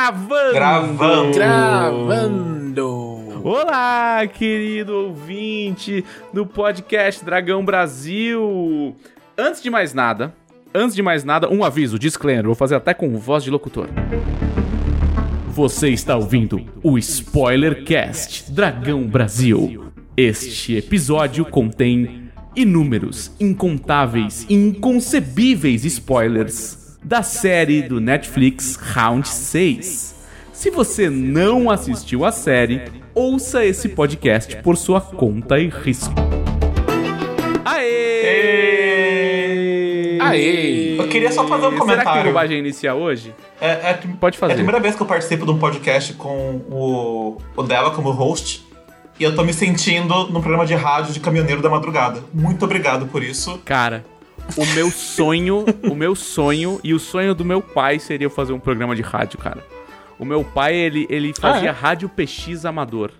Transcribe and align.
Gravando! 0.00 0.54
Gravando! 0.54 1.34
Gravando! 1.34 2.86
Olá, 3.44 4.26
querido 4.26 4.94
ouvinte 4.96 6.02
do 6.32 6.46
podcast 6.46 7.22
Dragão 7.22 7.62
Brasil! 7.62 8.96
Antes 9.36 9.62
de 9.62 9.68
mais 9.68 9.92
nada, 9.92 10.34
antes 10.74 10.96
de 10.96 11.02
mais 11.02 11.22
nada, 11.22 11.50
um 11.50 11.62
aviso, 11.62 11.98
disclaimer, 11.98 12.46
vou 12.46 12.54
fazer 12.54 12.76
até 12.76 12.94
com 12.94 13.18
voz 13.18 13.44
de 13.44 13.50
locutor. 13.50 13.88
Você 15.48 15.90
está 15.90 16.16
ouvindo 16.16 16.64
o 16.82 16.96
Spoiler 16.96 17.84
Cast 17.84 18.50
Dragão 18.50 19.06
Brasil. 19.06 19.92
Este 20.16 20.78
episódio 20.78 21.44
contém 21.44 22.30
inúmeros, 22.56 23.32
incontáveis 23.38 24.46
e 24.48 24.54
inconcebíveis 24.54 25.84
spoilers 25.84 26.79
da 27.02 27.22
série 27.22 27.82
do 27.82 28.00
Netflix 28.00 28.76
Round 28.76 29.26
6. 29.26 30.14
Se 30.52 30.70
você 30.70 31.08
não 31.08 31.70
assistiu 31.70 32.24
a 32.24 32.32
série, 32.32 32.82
ouça 33.14 33.64
esse 33.64 33.88
podcast 33.88 34.56
por 34.56 34.76
sua 34.76 35.00
conta 35.00 35.58
e 35.58 35.68
risco. 35.68 36.14
Aê! 37.64 38.98
Aê! 40.20 41.00
Eu 41.00 41.08
queria 41.08 41.32
só 41.32 41.46
fazer 41.48 41.66
um 41.66 41.70
Será 41.70 41.72
que 41.72 41.78
comentário. 41.80 42.24
bobagem 42.24 42.58
inicial 42.58 42.98
hoje? 42.98 43.34
É, 43.60 43.90
é, 43.90 43.98
Pode 44.20 44.36
fazer. 44.36 44.52
É 44.52 44.54
a 44.54 44.56
primeira 44.56 44.80
vez 44.80 44.94
que 44.94 45.02
eu 45.02 45.06
participo 45.06 45.46
de 45.46 45.52
um 45.52 45.58
podcast 45.58 46.12
com 46.14 46.56
o, 46.70 47.38
o 47.56 47.62
dela 47.62 47.90
como 47.92 48.10
host. 48.10 48.68
E 49.18 49.24
eu 49.24 49.34
tô 49.34 49.44
me 49.44 49.52
sentindo 49.52 50.28
num 50.28 50.40
programa 50.40 50.66
de 50.66 50.74
rádio 50.74 51.12
de 51.12 51.20
caminhoneiro 51.20 51.60
da 51.60 51.68
madrugada. 51.68 52.22
Muito 52.32 52.64
obrigado 52.64 53.06
por 53.06 53.22
isso. 53.22 53.58
Cara, 53.64 54.04
o 54.56 54.66
meu 54.74 54.90
sonho, 54.90 55.64
o 55.90 55.94
meu 55.94 56.14
sonho 56.14 56.80
e 56.82 56.94
o 56.94 56.98
sonho 56.98 57.34
do 57.34 57.44
meu 57.44 57.60
pai 57.60 57.98
seria 57.98 58.26
eu 58.26 58.30
fazer 58.30 58.52
um 58.52 58.60
programa 58.60 58.94
de 58.94 59.02
rádio, 59.02 59.38
cara. 59.38 59.64
O 60.18 60.24
meu 60.24 60.44
pai, 60.44 60.74
ele, 60.74 61.06
ele 61.08 61.32
fazia 61.32 61.70
é? 61.70 61.72
rádio 61.72 62.08
PX 62.08 62.64
amador. 62.64 63.10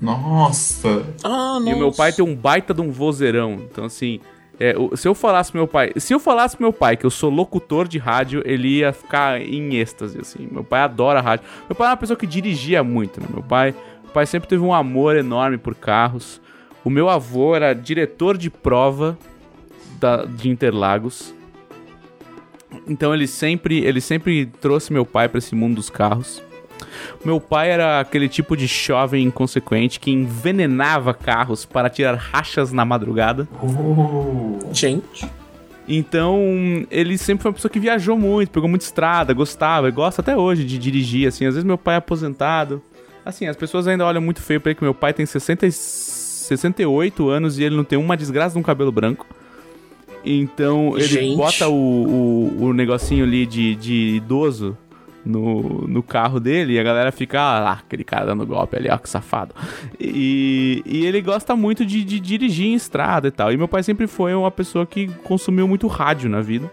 Nossa. 0.00 1.06
Ah, 1.24 1.58
E 1.64 1.72
o 1.72 1.78
meu 1.78 1.92
pai 1.92 2.12
tem 2.12 2.24
um 2.24 2.34
baita 2.34 2.74
de 2.74 2.80
um 2.80 2.90
vozeirão. 2.90 3.62
Então, 3.70 3.84
assim, 3.84 4.20
é, 4.60 4.74
se 4.94 5.08
eu 5.08 5.14
falasse 5.14 5.50
pro 5.50 5.60
meu 5.60 5.66
pai. 5.66 5.92
Se 5.96 6.12
eu 6.12 6.20
falasse 6.20 6.56
pro 6.56 6.64
meu 6.64 6.72
pai 6.72 6.96
que 6.96 7.06
eu 7.06 7.10
sou 7.10 7.30
locutor 7.30 7.88
de 7.88 7.98
rádio, 7.98 8.42
ele 8.44 8.78
ia 8.78 8.92
ficar 8.92 9.40
em 9.40 9.76
êxtase, 9.76 10.18
assim. 10.20 10.46
Meu 10.50 10.62
pai 10.62 10.80
adora 10.82 11.20
rádio. 11.20 11.46
Meu 11.68 11.74
pai 11.74 11.86
é 11.86 11.90
uma 11.90 11.96
pessoa 11.96 12.16
que 12.16 12.26
dirigia 12.26 12.84
muito, 12.84 13.20
né? 13.20 13.26
Meu 13.32 13.42
pai, 13.42 13.74
meu 14.02 14.12
pai 14.12 14.26
sempre 14.26 14.48
teve 14.48 14.62
um 14.62 14.74
amor 14.74 15.16
enorme 15.16 15.56
por 15.56 15.74
carros. 15.74 16.40
O 16.84 16.90
meu 16.90 17.08
avô 17.08 17.54
era 17.54 17.72
diretor 17.72 18.36
de 18.36 18.50
prova 18.50 19.16
da- 20.02 20.24
de 20.24 20.48
Interlagos. 20.50 21.32
Então 22.88 23.14
ele 23.14 23.26
sempre, 23.26 23.78
ele 23.84 24.00
sempre 24.00 24.46
trouxe 24.60 24.92
meu 24.92 25.06
pai 25.06 25.28
pra 25.28 25.38
esse 25.38 25.54
mundo 25.54 25.76
dos 25.76 25.88
carros. 25.88 26.42
Meu 27.24 27.40
pai 27.40 27.70
era 27.70 28.00
aquele 28.00 28.28
tipo 28.28 28.56
de 28.56 28.66
jovem 28.66 29.24
inconsequente 29.24 30.00
que 30.00 30.10
envenenava 30.10 31.14
carros 31.14 31.64
para 31.64 31.88
tirar 31.88 32.14
rachas 32.16 32.72
na 32.72 32.84
madrugada. 32.84 33.48
Gente. 34.72 35.30
Então, 35.86 36.38
ele 36.90 37.18
sempre 37.18 37.42
foi 37.42 37.50
uma 37.50 37.54
pessoa 37.54 37.70
que 37.70 37.78
viajou 37.78 38.16
muito, 38.18 38.50
pegou 38.50 38.68
muita 38.68 38.84
estrada, 38.84 39.32
gostava, 39.34 39.88
e 39.88 39.92
gosta 39.92 40.20
até 40.22 40.36
hoje 40.36 40.64
de 40.64 40.78
dirigir, 40.78 41.28
assim. 41.28 41.44
Às 41.44 41.54
vezes 41.54 41.64
meu 41.64 41.76
pai 41.78 41.94
é 41.94 41.98
aposentado. 41.98 42.80
Assim, 43.24 43.46
as 43.46 43.56
pessoas 43.56 43.86
ainda 43.86 44.04
olham 44.04 44.22
muito 44.22 44.40
feio 44.40 44.60
pra 44.60 44.70
ele, 44.70 44.78
que 44.78 44.84
meu 44.84 44.94
pai 44.94 45.12
tem 45.12 45.26
60, 45.26 45.66
e- 45.66 45.72
68 45.72 47.28
anos 47.28 47.58
e 47.58 47.64
ele 47.64 47.76
não 47.76 47.84
tem 47.84 47.98
uma 47.98 48.16
desgraça 48.16 48.54
de 48.54 48.58
um 48.58 48.62
cabelo 48.62 48.90
branco. 48.90 49.26
Então, 50.24 50.96
ele 50.96 51.06
Gente. 51.06 51.36
bota 51.36 51.68
o, 51.68 51.74
o, 51.74 52.64
o 52.66 52.72
negocinho 52.72 53.24
ali 53.24 53.44
de, 53.44 53.74
de 53.74 54.16
idoso 54.16 54.76
no, 55.24 55.86
no 55.86 56.02
carro 56.02 56.40
dele 56.40 56.74
e 56.74 56.78
a 56.78 56.82
galera 56.82 57.12
fica, 57.12 57.40
ah, 57.40 57.60
lá, 57.60 57.72
aquele 57.72 58.04
cara 58.04 58.26
dando 58.26 58.46
golpe 58.46 58.76
ali, 58.76 58.88
ó, 58.88 58.98
que 58.98 59.08
safado. 59.08 59.54
E, 59.98 60.82
e 60.84 61.06
ele 61.06 61.20
gosta 61.20 61.54
muito 61.56 61.84
de, 61.84 62.04
de 62.04 62.20
dirigir 62.20 62.66
em 62.66 62.74
estrada 62.74 63.28
e 63.28 63.30
tal. 63.30 63.52
E 63.52 63.56
meu 63.56 63.68
pai 63.68 63.82
sempre 63.82 64.06
foi 64.06 64.34
uma 64.34 64.50
pessoa 64.50 64.86
que 64.86 65.08
consumiu 65.24 65.66
muito 65.66 65.86
rádio 65.86 66.28
na 66.28 66.40
vida. 66.40 66.70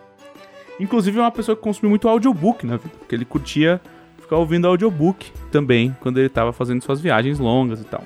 Inclusive, 0.79 1.17
é 1.17 1.21
uma 1.21 1.31
pessoa 1.31 1.55
que 1.55 1.61
consumiu 1.61 1.89
muito 1.89 2.07
audiobook 2.07 2.65
na 2.65 2.77
vida, 2.77 2.93
porque 2.97 3.13
ele 3.13 3.25
curtia 3.25 3.81
ficar 4.21 4.37
ouvindo 4.37 4.67
audiobook 4.67 5.31
também, 5.51 5.95
quando 5.99 6.19
ele 6.19 6.29
tava 6.29 6.53
fazendo 6.53 6.81
suas 6.81 7.01
viagens 7.01 7.37
longas 7.37 7.81
e 7.81 7.83
tal. 7.83 8.03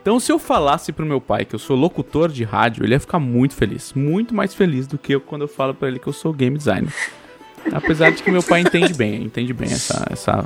Então, 0.00 0.18
se 0.18 0.32
eu 0.32 0.38
falasse 0.38 0.92
pro 0.92 1.04
meu 1.04 1.20
pai 1.20 1.44
que 1.44 1.54
eu 1.54 1.58
sou 1.58 1.76
locutor 1.76 2.30
de 2.30 2.42
rádio, 2.42 2.84
ele 2.84 2.94
ia 2.94 3.00
ficar 3.00 3.18
muito 3.18 3.54
feliz. 3.54 3.92
Muito 3.92 4.34
mais 4.34 4.54
feliz 4.54 4.86
do 4.86 4.96
que 4.96 5.14
eu 5.14 5.20
quando 5.20 5.42
eu 5.42 5.48
falo 5.48 5.74
pra 5.74 5.88
ele 5.88 5.98
que 5.98 6.06
eu 6.06 6.12
sou 6.12 6.32
game 6.32 6.56
designer. 6.56 6.92
Apesar 7.72 8.10
de 8.10 8.22
que 8.22 8.30
meu 8.30 8.42
pai 8.42 8.60
entende 8.60 8.94
bem, 8.94 9.22
entende 9.22 9.52
bem 9.52 9.70
essa, 9.70 10.06
essa, 10.10 10.44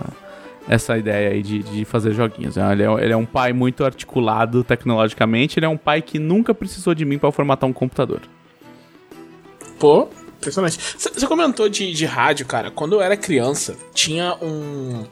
essa 0.68 0.98
ideia 0.98 1.30
aí 1.30 1.42
de, 1.42 1.62
de 1.62 1.84
fazer 1.84 2.12
joguinhos. 2.12 2.56
Ele 2.56 2.82
é, 2.82 3.04
ele 3.04 3.12
é 3.12 3.16
um 3.16 3.24
pai 3.24 3.52
muito 3.52 3.84
articulado 3.84 4.64
tecnologicamente, 4.64 5.58
ele 5.58 5.66
é 5.66 5.68
um 5.68 5.76
pai 5.76 6.02
que 6.02 6.18
nunca 6.18 6.52
precisou 6.52 6.94
de 6.94 7.04
mim 7.04 7.18
pra 7.18 7.30
formatar 7.30 7.68
um 7.68 7.72
computador. 7.72 8.22
Pô, 9.78 10.08
impressionante. 10.36 10.78
Você 10.98 11.26
comentou 11.26 11.68
de, 11.68 11.92
de 11.92 12.06
rádio, 12.06 12.46
cara. 12.46 12.70
Quando 12.70 12.94
eu 12.94 13.00
era 13.00 13.16
criança, 13.16 13.76
tinha 13.92 14.36
um. 14.42 15.04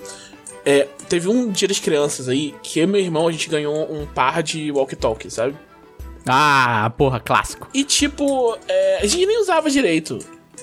É, 0.64 0.88
teve 1.08 1.28
um 1.28 1.50
dia 1.50 1.68
das 1.68 1.80
crianças 1.80 2.28
aí 2.28 2.54
que 2.62 2.78
eu 2.78 2.84
e 2.84 2.86
meu 2.86 3.00
irmão 3.00 3.28
a 3.28 3.32
gente 3.32 3.48
ganhou 3.48 3.92
um 3.92 4.06
par 4.06 4.42
de 4.42 4.70
walkie-talkie, 4.70 5.30
sabe? 5.30 5.56
Ah, 6.26 6.92
porra, 6.96 7.18
clássico. 7.18 7.68
E 7.74 7.84
tipo, 7.84 8.56
é, 8.68 8.98
a 8.98 9.06
gente 9.06 9.26
nem 9.26 9.40
usava 9.40 9.68
direito. 9.68 10.18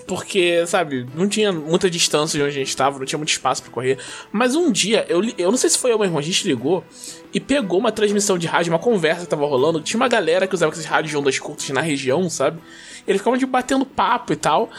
Porque, 0.08 0.66
sabe, 0.66 1.06
não 1.14 1.28
tinha 1.28 1.52
muita 1.52 1.88
distância 1.88 2.38
de 2.38 2.44
onde 2.44 2.56
a 2.56 2.60
gente 2.60 2.70
estava, 2.70 2.98
não 2.98 3.06
tinha 3.06 3.18
muito 3.18 3.30
espaço 3.30 3.62
pra 3.62 3.72
correr. 3.72 4.00
Mas 4.32 4.56
um 4.56 4.72
dia, 4.72 5.06
eu, 5.08 5.22
eu 5.38 5.52
não 5.52 5.58
sei 5.58 5.70
se 5.70 5.78
foi 5.78 5.92
eu, 5.92 6.00
meu 6.00 6.06
irmão, 6.06 6.20
a 6.20 6.24
gente 6.24 6.48
ligou 6.48 6.84
e 7.31 7.40
pegou 7.40 7.78
uma 7.78 7.92
transmissão 7.92 8.36
de 8.36 8.48
rádio, 8.48 8.74
uma 8.74 8.80
conversa 8.80 9.22
que 9.22 9.28
tava 9.28 9.46
rolando. 9.46 9.81
Tinha 9.81 10.00
uma 10.00 10.08
galera 10.08 10.48
que 10.48 10.56
usava 10.56 10.72
esses 10.74 10.86
rádios 10.86 11.12
de 11.12 11.18
ondas 11.18 11.38
curtas 11.38 11.70
na 11.70 11.81
região, 11.81 12.28
sabe? 12.28 12.60
Eles 13.08 13.22
ficavam 13.22 13.38
de 13.38 13.46
batendo 13.46 13.86
papo 13.86 14.34
e 14.34 14.36
tal. 14.36 14.72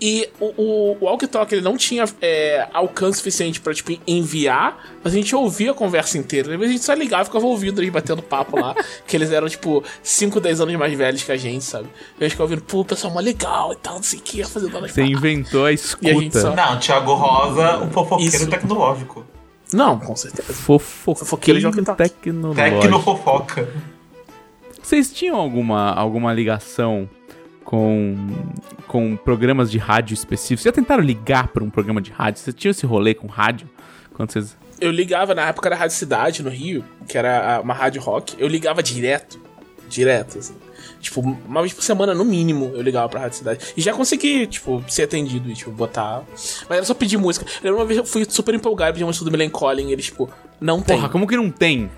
E 0.00 0.28
o, 0.38 0.44
o, 0.60 0.96
o 1.00 1.04
walkie-talkie 1.06 1.54
ele 1.54 1.62
não 1.62 1.76
tinha 1.76 2.04
é, 2.20 2.68
alcance 2.74 3.16
suficiente 3.18 3.60
pra, 3.60 3.72
tipo, 3.72 3.92
enviar, 4.06 4.78
mas 5.02 5.14
a 5.14 5.16
gente 5.16 5.34
ouvia 5.34 5.70
a 5.70 5.74
conversa 5.74 6.18
inteira. 6.18 6.52
Às 6.52 6.58
vezes 6.58 6.68
a 6.68 6.76
gente 6.76 6.84
só 6.84 6.92
ligava 6.92 7.22
e 7.22 7.24
ficava 7.26 7.46
ouvindo 7.46 7.80
eles 7.80 7.90
batendo 7.90 8.20
papo 8.22 8.60
lá, 8.60 8.74
que 9.08 9.16
eles 9.16 9.30
eram, 9.32 9.48
tipo, 9.48 9.82
5, 10.02 10.38
10 10.38 10.60
anos 10.60 10.74
mais 10.76 10.92
velhos 10.96 11.22
que 11.22 11.32
a 11.32 11.36
gente, 11.36 11.64
sabe? 11.64 11.88
E 12.20 12.20
a 12.20 12.24
gente 12.24 12.32
ficava 12.32 12.44
ouvindo, 12.50 12.62
pô, 12.62 12.80
o 12.80 12.84
pessoal 12.84 13.12
mó 13.12 13.20
legal 13.20 13.72
e 13.72 13.76
tal, 13.76 13.94
não 13.94 14.02
sei 14.02 14.18
o 14.18 14.22
que, 14.22 14.44
fazendo 14.44 14.78
Você 14.80 15.02
inventou 15.02 15.64
a 15.64 15.68
E 15.68 15.72
a 15.72 15.74
escuta. 15.74 16.40
só- 16.42 16.54
Não, 16.54 16.78
Thiago 16.78 17.14
Rosa, 17.14 17.78
o 17.78 17.90
fofoqueiro 17.90 18.34
Isso. 18.36 18.50
tecnológico. 18.50 19.24
Não, 19.72 19.98
com 19.98 20.14
certeza. 20.14 20.52
Fofoqueiro 20.52 21.18
Fofoqueiro 21.24 21.58
de 21.60 21.66
walkie-talkie. 21.66 22.02
tecnológico. 22.10 22.80
Tecnofofoca. 22.80 23.68
Vocês 24.82 25.10
tinham 25.12 25.36
alguma, 25.36 25.90
alguma 25.92 26.32
ligação 26.32 27.08
com, 27.66 28.14
com 28.86 29.16
programas 29.16 29.70
de 29.70 29.76
rádio 29.76 30.14
específicos? 30.14 30.64
Já 30.64 30.72
tentaram 30.72 31.02
ligar 31.02 31.48
para 31.48 31.62
um 31.62 31.68
programa 31.68 32.00
de 32.00 32.12
rádio? 32.12 32.40
Vocês 32.40 32.54
tinham 32.54 32.70
esse 32.70 32.86
rolê 32.86 33.12
com 33.12 33.26
rádio? 33.26 33.68
Quando 34.14 34.32
vocês... 34.32 34.56
Eu 34.80 34.90
ligava 34.90 35.34
na 35.34 35.48
época 35.48 35.68
da 35.68 35.76
Rádio 35.76 35.96
Cidade, 35.96 36.42
no 36.42 36.50
Rio, 36.50 36.84
que 37.08 37.18
era 37.18 37.60
uma 37.62 37.74
rádio 37.74 38.00
rock. 38.00 38.36
Eu 38.38 38.46
ligava 38.46 38.82
direto. 38.82 39.40
Direto, 39.88 40.38
assim. 40.38 40.54
Tipo, 41.00 41.20
uma 41.20 41.60
vez 41.60 41.72
por 41.72 41.82
semana, 41.82 42.14
no 42.14 42.24
mínimo, 42.24 42.72
eu 42.74 42.82
ligava 42.82 43.08
pra 43.08 43.20
Rádio 43.20 43.38
Cidade. 43.38 43.72
E 43.76 43.80
já 43.80 43.92
consegui, 43.92 44.46
tipo, 44.46 44.84
ser 44.88 45.04
atendido 45.04 45.50
e, 45.50 45.54
tipo, 45.54 45.70
botar. 45.70 46.22
Mas 46.68 46.70
era 46.70 46.84
só 46.84 46.94
pedir 46.94 47.16
música. 47.16 47.46
Eu 47.62 47.70
lembro 47.70 47.80
uma 47.80 47.86
vez 47.86 47.98
eu 47.98 48.04
fui 48.04 48.24
super 48.28 48.54
empolgado, 48.54 48.92
pedi 48.92 49.02
uma 49.02 49.08
música 49.08 49.24
do 49.24 49.30
Melancholy 49.30 49.82
e 49.82 49.92
eles, 49.92 50.06
tipo, 50.06 50.30
não 50.60 50.80
tem. 50.80 50.96
Porra, 50.96 51.08
como 51.08 51.26
que 51.26 51.36
não 51.36 51.50
tem? 51.50 51.90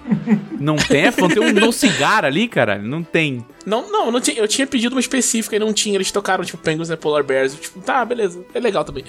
Não 0.59 0.77
tem? 0.77 1.05
É, 1.07 1.13
Não 1.17 1.29
tem 1.29 1.39
um 1.43 1.53
no 1.53 1.73
cigarro 1.73 2.27
ali, 2.27 2.49
cara? 2.49 2.79
Não 2.79 3.03
tem. 3.03 3.45
Não, 3.65 3.91
não, 3.91 4.11
não 4.11 4.21
tinha, 4.21 4.37
eu 4.39 4.49
tinha 4.49 4.67
pedido 4.67 4.95
uma 4.95 5.01
específica 5.01 5.55
e 5.57 5.59
não 5.59 5.73
tinha. 5.73 5.95
Eles 5.97 6.11
tocaram, 6.11 6.45
tipo, 6.45 6.59
Penguins 6.59 6.91
and 6.91 6.97
Polar 6.97 7.23
Bears. 7.23 7.53
Eu, 7.55 7.61
tipo, 7.61 7.81
tá, 7.81 8.05
beleza, 8.05 8.43
é 8.53 8.59
legal 8.61 8.85
também. 8.85 9.05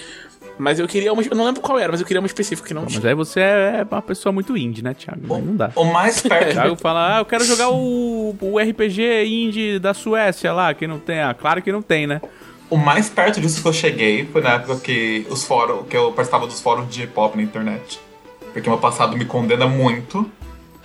Mas 0.58 0.78
eu 0.78 0.86
queria 0.86 1.12
uma. 1.12 1.22
Eu 1.22 1.34
não 1.36 1.44
lembro 1.44 1.60
qual 1.60 1.78
era, 1.78 1.90
mas 1.90 2.00
eu 2.00 2.06
queria 2.06 2.20
uma 2.20 2.26
específica 2.26 2.68
que 2.68 2.74
não 2.74 2.82
Mas 2.82 2.92
tinha. 2.92 3.08
aí 3.08 3.14
você 3.14 3.40
é 3.40 3.86
uma 3.90 4.02
pessoa 4.02 4.32
muito 4.32 4.56
indie, 4.56 4.82
né, 4.84 4.94
Thiago? 4.94 5.34
Aí 5.34 5.42
não 5.42 5.56
dá. 5.56 5.72
O 5.74 5.84
mais 5.84 6.20
perto. 6.20 6.52
Thiago 6.52 6.76
fala, 6.76 7.16
ah, 7.16 7.20
eu 7.20 7.24
quero 7.24 7.44
jogar 7.44 7.70
o, 7.70 8.36
o 8.40 8.58
RPG 8.58 9.24
indie 9.26 9.78
da 9.78 9.94
Suécia 9.94 10.52
lá, 10.52 10.72
que 10.74 10.86
não 10.86 10.98
tem. 10.98 11.20
Ah, 11.20 11.34
claro 11.34 11.62
que 11.62 11.72
não 11.72 11.80
tem, 11.82 12.06
né? 12.06 12.20
O 12.68 12.76
mais 12.76 13.08
perto 13.08 13.40
disso 13.40 13.62
que 13.62 13.66
eu 13.68 13.72
cheguei 13.72 14.26
foi 14.26 14.42
na 14.42 14.50
época 14.54 14.76
que 14.80 15.26
os 15.30 15.42
fóruns, 15.44 15.86
que 15.88 15.96
eu 15.96 16.12
participava 16.12 16.46
dos 16.46 16.60
fóruns 16.60 16.94
de 16.94 17.06
pop 17.06 17.36
na 17.36 17.42
internet. 17.42 17.98
Porque 18.52 18.68
meu 18.68 18.78
passado 18.78 19.16
me 19.16 19.24
condena 19.24 19.66
muito. 19.66 20.30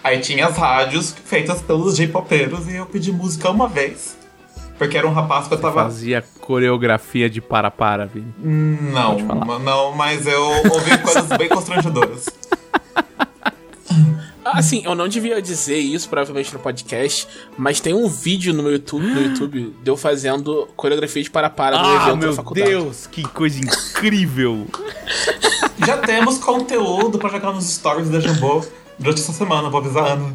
Aí 0.03 0.19
tinha 0.19 0.47
as 0.47 0.57
rádios 0.57 1.11
feitas 1.11 1.61
pelos 1.61 1.97
J-popeiros 1.97 2.67
e 2.67 2.75
eu 2.75 2.85
pedi 2.85 3.11
música 3.11 3.49
uma 3.49 3.67
vez. 3.67 4.17
Porque 4.77 4.97
era 4.97 5.07
um 5.07 5.13
rapaz 5.13 5.47
que 5.47 5.53
eu 5.53 5.59
tava. 5.59 5.83
Fazia 5.83 6.23
coreografia 6.41 7.29
de 7.29 7.41
para-para, 7.41 8.05
Vini. 8.05 8.33
Não, 8.37 9.17
não, 9.59 9.91
mas 9.93 10.27
eu 10.27 10.43
ouvi 10.71 10.97
coisas 10.99 11.27
bem 11.37 11.47
constrangedoras. 11.47 12.29
Assim, 14.45 14.83
eu 14.85 14.93
não 14.93 15.07
devia 15.07 15.41
dizer 15.41 15.77
isso, 15.79 16.07
provavelmente, 16.07 16.53
no 16.53 16.59
podcast, 16.59 17.27
mas 17.57 17.79
tem 17.79 17.93
um 17.95 18.07
vídeo 18.07 18.53
no 18.53 18.61
meu 18.61 18.73
YouTube, 18.73 19.05
no 19.05 19.21
YouTube 19.21 19.75
de 19.81 19.89
eu 19.89 19.97
fazendo 19.97 20.67
coreografia 20.75 21.23
de 21.23 21.31
para-para 21.31 21.77
no 21.79 21.85
Ah, 21.85 21.95
evento 22.03 22.17
meu 22.17 22.29
da 22.29 22.35
faculdade. 22.35 22.69
Deus, 22.69 23.07
que 23.07 23.23
coisa 23.23 23.59
incrível! 23.59 24.67
Já 25.85 25.97
temos 25.97 26.37
conteúdo 26.37 27.17
pra 27.17 27.29
jogar 27.29 27.53
nos 27.53 27.65
stories 27.65 28.09
da 28.09 28.19
Jambô 28.19 28.63
durante 28.99 29.19
essa 29.21 29.33
semana, 29.33 29.69
vou 29.69 29.79
avisar 29.81 30.03
a 30.05 30.13
Ana. 30.13 30.33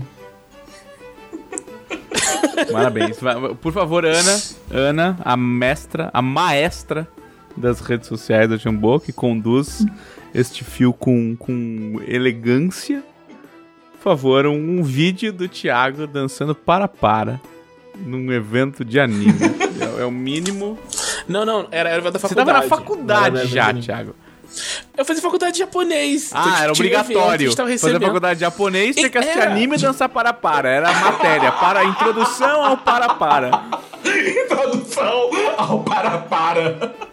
Parabéns. 2.72 3.16
Por 3.60 3.72
favor, 3.72 4.04
Ana, 4.04 4.40
Ana, 4.70 5.18
a 5.24 5.36
mestra, 5.36 6.10
a 6.12 6.20
maestra 6.20 7.08
das 7.56 7.80
redes 7.80 8.08
sociais 8.08 8.48
da 8.50 8.56
Jambô, 8.56 8.98
que 9.00 9.12
conduz 9.12 9.84
este 10.34 10.62
fio 10.64 10.92
com, 10.92 11.36
com 11.36 12.00
elegância. 12.06 13.02
Por 14.02 14.04
favor, 14.04 14.46
um, 14.46 14.82
vídeo 14.82 15.30
do 15.30 15.46
Thiago 15.46 16.06
dançando 16.06 16.54
para-para 16.54 17.38
num 17.98 18.32
evento 18.32 18.82
de 18.82 18.98
anime. 18.98 19.34
é, 19.98 20.02
é 20.02 20.04
o 20.06 20.10
mínimo. 20.10 20.78
Não, 21.28 21.44
não, 21.44 21.68
era, 21.70 21.90
era 21.90 21.98
o 21.98 22.02
evento 22.02 22.14
da 22.14 22.18
Você 22.18 22.34
faculdade. 22.34 22.46
tava 22.46 22.62
na 22.62 22.68
faculdade 22.68 23.36
evento 23.36 23.48
já. 23.50 23.74
Thiago. 23.74 24.14
Eu 24.96 25.04
fazia 25.04 25.22
faculdade 25.22 25.52
de 25.52 25.58
japonês. 25.60 26.28
então, 26.28 26.42
Ah, 26.42 26.48
era 26.48 26.72
evento, 26.72 26.76
obrigatório. 26.76 27.54
tava 27.54 27.68
Fazer 27.78 28.00
faculdade 28.00 28.34
de 28.38 28.40
japonês, 28.40 28.96
tinha 28.96 29.08
que 29.10 29.18
assistir 29.18 29.38
Era. 29.38 29.50
anime 29.52 29.76
e 29.76 29.78
dançar 29.78 30.08
para-para. 30.08 30.68
Era 30.68 30.88
a 30.88 30.94
matéria, 30.94 31.52
para 31.52 31.80
a 31.80 31.84
introdução 31.84 32.64
ao 32.64 32.78
para-para. 32.78 33.50
Introdução 34.44 35.30
ao 35.58 35.80
para-para. 35.84 37.09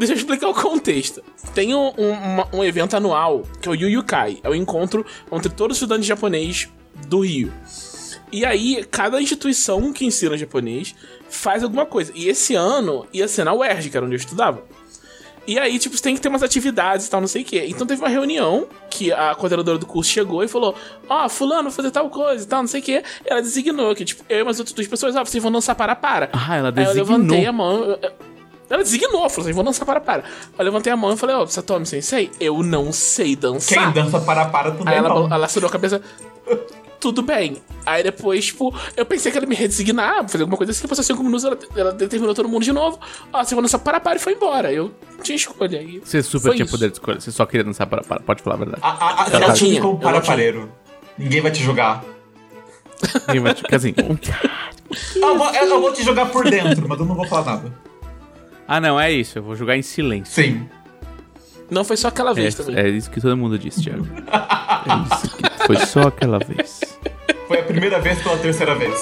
Deixa 0.00 0.14
eu 0.14 0.16
explicar 0.16 0.48
o 0.48 0.54
contexto. 0.54 1.22
Tem 1.54 1.74
um, 1.74 1.88
um- 1.88 2.58
um 2.58 2.64
evento 2.64 2.96
anual, 2.96 3.42
que 3.60 3.68
é 3.68 3.70
o 3.70 3.74
Yuyukai. 3.74 4.38
É 4.42 4.48
o 4.48 4.54
encontro 4.54 5.04
entre 5.30 5.48
todos 5.50 5.76
os 5.76 5.82
estudantes 5.82 6.06
japonês 6.06 6.68
do 7.06 7.20
Rio. 7.20 7.52
E 8.32 8.44
aí, 8.44 8.84
cada 8.90 9.20
instituição 9.20 9.92
que 9.92 10.04
ensina 10.06 10.36
japonês 10.38 10.94
faz 11.28 11.62
alguma 11.62 11.84
coisa. 11.84 12.12
E 12.14 12.28
esse 12.28 12.54
ano 12.54 13.06
ia 13.12 13.28
ser 13.28 13.44
na 13.44 13.52
UERJ, 13.52 13.90
que 13.90 13.96
era 13.96 14.06
onde 14.06 14.14
eu 14.14 14.18
estudava. 14.18 14.62
E 15.46 15.58
aí, 15.58 15.78
tipo, 15.78 15.96
você 15.96 16.02
tem 16.02 16.14
que 16.14 16.20
ter 16.20 16.28
umas 16.28 16.42
atividades 16.42 17.06
e 17.06 17.10
tal, 17.10 17.20
não 17.20 17.26
sei 17.26 17.42
o 17.42 17.44
quê. 17.44 17.64
Então 17.66 17.86
teve 17.86 18.00
uma 18.00 18.08
reunião 18.08 18.68
que 18.88 19.10
a 19.10 19.34
coordenadora 19.34 19.78
do 19.78 19.86
curso 19.86 20.10
chegou 20.10 20.44
e 20.44 20.48
falou: 20.48 20.76
Ó, 21.08 21.28
fulano, 21.28 21.64
vou 21.64 21.72
fazer 21.72 21.90
tal 21.90 22.08
coisa 22.08 22.44
e 22.44 22.46
tal, 22.46 22.60
não 22.60 22.68
sei 22.68 22.80
o 22.80 22.84
quê. 22.84 23.02
E 23.26 23.30
ela 23.30 23.40
designou 23.42 23.92
que, 23.94 24.04
tipo, 24.04 24.22
eu 24.28 24.38
e 24.38 24.42
umas 24.42 24.58
outras 24.60 24.74
duas 24.74 24.86
pessoas, 24.86 25.16
ó, 25.16 25.24
vocês 25.24 25.42
vão 25.42 25.50
dançar 25.50 25.74
para 25.74 25.96
para. 25.96 26.28
Ah, 26.32 26.56
ela 26.56 26.72
Aí 26.76 26.84
eu 26.84 26.92
levantei 26.92 27.38
a 27.38 27.40
designou. 27.40 27.52
mão. 27.52 27.82
eu- 27.84 27.98
Ela 28.70 28.84
designou, 28.84 29.28
falou 29.28 29.44
assim: 29.44 29.52
vou 29.52 29.64
dançar 29.64 29.84
para 29.84 30.00
para. 30.00 30.22
Eu 30.56 30.64
levantei 30.64 30.92
a 30.92 30.96
mão 30.96 31.12
e 31.12 31.16
falei: 31.16 31.34
Ó, 31.34 31.44
Satomi 31.46 31.84
Sensei, 31.84 32.30
eu 32.38 32.62
não 32.62 32.92
sei 32.92 33.34
dançar. 33.34 33.92
Quem 33.92 34.02
dança 34.04 34.20
para-para 34.20 34.70
também 34.70 34.94
Aí 34.94 34.98
ela, 34.98 35.08
não. 35.08 35.32
ela 35.34 35.46
a 35.46 35.68
cabeça. 35.68 36.00
Tudo 37.00 37.22
bem. 37.22 37.56
Aí 37.86 38.02
depois, 38.02 38.44
tipo, 38.44 38.74
eu 38.94 39.06
pensei 39.06 39.32
que 39.32 39.38
ela 39.38 39.46
ia 39.46 39.48
me 39.48 39.54
redesignar, 39.54 40.28
fazer 40.28 40.42
alguma 40.44 40.58
coisa 40.58 40.70
assim. 40.70 40.86
Passou 40.86 41.02
cinco 41.02 41.24
minutos, 41.24 41.46
ela, 41.46 41.58
ela 41.74 41.92
determinou 41.92 42.34
todo 42.34 42.46
mundo 42.46 42.62
de 42.62 42.72
novo. 42.72 43.00
Ó, 43.32 43.42
você 43.42 43.54
vai 43.54 43.62
dançar 43.62 43.80
para 43.80 43.98
para 43.98 44.16
e 44.16 44.18
foi 44.18 44.34
embora. 44.34 44.70
Eu 44.70 44.92
não 45.16 45.22
tinha 45.22 45.34
escolha. 45.34 45.78
Aí 45.78 45.98
Você 46.04 46.22
super 46.22 46.52
tinha 46.52 46.64
isso. 46.64 46.70
poder 46.70 46.88
de 46.88 46.92
escolha. 46.92 47.18
Você 47.18 47.32
só 47.32 47.46
queria 47.46 47.64
dançar 47.64 47.86
para-para. 47.86 48.20
Pode 48.20 48.42
falar 48.42 48.56
a 48.56 48.58
verdade. 48.58 48.82
A, 48.82 48.88
a, 48.88 49.22
a, 49.22 49.24
tive 49.30 49.52
tinha, 49.54 49.80
como 49.80 49.94
eu 49.94 50.02
não 50.02 50.12
para-pareiro. 50.12 50.70
Ninguém 51.16 51.40
vai 51.40 51.50
te 51.50 51.62
julgar. 51.62 52.04
Ninguém 53.26 53.42
vai 53.42 53.54
te- 53.54 53.62
Quer 53.62 53.76
assim, 53.76 53.94
Eu 55.16 55.38
vou, 55.38 55.54
eu, 55.54 55.66
eu 55.68 55.80
vou 55.80 55.92
te 55.92 56.02
jogar 56.04 56.26
por 56.26 56.48
dentro, 56.50 56.86
mas 56.88 56.98
eu 57.00 57.06
não 57.06 57.14
vou 57.14 57.26
falar 57.26 57.44
nada. 57.46 57.89
Ah, 58.72 58.80
não, 58.80 59.00
é 59.00 59.10
isso. 59.10 59.36
Eu 59.36 59.42
vou 59.42 59.56
jogar 59.56 59.76
em 59.76 59.82
silêncio. 59.82 60.32
Sim. 60.44 60.68
Não 61.68 61.82
foi 61.82 61.96
só 61.96 62.06
aquela 62.06 62.30
É, 62.30 62.34
vez 62.34 62.54
também. 62.54 62.76
é 62.76 62.88
isso 62.88 63.10
que 63.10 63.20
todo 63.20 63.36
mundo 63.36 63.58
disse, 63.58 63.82
Thiago. 63.82 64.06
É 64.06 65.16
isso 65.16 65.36
que 65.36 65.66
foi 65.66 65.76
só 65.78 66.02
aquela 66.02 66.38
vez. 66.38 66.80
Foi 67.48 67.58
a 67.58 67.62
primeira 67.64 67.98
vez 68.00 68.22
pela 68.22 68.36
terceira 68.38 68.76
vez. 68.76 68.94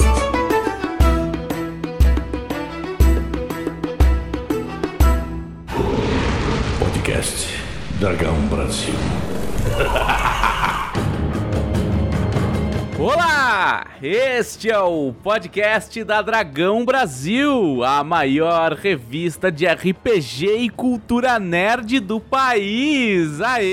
Podcast 6.78 7.48
Dragão 8.00 8.34
Brasil. 8.48 8.94
Olá! 13.00 13.86
Este 14.02 14.72
é 14.72 14.78
o 14.80 15.12
podcast 15.22 16.02
da 16.02 16.20
Dragão 16.20 16.84
Brasil, 16.84 17.84
a 17.84 18.02
maior 18.02 18.72
revista 18.72 19.52
de 19.52 19.66
RPG 19.66 20.64
e 20.64 20.68
cultura 20.68 21.38
nerd 21.38 22.00
do 22.00 22.18
país. 22.18 23.40
Aê! 23.40 23.68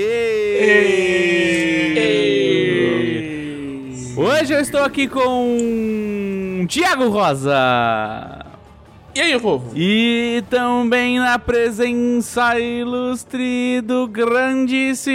Hoje 4.16 4.54
eu 4.54 4.60
estou 4.60 4.84
aqui 4.84 5.08
com 5.08 6.64
Tiago 6.68 7.08
Rosa. 7.08 8.45
E 9.16 9.20
aí, 9.22 9.40
povo? 9.40 9.70
E 9.74 10.44
também 10.50 11.18
na 11.18 11.38
presença 11.38 12.60
ilustre 12.60 13.80
do 13.80 14.06
grandíssimo 14.06 15.06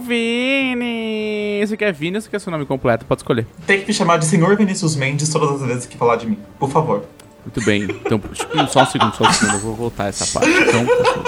Vini. 0.00 1.64
Você 1.64 1.76
quer 1.76 1.92
Vini 1.92 2.16
ou 2.16 2.20
você 2.20 2.28
quer 2.28 2.40
seu 2.40 2.50
nome 2.50 2.66
completo? 2.66 3.06
Pode 3.06 3.20
escolher. 3.20 3.46
Tem 3.64 3.80
que 3.80 3.86
me 3.86 3.94
chamar 3.94 4.16
de 4.16 4.24
Senhor 4.24 4.56
Vinícius 4.56 4.96
Mendes 4.96 5.28
todas 5.28 5.62
as 5.62 5.68
vezes 5.68 5.86
que 5.86 5.96
falar 5.96 6.16
de 6.16 6.26
mim. 6.26 6.38
Por 6.58 6.68
favor. 6.68 7.04
Muito 7.44 7.64
bem. 7.64 7.84
Então, 7.84 8.20
só 8.66 8.82
um 8.82 8.86
segundo, 8.86 9.14
só 9.14 9.22
um 9.22 9.32
segundo. 9.32 9.54
Eu 9.54 9.60
vou 9.60 9.76
voltar 9.76 10.08
essa 10.08 10.26
parte. 10.26 10.50
Então, 10.50 10.84
por 10.84 11.06
favor. 11.06 11.24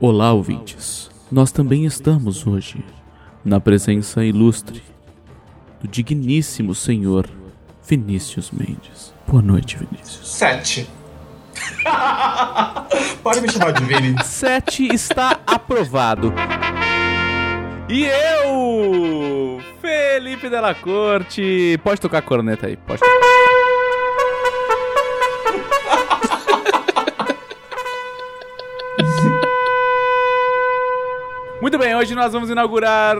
Olá, 0.00 0.32
ouvintes. 0.32 1.08
Nós 1.30 1.52
também 1.52 1.84
estamos 1.84 2.44
hoje 2.48 2.84
na 3.44 3.60
presença 3.60 4.24
ilustre 4.24 4.82
do 5.80 5.86
digníssimo 5.86 6.74
senhor 6.74 7.28
Vinícius 7.86 8.50
Mendes. 8.50 9.12
Boa 9.26 9.42
noite, 9.42 9.76
Vinícius. 9.76 10.28
Sete. 10.32 10.88
Pode 13.22 13.40
me 13.40 13.48
chamar 13.50 13.72
de 13.72 13.84
Vini. 13.84 14.16
7 14.22 14.94
está 14.94 15.38
aprovado. 15.46 16.32
E 17.88 18.04
eu, 18.04 19.60
Felipe 19.80 20.48
Della 20.48 20.74
Corte. 20.74 21.78
Pode 21.84 22.00
tocar 22.00 22.18
a 22.18 22.22
corneta 22.22 22.66
aí, 22.66 22.76
pode 22.76 23.00
tocar. 23.00 23.14
Muito 31.60 31.78
bem, 31.78 31.94
hoje 31.96 32.14
nós 32.14 32.32
vamos 32.32 32.50
inaugurar 32.50 33.16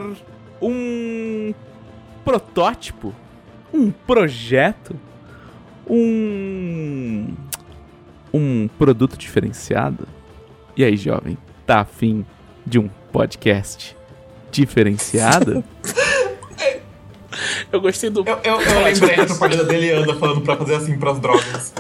um 0.61 1.55
protótipo, 2.25 3.15
um 3.75 3.91
projeto, 3.91 4.95
um 5.89 7.35
um 8.33 8.69
produto 8.79 9.17
diferenciado. 9.17 10.09
E 10.77 10.85
aí, 10.85 10.97
jovem, 10.97 11.37
tá 11.67 11.81
afim 11.81 12.25
de 12.65 12.79
um 12.79 12.89
podcast 13.13 13.97
diferenciado? 14.51 15.63
Eu 17.73 17.81
gostei 17.81 18.11
do. 18.11 18.21
Eu, 18.25 18.39
eu, 18.45 18.61
eu 18.61 18.85
lembrei 18.85 19.17
da 19.17 19.27
propaganda 19.27 19.65
dele 19.65 19.91
anda 19.91 20.15
falando 20.15 20.41
pra 20.43 20.57
fazer 20.57 20.77
assim 20.77 20.97
pras 20.97 21.19
drogas. 21.19 21.75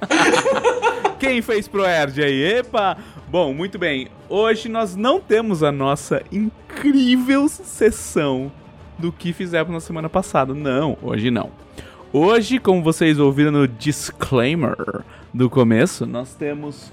Quem 1.18 1.40
fez 1.40 1.66
pro 1.66 1.82
Erd 1.82 2.22
aí? 2.22 2.58
Epa! 2.58 2.98
Bom, 3.26 3.54
muito 3.54 3.78
bem. 3.78 4.08
Hoje 4.28 4.68
nós 4.68 4.94
não 4.94 5.18
temos 5.18 5.62
a 5.62 5.72
nossa 5.72 6.22
incrível 6.30 7.48
sessão 7.48 8.52
do 9.00 9.10
que 9.10 9.32
fizemos 9.32 9.72
na 9.72 9.80
semana 9.80 10.08
passada. 10.08 10.54
Não, 10.54 10.96
hoje 11.02 11.30
não. 11.30 11.50
Hoje, 12.12 12.58
como 12.58 12.82
vocês 12.82 13.18
ouviram 13.18 13.52
no 13.52 13.68
disclaimer 13.68 14.76
do 15.32 15.48
começo, 15.48 16.06
nós 16.06 16.34
temos 16.34 16.92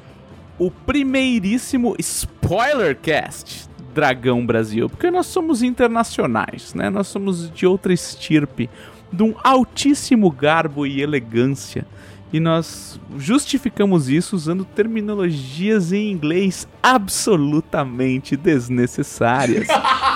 o 0.57 0.71
primeiríssimo 0.71 1.95
Spoilercast 1.99 3.67
Dragão 3.93 4.45
Brasil, 4.45 4.89
porque 4.89 5.09
nós 5.09 5.25
somos 5.25 5.63
internacionais, 5.63 6.73
né? 6.73 6.89
Nós 6.89 7.07
somos 7.07 7.51
de 7.51 7.65
outra 7.65 7.91
estirpe, 7.91 8.69
de 9.11 9.23
um 9.23 9.33
altíssimo 9.43 10.29
garbo 10.29 10.85
e 10.85 11.01
elegância. 11.01 11.85
E 12.31 12.39
nós 12.39 12.99
justificamos 13.17 14.09
isso 14.09 14.35
usando 14.35 14.65
terminologias 14.65 15.93
em 15.93 16.11
inglês 16.11 16.67
absolutamente 16.83 18.35
desnecessárias. 18.35 19.67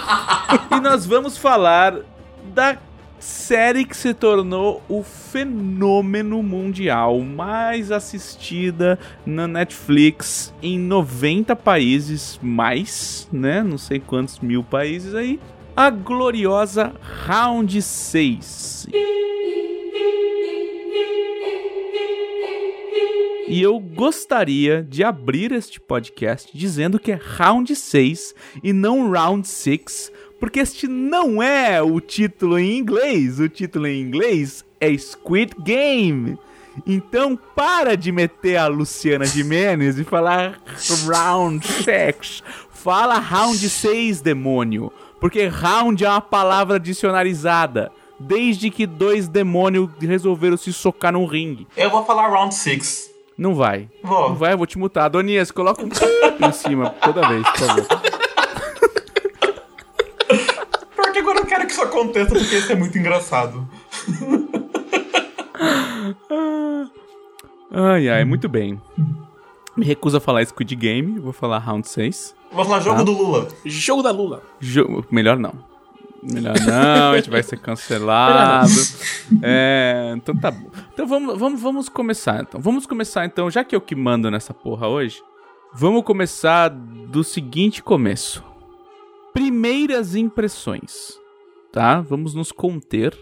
e 0.72 0.80
nós 0.80 1.06
vamos 1.06 1.38
falar 1.38 1.96
da 2.54 2.78
série 3.20 3.86
que 3.86 3.96
se 3.96 4.14
tornou 4.14 4.82
o 4.90 5.04
fenômeno 5.04 6.42
mundial 6.42 7.20
mais 7.20 7.92
assistida 7.92 8.98
na 9.26 9.48
Netflix 9.48 10.54
em 10.62 10.80
90 10.80 11.56
países, 11.56 12.40
mais, 12.42 13.28
né? 13.32 13.62
Não 13.62 13.78
sei 13.78 14.00
quantos 14.00 14.40
mil 14.40 14.64
países 14.64 15.14
aí. 15.14 15.40
A 15.76 15.90
gloriosa 15.90 16.94
Round 17.26 17.82
6. 17.82 18.88
E 23.52 23.62
eu 23.62 23.78
gostaria 23.80 24.82
de 24.82 25.04
abrir 25.04 25.52
este 25.52 25.78
podcast 25.78 26.58
dizendo 26.58 26.98
que 26.98 27.12
é 27.12 27.20
round 27.22 27.76
6 27.76 28.34
e 28.64 28.72
não 28.72 29.12
round 29.12 29.46
6, 29.46 30.10
porque 30.40 30.62
este 30.62 30.88
não 30.88 31.44
é 31.44 31.82
o 31.82 32.00
título 32.00 32.58
em 32.58 32.78
inglês. 32.78 33.42
O 33.42 33.50
título 33.50 33.88
em 33.88 34.00
inglês 34.00 34.64
é 34.80 34.98
Squid 34.98 35.54
Game. 35.60 36.40
Então 36.88 37.38
para 37.54 37.98
de 37.98 38.10
meter 38.10 38.56
a 38.56 38.68
Luciana 38.68 39.26
Jimenez 39.26 40.00
e 40.00 40.06
falar 40.06 40.58
round 41.06 41.68
6. 41.68 42.42
Fala 42.70 43.20
round 43.20 43.70
6, 43.70 44.22
demônio. 44.22 44.94
Porque 45.20 45.48
round 45.48 46.06
é 46.06 46.10
uma 46.10 46.22
palavra 46.22 46.80
dicionarizada. 46.80 47.92
Desde 48.18 48.70
que 48.70 48.88
dois 48.88 49.28
demônios 49.28 49.90
resolveram 50.00 50.56
se 50.56 50.72
socar 50.72 51.12
num 51.12 51.26
ringue. 51.26 51.68
Eu 51.76 51.90
vou 51.90 52.06
falar 52.06 52.30
round 52.30 52.56
6. 52.56 53.11
Não 53.42 53.56
vai. 53.56 53.90
Vou. 54.04 54.30
Não 54.30 54.36
vai, 54.36 54.54
eu 54.54 54.58
vou 54.60 54.68
te 54.68 54.78
mutar. 54.78 55.06
Adonias, 55.06 55.50
coloca 55.50 55.84
um 55.84 55.90
em 56.48 56.52
cima 56.52 56.92
toda 56.92 57.28
vez, 57.28 57.42
por 57.50 57.58
favor. 57.58 57.88
Porque 60.96 61.18
agora 61.20 61.40
eu 61.40 61.46
quero 61.48 61.66
que 61.66 61.72
isso 61.72 61.82
aconteça, 61.82 62.28
porque 62.36 62.56
isso 62.56 62.72
é 62.72 62.76
muito 62.76 62.96
engraçado. 63.00 63.68
Ai, 67.72 68.10
ai, 68.10 68.24
muito 68.26 68.48
bem. 68.48 68.80
Me 69.76 69.86
recuso 69.86 70.18
a 70.18 70.22
falar 70.22 70.46
Squid 70.46 70.76
Game, 70.76 71.20
vou 71.20 71.34
falar 71.34 71.58
Round 71.58 71.88
6. 71.88 72.36
Vou 72.52 72.64
falar 72.64 72.80
jogo 72.82 72.98
Tá. 72.98 73.04
do 73.04 73.12
Lula. 73.12 73.48
Jogo 73.66 74.04
da 74.04 74.12
Lula. 74.12 74.44
Jo- 74.60 75.04
Melhor 75.10 75.38
não. 75.40 75.54
Melhor 76.24 76.56
não, 76.62 77.14
a 77.14 77.16
gente 77.18 77.30
vai 77.30 77.42
ser 77.42 77.58
cancelado. 77.58 78.70
É, 79.42 80.14
então 80.16 80.36
tá 80.36 80.52
bom. 80.52 80.70
Então 80.94 81.08
vamos, 81.08 81.40
vamos, 81.40 81.62
vamos 81.62 81.90
começar 81.90 82.42
então. 82.42 82.62
Vamos 82.62 82.86
começar 82.86 83.26
então, 83.26 83.50
já 83.50 83.64
que 83.64 83.76
eu 83.76 83.82
que 83.82 83.96
mando 83.96 84.30
nessa 84.30 84.54
porra 84.54 84.88
hoje, 84.88 85.22
vamos 85.74 86.04
começar 86.04 86.70
do 86.70 87.24
seguinte 87.24 87.82
começo. 87.82 88.44
Primeiras 89.34 90.16
impressões, 90.16 91.18
tá? 91.72 92.02
Vamos 92.02 92.34
nos 92.34 92.52
conter 92.52 93.18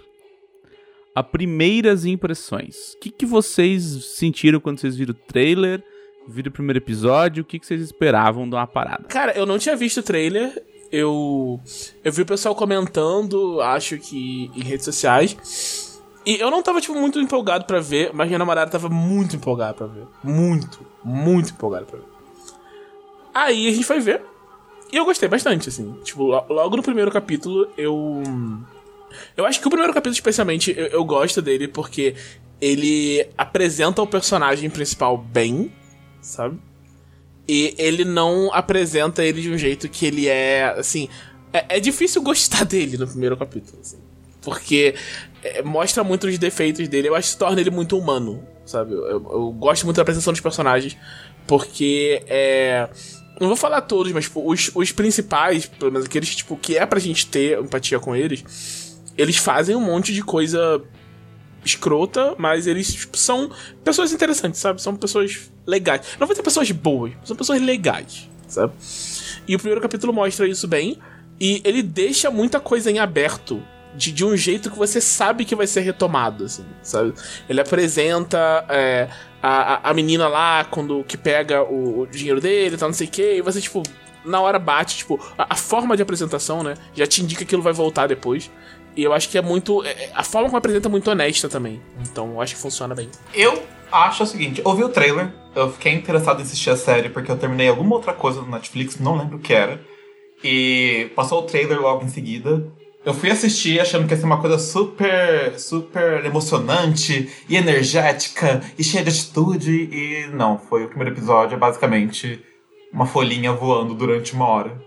a 1.15 1.23
primeiras 1.23 2.05
impressões. 2.05 2.93
O 2.93 2.99
que, 2.99 3.11
que 3.11 3.25
vocês 3.25 3.83
sentiram 4.17 4.59
quando 4.59 4.79
vocês 4.79 4.95
viram 4.95 5.11
o 5.11 5.27
trailer, 5.27 5.83
viram 6.27 6.49
o 6.49 6.53
primeiro 6.53 6.79
episódio? 6.79 7.43
O 7.43 7.45
que, 7.45 7.59
que 7.59 7.65
vocês 7.65 7.81
esperavam 7.81 8.49
de 8.49 8.55
uma 8.55 8.67
parada? 8.67 9.03
Cara, 9.09 9.33
eu 9.33 9.45
não 9.45 9.57
tinha 9.57 9.75
visto 9.75 9.99
o 9.99 10.03
trailer. 10.03 10.51
Eu. 10.91 11.60
Eu 12.03 12.12
vi 12.12 12.22
o 12.24 12.25
pessoal 12.25 12.55
comentando, 12.55 13.62
acho 13.62 13.98
que 13.98 14.50
em 14.55 14.62
redes 14.63 14.86
sociais. 14.86 16.00
E 16.25 16.36
eu 16.39 16.51
não 16.51 16.62
tava, 16.62 16.81
tipo, 16.81 16.93
muito 16.93 17.19
empolgado 17.19 17.65
pra 17.65 17.79
ver, 17.79 18.12
mas 18.13 18.27
minha 18.27 18.39
namorada 18.39 18.69
tava 18.69 18.89
muito 18.89 19.36
empolgada 19.36 19.74
pra 19.74 19.88
ver. 19.88 20.05
Muito, 20.24 20.86
muito 21.03 21.51
empolgada 21.51 21.86
pra 21.86 21.98
ver. 22.00 22.05
Aí 23.34 23.67
a 23.67 23.72
gente 23.72 23.86
foi 23.86 24.00
ver. 24.00 24.22
E 24.91 24.98
eu 24.98 25.05
gostei 25.05 25.29
bastante, 25.29 25.69
assim. 25.69 25.93
Tipo, 26.03 26.24
lo- 26.24 26.46
logo 26.50 26.75
no 26.77 26.84
primeiro 26.84 27.12
capítulo, 27.12 27.67
eu. 27.77 28.22
Eu 29.38 29.46
acho 29.46 29.60
que 29.60 29.67
o 29.67 29.69
primeiro 29.69 29.93
capítulo, 29.93 30.13
especialmente, 30.13 30.74
eu, 30.75 30.88
eu 30.88 31.05
gosto 31.05 31.41
dele 31.41 31.67
porque 31.67 32.15
ele 32.62 33.27
apresenta 33.38 34.01
o 34.01 34.08
personagem 34.08 34.69
principal 34.69 35.17
bem, 35.17 35.72
sabe? 36.22 36.60
E 37.51 37.73
ele 37.79 38.05
não 38.05 38.53
apresenta 38.53 39.25
ele 39.25 39.41
de 39.41 39.49
um 39.49 39.57
jeito 39.57 39.89
que 39.89 40.05
ele 40.05 40.27
é, 40.27 40.65
assim. 40.77 41.09
É, 41.51 41.77
é 41.77 41.79
difícil 41.79 42.21
gostar 42.21 42.63
dele 42.69 42.95
no 42.95 43.07
primeiro 43.07 43.35
capítulo, 43.35 43.79
assim. 43.81 43.97
Porque 44.39 44.93
é, 45.43 45.63
mostra 45.63 46.03
muito 46.03 46.27
os 46.27 46.37
defeitos 46.37 46.87
dele. 46.87 47.09
Eu 47.09 47.15
acho 47.15 47.31
que 47.31 47.37
torna 47.39 47.59
ele 47.59 47.71
muito 47.71 47.97
humano, 47.97 48.43
sabe? 48.67 48.93
Eu, 48.93 49.07
eu- 49.09 49.51
gosto 49.57 49.83
muito 49.83 49.95
da 49.95 50.03
apresentação 50.03 50.31
dos 50.31 50.41
personagens. 50.41 50.95
Porque 51.47 52.21
é. 52.27 52.87
Não 53.41 53.47
vou 53.47 53.57
falar 53.57 53.81
todos, 53.81 54.11
mas 54.11 54.25
tipo, 54.25 54.47
os, 54.47 54.69
os 54.75 54.91
principais, 54.91 55.65
pelo 55.65 55.91
menos 55.91 56.05
aqueles 56.05 56.35
tipo, 56.35 56.55
que 56.55 56.77
é 56.77 56.85
pra 56.85 56.99
gente 56.99 57.25
ter 57.25 57.57
empatia 57.57 57.99
com 57.99 58.15
eles, 58.15 58.95
eles 59.17 59.37
fazem 59.37 59.75
um 59.75 59.81
monte 59.81 60.13
de 60.13 60.21
coisa 60.21 60.79
escrota, 61.63 62.35
mas 62.37 62.67
eles 62.67 62.93
tipo, 62.93 63.17
são 63.17 63.49
pessoas 63.83 64.11
interessantes, 64.11 64.59
sabe? 64.59 64.81
São 64.81 64.95
pessoas 64.95 65.51
legais. 65.65 66.01
Não 66.19 66.25
vou 66.27 66.33
dizer 66.33 66.43
pessoas 66.43 66.69
boas, 66.71 67.13
são 67.23 67.35
pessoas 67.35 67.61
legais, 67.61 68.29
sabe? 68.47 68.73
E 69.47 69.55
o 69.55 69.59
primeiro 69.59 69.81
capítulo 69.81 70.13
mostra 70.13 70.47
isso 70.47 70.67
bem. 70.67 70.97
E 71.39 71.61
ele 71.63 71.81
deixa 71.81 72.29
muita 72.29 72.59
coisa 72.59 72.91
em 72.91 72.99
aberto. 72.99 73.61
De, 73.95 74.11
de 74.11 74.23
um 74.23 74.37
jeito 74.37 74.69
que 74.69 74.77
você 74.77 75.01
sabe 75.01 75.43
que 75.43 75.55
vai 75.55 75.65
ser 75.65 75.79
retomado, 75.81 76.45
assim, 76.45 76.63
sabe? 76.83 77.11
Ele 77.49 77.59
apresenta 77.59 78.63
é, 78.69 79.09
a, 79.41 79.89
a- 79.89 79.93
menina 79.95 80.27
lá, 80.27 80.63
quando 80.63 81.03
que 81.05 81.17
pega 81.17 81.63
o, 81.63 82.01
o 82.01 82.07
dinheiro 82.07 82.39
dele, 82.39 82.77
tá, 82.77 82.85
não 82.85 82.93
sei 82.93 83.07
o 83.07 83.09
que, 83.09 83.37
e 83.37 83.41
você, 83.41 83.59
tipo, 83.59 83.81
na 84.23 84.39
hora 84.41 84.59
bate, 84.59 84.97
tipo, 84.97 85.19
a, 85.35 85.53
a 85.53 85.55
forma 85.55 85.97
de 85.97 86.03
apresentação, 86.03 86.61
né? 86.61 86.75
Já 86.93 87.07
te 87.07 87.23
indica 87.23 87.39
que 87.39 87.45
aquilo 87.45 87.63
vai 87.63 87.73
voltar 87.73 88.05
depois. 88.05 88.51
E 88.99 89.03
eu 89.03 89.13
acho 89.13 89.29
que 89.29 89.37
é 89.37 89.41
muito. 89.41 89.81
é- 89.85 90.09
A 90.13 90.23
forma 90.23 90.47
como 90.49 90.57
apresenta 90.57 90.89
é 90.89 90.91
muito 90.91 91.09
honesta 91.09 91.47
também. 91.47 91.81
Então 92.01 92.31
eu 92.33 92.41
acho 92.41 92.55
que 92.55 92.61
funciona 92.61 92.93
bem. 92.93 93.09
Eu 93.33 93.63
acho 93.91 94.23
o 94.23 94.25
seguinte, 94.27 94.61
eu 94.63 94.73
vi 94.75 94.83
o 94.83 94.89
trailer, 94.89 95.31
eu 95.55 95.71
fiquei 95.71 95.93
interessado 95.93 96.39
em 96.39 96.43
assistir 96.43 96.69
a 96.69 96.75
série 96.77 97.07
porque 97.09 97.31
eu 97.31 97.37
terminei 97.37 97.69
alguma 97.69 97.95
outra 97.95 98.11
coisa 98.13 98.41
no 98.41 98.51
Netflix, 98.51 98.99
não 98.99 99.17
lembro 99.17 99.37
o 99.37 99.39
que 99.39 99.53
era. 99.53 99.79
E 100.43 101.09
passou 101.15 101.39
o 101.39 101.43
trailer 101.43 101.79
logo 101.81 102.03
em 102.03 102.09
seguida. 102.09 102.65
Eu 103.05 103.13
fui 103.13 103.31
assistir 103.31 103.79
achando 103.79 104.05
que 104.05 104.13
ia 104.13 104.17
ser 104.19 104.25
uma 104.25 104.41
coisa 104.41 104.59
super, 104.59 105.57
super 105.57 106.25
emocionante 106.25 107.29
e 107.47 107.55
energética 107.55 108.61
e 108.77 108.83
cheia 108.83 109.03
de 109.03 109.09
atitude. 109.09 109.71
E 109.71 110.27
não, 110.33 110.57
foi 110.59 110.83
o 110.83 110.87
primeiro 110.89 111.13
episódio, 111.15 111.55
é 111.55 111.57
basicamente 111.57 112.43
uma 112.91 113.05
folhinha 113.05 113.53
voando 113.53 113.93
durante 113.93 114.33
uma 114.33 114.45
hora. 114.47 114.81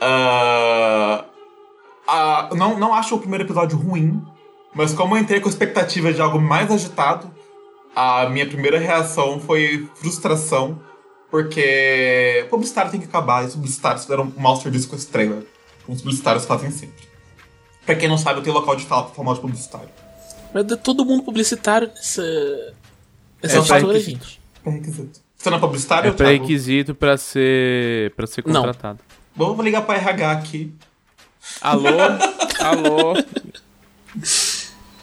Ah, 0.00 1.24
ah, 2.08 2.48
não, 2.54 2.78
não 2.78 2.94
acho 2.94 3.14
o 3.14 3.18
primeiro 3.18 3.44
episódio 3.44 3.76
ruim, 3.78 4.22
mas 4.74 4.92
como 4.92 5.16
eu 5.16 5.20
entrei 5.20 5.40
com 5.40 5.48
expectativa 5.48 6.12
de 6.12 6.20
algo 6.20 6.40
mais 6.40 6.70
agitado, 6.70 7.30
a 7.94 8.28
minha 8.28 8.46
primeira 8.46 8.78
reação 8.78 9.40
foi 9.40 9.88
frustração, 9.94 10.80
porque 11.30 12.46
publicitário 12.50 12.90
tem 12.90 13.00
que 13.00 13.06
acabar, 13.06 13.42
e 13.42 13.46
os 13.46 13.54
publicitários 13.54 14.02
fizeram 14.02 14.24
um 14.36 14.40
mau 14.40 14.56
serviço 14.56 14.88
com 14.88 14.96
esse 14.96 15.06
trailer. 15.08 15.44
Como 15.84 15.94
os 15.96 16.02
publicitários 16.02 16.44
fazem 16.44 16.70
sempre. 16.70 17.04
Pra 17.84 17.94
quem 17.94 18.08
não 18.08 18.18
sabe, 18.18 18.40
eu 18.40 18.42
tenho 18.42 18.54
local 18.56 18.74
de 18.76 18.84
fala 18.84 19.04
pra 19.04 19.14
falar 19.14 19.34
de 19.34 19.40
publicitário. 19.40 19.88
Mas 20.52 20.70
é 20.70 20.76
todo 20.76 21.04
mundo 21.04 21.22
publicitário 21.22 21.88
nessa. 21.88 22.22
Nessa 23.42 23.56
É, 23.56 23.58
altura, 23.58 23.78
pré-requisito. 23.80 24.24
gente. 24.26 24.40
É 24.64 24.70
requisito. 24.70 25.20
Você 25.36 25.50
não 25.50 25.58
é 25.58 25.60
publicitário, 25.60 26.08
É 26.08 26.12
pré-requisito 26.12 26.94
pra 26.94 27.16
ser, 27.16 28.12
pra 28.16 28.26
ser 28.26 28.42
Não. 28.46 28.54
contratado. 28.62 28.98
Bom, 29.34 29.50
eu 29.50 29.54
vou 29.54 29.64
ligar 29.64 29.82
pra 29.82 29.96
RH 29.96 30.32
aqui. 30.32 30.74
Alô? 31.60 31.88
Alô? 32.60 33.14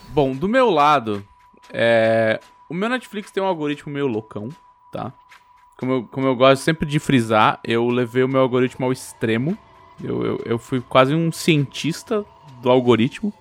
Bom, 0.10 0.34
do 0.34 0.48
meu 0.48 0.70
lado, 0.70 1.26
é, 1.72 2.40
o 2.70 2.74
meu 2.74 2.90
Netflix 2.90 3.32
tem 3.32 3.42
um 3.42 3.46
algoritmo 3.46 3.92
meio 3.92 4.08
loucão, 4.08 4.50
tá? 4.92 5.14
Como 5.78 5.92
eu, 5.92 6.04
como 6.04 6.28
eu 6.28 6.36
gosto 6.36 6.62
sempre 6.62 6.88
de 6.88 7.00
frisar, 7.00 7.60
eu 7.64 7.88
levei 7.90 8.24
o 8.24 8.28
meu 8.28 8.42
algoritmo 8.42 8.86
ao 8.86 8.92
extremo. 8.92 9.58
Eu, 10.04 10.24
eu, 10.26 10.42
eu 10.46 10.60
fui 10.60 10.82
quase 10.82 11.14
um 11.14 11.32
cientista 11.32 12.26
do 12.62 12.70
algoritmo, 12.70 13.34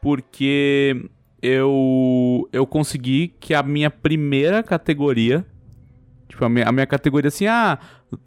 porque 0.00 1.08
eu, 1.42 2.48
eu 2.52 2.66
consegui 2.66 3.34
que 3.40 3.54
a 3.54 3.62
minha 3.62 3.90
primeira 3.90 4.62
categoria 4.62 5.44
Tipo, 6.28 6.44
a 6.44 6.48
minha, 6.48 6.68
a 6.68 6.72
minha 6.72 6.86
categoria 6.86 7.28
assim, 7.28 7.46
ah, 7.46 7.78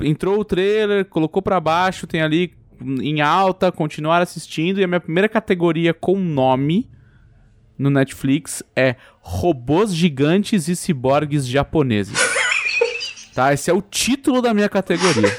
entrou 0.01 0.39
o 0.39 0.45
trailer, 0.45 1.05
colocou 1.05 1.41
pra 1.41 1.59
baixo, 1.59 2.07
tem 2.07 2.21
ali 2.21 2.53
em 3.01 3.21
alta, 3.21 3.71
continuar 3.71 4.21
assistindo. 4.21 4.79
E 4.79 4.83
a 4.83 4.87
minha 4.87 4.99
primeira 4.99 5.27
categoria 5.29 5.93
com 5.93 6.17
nome 6.19 6.89
no 7.77 7.89
Netflix 7.89 8.61
é 8.75 8.95
Robôs 9.21 9.93
Gigantes 9.93 10.67
e 10.67 10.75
Ciborgues 10.75 11.47
Japoneses. 11.47 12.17
tá? 13.33 13.53
Esse 13.53 13.69
é 13.69 13.73
o 13.73 13.81
título 13.81 14.41
da 14.41 14.53
minha 14.53 14.69
categoria. 14.69 15.29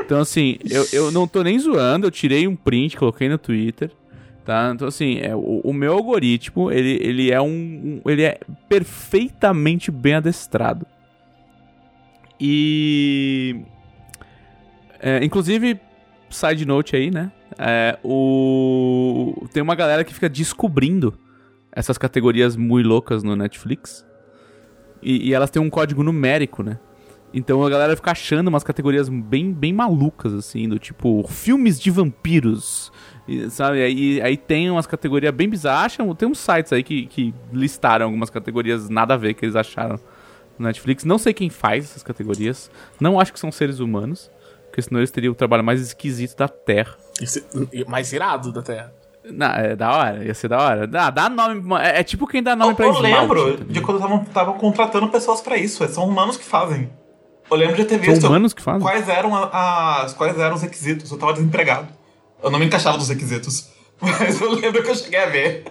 Então, 0.00 0.20
assim, 0.20 0.58
eu, 0.70 0.86
eu 0.92 1.10
não 1.10 1.26
tô 1.26 1.42
nem 1.42 1.58
zoando, 1.58 2.06
eu 2.06 2.10
tirei 2.10 2.46
um 2.46 2.54
print, 2.54 2.96
coloquei 2.96 3.28
no 3.28 3.38
Twitter. 3.38 3.90
Tá? 4.44 4.70
Então, 4.74 4.86
assim, 4.86 5.18
é, 5.20 5.34
o, 5.34 5.62
o 5.64 5.72
meu 5.72 5.94
algoritmo, 5.94 6.70
ele, 6.70 6.98
ele 7.00 7.32
é 7.32 7.40
um, 7.40 7.46
um- 8.04 8.10
Ele 8.10 8.22
é 8.22 8.38
perfeitamente 8.68 9.90
bem 9.90 10.14
adestrado. 10.14 10.86
E. 12.38 13.56
é, 15.00 15.24
inclusive, 15.24 15.80
side 16.34 16.66
note 16.66 16.96
aí, 16.96 17.10
né? 17.10 17.32
É, 17.58 17.98
o... 18.02 19.46
Tem 19.52 19.62
uma 19.62 19.74
galera 19.74 20.04
que 20.04 20.12
fica 20.12 20.28
descobrindo 20.28 21.18
essas 21.72 21.98
categorias 21.98 22.56
muito 22.56 22.88
loucas 22.88 23.22
no 23.22 23.34
Netflix. 23.34 24.04
E, 25.02 25.28
e 25.28 25.34
elas 25.34 25.50
têm 25.50 25.60
um 25.60 25.70
código 25.70 26.02
numérico, 26.02 26.62
né? 26.62 26.78
Então 27.32 27.64
a 27.64 27.68
galera 27.68 27.96
fica 27.96 28.12
achando 28.12 28.46
umas 28.46 28.62
categorias 28.62 29.08
bem, 29.08 29.52
bem 29.52 29.72
malucas, 29.72 30.32
assim, 30.32 30.68
do 30.68 30.78
tipo 30.78 31.26
filmes 31.28 31.80
de 31.80 31.90
vampiros. 31.90 32.92
e, 33.26 33.50
sabe? 33.50 33.82
Aí, 33.82 34.22
aí 34.22 34.36
tem 34.36 34.70
umas 34.70 34.86
categorias 34.86 35.34
bem 35.34 35.48
bizarras. 35.48 35.96
Tem 36.16 36.28
uns 36.28 36.38
sites 36.38 36.72
aí 36.72 36.82
que, 36.84 37.06
que 37.06 37.34
listaram 37.52 38.06
algumas 38.06 38.30
categorias 38.30 38.88
nada 38.88 39.14
a 39.14 39.16
ver 39.16 39.34
que 39.34 39.44
eles 39.44 39.56
acharam 39.56 39.98
no 40.56 40.66
Netflix. 40.66 41.04
Não 41.04 41.18
sei 41.18 41.34
quem 41.34 41.50
faz 41.50 41.86
essas 41.86 42.04
categorias. 42.04 42.70
Não 43.00 43.18
acho 43.18 43.32
que 43.32 43.40
são 43.40 43.50
seres 43.50 43.80
humanos. 43.80 44.30
Porque 44.74 44.82
senão 44.82 44.98
eles 44.98 45.12
teriam 45.12 45.30
o 45.30 45.36
trabalho 45.36 45.62
mais 45.62 45.80
esquisito 45.80 46.36
da 46.36 46.48
Terra. 46.48 46.96
Esse- 47.22 47.44
mais 47.86 48.12
irado 48.12 48.50
da 48.50 48.60
Terra. 48.60 48.92
Não, 49.30 49.46
é 49.46 49.76
da 49.76 49.96
hora, 49.96 50.24
ia 50.24 50.34
ser 50.34 50.48
da 50.48 50.60
hora. 50.60 50.84
Dá, 50.84 51.10
dá 51.10 51.28
nome. 51.28 51.62
É, 51.80 52.00
é 52.00 52.02
tipo 52.02 52.26
quem 52.26 52.42
dá 52.42 52.56
nome 52.56 52.72
Eu, 52.72 52.76
pra 52.76 52.86
eu 52.86 52.90
esmalte. 52.92 53.16
lembro 53.20 53.58
tá 53.58 53.64
de 53.68 53.80
quando 53.80 54.22
estavam 54.26 54.58
contratando 54.58 55.08
pessoas 55.10 55.40
pra 55.40 55.56
isso. 55.56 55.86
São 55.86 56.08
humanos 56.08 56.36
que 56.36 56.44
fazem. 56.44 56.90
Eu 57.48 57.56
lembro 57.56 57.76
de 57.76 57.84
ter 57.84 57.98
visto 57.98 58.20
São 58.22 58.30
humanos 58.30 58.52
que 58.52 58.60
fazem? 58.60 58.80
quais 58.82 59.08
eram 59.08 59.32
as 59.36 60.12
quais 60.14 60.36
eram 60.36 60.56
os 60.56 60.62
requisitos. 60.62 61.08
Eu 61.08 61.18
tava 61.18 61.34
desempregado. 61.34 61.86
Eu 62.42 62.50
não 62.50 62.58
me 62.58 62.66
encaixava 62.66 62.96
nos 62.98 63.08
requisitos. 63.08 63.68
Mas 64.02 64.40
eu 64.40 64.50
lembro 64.54 64.82
que 64.82 64.90
eu 64.90 64.94
cheguei 64.96 65.20
a 65.20 65.26
ver. 65.26 65.64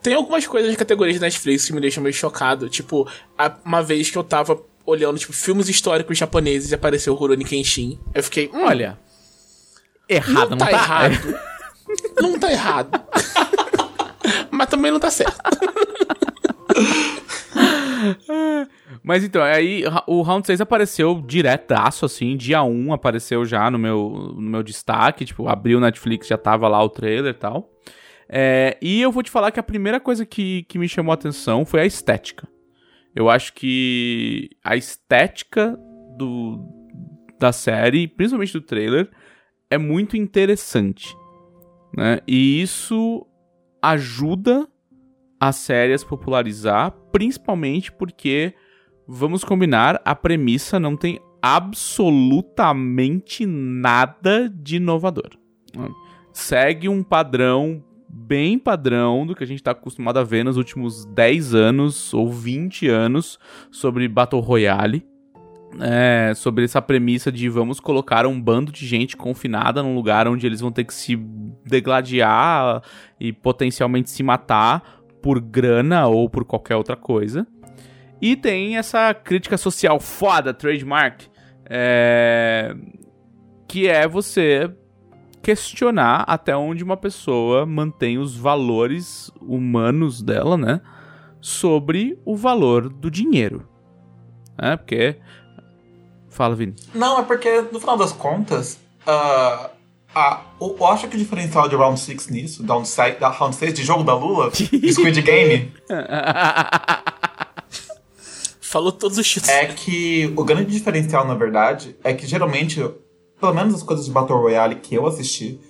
Tem 0.00 0.14
algumas 0.14 0.46
coisas 0.46 0.70
de 0.70 0.76
categorias 0.76 1.18
da 1.18 1.26
Netflix 1.26 1.64
que 1.66 1.72
me 1.72 1.80
deixam 1.80 2.00
meio 2.00 2.14
chocado. 2.14 2.68
Tipo, 2.68 3.08
uma 3.64 3.82
vez 3.82 4.08
que 4.08 4.16
eu 4.16 4.22
tava 4.22 4.56
olhando, 4.88 5.18
tipo, 5.18 5.34
filmes 5.34 5.68
históricos 5.68 6.16
japoneses 6.16 6.72
e 6.72 6.74
apareceu 6.74 7.12
o 7.12 7.16
Rurouni 7.16 7.44
Kenshin. 7.44 8.00
Eu 8.14 8.22
fiquei, 8.22 8.48
hum, 8.52 8.64
Olha. 8.64 8.98
Errado, 10.08 10.50
não, 10.50 10.56
não, 10.56 10.56
tá, 10.56 10.72
errado. 10.72 11.38
não 12.22 12.38
tá 12.38 12.50
errado. 12.50 13.00
Mas 14.50 14.68
também 14.68 14.90
não 14.90 14.98
tá 14.98 15.10
certo. 15.10 15.38
Mas 19.02 19.24
então, 19.24 19.42
aí 19.42 19.84
o 20.06 20.22
Round 20.22 20.46
6 20.46 20.62
apareceu 20.62 21.22
diretaço, 21.26 22.06
assim, 22.06 22.36
dia 22.36 22.62
1 22.62 22.92
apareceu 22.92 23.44
já 23.44 23.68
no 23.70 23.78
meu, 23.78 24.32
no 24.34 24.40
meu 24.40 24.62
destaque, 24.62 25.26
tipo, 25.26 25.48
abriu 25.48 25.78
o 25.78 25.80
Netflix, 25.80 26.26
já 26.26 26.38
tava 26.38 26.66
lá 26.68 26.82
o 26.82 26.88
trailer 26.88 27.34
e 27.34 27.38
tal. 27.38 27.70
É, 28.28 28.78
e 28.80 29.02
eu 29.02 29.12
vou 29.12 29.22
te 29.22 29.30
falar 29.30 29.50
que 29.50 29.60
a 29.60 29.62
primeira 29.62 30.00
coisa 30.00 30.24
que, 30.24 30.62
que 30.64 30.78
me 30.78 30.88
chamou 30.88 31.12
a 31.12 31.14
atenção 31.14 31.66
foi 31.66 31.80
a 31.80 31.86
estética. 31.86 32.48
Eu 33.18 33.28
acho 33.28 33.52
que 33.52 34.48
a 34.62 34.76
estética 34.76 35.76
do, 36.16 36.64
da 37.36 37.50
série, 37.50 38.06
principalmente 38.06 38.52
do 38.52 38.60
trailer, 38.60 39.10
é 39.68 39.76
muito 39.76 40.16
interessante. 40.16 41.16
Né? 41.96 42.20
E 42.28 42.62
isso 42.62 43.26
ajuda 43.82 44.68
a 45.40 45.50
série 45.50 45.94
a 45.94 45.98
se 45.98 46.06
popularizar, 46.06 46.92
principalmente 47.10 47.90
porque, 47.90 48.54
vamos 49.04 49.42
combinar, 49.42 50.00
a 50.04 50.14
premissa 50.14 50.78
não 50.78 50.96
tem 50.96 51.18
absolutamente 51.42 53.44
nada 53.44 54.48
de 54.48 54.76
inovador. 54.76 55.30
né? 55.76 55.88
Segue 56.32 56.88
um 56.88 57.02
padrão 57.02 57.82
bem 58.08 58.58
padrão 58.58 59.26
do 59.26 59.34
que 59.34 59.44
a 59.44 59.46
gente 59.46 59.58
está 59.58 59.72
acostumado 59.72 60.18
a 60.18 60.24
ver 60.24 60.44
nos 60.44 60.56
últimos 60.56 61.04
10 61.06 61.54
anos 61.54 62.14
ou 62.14 62.32
20 62.32 62.88
anos 62.88 63.38
sobre 63.70 64.08
Battle 64.08 64.40
Royale. 64.40 65.06
É, 65.80 66.32
sobre 66.34 66.64
essa 66.64 66.80
premissa 66.80 67.30
de 67.30 67.46
vamos 67.46 67.78
colocar 67.78 68.26
um 68.26 68.40
bando 68.40 68.72
de 68.72 68.86
gente 68.86 69.14
confinada 69.14 69.82
num 69.82 69.94
lugar 69.94 70.26
onde 70.26 70.46
eles 70.46 70.60
vão 70.60 70.72
ter 70.72 70.82
que 70.82 70.94
se 70.94 71.14
degladiar 71.62 72.82
e 73.20 73.34
potencialmente 73.34 74.08
se 74.08 74.22
matar 74.22 75.02
por 75.22 75.38
grana 75.38 76.06
ou 76.06 76.28
por 76.30 76.46
qualquer 76.46 76.74
outra 76.74 76.96
coisa. 76.96 77.46
E 78.20 78.34
tem 78.34 78.78
essa 78.78 79.12
crítica 79.12 79.58
social 79.58 80.00
foda, 80.00 80.54
trademark, 80.54 81.26
é, 81.66 82.74
que 83.68 83.86
é 83.86 84.08
você 84.08 84.74
questionar 85.42 86.24
até 86.26 86.56
onde 86.56 86.82
uma 86.84 86.96
pessoa 86.96 87.64
mantém 87.64 88.18
os 88.18 88.36
valores 88.36 89.30
humanos 89.40 90.22
dela, 90.22 90.56
né? 90.56 90.80
Sobre 91.40 92.18
o 92.24 92.36
valor 92.36 92.88
do 92.88 93.10
dinheiro. 93.10 93.66
É, 94.56 94.76
porque. 94.76 95.16
Fala, 96.28 96.54
Vini. 96.54 96.74
Não, 96.94 97.18
é 97.20 97.22
porque 97.22 97.62
no 97.72 97.80
final 97.80 97.96
das 97.96 98.12
contas, 98.12 98.78
ah, 99.06 99.70
ah, 100.14 100.40
eu, 100.60 100.76
eu 100.78 100.86
acho 100.86 101.08
que 101.08 101.16
o 101.16 101.18
diferencial 101.18 101.68
de 101.68 101.76
Round 101.76 101.98
6 101.98 102.28
nisso, 102.28 102.62
da 102.62 102.74
Round 102.74 102.88
6, 102.88 103.18
da 103.18 103.28
Round 103.28 103.54
6 103.56 103.74
de 103.74 103.84
jogo 103.84 104.02
da 104.04 104.14
Lula, 104.14 104.50
de 104.52 104.92
Squid 104.92 105.22
Game, 105.22 105.72
Falou 108.60 108.92
todos 108.92 109.16
os 109.16 109.26
títulos. 109.26 109.48
é 109.48 109.66
que 109.66 110.30
o 110.36 110.44
grande 110.44 110.70
diferencial, 110.70 111.26
na 111.26 111.34
verdade, 111.34 111.96
é 112.04 112.12
que 112.12 112.26
geralmente, 112.26 112.84
pelo 113.40 113.54
menos 113.54 113.74
as 113.74 113.82
coisas 113.82 114.06
de 114.06 114.12
Battle 114.12 114.38
Royale 114.38 114.76
que 114.76 114.94
eu 114.94 115.06
assisti, 115.06 115.60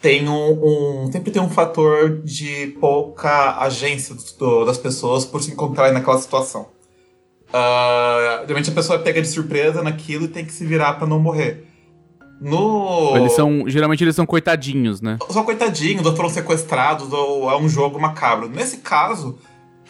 tem 0.00 0.28
um, 0.28 1.04
um- 1.06 1.12
sempre 1.12 1.30
tem 1.30 1.40
um 1.40 1.48
fator 1.48 2.20
de 2.22 2.76
pouca 2.80 3.58
agência 3.60 4.14
do- 4.38 4.64
das 4.64 4.76
pessoas 4.78 5.24
por 5.24 5.42
se 5.42 5.50
encontrarem 5.52 5.94
naquela 5.94 6.18
situação. 6.18 6.66
Geralmente 8.42 8.70
a 8.70 8.74
pessoa 8.74 8.98
pega 8.98 9.22
de 9.22 9.28
surpresa 9.28 9.82
naquilo 9.82 10.24
e 10.24 10.28
tem 10.28 10.44
que 10.44 10.52
se 10.52 10.64
virar 10.66 10.94
pra 10.94 11.06
não 11.06 11.18
morrer. 11.20 11.66
No. 12.40 13.16
Eles 13.16 13.32
são. 13.32 13.68
Geralmente 13.68 14.02
eles 14.02 14.16
são 14.16 14.26
coitadinhos, 14.26 15.00
né? 15.00 15.18
são 15.30 15.44
coitadinhos, 15.44 16.04
ou 16.04 16.14
foram 16.16 16.28
sequestrados, 16.28 17.12
ou 17.12 17.50
é 17.50 17.56
um 17.56 17.68
jogo 17.68 17.98
macabro. 17.98 18.48
Nesse 18.48 18.78
caso, 18.78 19.38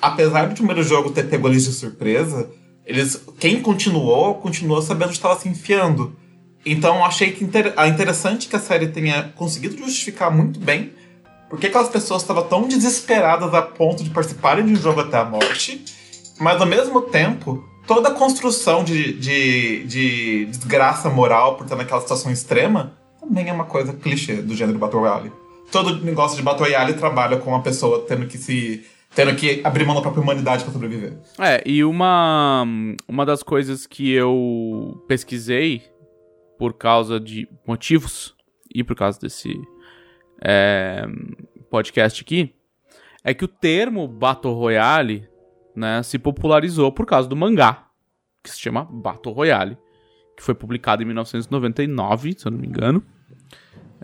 apesar 0.01 0.47
do 0.49 0.55
primeiro 0.55 0.83
jogo 0.83 1.11
ter 1.11 1.25
pego 1.29 1.49
eles 1.49 1.65
de 1.65 1.73
surpresa, 1.73 2.51
eles, 2.87 3.21
quem 3.41 3.61
continuou, 3.63 4.35
continuou 4.35 4.83
sabendo 4.83 5.07
onde 5.09 5.17
estava 5.17 5.41
se 5.41 5.49
enfiando. 5.49 6.15
Então 6.65 7.05
achei 7.05 7.33
que 7.33 7.45
inter, 7.45 7.75
é 7.77 7.87
interessante 7.89 8.49
que 8.49 8.57
a 8.57 8.61
série 8.61 8.89
tenha 8.89 9.33
conseguido 9.37 9.77
justificar 9.77 10.31
muito 10.31 10.59
bem 10.59 10.93
por 11.49 11.59
que 11.59 11.67
aquelas 11.67 11.89
pessoas 11.89 12.23
estavam 12.23 12.45
tão 12.45 12.67
desesperadas 12.67 13.53
a 13.55 13.63
ponto 13.63 14.03
de 14.03 14.11
participarem 14.11 14.65
de 14.65 14.73
um 14.73 14.77
jogo 14.77 15.01
até 15.01 15.19
a 15.19 15.25
morte, 15.25 15.85
mas 16.41 16.61
ao 16.61 16.67
mesmo 16.67 17.03
tempo, 17.03 17.63
toda 17.87 18.09
a 18.09 18.13
construção 18.13 18.83
de, 18.83 19.13
de, 19.13 19.85
de 19.85 20.47
desgraça 20.47 21.09
moral 21.11 21.57
por 21.57 21.65
estar 21.65 21.77
naquela 21.77 22.01
situação 22.01 22.33
extrema 22.33 22.95
também 23.21 23.49
é 23.49 23.53
uma 23.53 23.65
coisa 23.65 23.93
clichê 23.93 24.35
do 24.37 24.55
gênero 24.55 24.79
Battle 24.79 25.01
Royale. 25.01 25.33
Todo 25.71 26.05
negócio 26.05 26.37
de 26.37 26.43
Battle 26.43 26.67
Royale 26.67 26.95
trabalha 26.95 27.37
com 27.39 27.55
a 27.55 27.61
pessoa 27.61 28.05
tendo 28.07 28.27
que 28.27 28.37
se. 28.37 28.85
tendo 29.15 29.35
que 29.35 29.61
abrir 29.65 29.87
mão 29.87 29.95
da 29.95 30.03
própria 30.03 30.23
humanidade 30.23 30.63
para 30.63 30.73
sobreviver. 30.73 31.15
É, 31.39 31.63
e 31.65 31.83
uma, 31.85 32.67
uma 33.09 33.25
das 33.25 33.43
coisas 33.43 33.87
que 33.87 34.11
eu 34.13 35.03
pesquisei 35.09 35.83
por 36.59 36.75
causa 36.75 37.19
de 37.21 37.49
motivos 37.67 38.35
e 38.75 38.83
por 38.85 38.95
causa 38.97 39.19
desse 39.21 39.55
é, 40.43 41.05
podcast 41.71 42.23
aqui 42.23 42.55
é 43.23 43.33
que 43.33 43.45
o 43.45 43.49
termo 43.49 44.07
Battle 44.07 44.53
Royale 44.55 45.29
né, 45.75 46.03
se 46.03 46.19
popularizou 46.19 46.93
por 46.93 47.07
causa 47.07 47.29
do 47.29 47.35
mangá, 47.37 47.87
que 48.43 48.51
se 48.51 48.59
chama 48.61 48.85
Battle 48.91 49.35
Royale, 49.35 49.79
que 50.37 50.43
foi 50.43 50.55
publicado 50.55 51.03
em 51.03 51.07
1999, 51.07 52.35
se 52.39 52.47
eu 52.47 52.51
não 52.53 52.59
me 52.59 52.67
engano. 52.67 53.03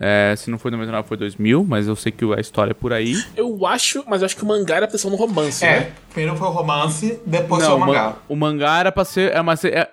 É, 0.03 0.33
se 0.35 0.49
não 0.49 0.57
foi 0.57 0.71
99, 0.71 1.07
foi 1.07 1.17
2000, 1.17 1.63
mas 1.63 1.87
eu 1.87 1.95
sei 1.95 2.11
que 2.11 2.25
a 2.33 2.39
história 2.39 2.71
é 2.71 2.73
por 2.73 2.91
aí. 2.91 3.13
Eu 3.35 3.67
acho, 3.67 4.03
mas 4.07 4.21
eu 4.21 4.25
acho 4.25 4.35
que 4.35 4.43
o 4.43 4.47
mangá 4.47 4.77
era 4.77 4.87
a 4.87 4.89
versão 4.89 5.11
no 5.11 5.17
romance, 5.17 5.63
né? 5.63 5.77
É, 5.77 5.91
primeiro 6.09 6.35
foi 6.35 6.47
o 6.47 6.51
romance, 6.51 7.21
depois 7.23 7.63
foi 7.63 7.75
o 7.75 7.77
ma- 7.77 7.85
mangá. 7.85 8.15
o 8.27 8.35
mangá 8.35 8.79
era 8.79 8.91
pra 8.91 9.05
ser. 9.05 9.31
É, 9.31 9.39
uma, 9.39 9.53
é, 9.53 9.91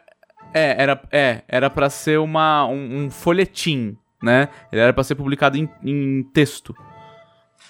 é, 0.55 0.83
era, 0.83 1.01
é, 1.13 1.43
era 1.49 1.69
pra 1.71 1.89
ser 1.91 2.19
uma, 2.19 2.67
um, 2.67 3.05
um 3.05 3.11
folhetim, 3.11 3.97
né? 4.23 4.49
Ele 4.73 4.81
era 4.81 4.93
pra 4.93 5.05
ser 5.05 5.15
publicado 5.15 5.57
em, 5.57 5.69
em 5.85 6.23
texto. 6.35 6.75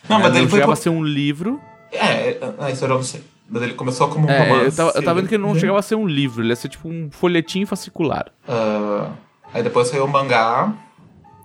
Não, 0.09 0.19
mas 0.19 0.33
É, 0.33 0.37
ele 0.37 0.43
não 0.43 0.49
foi. 0.49 0.59
chegava 0.59 0.73
a 0.73 0.77
ser 0.77 0.91
um 0.91 1.03
livro. 1.03 1.61
É, 1.93 2.31
é, 2.31 2.73
isso 2.73 2.85
eu 2.85 2.89
não 2.89 3.03
sei. 3.03 3.23
Mas 3.51 3.63
ele 3.63 3.75
começou 3.75 4.09
como 4.09 4.27
um 4.27 4.31
É, 4.31 4.47
romance. 4.49 4.65
eu, 4.67 4.73
tava, 4.87 4.99
eu 4.99 5.03
tava 5.05 5.21
vendo 5.21 5.29
que 5.29 5.35
ele 5.35 5.43
não 5.43 5.55
chegava 5.55 5.79
a 5.79 5.83
ser 5.83 5.95
um 5.95 6.07
livro, 6.07 6.43
ele 6.43 6.51
ia 6.51 6.57
ser 6.57 6.69
tipo 6.69 6.87
um 6.89 7.09
folhetim 7.11 7.65
fascicular. 7.65 8.27
Ah, 8.47 9.11
aí 9.55 9.63
depois 9.63 9.89
saiu 9.89 10.05
o 10.05 10.09
mangá. 10.09 10.73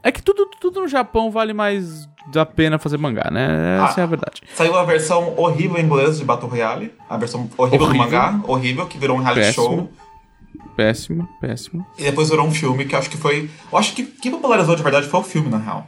É 0.04 0.12
que 0.12 0.22
tudo, 0.22 0.50
tudo 0.60 0.82
no 0.82 0.88
Japão 0.90 1.32
vale 1.32 1.54
mais 1.54 2.10
da 2.34 2.46
pena 2.46 2.78
fazer 2.78 2.98
mangá, 2.98 3.30
né? 3.32 3.78
Essa 3.86 4.00
Ah. 4.00 4.02
é 4.02 4.04
a 4.04 4.08
verdade. 4.08 4.42
Saiu 4.54 4.76
a 4.78 4.84
versão 4.84 5.34
horrível 5.38 5.78
em 5.78 5.86
inglês 5.86 6.18
de 6.18 6.26
Battle 6.26 6.50
Royale. 6.50 6.94
A 7.10 7.16
versão 7.16 7.50
horrível, 7.58 7.86
Horrível. 7.88 7.88
do 7.88 7.96
mangá, 7.96 8.40
horrível, 8.46 8.86
que 8.86 8.98
virou 8.98 9.16
um 9.18 9.22
reality 9.22 9.46
Péssimo. 9.48 9.66
show. 9.66 9.90
Péssimo, 10.76 11.28
péssimo. 11.40 11.86
E 11.98 12.04
depois 12.04 12.30
virou 12.30 12.46
um 12.46 12.52
filme 12.52 12.86
que 12.86 12.96
eu 12.96 13.00
acho 13.00 13.10
que 13.10 13.18
foi. 13.18 13.50
Eu 13.72 13.78
acho 13.78 13.94
que 13.94 14.04
quem 14.04 14.32
popularizou 14.32 14.76
de 14.76 14.84
verdade 14.84 15.08
foi 15.08 15.20
o 15.20 15.24
filme, 15.24 15.50
na 15.50 15.58
real. 15.58 15.88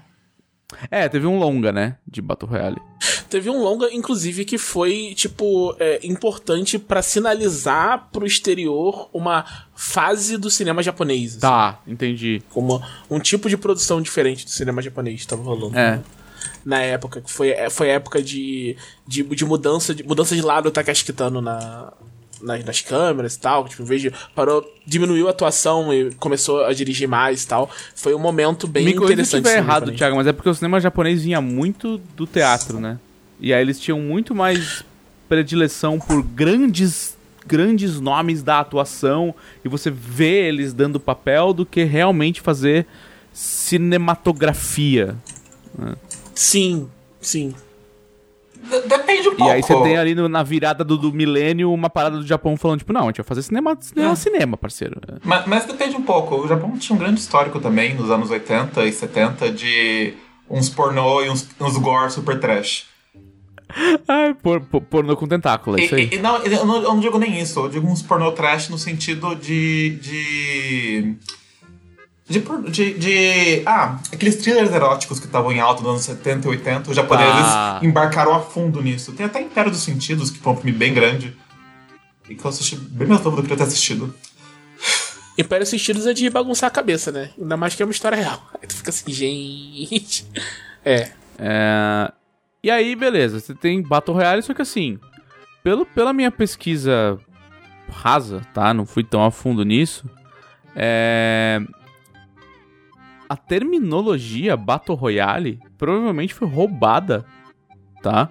É, 0.90 1.08
teve 1.08 1.28
um 1.28 1.38
longa, 1.38 1.72
né? 1.72 1.98
De 2.08 2.22
Battle 2.22 2.50
Royale. 2.50 2.82
Teve 3.30 3.50
um 3.50 3.62
longa, 3.62 3.94
inclusive, 3.94 4.46
que 4.46 4.58
foi, 4.58 5.14
tipo, 5.16 5.76
é, 5.80 6.00
importante 6.04 6.78
pra 6.78 7.02
sinalizar 7.02 8.10
pro 8.12 8.26
exterior 8.26 9.10
uma 9.14 9.46
fase 9.76 10.38
do 10.38 10.50
cinema 10.50 10.82
japonês. 10.84 11.32
assim. 11.32 11.40
Tá, 11.40 11.80
entendi. 11.88 12.42
Como 12.50 12.82
um 13.10 13.20
tipo 13.20 13.50
de 13.50 13.58
produção 13.58 14.02
diferente 14.02 14.46
do 14.46 14.52
cinema 14.52 14.82
japonês 14.82 15.26
tava 15.26 15.44
rolando. 15.44 15.78
É. 15.78 16.02
Na 16.64 16.80
época, 16.82 17.22
que 17.22 17.32
foi, 17.32 17.50
é, 17.50 17.70
foi 17.70 17.90
época 17.90 18.22
de, 18.22 18.78
de, 19.08 19.24
de 19.24 19.46
mudança 19.46 19.94
de 19.94 20.04
mudança 20.04 20.36
de 20.36 20.42
lado 20.42 20.66
do 20.66 20.72
Takashi 20.72 21.06
Kitano 21.06 21.42
na, 21.42 21.94
nas, 22.46 22.64
nas 22.64 22.82
câmeras 22.82 23.36
e 23.36 23.40
tal. 23.40 23.68
Tipo, 23.68 23.84
em 23.84 23.86
vez 23.86 24.02
de. 24.02 24.14
Parou, 24.34 24.66
diminuiu 24.86 25.28
a 25.28 25.32
atuação 25.32 25.94
e 25.94 26.14
começou 26.16 26.64
a 26.64 26.74
dirigir 26.74 27.08
mais 27.08 27.44
e 27.44 27.48
tal. 27.48 27.70
Foi 27.96 28.14
um 28.14 28.20
momento 28.20 28.68
bem 28.68 28.86
Me 28.86 28.94
corrija 28.94 29.26
se 29.26 29.36
eu 29.36 29.40
interessante. 29.40 29.64
cinema 29.64 29.74
errado. 29.74 29.92
Thiago, 29.96 30.16
mas 30.16 30.28
é 30.28 30.34
porque 30.34 30.50
o 30.50 30.54
cinema 30.54 30.80
japonês 30.80 31.24
vinha 31.24 31.42
muito 31.42 31.98
do 32.16 32.26
teatro, 32.26 32.80
né? 32.80 33.00
E 33.40 33.54
aí 33.54 33.62
eles 33.62 33.80
tinham 33.80 34.00
muito 34.00 34.34
mais 34.34 34.86
predileção 35.28 36.00
por 36.00 36.22
grandes 36.24 37.16
grandes 37.48 38.00
nomes 38.00 38.42
da 38.42 38.60
atuação 38.60 39.36
e 39.64 39.70
você 39.70 39.92
vê 39.92 40.48
eles 40.48 40.74
dando 40.74 41.00
papel 41.00 41.54
do 41.54 41.64
que 41.64 41.84
realmente 41.84 42.42
fazer 42.42 42.88
cinematografia. 43.32 45.16
Sim, 46.34 46.90
sim. 47.22 47.54
Depende 48.88 49.30
um 49.30 49.34
E 49.34 49.36
pouco. 49.36 49.52
aí 49.54 49.62
você 49.62 49.82
tem 49.84 49.98
ali 49.98 50.16
no- 50.16 50.28
na 50.30 50.44
virada 50.44 50.84
do, 50.84 50.98
do 50.98 51.12
milênio 51.14 51.72
uma 51.72 51.90
parada 51.90 52.18
do 52.18 52.26
Japão 52.26 52.56
falando, 52.58 52.80
tipo, 52.80 52.92
não, 52.94 53.02
a 53.04 53.06
gente 53.06 53.18
vai 53.18 53.26
fazer 53.26 53.42
cinema, 53.44 53.78
cinema, 53.80 54.12
É. 54.12 54.16
cinema, 54.16 54.58
parceiro. 54.58 55.00
Mas, 55.24 55.46
mas 55.46 55.66
depende 55.66 55.96
um 55.96 56.02
pouco. 56.04 56.36
O 56.36 56.48
Japão 56.48 56.78
tinha 56.78 56.96
um 56.96 57.00
grande 57.00 57.20
histórico 57.20 57.60
também, 57.60 57.94
nos 57.96 58.10
anos 58.10 58.30
80 58.30 58.86
e 58.86 58.92
70, 58.92 59.52
de 59.52 60.14
uns 60.50 60.70
pornô 60.70 61.22
e 61.24 61.30
uns, 61.30 61.48
uns 61.60 61.78
gore 61.78 62.12
super 62.12 62.40
trash. 62.40 62.86
Ai, 64.08 64.34
por, 64.36 64.62
por, 64.62 64.82
pornô 64.82 65.18
com 65.18 65.28
tentáculo, 65.28 65.78
é 65.78 65.82
E, 65.82 65.86
isso 65.86 65.96
aí. 65.96 66.10
e- 66.12 66.16
e 66.16 66.20
não, 66.20 66.38
eu 66.44 66.66
não, 66.66 66.76
eu 66.78 66.82
não 66.84 67.00
digo 67.00 67.18
nem 67.18 67.40
isso, 67.42 67.60
eu 67.60 67.70
digo 67.70 67.88
uns 67.88 68.02
pornô 68.02 68.32
trash 68.32 68.70
no 68.70 68.78
sentido 68.78 69.36
de. 69.36 69.98
de. 70.02 71.16
De, 72.28 72.40
de, 72.72 72.94
de- 72.98 73.62
Ah, 73.68 74.00
aqueles 74.12 74.38
thrillers 74.38 74.72
eróticos 74.74 75.20
que 75.20 75.28
estavam 75.28 75.52
em 75.52 75.60
alta 75.60 75.82
nos 75.84 75.92
anos 75.92 76.02
70 76.06 76.48
e 76.48 76.50
80, 76.52 76.90
os 76.90 76.96
japoneses 76.96 77.34
Ah. 77.46 77.80
embarcaram 77.84 78.34
a 78.34 78.40
fundo 78.42 78.82
nisso. 78.82 79.12
Tem 79.14 79.26
até 79.28 79.42
Império 79.42 79.70
dos 79.72 79.82
Sentidos, 79.82 80.32
que 80.32 80.40
foi 80.40 80.54
um 80.54 80.56
filme 80.56 80.72
bem 80.72 80.94
grande. 80.94 81.38
E 82.28 82.34
que 82.34 82.44
eu 82.44 82.50
assisti 82.50 82.76
bem 82.76 83.08
mais 83.08 83.22
novo 83.22 83.38
do 83.42 83.44
que 83.48 83.54
eu 83.54 83.58
ter 83.58 83.64
assistido. 83.64 84.14
Império 85.38 85.66
Sentidos 85.68 86.08
é 86.08 86.14
de 86.14 86.28
bagunçar 86.30 86.68
a 86.68 86.72
cabeça, 86.72 87.12
né? 87.12 87.30
Ainda 87.40 87.56
mais 87.58 87.76
que 87.76 87.84
é 87.84 87.86
uma 87.86 87.92
história 87.92 88.18
real. 88.18 88.42
Aí 88.60 88.68
tu 88.68 88.76
fica 88.76 88.90
assim, 88.90 89.12
gente. 89.14 90.26
É. 90.88 91.12
É, 91.40 92.12
E 92.64 92.70
aí, 92.72 92.96
beleza, 92.96 93.40
você 93.40 93.54
tem 93.56 93.82
Battle 93.82 94.16
Royale, 94.16 94.42
só 94.44 94.54
que 94.54 94.62
assim, 94.62 95.00
pelo, 95.64 95.84
pela 95.84 96.14
minha 96.14 96.30
pesquisa 96.32 97.20
rasa, 97.92 98.42
tá? 98.54 98.72
Não 98.74 98.86
fui 98.86 99.04
tão 99.04 99.24
a 99.24 99.32
fundo 99.32 99.64
nisso. 99.66 100.08
É... 100.76 101.60
A 103.28 103.36
terminologia 103.36 104.56
Battle 104.56 104.98
Royale 104.98 105.60
provavelmente 105.78 106.34
foi 106.34 106.48
roubada, 106.48 107.26
tá? 108.02 108.30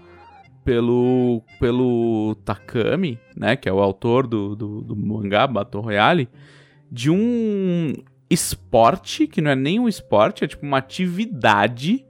Pelo, 0.65 1.43
pelo 1.61 2.37
Takami, 2.45 3.19
né? 3.37 3.57
Que 3.57 3.69
é 3.69 3.73
o 3.73 3.81
autor 3.81 4.27
do, 4.27 4.55
do, 4.55 4.81
do 4.81 4.97
mangá 4.97 5.47
Battle 5.47 5.83
Royale, 5.83 6.29
de 6.91 7.11
um 7.11 7.93
esporte, 8.31 9.27
que 9.27 9.41
não 9.41 9.51
é 9.51 9.57
nem 9.57 9.79
um 9.79 9.89
esporte, 9.89 10.45
é 10.45 10.49
tipo 10.49 10.65
uma 10.65 10.79
atividade 10.79 12.05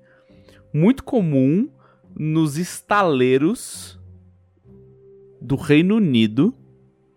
muito 0.73 1.03
comum 1.05 1.69
nos 2.17 2.57
estaleiros 2.59 3.99
do 5.41 5.57
Reino 5.57 5.97
Unido 5.97 6.55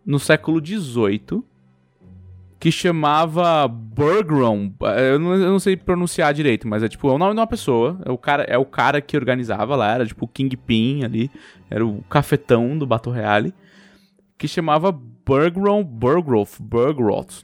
no 0.06 0.20
século 0.20 0.64
XVIII 0.66 1.44
que 2.60 2.72
chamava 2.72 3.68
Burgron. 3.68 4.72
Eu 4.98 5.20
não, 5.20 5.34
eu 5.34 5.52
não 5.52 5.60
sei 5.60 5.78
pronunciar 5.78 6.34
direito, 6.34 6.68
mas 6.68 6.84
é 6.84 6.90
tipo 6.90 7.08
é 7.10 7.14
o 7.14 7.18
nome 7.18 7.34
de 7.34 7.40
uma 7.40 7.48
pessoa. 7.48 8.00
É 8.06 8.12
o 8.12 8.18
cara, 8.18 8.44
é 8.44 8.58
o 8.58 8.66
cara 8.66 9.02
que 9.02 9.16
organizava 9.16 9.76
lá, 9.76 9.94
era 9.94 10.06
tipo 10.06 10.26
o 10.26 10.28
Kingpin 10.28 11.04
ali, 11.04 11.32
era 11.70 11.86
o 11.86 12.02
cafetão 12.04 12.78
do 12.78 12.88
Battle 12.88 13.14
Royale, 13.14 13.54
que 14.38 14.48
chamava 14.48 14.92
Burgron, 14.92 15.84
Burgroth, 15.84 16.60
Burgroth, 16.60 17.44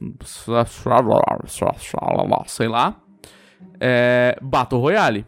sei 2.48 2.68
lá, 2.68 2.96
é, 3.80 4.38
Battle 4.42 4.80
Royale, 4.80 5.26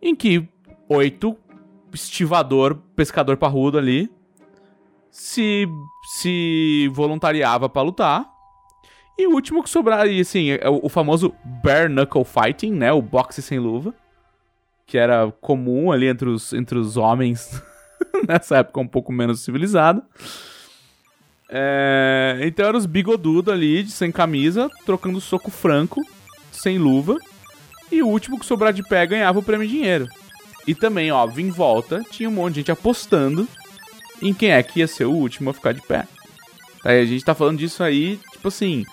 em 0.00 0.14
que 0.14 0.48
oito 0.88 1.36
estivador, 1.92 2.76
pescador 2.94 3.36
parrudo 3.36 3.76
ali 3.76 4.08
se 5.10 5.66
se 6.16 6.88
voluntariava 6.92 7.68
pra 7.68 7.82
lutar. 7.82 8.39
E 9.20 9.26
o 9.26 9.32
último 9.32 9.62
que 9.62 9.68
sobraria, 9.68 10.22
assim, 10.22 10.52
é 10.52 10.66
o, 10.66 10.88
famoso 10.88 11.34
bare 11.44 11.90
knuckle 11.90 12.24
fighting, 12.24 12.72
né, 12.72 12.90
o 12.90 13.02
boxe 13.02 13.42
sem 13.42 13.58
luva, 13.58 13.94
que 14.86 14.96
era 14.96 15.30
comum 15.42 15.92
ali 15.92 16.06
entre 16.06 16.30
os, 16.30 16.54
entre 16.54 16.78
os 16.78 16.96
homens 16.96 17.62
nessa 18.26 18.56
época 18.56 18.80
um 18.80 18.86
pouco 18.86 19.12
menos 19.12 19.40
civilizado. 19.40 20.02
É, 21.50 22.38
então 22.44 22.64
eram 22.64 22.78
os 22.78 22.86
bigodudos 22.86 23.52
ali, 23.52 23.82
de- 23.82 23.90
sem 23.90 24.10
camisa, 24.10 24.70
trocando 24.86 25.20
soco 25.20 25.50
franco, 25.50 26.00
sem 26.50 26.78
luva. 26.78 27.18
E 27.92 28.02
o 28.02 28.08
último 28.08 28.38
que 28.38 28.46
sobrar 28.46 28.72
de 28.72 28.82
pé 28.82 29.06
ganhava 29.06 29.38
o 29.38 29.42
prêmio 29.42 29.66
em 29.66 29.70
dinheiro. 29.70 30.08
E 30.66 30.74
também, 30.74 31.12
óbvio, 31.12 31.46
em 31.46 31.50
volta, 31.50 32.02
tinha 32.10 32.28
um 32.30 32.32
monte 32.32 32.54
de 32.54 32.60
gente 32.60 32.72
apostando 32.72 33.46
em 34.22 34.32
quem 34.32 34.52
é 34.52 34.62
que 34.62 34.80
ia 34.80 34.86
ser 34.86 35.04
o 35.04 35.12
último 35.12 35.50
a 35.50 35.52
ficar 35.52 35.74
de 35.74 35.82
pé. 35.82 36.08
Aí 36.82 37.02
a 37.02 37.04
gente 37.04 37.22
tá 37.22 37.34
falando 37.34 37.58
disso 37.58 37.82
aí, 37.82 38.18
tipo 38.32 38.48
assim, 38.48 38.86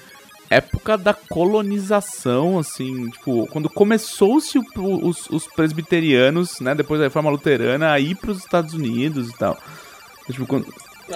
época 0.50 0.98
da 0.98 1.14
colonização, 1.14 2.58
assim, 2.60 3.10
tipo, 3.10 3.48
quando 3.48 3.70
começou-se 3.70 4.58
os, 4.78 5.28
os 5.30 5.48
presbiterianos, 5.48 6.60
né, 6.60 6.74
depois 6.74 7.00
da 7.00 7.06
reforma 7.08 7.30
luterana, 7.30 7.92
a 7.92 8.00
ir 8.00 8.16
pros 8.16 8.38
Estados 8.40 8.74
Unidos 8.74 9.30
e 9.30 9.34
tal. 9.38 9.58
Tipo, 10.32 10.46
quando, 10.46 10.66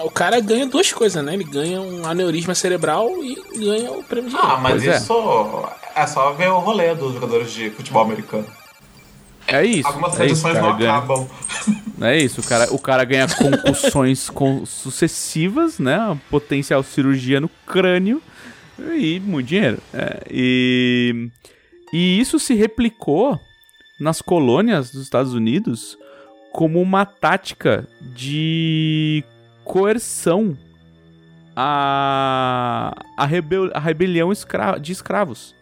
O 0.03 0.09
cara 0.09 0.39
ganha 0.39 0.65
duas 0.65 0.91
coisas, 0.93 1.23
né? 1.23 1.33
Ele 1.33 1.43
ganha 1.43 1.81
um 1.81 2.05
aneurisma 2.05 2.55
cerebral 2.55 3.09
e 3.23 3.35
ganha 3.57 3.91
o 3.91 4.03
prêmio 4.03 4.29
de 4.29 4.35
Ah, 4.37 4.57
mas 4.61 4.73
Pois 4.73 4.87
é. 4.87 4.95
isso 4.97 5.13
é. 5.95 6.07
só 6.07 6.31
ver 6.31 6.49
o 6.49 6.59
rolê 6.59 6.95
dos 6.95 7.13
jogadores 7.13 7.51
de 7.51 7.69
futebol 7.71 8.01
americano. 8.03 8.45
é 9.47 9.65
isso. 9.65 9.87
Algumas 9.87 10.13
é 10.13 10.15
tradições 10.17 10.55
não 10.61 10.77
ganha- 10.77 10.95
acabam. 10.97 11.27
É 12.01 12.17
isso, 12.17 12.39
o 12.41 12.43
cara, 12.43 12.73
o 12.73 12.79
cara 12.79 13.03
ganha 13.03 13.27
concussões 13.27 14.29
com- 14.31 14.65
sucessivas, 14.65 15.77
né? 15.77 16.17
Potencial 16.29 16.81
cirurgia 16.83 17.39
no 17.41 17.49
crânio 17.67 18.21
e 18.79 19.19
muito 19.19 19.47
dinheiro. 19.47 19.79
É, 19.93 20.21
e, 20.29 21.29
e 21.93 22.19
isso 22.19 22.39
se 22.39 22.53
replicou 22.53 23.39
nas 23.99 24.21
colônias 24.21 24.91
dos 24.91 25.03
Estados 25.03 25.33
Unidos 25.33 25.97
como 26.51 26.81
uma 26.81 27.05
tática 27.05 27.87
de 28.01 29.23
coerção 29.63 30.57
à, 31.55 32.93
à, 33.15 33.25
rebel, 33.25 33.69
à 33.73 33.79
rebelião 33.79 34.31
escra- 34.31 34.77
de 34.77 34.91
escravos. 34.91 35.55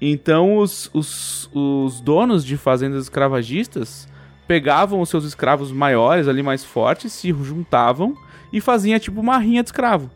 Então 0.00 0.58
os, 0.58 0.90
os, 0.92 1.48
os 1.54 2.00
donos 2.00 2.44
de 2.44 2.56
fazendas 2.56 3.04
escravagistas 3.04 4.08
pegavam 4.46 5.00
os 5.00 5.08
seus 5.08 5.24
escravos 5.24 5.72
maiores 5.72 6.28
ali 6.28 6.42
mais 6.42 6.62
fortes, 6.64 7.12
se 7.12 7.28
juntavam 7.30 8.14
e 8.52 8.60
faziam 8.60 8.98
tipo 8.98 9.20
uma 9.20 9.38
rinha 9.38 9.62
de 9.62 9.68
escravo. 9.68 10.10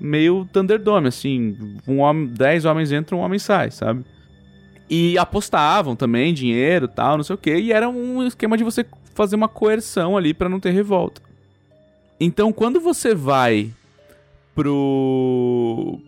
Meio 0.00 0.48
Thunderdome, 0.52 1.08
assim, 1.08 1.56
um 1.86 2.00
homem, 2.00 2.26
dez 2.26 2.64
homens 2.64 2.92
entram, 2.92 3.18
um 3.18 3.22
homem 3.22 3.38
sai, 3.38 3.70
sabe? 3.70 4.04
E 4.88 5.16
apostavam 5.18 5.96
também 5.96 6.34
dinheiro, 6.34 6.86
tal, 6.86 7.16
não 7.16 7.24
sei 7.24 7.34
o 7.34 7.38
que, 7.38 7.54
e 7.54 7.72
era 7.72 7.88
um 7.88 8.26
esquema 8.26 8.56
de 8.56 8.64
você 8.64 8.84
fazer 9.14 9.36
uma 9.36 9.48
coerção 9.48 10.16
ali 10.16 10.34
pra 10.34 10.48
não 10.48 10.60
ter 10.60 10.70
revolta. 10.70 11.22
Então, 12.20 12.52
quando 12.52 12.80
você 12.80 13.14
vai 13.14 13.70
pro 14.54 15.98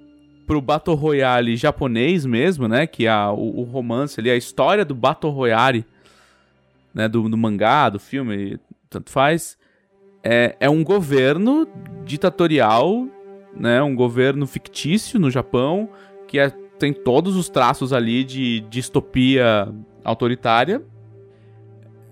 pro 0.47 0.61
Battle 0.61 0.95
Royale 0.95 1.57
japonês 1.57 2.25
mesmo, 2.25 2.69
né, 2.69 2.87
que 2.87 3.07
é 3.07 3.11
a, 3.11 3.33
o, 3.33 3.61
o 3.61 3.63
romance 3.65 4.21
ali, 4.21 4.31
a 4.31 4.37
história 4.37 4.85
do 4.85 4.95
Battle 4.95 5.33
Royale 5.33 5.85
né, 6.95 7.09
do, 7.09 7.29
do 7.29 7.37
mangá, 7.37 7.91
do 7.91 7.99
filme, 7.99 8.59
tanto 8.89 9.11
faz, 9.11 9.59
é, 10.23 10.57
é 10.59 10.71
um 10.71 10.83
governo 10.83 11.69
ditatorial, 12.07 13.07
né, 13.59 13.83
um 13.83 13.95
governo 13.95 14.47
fictício 14.47 15.19
no 15.19 15.31
Japão, 15.31 15.89
que 16.27 16.39
é, 16.39 16.51
tem 16.79 16.93
todos 16.93 17.37
os 17.37 17.49
traços 17.49 17.93
ali 17.93 18.25
de 18.25 18.61
distopia 18.69 19.73
autoritária, 20.05 20.83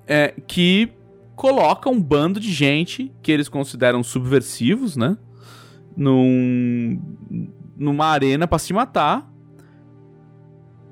é, 0.06 0.34
que 0.46 0.90
coloca 1.36 1.90
um 1.90 2.00
bando 2.00 2.38
de 2.38 2.52
gente 2.52 3.12
que 3.22 3.32
eles 3.32 3.48
consideram 3.48 4.02
subversivos, 4.02 4.96
né, 4.96 5.16
num, 5.96 7.00
numa 7.76 8.06
arena 8.06 8.46
pra 8.46 8.58
se 8.58 8.72
matar, 8.72 9.30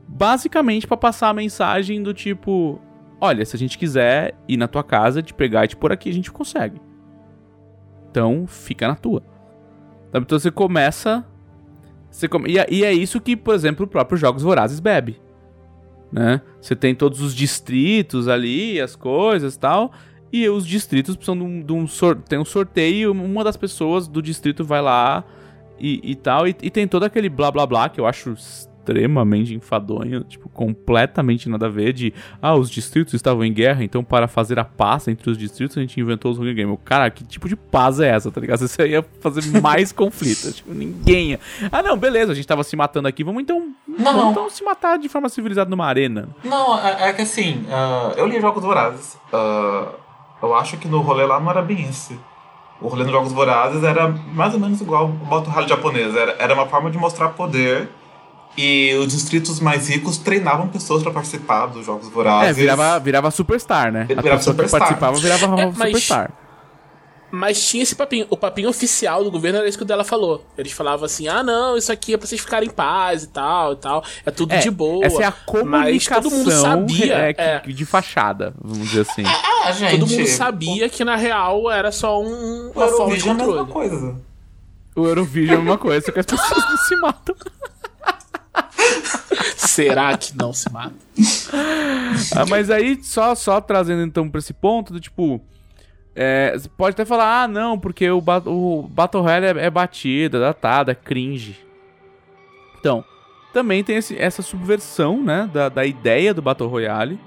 basicamente 0.06 0.86
pra 0.86 0.96
passar 0.96 1.30
a 1.30 1.34
mensagem 1.34 2.02
do 2.02 2.12
tipo, 2.12 2.80
olha, 3.20 3.44
se 3.44 3.56
a 3.56 3.58
gente 3.58 3.78
quiser 3.78 4.34
ir 4.46 4.56
na 4.56 4.68
tua 4.68 4.84
casa, 4.84 5.22
te 5.22 5.32
pegar 5.32 5.64
e 5.64 5.68
te 5.68 5.76
pôr 5.76 5.92
aqui, 5.92 6.10
a 6.10 6.14
gente 6.14 6.30
consegue. 6.30 6.80
Então, 8.10 8.46
fica 8.46 8.86
na 8.86 8.94
tua. 8.94 9.31
Sabe? 10.12 10.25
Então 10.25 10.38
você 10.38 10.51
começa. 10.51 11.25
Você 12.11 12.29
come... 12.29 12.51
e, 12.51 12.59
é- 12.59 12.66
e 12.70 12.85
é 12.85 12.92
isso 12.92 13.20
que, 13.20 13.35
por 13.35 13.55
exemplo, 13.55 13.87
o 13.87 13.88
próprio 13.88 14.18
Jogos 14.18 14.42
Vorazes 14.42 14.79
bebe. 14.79 15.18
Né? 16.12 16.42
Você 16.61 16.77
tem 16.77 16.94
todos 16.94 17.22
os 17.22 17.35
distritos 17.35 18.29
ali, 18.29 18.79
as 18.79 18.94
coisas 18.94 19.57
tal. 19.57 19.90
E 20.31 20.46
os 20.48 20.66
distritos 20.66 21.16
precisam 21.16 21.37
de 21.37 21.42
um, 21.44 21.61
de 21.62 21.72
um 21.72 21.87
sor... 21.87 22.16
tem 22.16 22.38
um 22.38 22.44
sorteio, 22.44 23.12
uma 23.12 23.42
das 23.42 23.57
pessoas 23.57 24.07
do 24.07 24.20
distrito 24.22 24.62
vai 24.62 24.83
lá 24.83 25.25
e, 25.79 26.01
e 26.03 26.14
tal. 26.14 26.46
E, 26.46 26.55
e 26.62 26.70
tem 26.70 26.87
todo 26.87 27.05
aquele 27.05 27.31
blá 27.31 27.51
blá 27.51 27.66
blá 27.66 27.88
que 27.88 28.01
eu 28.01 28.07
acho 28.07 28.35
extremamente 28.82 29.54
enfadonho, 29.54 30.24
tipo, 30.24 30.48
completamente 30.48 31.48
nada 31.48 31.66
a 31.66 31.68
ver 31.68 31.92
de, 31.92 32.12
ah, 32.40 32.54
os 32.54 32.68
distritos 32.68 33.14
estavam 33.14 33.44
em 33.44 33.52
guerra, 33.52 33.84
então 33.84 34.02
para 34.02 34.26
fazer 34.26 34.58
a 34.58 34.64
paz 34.64 35.06
entre 35.08 35.30
os 35.30 35.38
distritos 35.38 35.78
a 35.78 35.80
gente 35.80 35.98
inventou 36.00 36.32
os 36.32 36.38
Hunger 36.38 36.54
Games. 36.54 36.78
Cara, 36.84 37.08
que 37.10 37.24
tipo 37.24 37.48
de 37.48 37.56
paz 37.56 38.00
é 38.00 38.08
essa, 38.08 38.30
tá 38.30 38.40
ligado? 38.40 38.62
Isso 38.64 38.82
ia 38.82 39.04
fazer 39.20 39.60
mais 39.60 39.92
conflitos, 39.92 40.56
tipo, 40.56 40.74
ninguém 40.74 41.30
ia... 41.30 41.40
Ah, 41.70 41.82
não, 41.82 41.96
beleza, 41.96 42.32
a 42.32 42.34
gente 42.34 42.46
tava 42.46 42.64
se 42.64 42.74
matando 42.74 43.06
aqui, 43.06 43.22
vamos 43.22 43.42
então, 43.42 43.72
Não. 43.86 44.12
vamos 44.12 44.32
então 44.32 44.50
se 44.50 44.64
matar 44.64 44.98
de 44.98 45.08
forma 45.08 45.28
civilizada 45.28 45.70
numa 45.70 45.86
arena. 45.86 46.28
Não, 46.44 46.78
é, 46.78 47.08
é 47.08 47.12
que 47.12 47.22
assim, 47.22 47.64
ah, 47.70 48.12
eu 48.16 48.26
li 48.26 48.40
Jogos 48.40 48.62
Vorazes. 48.62 49.16
Ah, 49.32 49.88
eu 50.42 50.54
acho 50.54 50.76
que 50.76 50.88
no 50.88 51.00
rolê 51.00 51.24
lá 51.24 51.38
não 51.38 51.50
era 51.50 51.62
bem 51.62 51.82
esse. 51.88 52.18
O 52.80 52.88
rolê 52.88 53.04
nos 53.04 53.12
Jogos 53.12 53.32
Vorazes 53.32 53.84
era 53.84 54.08
mais 54.08 54.54
ou 54.54 54.58
menos 54.58 54.80
igual 54.80 55.04
o 55.04 55.08
Battle 55.08 55.52
Royale 55.52 55.68
japonês. 55.68 56.16
Era, 56.16 56.34
era 56.36 56.54
uma 56.54 56.66
forma 56.66 56.90
de 56.90 56.98
mostrar 56.98 57.28
poder. 57.28 57.88
E 58.56 58.94
os 58.96 59.12
distritos 59.12 59.60
mais 59.60 59.88
ricos 59.88 60.18
treinavam 60.18 60.68
pessoas 60.68 61.02
pra 61.02 61.10
participar 61.10 61.66
dos 61.66 61.86
Jogos 61.86 62.08
Vorazes. 62.08 62.50
É, 62.50 62.52
virava, 62.52 62.98
virava 63.00 63.30
superstar, 63.30 63.90
né? 63.90 64.02
A 64.02 64.04
Virava 64.04 64.22
pessoa 64.36 64.54
superstar. 64.54 64.80
que 64.80 64.94
participava 64.94 65.16
virava 65.18 65.60
É, 65.62 65.66
mas- 65.66 65.76
superstar. 65.88 66.30
Mas 67.34 67.66
tinha 67.66 67.82
esse 67.82 67.94
papinho. 67.96 68.26
O 68.28 68.36
papinho 68.36 68.68
oficial 68.68 69.24
do 69.24 69.30
governo 69.30 69.60
era 69.60 69.66
isso 69.66 69.78
que 69.78 69.84
o 69.84 69.86
dela 69.86 70.04
falou. 70.04 70.44
Eles 70.58 70.70
falavam 70.72 71.06
assim: 71.06 71.28
ah, 71.28 71.42
não, 71.42 71.78
isso 71.78 71.90
aqui 71.90 72.12
é 72.12 72.18
pra 72.18 72.26
vocês 72.26 72.38
ficarem 72.42 72.68
em 72.68 72.70
paz 72.70 73.22
e 73.24 73.28
tal 73.28 73.72
e 73.72 73.76
tal. 73.76 74.04
É 74.26 74.30
tudo 74.30 74.52
É, 74.52 74.58
de 74.58 74.70
boa. 74.70 75.02
Essa 75.06 75.22
é 75.22 75.24
a 75.24 75.30
Mas 75.30 75.40
comunicação 75.46 76.22
todo 76.22 76.30
mundo 76.36 76.50
sabia. 76.52 77.14
é, 77.16 77.32
que- 77.32 77.40
é, 77.40 77.58
de 77.60 77.86
fachada, 77.86 78.52
vamos 78.60 78.86
dizer 78.90 79.00
assim. 79.10 79.22
Ah, 79.64 79.72
gente. 79.72 79.98
todo 79.98 80.10
mundo 80.10 80.26
sabia 80.28 80.90
que 80.90 81.02
na 81.06 81.16
real 81.16 81.70
era 81.70 81.90
só 81.90 82.20
um, 82.22 82.26
O 82.68 82.72
uma 82.76 82.88
forma 82.88 83.16
de 83.16 83.26
Eurovision 83.26 83.28
é 83.28 83.30
a 83.30 83.34
mesma 83.46 83.64
controle. 83.64 83.88
coisa. 83.88 84.16
O 84.94 85.06
Eurovision 85.06 85.56
é 85.56 85.58
uma 85.62 85.78
coisa, 85.78 86.04
só 86.04 86.12
que 86.12 86.20
as 86.20 86.26
pessoas 86.26 86.68
não 86.68 86.76
se 86.76 86.96
matam. 86.96 87.34
Será 89.56 90.16
que 90.16 90.36
não 90.36 90.52
se 90.52 90.70
mata? 90.70 90.94
Ah, 92.36 92.44
mas 92.48 92.70
aí, 92.70 93.02
só, 93.02 93.34
só 93.34 93.60
trazendo 93.60 94.02
então 94.02 94.28
pra 94.28 94.38
esse 94.38 94.52
ponto 94.52 94.92
do 94.92 95.00
tipo. 95.00 95.40
é, 96.14 96.52
você 96.56 96.68
pode 96.68 96.94
até 96.94 97.04
falar, 97.04 97.42
ah, 97.44 97.48
não, 97.48 97.78
porque 97.78 98.08
o, 98.10 98.20
ba- 98.20 98.42
o 98.44 98.82
Battle 98.90 99.22
Royale 99.22 99.58
é, 99.60 99.66
é 99.66 99.70
batida, 99.70 100.38
datada, 100.40 100.92
é 100.92 100.94
cringe. 100.94 101.58
Então, 102.78 103.04
também 103.52 103.82
tem 103.84 103.96
esse- 103.96 104.16
essa 104.18 104.42
subversão, 104.42 105.22
né, 105.22 105.48
da, 105.52 105.68
da 105.68 105.86
ideia 105.86 106.34
do 106.34 106.42
Battle 106.42 106.68
Royale, 106.68 107.18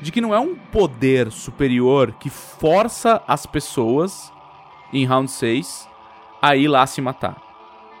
de 0.00 0.10
que 0.12 0.20
não 0.20 0.34
é 0.34 0.38
um 0.40 0.54
poder 0.56 1.30
superior 1.30 2.12
que 2.18 2.28
força 2.30 3.22
as 3.26 3.46
pessoas 3.46 4.32
em 4.92 5.04
round 5.06 5.30
6 5.30 5.88
a 6.42 6.56
ir 6.56 6.68
lá 6.68 6.86
se 6.86 7.00
matar. 7.00 7.36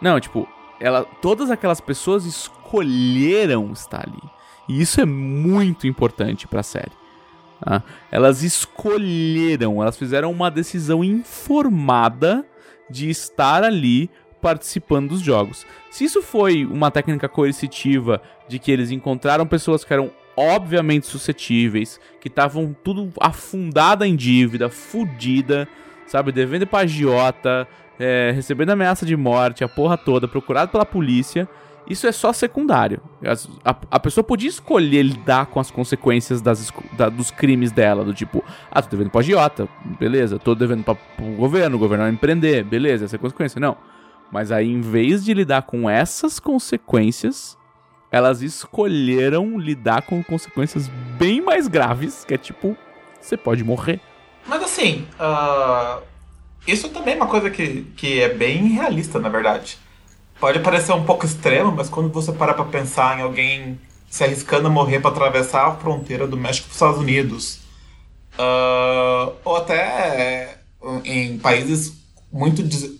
Não, 0.00 0.20
tipo, 0.20 0.46
ela, 0.78 1.04
todas 1.22 1.50
aquelas 1.50 1.80
pessoas 1.80 2.26
escolheram 2.66 3.72
estar 3.72 4.04
ali. 4.06 4.22
E 4.68 4.80
isso 4.80 5.00
é 5.00 5.04
muito 5.04 5.86
importante 5.86 6.46
pra 6.48 6.62
série. 6.62 6.92
tá? 7.64 7.82
Elas 8.10 8.42
escolheram, 8.42 9.80
elas 9.80 9.96
fizeram 9.96 10.30
uma 10.30 10.50
decisão 10.50 11.04
informada 11.04 12.44
de 12.90 13.08
estar 13.08 13.62
ali 13.62 14.10
participando 14.42 15.10
dos 15.10 15.20
jogos. 15.20 15.64
Se 15.90 16.04
isso 16.04 16.20
foi 16.22 16.64
uma 16.64 16.90
técnica 16.90 17.28
coercitiva 17.28 18.20
de 18.48 18.58
que 18.58 18.70
eles 18.70 18.90
encontraram 18.90 19.46
pessoas 19.46 19.84
que 19.84 19.92
eram 19.92 20.10
obviamente 20.36 21.06
suscetíveis, 21.06 21.98
que 22.20 22.28
estavam 22.28 22.76
tudo 22.84 23.10
afundada 23.18 24.06
em 24.06 24.14
dívida, 24.14 24.68
fudida, 24.68 25.66
sabe, 26.06 26.30
devendo 26.30 26.66
pra 26.66 26.80
agiota, 26.80 27.66
é, 27.98 28.30
recebendo 28.34 28.70
ameaça 28.70 29.06
de 29.06 29.16
morte, 29.16 29.64
a 29.64 29.68
porra 29.68 29.96
toda, 29.96 30.28
procurado 30.28 30.70
pela 30.70 30.84
polícia, 30.84 31.48
isso 31.88 32.06
é 32.06 32.12
só 32.12 32.32
secundário. 32.32 33.00
A, 33.64 33.76
a 33.92 34.00
pessoa 34.00 34.24
podia 34.24 34.48
escolher 34.48 35.02
lidar 35.02 35.46
com 35.46 35.60
as 35.60 35.70
consequências 35.70 36.40
das, 36.40 36.72
da- 36.92 37.08
dos 37.08 37.30
crimes 37.30 37.70
dela, 37.72 38.04
do 38.04 38.12
tipo, 38.14 38.44
ah, 38.70 38.82
tô 38.82 38.90
devendo 38.90 39.10
pra 39.10 39.20
agiota, 39.20 39.68
beleza, 39.98 40.38
tô 40.38 40.54
devendo 40.54 40.82
pra, 40.84 40.94
pro 40.94 41.26
governo, 41.36 41.76
o 41.76 41.78
governo 41.78 42.04
vai 42.04 42.12
me 42.12 42.18
prender, 42.18 42.64
beleza, 42.64 43.04
essa 43.04 43.16
é 43.16 43.18
a 43.18 43.20
consequência. 43.20 43.60
Não. 43.60 43.76
Mas 44.32 44.50
aí, 44.50 44.68
em 44.68 44.80
vez 44.80 45.24
de 45.24 45.32
lidar 45.32 45.62
com 45.62 45.88
essas 45.88 46.40
consequências, 46.40 47.56
elas 48.10 48.42
escolheram 48.42 49.58
lidar 49.58 50.02
com 50.02 50.22
consequências 50.22 50.88
bem 51.18 51.40
mais 51.40 51.68
graves, 51.68 52.24
que 52.24 52.34
é 52.34 52.38
tipo, 52.38 52.76
você 53.20 53.36
pode 53.36 53.62
morrer. 53.64 54.00
Mas 54.46 54.62
assim, 54.62 55.06
ah, 55.18 55.98
isso 56.66 56.88
também 56.88 57.14
é 57.14 57.16
uma 57.16 57.26
coisa 57.26 57.50
que, 57.50 57.82
que 57.96 58.20
é 58.20 58.28
bem 58.32 58.66
realista, 58.68 59.18
na 59.18 59.28
verdade. 59.28 59.78
Pode 60.40 60.60
parecer 60.60 60.92
um 60.92 61.04
pouco 61.04 61.24
extremo, 61.24 61.72
mas 61.72 61.88
quando 61.88 62.10
você 62.12 62.30
parar 62.32 62.54
pra 62.54 62.64
pensar 62.64 63.18
em 63.18 63.22
alguém 63.22 63.80
se 64.10 64.22
arriscando 64.22 64.68
a 64.68 64.70
morrer 64.70 65.00
pra 65.00 65.10
atravessar 65.10 65.66
a 65.66 65.74
fronteira 65.76 66.26
do 66.26 66.36
México 66.36 66.66
pros 66.66 66.76
Estados 66.76 67.00
Unidos, 67.00 67.60
ah, 68.38 69.32
ou 69.44 69.56
até 69.56 70.58
em 71.04 71.38
países 71.38 71.94
muito. 72.32 72.62
des- 72.62 72.96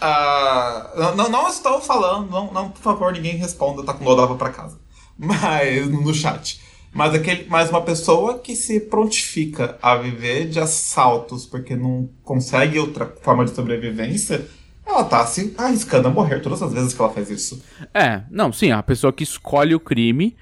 Ah, 0.00 1.12
não- 1.16 1.28
não, 1.30 1.48
estou 1.48 1.80
falando, 1.80 2.28
não, 2.28 2.52
não, 2.52 2.70
por 2.70 2.82
favor, 2.82 3.12
ninguém 3.12 3.36
responda, 3.36 3.84
tá 3.84 3.94
com 3.94 4.04
dor, 4.04 4.16
leva 4.20 4.34
pra 4.34 4.50
casa. 4.50 4.80
Mas 5.16 5.88
no 5.88 6.12
chat. 6.12 6.60
Mas, 6.94 7.14
aquele, 7.14 7.46
mas 7.48 7.70
uma 7.70 7.80
pessoa 7.80 8.38
que 8.38 8.54
se 8.54 8.78
prontifica 8.80 9.78
a 9.80 9.96
viver 9.96 10.46
de 10.50 10.60
assaltos 10.60 11.46
porque 11.46 11.74
não 11.74 12.10
consegue 12.22 12.78
outra 12.78 13.10
forma 13.22 13.46
de 13.46 13.54
sobrevivência, 13.54 14.46
ela 14.86 15.04
tá 15.04 15.24
se 15.26 15.54
arriscando 15.56 16.08
a 16.08 16.10
morrer 16.10 16.40
todas 16.40 16.62
as 16.62 16.72
vezes 16.72 16.92
que 16.94 17.00
ela 17.00 17.12
faz 17.12 17.30
isso. 17.30 17.62
É, 17.94 18.22
não, 18.30 18.52
sim, 18.52 18.72
a 18.72 18.82
pessoa 18.82 19.12
que 19.12 19.22
escolhe 19.22 19.74
o 19.74 19.80
crime, 19.80 20.36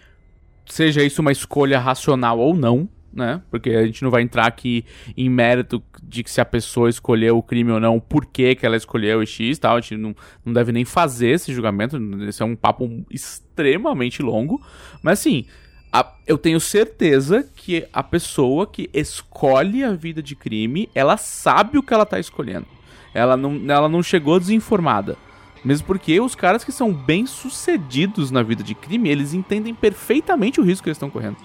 seja 0.67 1.03
isso 1.03 1.21
uma 1.21 1.33
escolha 1.33 1.79
racional 1.79 2.39
ou 2.39 2.55
não, 2.55 2.89
né? 3.13 3.43
Porque 3.51 3.71
a 3.71 3.85
gente 3.85 4.03
não 4.03 4.11
vai 4.11 4.23
entrar 4.23 4.47
aqui 4.47 4.85
em 5.17 5.29
mérito 5.29 5.83
de 6.03 6.23
que 6.23 6.31
se 6.31 6.41
a 6.41 6.45
pessoa 6.45 6.89
escolheu 6.89 7.37
o 7.39 7.43
crime 7.43 7.73
ou 7.73 7.81
não, 7.81 7.99
por 7.99 8.25
que 8.25 8.55
que 8.55 8.65
ela 8.65 8.77
escolheu 8.77 9.19
o 9.19 9.27
X 9.27 9.59
tal, 9.59 9.77
a 9.77 9.81
gente 9.81 9.97
não, 9.97 10.15
não 10.45 10.53
deve 10.53 10.71
nem 10.73 10.85
fazer 10.85 11.31
esse 11.31 11.53
julgamento, 11.53 11.97
esse 12.29 12.41
é 12.43 12.45
um 12.45 12.55
papo 12.57 12.89
extremamente 13.11 14.23
longo, 14.23 14.61
mas 15.03 15.19
assim, 15.19 15.45
a- 15.93 16.15
eu 16.27 16.39
tenho 16.39 16.61
certeza 16.61 17.43
que 17.57 17.85
a 17.93 18.03
pessoa 18.03 18.67
que 18.67 18.89
escolhe 18.95 19.83
a 19.83 19.93
vida 19.93 20.23
de 20.23 20.37
crime, 20.37 20.89
ela 20.95 21.17
sabe 21.17 21.79
o 21.79 21.83
que 21.83 21.93
ela 21.93 22.07
tá 22.07 22.19
escolhendo. 22.21 22.67
Ela 23.13 23.37
não, 23.37 23.61
ela 23.69 23.89
não 23.89 24.03
chegou 24.03 24.39
desinformada. 24.39 25.17
Mesmo 25.65 25.87
porque 25.87 26.21
os 26.21 26.35
caras 26.35 26.65
que 26.65 26.73
são 26.73 26.93
bem 26.93 27.27
sucedidos 27.27 28.31
na 28.31 28.43
vida 28.43 28.63
de 28.63 28.75
crime, 28.75 29.09
eles 29.09 29.35
entendem 29.35 29.75
perfeitamente 29.75 30.61
o 30.61 30.65
risco 30.65 30.85
que 30.85 30.89
eles 30.89 30.97
estão 30.97 31.11
correndo. 31.11 31.37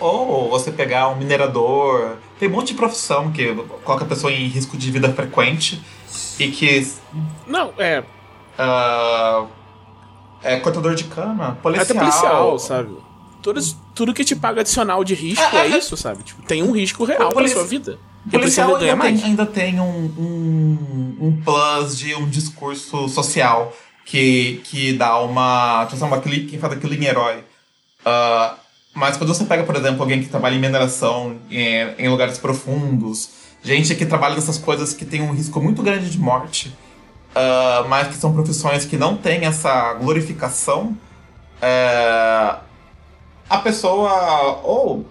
Ou, 0.00 0.48
você 0.48 0.72
pegar 0.72 1.08
um 1.08 1.16
minerador. 1.16 2.16
Tem 2.38 2.48
um 2.48 2.52
monte 2.52 2.68
de 2.68 2.74
profissão 2.74 3.30
que 3.30 3.54
coloca 3.84 4.04
a 4.04 4.08
pessoa 4.08 4.32
em 4.32 4.46
risco 4.46 4.78
de 4.78 4.90
vida 4.90 5.12
frequente 5.12 5.82
e 6.38 6.48
que. 6.50 6.90
Não, 7.46 7.72
é. 7.76 8.02
ah, 8.58 9.44
é 10.42 10.58
cortador 10.58 10.94
de 10.94 11.04
cana, 11.04 11.58
policial. 11.62 11.84
Até 11.84 11.94
policial, 11.94 12.58
sabe? 12.58 12.96
Todos, 13.42 13.76
tudo 13.94 14.14
que 14.14 14.24
te 14.24 14.34
paga 14.34 14.62
adicional 14.62 15.04
de 15.04 15.14
risco 15.14 15.54
é, 15.54 15.68
É, 15.68 15.72
é, 15.72 15.78
isso, 15.78 15.98
sabe? 15.98 16.22
Tipo, 16.22 16.42
tem 16.42 16.62
um 16.62 16.72
risco 16.72 17.04
real 17.04 17.30
pra 17.30 17.46
sua 17.46 17.64
vida. 17.64 17.98
E 18.26 18.30
polícia 18.30 18.64
Policial 18.64 18.76
ainda 18.76 19.02
tem, 19.02 19.24
ainda 19.24 19.46
tem 19.46 19.80
um, 19.80 20.04
um, 20.18 21.16
um 21.20 21.42
plus 21.42 21.96
de 21.98 22.14
um 22.14 22.28
discurso 22.28 23.08
social 23.08 23.72
que, 24.04 24.60
que 24.64 24.92
dá 24.92 25.18
uma. 25.20 25.86
Transforma 25.86 26.16
aquele, 26.16 26.46
quem 26.46 26.58
faz 26.58 26.72
aquilo 26.72 26.94
em 26.94 27.04
herói. 27.04 27.44
Ah, 28.04 28.56
mas 28.94 29.16
quando 29.16 29.34
você 29.34 29.44
pega, 29.44 29.64
por 29.64 29.76
exemplo, 29.76 30.02
alguém 30.02 30.22
que 30.22 30.28
trabalha 30.28 30.54
em 30.54 30.60
mineração 30.60 31.36
em, 31.50 31.94
em 31.98 32.08
lugares 32.08 32.38
profundos, 32.38 33.30
gente 33.62 33.94
que 33.94 34.06
trabalha 34.06 34.34
nessas 34.34 34.58
coisas 34.58 34.92
que 34.94 35.04
tem 35.04 35.20
um 35.20 35.32
risco 35.32 35.60
muito 35.60 35.82
grande 35.82 36.10
de 36.10 36.18
morte, 36.18 36.74
ah, 37.34 37.84
mas 37.88 38.08
que 38.08 38.14
são 38.14 38.32
profissões 38.32 38.84
que 38.84 38.96
não 38.96 39.16
têm 39.16 39.44
essa 39.44 39.94
glorificação, 39.94 40.96
é, 41.60 42.56
a 43.48 43.58
pessoa 43.58 44.60
ou 44.62 45.06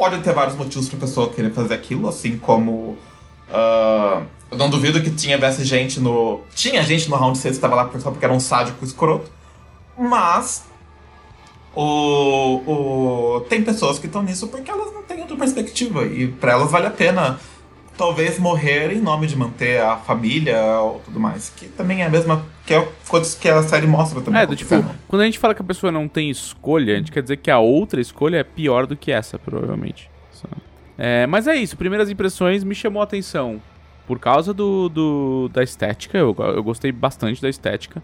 pode 0.00 0.18
ter 0.22 0.32
vários 0.32 0.56
motivos 0.56 0.88
pra 0.88 0.98
pessoa 0.98 1.28
querer 1.28 1.52
fazer 1.52 1.74
aquilo, 1.74 2.08
assim 2.08 2.38
como. 2.38 2.96
ah, 3.52 4.22
eu 4.50 4.56
não 4.56 4.70
duvido 4.70 5.02
que 5.02 5.10
tinha 5.10 5.38
gente 5.62 6.00
no. 6.00 6.40
Tinha 6.54 6.82
gente 6.82 7.10
no 7.10 7.16
round 7.16 7.36
6 7.36 7.56
que 7.56 7.60
tava 7.60 7.74
lá 7.74 7.90
só 7.98 8.10
porque 8.10 8.24
era 8.24 8.32
um 8.32 8.40
sádico 8.40 8.82
escroto. 8.82 9.30
Mas. 9.98 10.64
O, 11.76 12.62
o, 12.66 13.40
tem 13.48 13.62
pessoas 13.62 13.98
que 13.98 14.06
estão 14.06 14.22
nisso 14.22 14.48
porque 14.48 14.70
elas 14.70 14.92
não 14.92 15.02
têm 15.02 15.20
outra 15.20 15.36
perspectiva. 15.36 16.06
E 16.06 16.28
pra 16.28 16.52
elas 16.52 16.70
vale 16.70 16.86
a 16.86 16.90
pena 16.90 17.38
talvez 18.00 18.38
morrer 18.38 18.92
em 18.92 19.00
nome 19.00 19.26
de 19.26 19.36
manter 19.36 19.80
a 19.80 19.96
família 19.96 20.58
ou 20.80 21.00
tudo 21.00 21.20
mais. 21.20 21.50
Que 21.54 21.66
também 21.68 22.02
é 22.02 22.06
a 22.06 22.08
mesma. 22.08 22.44
Que 22.66 22.74
é 22.74 22.88
coisas 23.08 23.34
que 23.34 23.48
a 23.48 23.62
série 23.62 23.86
mostra 23.86 24.20
também. 24.20 24.40
É, 24.40 24.46
do 24.46 24.56
tipo, 24.56 24.74
quando 25.06 25.22
a 25.22 25.24
gente 25.26 25.38
fala 25.38 25.54
que 25.54 25.60
a 25.62 25.64
pessoa 25.64 25.92
não 25.92 26.08
tem 26.08 26.30
escolha, 26.30 26.94
a 26.94 26.96
gente 26.96 27.12
quer 27.12 27.22
dizer 27.22 27.36
que 27.36 27.50
a 27.50 27.58
outra 27.58 28.00
escolha 28.00 28.38
é 28.38 28.44
pior 28.44 28.86
do 28.86 28.96
que 28.96 29.12
essa, 29.12 29.38
provavelmente. 29.38 30.10
É, 30.96 31.26
mas 31.26 31.46
é 31.46 31.54
isso, 31.56 31.76
primeiras 31.78 32.10
impressões 32.10 32.62
me 32.62 32.74
chamou 32.74 33.00
a 33.00 33.04
atenção 33.04 33.60
por 34.06 34.18
causa 34.18 34.52
do, 34.52 34.88
do- 34.88 35.50
da 35.52 35.62
estética, 35.62 36.18
eu, 36.18 36.36
eu 36.38 36.62
gostei 36.62 36.92
bastante 36.92 37.40
da 37.40 37.48
estética. 37.48 38.02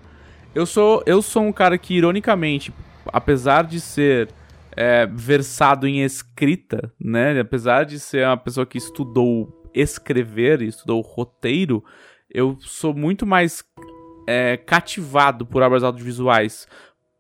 Eu 0.55 0.65
sou, 0.65 1.03
eu 1.05 1.21
sou 1.21 1.43
um 1.43 1.53
cara 1.53 1.77
que, 1.77 1.95
ironicamente, 1.95 2.73
apesar 3.13 3.65
de 3.65 3.81
ser 3.81 4.31
é, 4.75 5.07
versado 5.07 5.87
em 5.87 6.03
escrita, 6.03 6.91
né? 6.99 7.39
Apesar 7.39 7.85
de 7.85 7.99
ser 8.01 8.27
uma 8.27 8.37
pessoa 8.37 8.65
que 8.65 8.79
estudou 8.79 9.66
escrever, 9.77 10.63
estudou 10.63 11.01
roteiro, 11.01 11.85
eu 12.29 12.57
sou 12.61 12.93
muito 12.93 13.25
mais 13.27 13.65
é, 14.27 14.57
cativado 14.57 15.47
por 15.47 15.63
obras 15.63 15.85
audiovisuais 15.85 16.67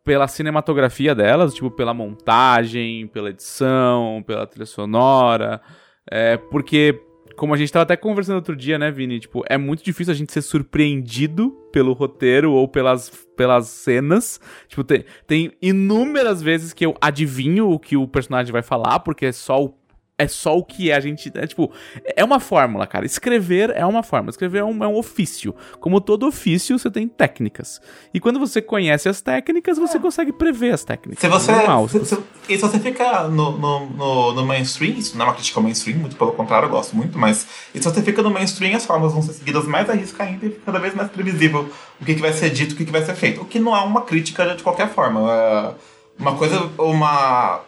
pela 0.05 0.29
cinematografia 0.29 1.15
delas, 1.15 1.53
tipo, 1.53 1.71
pela 1.71 1.93
montagem, 1.93 3.09
pela 3.09 3.31
edição, 3.31 4.23
pela 4.25 4.47
trilha 4.47 4.65
sonora. 4.65 5.61
É, 6.09 6.37
porque, 6.37 7.01
como 7.35 7.53
a 7.53 7.57
gente 7.57 7.73
tava 7.73 7.83
até 7.83 7.97
conversando 7.97 8.37
outro 8.37 8.55
dia, 8.55 8.79
né, 8.79 8.91
Vini? 8.91 9.19
Tipo, 9.19 9.43
é 9.49 9.59
muito 9.59 9.83
difícil 9.83 10.13
a 10.13 10.17
gente 10.17 10.33
ser 10.33 10.43
surpreendido 10.43 11.51
pelo 11.73 11.93
roteiro 11.93 12.53
ou 12.53 12.69
pelas, 12.69 13.11
pelas 13.37 13.67
cenas. 13.67 14.41
Tipo, 14.69 14.85
tem, 14.85 15.05
tem 15.27 15.53
inúmeras 15.61 16.41
vezes 16.41 16.73
que 16.73 16.87
eu 16.87 16.95
adivinho 17.01 17.69
o 17.69 17.79
que 17.79 17.97
o 17.97 18.07
personagem 18.07 18.53
vai 18.53 18.63
falar, 18.63 19.01
porque 19.01 19.27
é 19.27 19.33
só 19.33 19.61
o 19.61 19.69
é 20.19 20.27
só 20.27 20.57
o 20.57 20.65
que 20.65 20.91
é 20.91 20.97
a 20.97 21.01
gente. 21.01 21.31
É 21.35 21.47
tipo, 21.47 21.71
é 22.15 22.25
uma 22.25 22.41
fórmula, 22.41 22.87
cara. 22.87 23.05
Escrever 23.05 23.71
é 23.71 23.85
uma 23.85 24.03
fórmula. 24.03 24.31
Escrever 24.31 24.59
é 24.59 24.65
um, 24.65 24.83
é 24.83 24.89
um 24.89 24.97
ofício. 24.97 25.55
Como 25.79 26.01
todo 26.01 26.27
ofício, 26.27 26.79
você 26.79 26.91
tem 26.91 27.07
técnicas. 27.07 27.81
E 28.15 28.21
quando 28.21 28.39
você 28.39 28.63
conhece 28.63 29.09
as 29.09 29.21
técnicas, 29.21 29.77
você 29.77 29.99
consegue 29.99 30.33
prever 30.33 30.73
as 30.73 30.85
técnicas. 30.85 31.21
Se 31.21 31.29
você. 31.29 31.53
É 31.53 31.57
normal. 31.57 31.89
Se, 31.89 32.05
se, 32.05 32.19
e 32.49 32.57
se 32.57 32.63
você 32.63 32.79
fica 32.79 33.29
no, 33.29 33.59
no, 33.59 33.87
no, 33.91 34.33
no, 34.33 34.47
mainstream, 34.47 34.95
isso 34.95 35.19
não 35.19 35.27
é 35.27 35.29
uma 35.29 35.35
crítica 35.35 35.59
ao 35.59 35.63
mainstream, 35.63 35.99
muito 35.99 36.17
pelo 36.17 36.33
contrário, 36.33 36.67
eu 36.67 36.71
gosto 36.71 36.97
muito, 36.97 37.19
mas. 37.19 37.47
E 37.75 37.79
se 37.79 37.85
você 37.85 38.03
fica 38.03 38.23
no 38.23 38.31
mainstream, 38.31 38.75
as 38.75 38.87
fórmulas 38.87 39.13
vão 39.13 39.23
ser 39.23 39.35
seguidas 39.35 39.67
mais 39.67 39.91
a 39.91 39.93
risco 39.93 40.23
ainda 40.23 40.47
e 40.47 40.51
fica 40.51 40.63
cada 40.65 40.79
vez 40.79 40.95
mais 40.95 41.11
previsível 41.11 41.69
o 42.01 42.05
que, 42.05 42.15
que 42.15 42.21
vai 42.23 42.33
ser 42.33 42.49
dito, 42.49 42.73
o 42.73 42.77
que, 42.77 42.87
que 42.87 42.93
vai 42.93 43.05
ser 43.05 43.15
feito. 43.15 43.43
O 43.43 43.45
que 43.45 43.59
não 43.59 43.77
é 43.77 43.81
uma 43.81 44.03
crítica 44.03 44.55
de 44.55 44.63
qualquer 44.63 44.89
forma. 44.89 45.31
É 45.31 45.75
uma 46.19 46.35
coisa. 46.37 46.71
Uma 46.79 47.66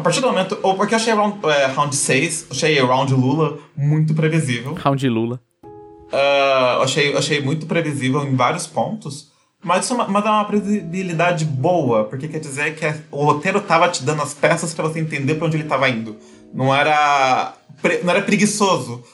a 0.00 0.02
partir 0.02 0.20
do 0.20 0.26
momento. 0.26 0.58
Ou 0.62 0.74
porque 0.74 0.94
eu 0.94 0.96
achei 0.96 1.12
round, 1.12 1.38
é, 1.46 1.66
round 1.66 1.94
6, 1.94 2.46
achei 2.50 2.80
Round 2.80 3.12
Lula 3.14 3.58
muito 3.76 4.14
previsível. 4.14 4.74
Round 4.74 5.08
Lula. 5.08 5.40
Uh, 5.64 6.82
achei, 6.82 7.16
achei 7.16 7.40
muito 7.40 7.66
previsível 7.66 8.24
em 8.24 8.34
vários 8.34 8.66
pontos. 8.66 9.30
Mas 9.62 9.84
isso 9.84 9.92
é 9.92 9.96
uma, 9.96 10.08
mas 10.08 10.24
é 10.24 10.30
uma 10.30 10.44
previsibilidade 10.44 11.44
boa, 11.44 12.04
porque 12.04 12.26
quer 12.26 12.40
dizer 12.40 12.74
que 12.74 12.86
o 13.10 13.24
roteiro 13.24 13.60
tava 13.60 13.88
te 13.88 14.02
dando 14.02 14.22
as 14.22 14.32
peças 14.32 14.72
para 14.72 14.88
você 14.88 14.98
entender 14.98 15.34
para 15.34 15.46
onde 15.46 15.58
ele 15.58 15.68
tava 15.68 15.88
indo. 15.88 16.16
Não 16.52 16.74
era. 16.74 17.54
Não 18.02 18.10
era 18.10 18.22
preguiçoso. 18.22 19.04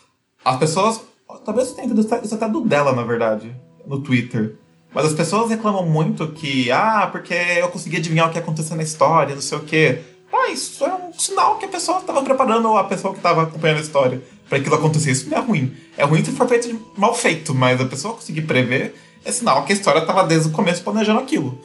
As 0.45 0.57
pessoas. 0.57 1.01
Talvez 1.45 1.69
você 1.69 1.75
tenha 1.75 1.87
entendido 1.87 2.25
isso 2.25 2.35
até 2.35 2.49
do 2.49 2.61
dela, 2.61 2.93
na 2.93 3.03
verdade, 3.03 3.55
no 3.85 4.01
Twitter. 4.01 4.57
Mas 4.95 5.07
as 5.07 5.13
pessoas 5.13 5.51
reclamam 5.51 5.85
muito 5.85 6.29
que, 6.29 6.71
ah, 6.71 7.09
porque 7.11 7.35
eu 7.35 7.69
consegui 7.69 7.97
adivinhar 7.97 8.29
o 8.29 8.31
que 8.31 8.39
ia 8.39 8.43
acontecer 8.43 8.77
na 8.77 8.83
história, 8.85 9.35
não 9.35 9.43
sei 9.43 9.59
o 9.59 9.63
quê. 9.63 9.99
Ah, 10.33 10.51
isso 10.51 10.85
é 10.85 10.95
um 10.95 11.13
sinal 11.13 11.59
que 11.59 11.65
a 11.65 11.69
pessoa 11.69 11.99
estava 11.99 12.23
preparando 12.23 12.77
a 12.77 12.85
pessoa 12.85 13.13
que 13.13 13.21
estava 13.21 13.45
acompanhando 13.45 13.79
a 13.79 13.83
história 13.83 14.23
para 14.49 14.59
aquilo 14.59 14.75
acontecer. 14.75 15.11
Isso 15.11 15.31
não 15.31 15.39
é 15.39 15.41
ruim. 15.41 15.75
É 15.97 16.05
ruim 16.05 16.25
se 16.25 16.33
for 16.33 16.49
feito 16.49 16.93
mal 16.97 17.15
feito, 17.15 17.55
mas 17.55 17.81
a 17.81 17.87
pessoa 17.87 18.15
conseguir 18.15 18.43
prever 18.43 18.95
é 19.25 19.33
sinal 19.33 19.65
que 19.65 19.73
a 19.73 19.77
história 19.77 20.01
estava 20.01 20.25
desde 20.25 20.49
o 20.49 20.53
começo 20.53 20.83
planejando 20.83 21.21
aquilo. 21.21 21.59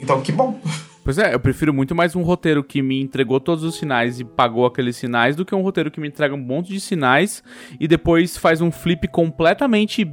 Então, 0.00 0.20
que 0.20 0.32
bom. 0.32 0.60
Pois 1.02 1.16
é, 1.16 1.34
eu 1.34 1.40
prefiro 1.40 1.72
muito 1.72 1.94
mais 1.94 2.14
um 2.14 2.22
roteiro 2.22 2.62
que 2.62 2.82
me 2.82 3.00
entregou 3.00 3.40
todos 3.40 3.64
os 3.64 3.76
sinais 3.76 4.20
e 4.20 4.24
pagou 4.24 4.66
aqueles 4.66 4.96
sinais 4.96 5.34
do 5.34 5.46
que 5.46 5.54
um 5.54 5.62
roteiro 5.62 5.90
que 5.90 5.98
me 5.98 6.06
entrega 6.06 6.34
um 6.34 6.38
monte 6.38 6.68
de 6.68 6.78
sinais 6.78 7.42
e 7.80 7.88
depois 7.88 8.36
faz 8.36 8.60
um 8.60 8.70
flip 8.70 9.08
completamente, 9.08 10.06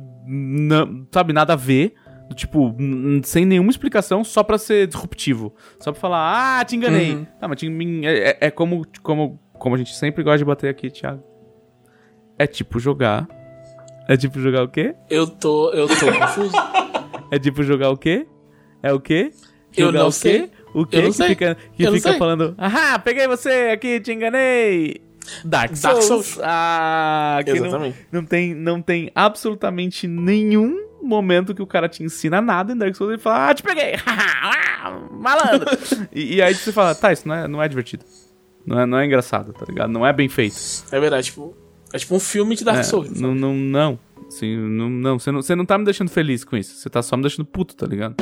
sabe, 1.12 1.33
nada 1.33 1.53
a 1.53 1.55
ver 1.57 1.93
tipo, 2.35 2.75
sem 3.23 3.45
nenhuma 3.45 3.69
explicação, 3.69 4.23
só 4.23 4.43
pra 4.43 4.57
ser 4.57 4.87
disruptivo. 4.87 5.53
Só 5.79 5.91
pra 5.91 5.99
falar, 5.99 6.59
ah, 6.59 6.65
te 6.65 6.75
enganei. 6.75 7.15
Uhum. 7.15 7.25
Tá, 7.39 7.47
mas 7.47 7.59
te, 7.59 7.67
é, 8.05 8.29
é, 8.29 8.37
é, 8.41 8.51
como, 8.51 8.85
como, 9.01 9.39
como 9.53 9.75
a 9.75 9.77
gente 9.77 9.95
sempre 9.95 10.23
gosta 10.23 10.39
de 10.39 10.45
bater 10.45 10.69
aqui, 10.69 10.89
Thiago. 10.89 11.23
É 12.37 12.45
tipo 12.45 12.79
jogar. 12.79 13.27
É 14.07 14.15
tipo 14.15 14.39
jogar 14.39 14.63
o 14.63 14.69
quê? 14.69 14.95
Eu 15.09 15.27
tô, 15.27 15.71
eu 15.71 15.87
tô 15.87 16.05
confuso. 16.19 16.55
é 17.31 17.39
tipo 17.39 17.63
jogar 17.63 17.89
o 17.89 17.97
quê? 17.97 18.27
É 18.81 18.93
o 18.93 18.99
quê? 18.99 19.31
Jogar 19.71 19.99
eu 19.99 20.03
não 20.03 20.09
o 20.09 20.11
quê? 20.11 20.11
sei. 20.11 20.51
O 20.73 20.85
quê? 20.85 21.01
que 21.01 21.11
sei. 21.11 21.27
fica, 21.29 21.57
que 21.73 21.83
eu 21.83 21.93
fica 21.93 22.13
falando, 22.13 22.53
ah, 22.57 22.99
peguei 22.99 23.27
você 23.27 23.71
aqui, 23.73 23.99
te 23.99 24.13
enganei. 24.13 25.01
Dark 25.43 25.75
Souls. 25.75 25.81
Dark 25.81 26.01
Souls. 26.03 26.39
Ah, 26.41 27.39
que 27.43 27.51
Exatamente. 27.51 27.97
Não, 28.11 28.21
não, 28.21 28.27
tem, 28.27 28.53
não 28.53 28.81
tem 28.81 29.11
absolutamente 29.13 30.07
nenhum 30.07 30.87
momento 31.01 31.53
que 31.53 31.62
o 31.62 31.67
cara 31.67 31.88
te 31.88 32.03
ensina 32.03 32.41
nada 32.41 32.73
em 32.73 32.77
Dark 32.77 32.95
Souls 32.95 33.15
e 33.15 33.17
fala, 33.21 33.49
ah, 33.49 33.53
te 33.53 33.63
peguei! 33.63 33.93
Malandro! 35.12 35.67
e, 36.13 36.36
e, 36.36 36.41
aí 36.41 36.53
você 36.53 36.71
fala, 36.71 36.95
tá, 36.95 37.12
isso 37.12 37.27
não 37.27 37.36
é, 37.36 37.47
não 37.47 37.63
é 37.63 37.67
divertido. 37.67 38.03
Não 38.65 38.79
é, 38.79 38.86
não 38.86 38.97
é 38.97 39.05
engraçado, 39.05 39.53
tá 39.53 39.65
ligado? 39.67 39.89
Não 39.89 40.05
é 40.05 40.12
bem 40.12 40.27
feito. 40.27 40.57
É 40.91 40.99
verdade, 40.99 41.27
tipo, 41.27 41.55
é 41.93 41.97
tipo 41.97 42.15
um 42.15 42.19
filme 42.19 42.55
de 42.55 42.65
Dark 42.65 42.79
é, 42.79 42.83
Souls. 42.83 43.19
Não, 43.19 43.33
não, 43.33 43.53
não. 43.53 43.99
Assim, 44.27 44.57
não, 44.57 44.89
não, 44.89 45.19
você 45.19 45.31
não. 45.31 45.41
Você 45.41 45.55
não 45.55 45.65
tá 45.65 45.77
me 45.77 45.86
deixando 45.86 46.10
feliz 46.10 46.43
com 46.43 46.57
isso. 46.57 46.75
Você 46.75 46.89
tá 46.89 47.01
só 47.01 47.15
me 47.15 47.23
deixando 47.23 47.45
puto, 47.45 47.75
tá 47.75 47.88
ligado? 47.88 48.15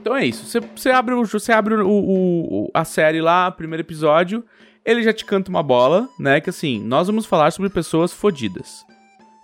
Então 0.00 0.16
é 0.16 0.24
isso. 0.24 0.46
Você, 0.46 0.60
você 0.60 0.90
abre, 0.90 1.14
o, 1.14 1.24
você 1.24 1.50
abre 1.50 1.74
o, 1.74 1.88
o, 1.88 2.70
a 2.72 2.84
série 2.84 3.20
lá, 3.20 3.50
primeiro 3.50 3.82
episódio 3.82 4.44
ele 4.90 5.02
já 5.02 5.12
te 5.12 5.24
canta 5.24 5.50
uma 5.50 5.62
bola, 5.62 6.08
né? 6.18 6.40
Que 6.40 6.50
assim, 6.50 6.80
nós 6.80 7.06
vamos 7.06 7.26
falar 7.26 7.50
sobre 7.50 7.70
pessoas 7.70 8.12
fodidas. 8.12 8.84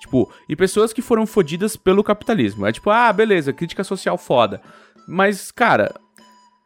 Tipo, 0.01 0.31
e 0.49 0.55
pessoas 0.55 0.93
que 0.93 1.03
foram 1.03 1.27
fodidas 1.27 1.77
pelo 1.77 2.05
capitalismo. 2.05 2.67
É 2.67 2.73
tipo, 2.73 2.91
ah, 2.91 3.13
beleza, 3.13 3.53
crítica 3.53 3.83
social 3.83 4.19
foda. 4.19 4.61
Mas, 5.09 5.51
cara, 5.51 5.95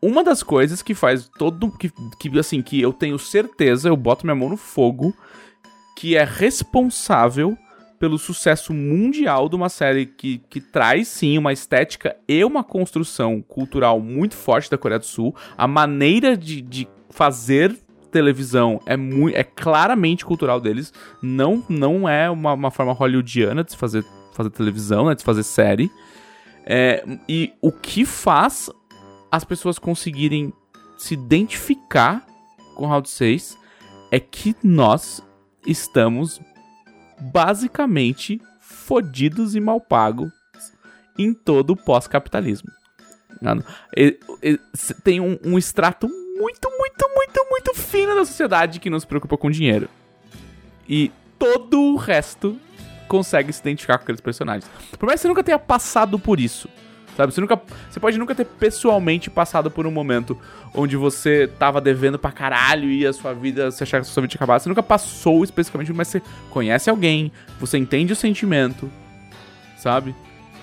uma 0.02 0.24
das 0.24 0.42
coisas 0.42 0.82
que 0.82 0.94
faz 0.94 1.28
todo. 1.38 1.70
Que, 1.70 1.90
que 2.18 2.38
assim, 2.38 2.62
que 2.62 2.80
eu 2.80 2.92
tenho 2.92 3.18
certeza, 3.18 3.88
eu 3.88 3.96
boto 3.96 4.26
minha 4.26 4.34
mão 4.34 4.48
no 4.48 4.56
fogo, 4.56 5.14
que 5.96 6.16
é 6.16 6.24
responsável 6.24 7.56
pelo 7.98 8.18
sucesso 8.18 8.72
mundial 8.72 9.46
de 9.46 9.56
uma 9.56 9.68
série 9.68 10.06
que, 10.06 10.38
que 10.48 10.58
traz 10.58 11.06
sim 11.06 11.36
uma 11.36 11.52
estética 11.52 12.16
e 12.26 12.42
uma 12.42 12.64
construção 12.64 13.42
cultural 13.42 14.00
muito 14.00 14.34
forte 14.34 14.70
da 14.70 14.78
Coreia 14.78 14.98
do 14.98 15.04
Sul. 15.04 15.36
A 15.56 15.68
maneira 15.68 16.34
de, 16.34 16.62
de 16.62 16.88
fazer 17.10 17.76
televisão 18.10 18.80
é 18.86 18.96
muito 18.96 19.36
é 19.36 19.44
claramente 19.44 20.24
cultural 20.24 20.60
deles. 20.60 20.92
Não 21.22 21.64
não 21.68 22.08
é 22.08 22.30
uma, 22.30 22.52
uma 22.52 22.70
forma 22.70 22.92
hollywoodiana 22.92 23.64
de 23.64 23.72
se 23.72 23.76
fazer, 23.76 24.04
fazer 24.32 24.50
televisão, 24.50 25.06
né, 25.06 25.14
de 25.14 25.20
se 25.20 25.24
fazer 25.24 25.42
série. 25.42 25.90
É, 26.64 27.04
e 27.28 27.52
o 27.60 27.72
que 27.72 28.04
faz 28.04 28.70
as 29.30 29.44
pessoas 29.44 29.78
conseguirem 29.78 30.52
se 30.98 31.14
identificar 31.14 32.24
com 32.74 32.86
Round 32.86 33.08
6 33.08 33.56
é 34.10 34.20
que 34.20 34.54
nós 34.62 35.22
estamos 35.66 36.40
basicamente 37.32 38.40
fodidos 38.60 39.54
e 39.54 39.60
mal 39.60 39.80
pagos 39.80 40.30
em 41.18 41.32
todo 41.32 41.70
o 41.70 41.76
pós-capitalismo. 41.76 42.70
Tem 45.04 45.20
um, 45.20 45.38
um 45.44 45.58
extrato 45.58 46.08
muito, 46.40 46.70
muito, 46.70 47.10
muito, 47.14 47.46
muito 47.50 47.74
fina 47.74 48.14
da 48.14 48.24
sociedade 48.24 48.80
que 48.80 48.88
não 48.88 48.98
se 48.98 49.06
preocupa 49.06 49.36
com 49.36 49.50
dinheiro. 49.50 49.88
E 50.88 51.12
todo 51.38 51.80
o 51.80 51.96
resto 51.96 52.58
consegue 53.06 53.52
se 53.52 53.60
identificar 53.60 53.98
com 53.98 54.04
aqueles 54.04 54.20
personagens. 54.20 54.70
Por 54.98 55.06
mais 55.06 55.20
que 55.20 55.22
você 55.22 55.28
nunca 55.28 55.44
tenha 55.44 55.58
passado 55.58 56.18
por 56.18 56.40
isso. 56.40 56.68
Sabe? 57.16 57.34
Você, 57.34 57.40
nunca, 57.40 57.60
você 57.90 58.00
pode 58.00 58.18
nunca 58.18 58.34
ter 58.34 58.46
pessoalmente 58.46 59.28
passado 59.28 59.70
por 59.70 59.86
um 59.86 59.90
momento 59.90 60.38
onde 60.74 60.96
você 60.96 61.46
tava 61.58 61.80
devendo 61.80 62.18
pra 62.18 62.32
caralho 62.32 62.88
e 62.88 63.06
a 63.06 63.12
sua 63.12 63.34
vida, 63.34 63.70
você 63.70 63.82
achava 63.82 64.04
que 64.04 64.10
a 64.10 64.12
sua 64.12 64.22
vida. 64.22 64.58
Você 64.58 64.68
nunca 64.68 64.82
passou 64.82 65.44
especificamente, 65.44 65.92
mas 65.92 66.08
você 66.08 66.22
conhece 66.48 66.88
alguém, 66.88 67.30
você 67.58 67.76
entende 67.76 68.12
o 68.12 68.16
sentimento, 68.16 68.90
sabe? 69.76 70.14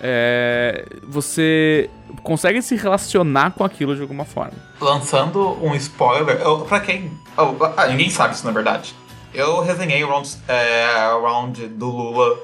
É, 0.02 0.86
você 1.04 1.90
consegue 2.24 2.62
se 2.62 2.76
relacionar 2.76 3.52
com 3.52 3.64
aquilo 3.64 3.96
de 3.96 4.02
alguma 4.02 4.26
forma. 4.26 4.54
Lançando 4.80 5.58
um 5.64 5.74
spoiler, 5.76 6.40
eu, 6.42 6.62
pra 6.62 6.80
quem. 6.80 7.12
Oh, 7.38 7.64
ah, 7.76 7.88
ninguém 7.88 8.10
sabe 8.10 8.36
isso 8.36 8.46
na 8.46 8.52
verdade. 8.52 8.94
Eu 9.34 9.62
resenhei 9.62 10.04
o 10.04 10.08
round, 10.08 10.38
é, 10.48 11.10
round 11.22 11.68
do 11.68 11.90
Lula 11.90 12.38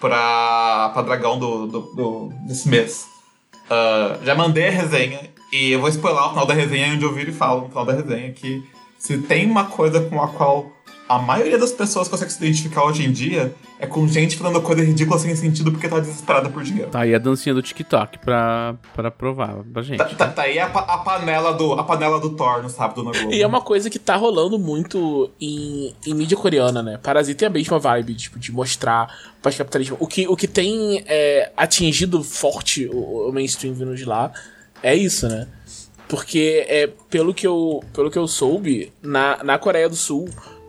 pra, 0.00 0.90
pra 0.92 1.02
Dragão 1.02 1.38
do, 1.38 1.66
do, 1.66 1.80
do, 1.94 2.32
desse 2.46 2.68
mês. 2.68 3.06
Uh, 3.66 4.24
já 4.24 4.34
mandei 4.34 4.68
a 4.68 4.70
resenha 4.70 5.20
e 5.52 5.72
eu 5.72 5.80
vou 5.80 5.88
spoiler 5.88 6.22
o 6.22 6.28
final 6.30 6.46
da 6.46 6.54
resenha 6.54 6.94
onde 6.94 7.04
eu 7.04 7.12
viro 7.12 7.30
e 7.30 7.34
falo 7.34 7.62
no 7.62 7.68
final 7.68 7.84
da 7.84 7.94
resenha 7.94 8.32
que 8.32 8.62
se 8.98 9.18
tem 9.18 9.50
uma 9.50 9.64
coisa 9.64 10.00
com 10.00 10.22
a 10.22 10.28
qual 10.28 10.70
a 11.08 11.18
maioria 11.18 11.58
das 11.58 11.72
pessoas 11.72 12.08
consegue 12.08 12.32
se 12.32 12.38
identificar 12.38 12.84
hoje 12.84 13.04
em 13.04 13.12
dia 13.12 13.54
é 13.78 13.86
com 13.86 14.08
gente 14.08 14.36
falando 14.36 14.60
coisa 14.60 14.82
ridícula 14.82 15.18
sem 15.18 15.36
sentido 15.36 15.70
porque 15.70 15.88
tá 15.88 16.00
desesperada 16.00 16.48
por 16.48 16.62
dinheiro. 16.62 16.90
Tá 16.90 17.00
aí 17.00 17.14
a 17.14 17.18
dancinha 17.18 17.54
do 17.54 17.62
TikTok 17.62 18.18
pra, 18.18 18.74
pra 18.94 19.10
provar 19.10 19.56
pra 19.72 19.82
gente. 19.82 19.98
Tá, 19.98 20.06
tá, 20.06 20.28
tá 20.28 20.42
aí 20.42 20.58
a, 20.58 20.66
a 20.66 20.98
panela 20.98 21.52
do, 21.52 21.74
a 21.74 21.84
panela 21.84 22.18
do 22.18 22.30
Thor 22.30 22.62
no 22.62 22.70
sábado 22.70 23.04
na 23.04 23.12
Globo. 23.12 23.32
E 23.32 23.40
é 23.40 23.46
uma 23.46 23.60
coisa 23.60 23.88
que 23.88 23.98
tá 23.98 24.16
rolando 24.16 24.58
muito 24.58 25.30
em, 25.40 25.94
em 26.06 26.14
mídia 26.14 26.36
coreana, 26.36 26.82
né? 26.82 26.98
Parasita 27.02 27.40
tem 27.40 27.48
a 27.48 27.50
mesma 27.50 27.78
vibe, 27.78 28.14
tipo, 28.14 28.38
de 28.38 28.50
mostrar 28.50 29.14
o 29.38 29.42
pós-capitalismo. 29.42 29.96
O 30.00 30.06
que, 30.06 30.26
o 30.26 30.36
que 30.36 30.48
tem 30.48 31.04
é, 31.06 31.52
atingido 31.56 32.24
forte 32.24 32.88
o, 32.88 33.28
o 33.28 33.32
mainstream 33.32 33.74
vindo 33.74 33.94
de 33.94 34.04
lá 34.04 34.32
é 34.82 34.94
isso, 34.94 35.28
né? 35.28 35.46
Porque, 36.08 36.64
é, 36.68 36.88
pelo, 37.10 37.34
que 37.34 37.46
eu, 37.46 37.82
pelo 37.92 38.10
que 38.10 38.18
eu 38.18 38.28
soube, 38.28 38.92
na, 39.02 39.42
na 39.42 39.58
Coreia 39.58 39.88
do 39.88 39.96
Sul, 39.96 40.28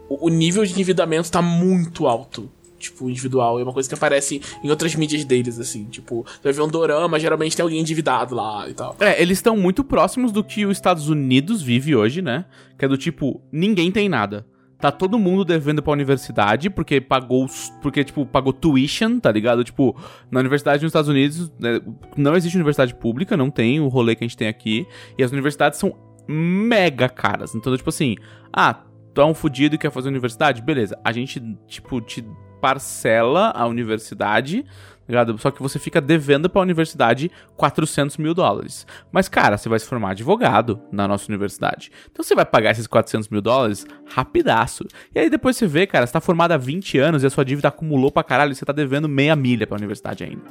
o, 0.10 0.30
nível 0.30 0.66
de 0.66 0.72
endividamento 0.72 1.32
tá 1.32 1.42
muito 1.42 2.08
alto. 2.08 2.50
Tipo, 2.80 3.10
individual. 3.10 3.60
É 3.60 3.64
uma 3.64 3.74
coisa 3.74 3.90
que 3.90 3.96
aparece 3.96 4.40
em 4.64 4.70
outras 4.70 4.94
mídias 4.96 5.26
deles, 5.26 5.60
assim. 5.60 5.86
Tipo, 5.86 6.24
você 6.24 6.44
vai 6.44 6.54
ver 6.54 6.62
um 6.62 6.68
dorama, 6.68 7.20
geralmente 7.20 7.56
tem 7.56 7.64
alguém 7.64 7.80
endividado 7.80 8.36
lá 8.36 8.70
e 8.70 8.74
tal. 8.74 8.96
É, 9.00 9.20
eles 9.20 9.40
estão 9.40 9.58
muito 9.58 9.84
próximos 9.84 10.32
do 10.32 10.44
que 10.44 10.64
os 10.64 10.78
Estados 10.78 11.10
Unidos 11.10 11.62
vive 11.62 11.96
hoje, 11.96 12.22
né? 12.22 12.46
Que 12.78 12.86
é 12.86 12.88
do 12.88 12.96
tipo, 12.96 13.42
ninguém 13.52 13.92
tem 13.92 14.08
nada. 14.08 14.46
Tá 14.80 14.92
todo 14.92 15.18
mundo 15.18 15.44
devendo 15.44 15.82
pra 15.82 15.92
universidade, 15.92 16.70
porque 16.70 17.02
pagou, 17.02 17.48
porque, 17.82 18.04
tipo, 18.04 18.28
pagou 18.28 18.54
tuition, 18.54 19.20
tá 19.20 19.32
ligado? 19.32 19.64
Tipo, 19.64 19.96
na 20.30 20.40
universidade 20.40 20.84
nos 20.84 20.92
Estados 20.92 21.10
Unidos, 21.10 21.52
né, 21.60 21.82
não 22.16 22.36
existe 22.36 22.56
universidade 22.56 22.94
pública, 22.94 23.36
não 23.36 23.50
tem 23.50 23.80
o 23.80 23.88
rolê 23.88 24.16
que 24.16 24.24
a 24.24 24.28
gente 24.28 24.38
tem 24.38 24.48
aqui. 24.48 24.86
E 25.18 25.24
as 25.24 25.32
universidades 25.32 25.80
são 25.80 25.96
mega 26.28 27.10
caras. 27.10 27.56
Então, 27.56 27.76
tipo 27.76 27.90
assim, 27.90 28.18
ah, 28.54 28.82
tu 29.18 29.22
é 29.22 29.26
um 29.26 29.34
fudido 29.34 29.74
e 29.74 29.78
quer 29.80 29.90
fazer 29.90 30.10
universidade? 30.10 30.62
Beleza. 30.62 30.96
A 31.04 31.12
gente, 31.12 31.42
tipo, 31.68 32.00
te 32.00 32.24
parcela 32.62 33.52
a 33.56 33.66
universidade, 33.66 34.62
tá 34.62 34.70
ligado? 35.10 35.36
Só 35.40 35.50
que 35.50 35.60
você 35.60 35.80
fica 35.80 36.00
devendo 36.00 36.48
pra 36.48 36.62
universidade 36.62 37.32
400 37.56 38.16
mil 38.18 38.36
dólares. 38.36 38.86
Mas, 39.12 39.28
cara, 39.28 39.58
você 39.58 39.68
vai 39.68 39.80
se 39.80 39.88
formar 39.88 40.12
advogado 40.12 40.80
na 40.92 41.08
nossa 41.08 41.32
universidade. 41.32 41.92
Então 42.12 42.24
você 42.24 42.36
vai 42.36 42.46
pagar 42.46 42.70
esses 42.70 42.86
400 42.86 43.28
mil 43.30 43.42
dólares 43.42 43.88
rapidaço. 44.06 44.86
E 45.16 45.20
aí 45.20 45.32
depois 45.32 45.58
você 45.58 45.66
vê, 45.66 45.88
cara, 45.88 46.06
você 46.06 46.14
tá 46.14 46.22
formado 46.22 46.52
há 46.52 46.58
20 46.58 47.00
anos 47.00 47.24
e 47.24 47.26
a 47.26 47.32
sua 47.32 47.44
dívida 47.44 47.70
acumulou 47.70 48.12
pra 48.12 48.24
caralho 48.24 48.52
e 48.52 48.56
você 48.56 48.66
tá 48.66 48.74
devendo 48.74 49.10
meia 49.10 49.36
milha 49.36 49.66
pra 49.66 49.78
universidade 49.78 50.24
ainda. 50.24 50.44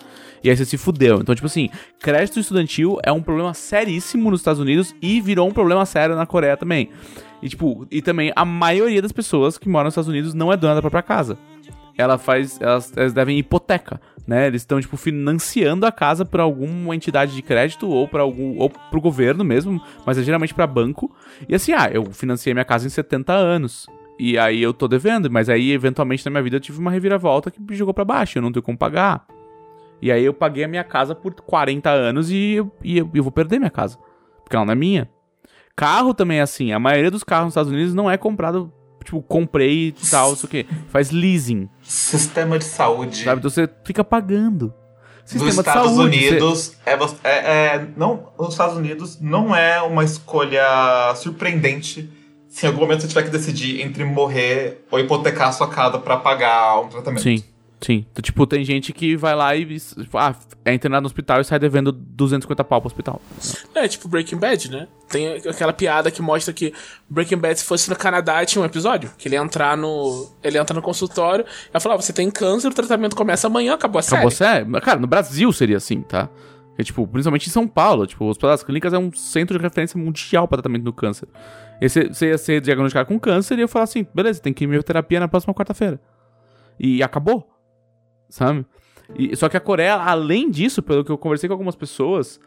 E 0.43 0.51
aí 0.51 0.57
você 0.57 0.65
se 0.65 0.77
fudeu. 0.77 1.21
Então, 1.21 1.37
tipo 1.37 1.47
assim, 1.47 1.71
crédito 2.01 2.41
estudantil 2.41 2.99
é 3.05 3.13
um 3.13 3.23
problema 3.23 3.55
seríssimo 3.55 4.29
nos 4.29 4.41
Estados 4.41 4.61
Unidos 4.61 4.93
e 5.01 5.21
virou 5.21 5.49
um 5.49 5.53
problema 5.53 5.87
sério 5.87 6.17
na 6.17 6.27
Coreia 6.27 6.57
também. 6.57 6.91
E, 7.43 7.49
tipo, 7.49 7.87
e 7.91 8.01
também 8.01 8.33
a 8.35 8.45
maioria 8.45 9.03
das 9.03 9.13
pessoas 9.13 9.59
que 9.59 9.69
moram 9.69 9.85
nos 9.85 9.93
Estados 9.93 10.09
Unidos 10.09 10.35
não 10.35 10.53
é 10.53 10.57
dona 10.57 10.77
da 10.77 10.81
própria 10.81 11.03
casa 11.03 11.39
ela 11.97 12.19
faz. 12.19 12.61
Elas, 12.61 12.93
elas 12.97 13.13
devem 13.13 13.39
hipoteca, 13.39 14.01
né? 14.27 14.47
Eles 14.47 14.63
estão, 14.63 14.81
tipo, 14.81 14.97
financiando 14.97 15.87
a 15.87 15.93
casa 15.93 16.25
por 16.25 16.41
alguma 16.41 16.95
entidade 16.95 17.35
de 17.35 17.43
crédito 17.43 17.89
ou 17.89 18.07
para 18.07 18.23
algum. 18.23 18.59
ou 18.59 18.69
pro 18.69 19.01
governo 19.01 19.45
mesmo, 19.45 19.81
mas 20.05 20.19
é 20.19 20.23
geralmente 20.23 20.55
para 20.55 20.67
banco. 20.67 21.15
E 21.49 21.55
assim, 21.55 21.73
ah, 21.73 21.89
eu 21.93 22.05
financiei 22.13 22.53
minha 22.53 22.65
casa 22.65 22.87
em 22.87 22.91
70 22.91 23.33
anos. 23.33 23.87
E 24.19 24.39
aí 24.39 24.63
eu 24.63 24.73
tô 24.73 24.89
devendo, 24.89 25.31
mas 25.31 25.49
aí, 25.49 25.73
eventualmente, 25.73 26.25
na 26.25 26.31
minha 26.31 26.43
vida 26.43 26.57
eu 26.57 26.61
tive 26.61 26.79
uma 26.79 26.91
reviravolta 26.91 27.51
que 27.51 27.61
me 27.61 27.75
jogou 27.75 27.93
para 27.93 28.05
baixo, 28.05 28.39
eu 28.39 28.43
não 28.43 28.51
tenho 28.51 28.63
como 28.63 28.77
pagar. 28.77 29.27
E 30.01 30.11
aí 30.11 30.25
eu 30.25 30.33
paguei 30.33 30.65
a 30.65 30.69
minha 30.69 30.85
casa 30.85 31.15
por 31.15 31.35
40 31.35 31.91
anos 31.91 32.31
e, 32.31 32.63
e 32.83 32.99
eu, 32.99 33.11
eu 33.15 33.23
vou 33.23 33.33
perder 33.33 33.59
minha 33.59 33.71
casa. 33.71 33.99
Porque 34.43 34.57
ela 34.57 34.65
não 34.65 34.73
é 34.73 34.77
minha. 34.77 35.11
Carro 35.77 36.15
também 36.15 36.39
é 36.39 36.43
assim. 36.43 36.73
A 36.73 36.79
maioria 36.79 37.11
dos 37.11 37.23
carros 37.23 37.45
nos 37.47 37.53
Estados 37.53 37.71
Unidos 37.71 37.93
não 37.95 38.11
é 38.11 38.17
comprado, 38.17 38.73
tipo, 39.05 39.21
comprei 39.23 39.89
e 39.89 39.93
tal, 40.11 40.33
isso 40.33 40.47
o 40.47 40.49
quê. 40.49 40.65
Faz 40.89 41.11
leasing. 41.11 41.69
Sistema 41.83 42.59
de 42.59 42.65
saúde 42.65 43.23
Sabe? 43.25 43.39
Então 43.41 43.51
você 43.51 43.69
fica 43.85 44.03
pagando. 44.03 44.73
Sistema 45.25 45.51
de 45.51 45.59
Estados 45.59 45.93
saúde. 45.93 46.19
você- 46.19 46.29
Unidos 46.31 46.77
é, 46.87 46.97
vo- 46.97 47.17
é, 47.25 47.31
é- 47.75 47.87
não, 47.97 48.29
os 48.39 48.51
Estados 48.51 48.77
Unidos 48.77 49.21
não 49.21 49.55
é 49.55 49.83
uma 49.83 50.03
escolha 50.05 51.13
surpreendente 51.17 52.09
se 52.49 52.65
em 52.65 52.69
algum 52.69 52.81
momento 52.81 53.03
você 53.03 53.09
tiver 53.09 53.25
que 53.25 53.31
decidir 53.31 53.81
entre 53.83 54.05
morrer 54.05 54.85
ou 54.91 54.99
hipotecar 54.99 55.49
a 55.49 55.53
sua 55.53 55.69
casa 55.69 55.99
pra 55.99 56.17
pagar 56.17 56.81
um 56.81 56.89
tratamento. 56.89 57.23
Sim, 57.23 57.43
sim. 57.81 58.07
Tipo, 58.21 58.47
tem 58.47 58.65
gente 58.65 58.93
que 58.93 59.17
vai 59.17 59.35
lá 59.35 59.55
e 59.57 59.79
tipo, 59.79 60.19
ah, 60.19 60.35
é 60.65 60.73
internado 60.73 61.03
no 61.03 61.07
hospital 61.07 61.41
e 61.41 61.45
sai 61.45 61.59
devendo 61.59 61.93
250 61.93 62.65
pau 62.65 62.81
pro 62.81 62.89
hospital. 62.89 63.21
É, 63.75 63.87
tipo 63.87 64.09
Breaking 64.09 64.39
Bad, 64.39 64.71
né? 64.71 64.89
Tem 65.09 65.35
aquela 65.35 65.73
piada 65.73 66.11
que 66.11 66.21
mostra 66.21 66.53
que 66.53 66.73
Breaking 67.09 67.39
Bad, 67.39 67.59
se 67.59 67.65
fosse 67.65 67.89
no 67.89 67.97
Canadá, 67.97 68.45
tinha 68.45 68.61
um 68.61 68.65
episódio. 68.65 69.11
Que 69.17 69.29
ele 69.29 69.37
ia 69.37 69.41
entrar 69.41 69.77
no. 69.77 70.31
Ele 70.43 70.59
entra 70.59 70.75
no 70.75 70.83
consultório 70.83 71.45
e 71.73 71.81
falar: 71.81 71.97
você 71.97 72.13
tem 72.13 72.31
câncer, 72.31 72.69
o 72.69 72.75
tratamento 72.75 73.15
começa 73.15 73.47
amanhã, 73.47 73.75
acabou 73.75 73.99
a 73.99 74.03
série. 74.03 74.17
Acabou 74.17 74.31
sério? 74.31 74.81
Cara, 74.81 74.99
no 74.99 75.07
Brasil 75.07 75.53
seria 75.53 75.77
assim, 75.77 76.03
tá? 76.03 76.29
É, 76.79 76.83
tipo, 76.83 77.07
principalmente 77.07 77.49
em 77.49 77.53
São 77.53 77.67
Paulo. 77.67 78.07
Tipo, 78.07 78.25
o 78.25 78.29
Hospital 78.29 78.51
das 78.51 78.63
Clínicas 78.63 78.93
é 78.93 78.99
um 78.99 79.11
centro 79.13 79.57
de 79.57 79.63
referência 79.63 79.99
mundial 79.99 80.47
para 80.47 80.59
tratamento 80.59 80.85
do 80.85 80.93
câncer. 80.93 81.29
E 81.81 81.89
você, 81.89 82.09
você 82.09 82.29
ia 82.29 82.39
ser 82.39 82.61
diagnosticado 82.61 83.09
com 83.09 83.19
câncer 83.19 83.59
e 83.59 83.63
eu 83.63 83.69
falar 83.69 83.85
assim, 83.85 84.07
beleza, 84.15 84.41
tem 84.41 84.53
quimioterapia 84.53 85.21
na 85.21 85.29
próxima 85.29 85.55
quarta-feira. 85.55 86.01
E 86.79 87.03
acabou. 87.03 87.56
Sabe? 88.29 88.67
E, 89.15 89.37
só 89.37 89.49
que 89.49 89.57
a 89.57 89.61
Coreia, 89.61 89.95
além 89.95 90.51
disso, 90.51 90.83
pelo 90.83 91.05
que 91.05 91.11
eu 91.11 91.19
conversei 91.19 91.49
com 91.49 91.55
algumas 91.55 91.77
pessoas, 91.77 92.41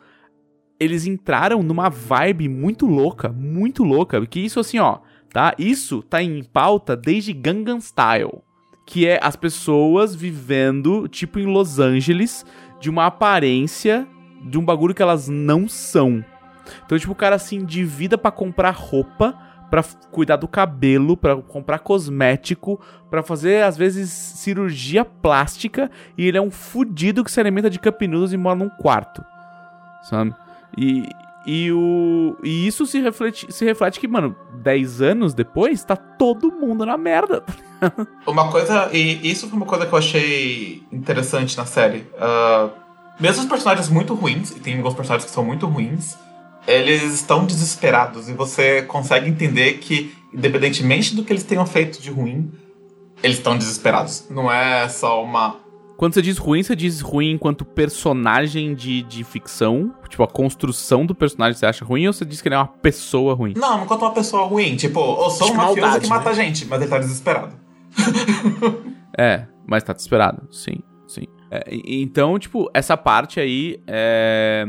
eles 0.79 1.05
entraram 1.05 1.61
numa 1.61 1.89
vibe 1.89 2.47
muito 2.47 2.85
louca, 2.85 3.29
muito 3.29 3.83
louca. 3.83 4.25
Que 4.25 4.39
isso 4.39 4.59
assim, 4.59 4.79
ó, 4.79 4.99
tá? 5.31 5.53
Isso 5.57 6.01
tá 6.01 6.21
em 6.21 6.43
pauta 6.43 6.95
desde 6.95 7.33
Gangnam 7.33 7.79
Style. 7.79 8.41
Que 8.85 9.07
é 9.07 9.19
as 9.21 9.35
pessoas 9.35 10.15
vivendo, 10.15 11.07
tipo, 11.07 11.37
em 11.37 11.45
Los 11.45 11.79
Angeles, 11.79 12.45
de 12.79 12.89
uma 12.89 13.05
aparência 13.05 14.07
de 14.41 14.57
um 14.57 14.65
bagulho 14.65 14.95
que 14.95 15.01
elas 15.01 15.27
não 15.27 15.67
são. 15.67 16.23
Então, 16.85 16.97
tipo, 16.97 17.11
o 17.11 17.15
cara 17.15 17.37
se 17.37 17.55
endivida 17.55 18.17
pra 18.17 18.31
comprar 18.31 18.71
roupa, 18.71 19.37
pra 19.69 19.81
f- 19.81 19.95
cuidar 20.11 20.35
do 20.37 20.47
cabelo, 20.47 21.15
pra 21.17 21.35
comprar 21.35 21.79
cosmético, 21.79 22.79
pra 23.09 23.21
fazer, 23.23 23.63
às 23.63 23.77
vezes, 23.77 24.09
cirurgia 24.11 25.03
plástica, 25.05 25.89
e 26.17 26.27
ele 26.27 26.37
é 26.37 26.41
um 26.41 26.51
fudido 26.51 27.23
que 27.23 27.31
se 27.31 27.39
alimenta 27.39 27.69
de 27.69 27.79
cup 27.79 28.01
noodles 28.03 28.31
e 28.33 28.37
mora 28.37 28.55
num 28.55 28.69
quarto. 28.69 29.23
Sabe? 30.03 30.33
E, 30.77 31.07
e, 31.45 31.71
o, 31.71 32.35
e 32.43 32.67
isso 32.67 32.85
se 32.85 32.99
reflete, 33.01 33.51
se 33.51 33.65
reflete 33.65 33.99
que, 33.99 34.07
mano, 34.07 34.35
10 34.61 35.01
anos 35.01 35.33
depois, 35.33 35.83
tá 35.83 35.95
todo 35.95 36.51
mundo 36.51 36.85
na 36.85 36.97
merda. 36.97 37.43
Uma 38.27 38.51
coisa, 38.51 38.89
e 38.93 39.29
isso 39.29 39.47
foi 39.47 39.55
uma 39.57 39.65
coisa 39.65 39.85
que 39.85 39.93
eu 39.93 39.97
achei 39.97 40.83
interessante 40.91 41.57
na 41.57 41.65
série. 41.65 42.05
Ah, 42.19 42.69
mesmo 43.19 43.43
os 43.43 43.49
personagens 43.49 43.89
muito 43.89 44.13
ruins, 44.13 44.51
e 44.51 44.59
tem 44.59 44.77
alguns 44.77 44.93
personagens 44.93 45.25
que 45.29 45.33
são 45.33 45.43
muito 45.45 45.65
ruins, 45.65 46.17
eles 46.67 47.03
estão 47.03 47.45
desesperados 47.45 48.29
e 48.29 48.33
você 48.33 48.81
consegue 48.83 49.29
entender 49.29 49.73
que, 49.79 50.13
independentemente 50.33 51.15
do 51.15 51.23
que 51.23 51.33
eles 51.33 51.43
tenham 51.43 51.65
feito 51.65 52.01
de 52.01 52.09
ruim, 52.09 52.51
eles 53.23 53.37
estão 53.37 53.57
desesperados. 53.57 54.25
Não 54.29 54.51
é 54.51 54.87
só 54.89 55.23
uma. 55.23 55.57
Quando 55.97 56.13
você 56.13 56.21
diz 56.21 56.37
ruim, 56.37 56.63
você 56.63 56.75
diz 56.75 57.01
ruim 57.01 57.31
enquanto 57.31 57.65
personagem 57.65 58.73
de, 58.73 59.01
de 59.03 59.23
ficção? 59.25 59.93
Tipo, 60.07 60.23
a 60.23 60.27
construção 60.27 61.05
do 61.05 61.13
personagem 61.13 61.59
você 61.59 61.65
acha 61.65 61.83
ruim 61.83 62.07
ou 62.07 62.13
você 62.13 62.23
diz 62.23 62.41
que 62.41 62.47
ele 62.47 62.55
é 62.55 62.57
uma 62.57 62.67
pessoa 62.67 63.33
ruim? 63.33 63.53
Não, 63.57 63.83
enquanto 63.83 64.03
uma 64.03 64.13
pessoa 64.13 64.45
ruim. 64.47 64.77
Tipo, 64.77 64.99
eu 64.99 65.29
sou 65.29 65.47
um 65.47 65.51
Tipo, 65.51 65.57
mafioso 65.57 65.81
maldade, 65.81 66.03
que 66.05 66.09
mata 66.09 66.29
né? 66.29 66.35
gente, 66.35 66.65
mas 66.65 66.81
ele 66.81 66.89
tá 66.89 66.99
desesperado. 66.99 67.55
É, 69.17 69.47
mas 69.67 69.83
tá 69.83 69.91
desesperado. 69.91 70.47
Sim, 70.49 70.77
sim. 71.05 71.25
É, 71.51 71.65
então, 71.69 72.39
tipo, 72.39 72.69
essa 72.73 72.95
parte 72.95 73.37
aí 73.37 73.81
é. 73.85 74.65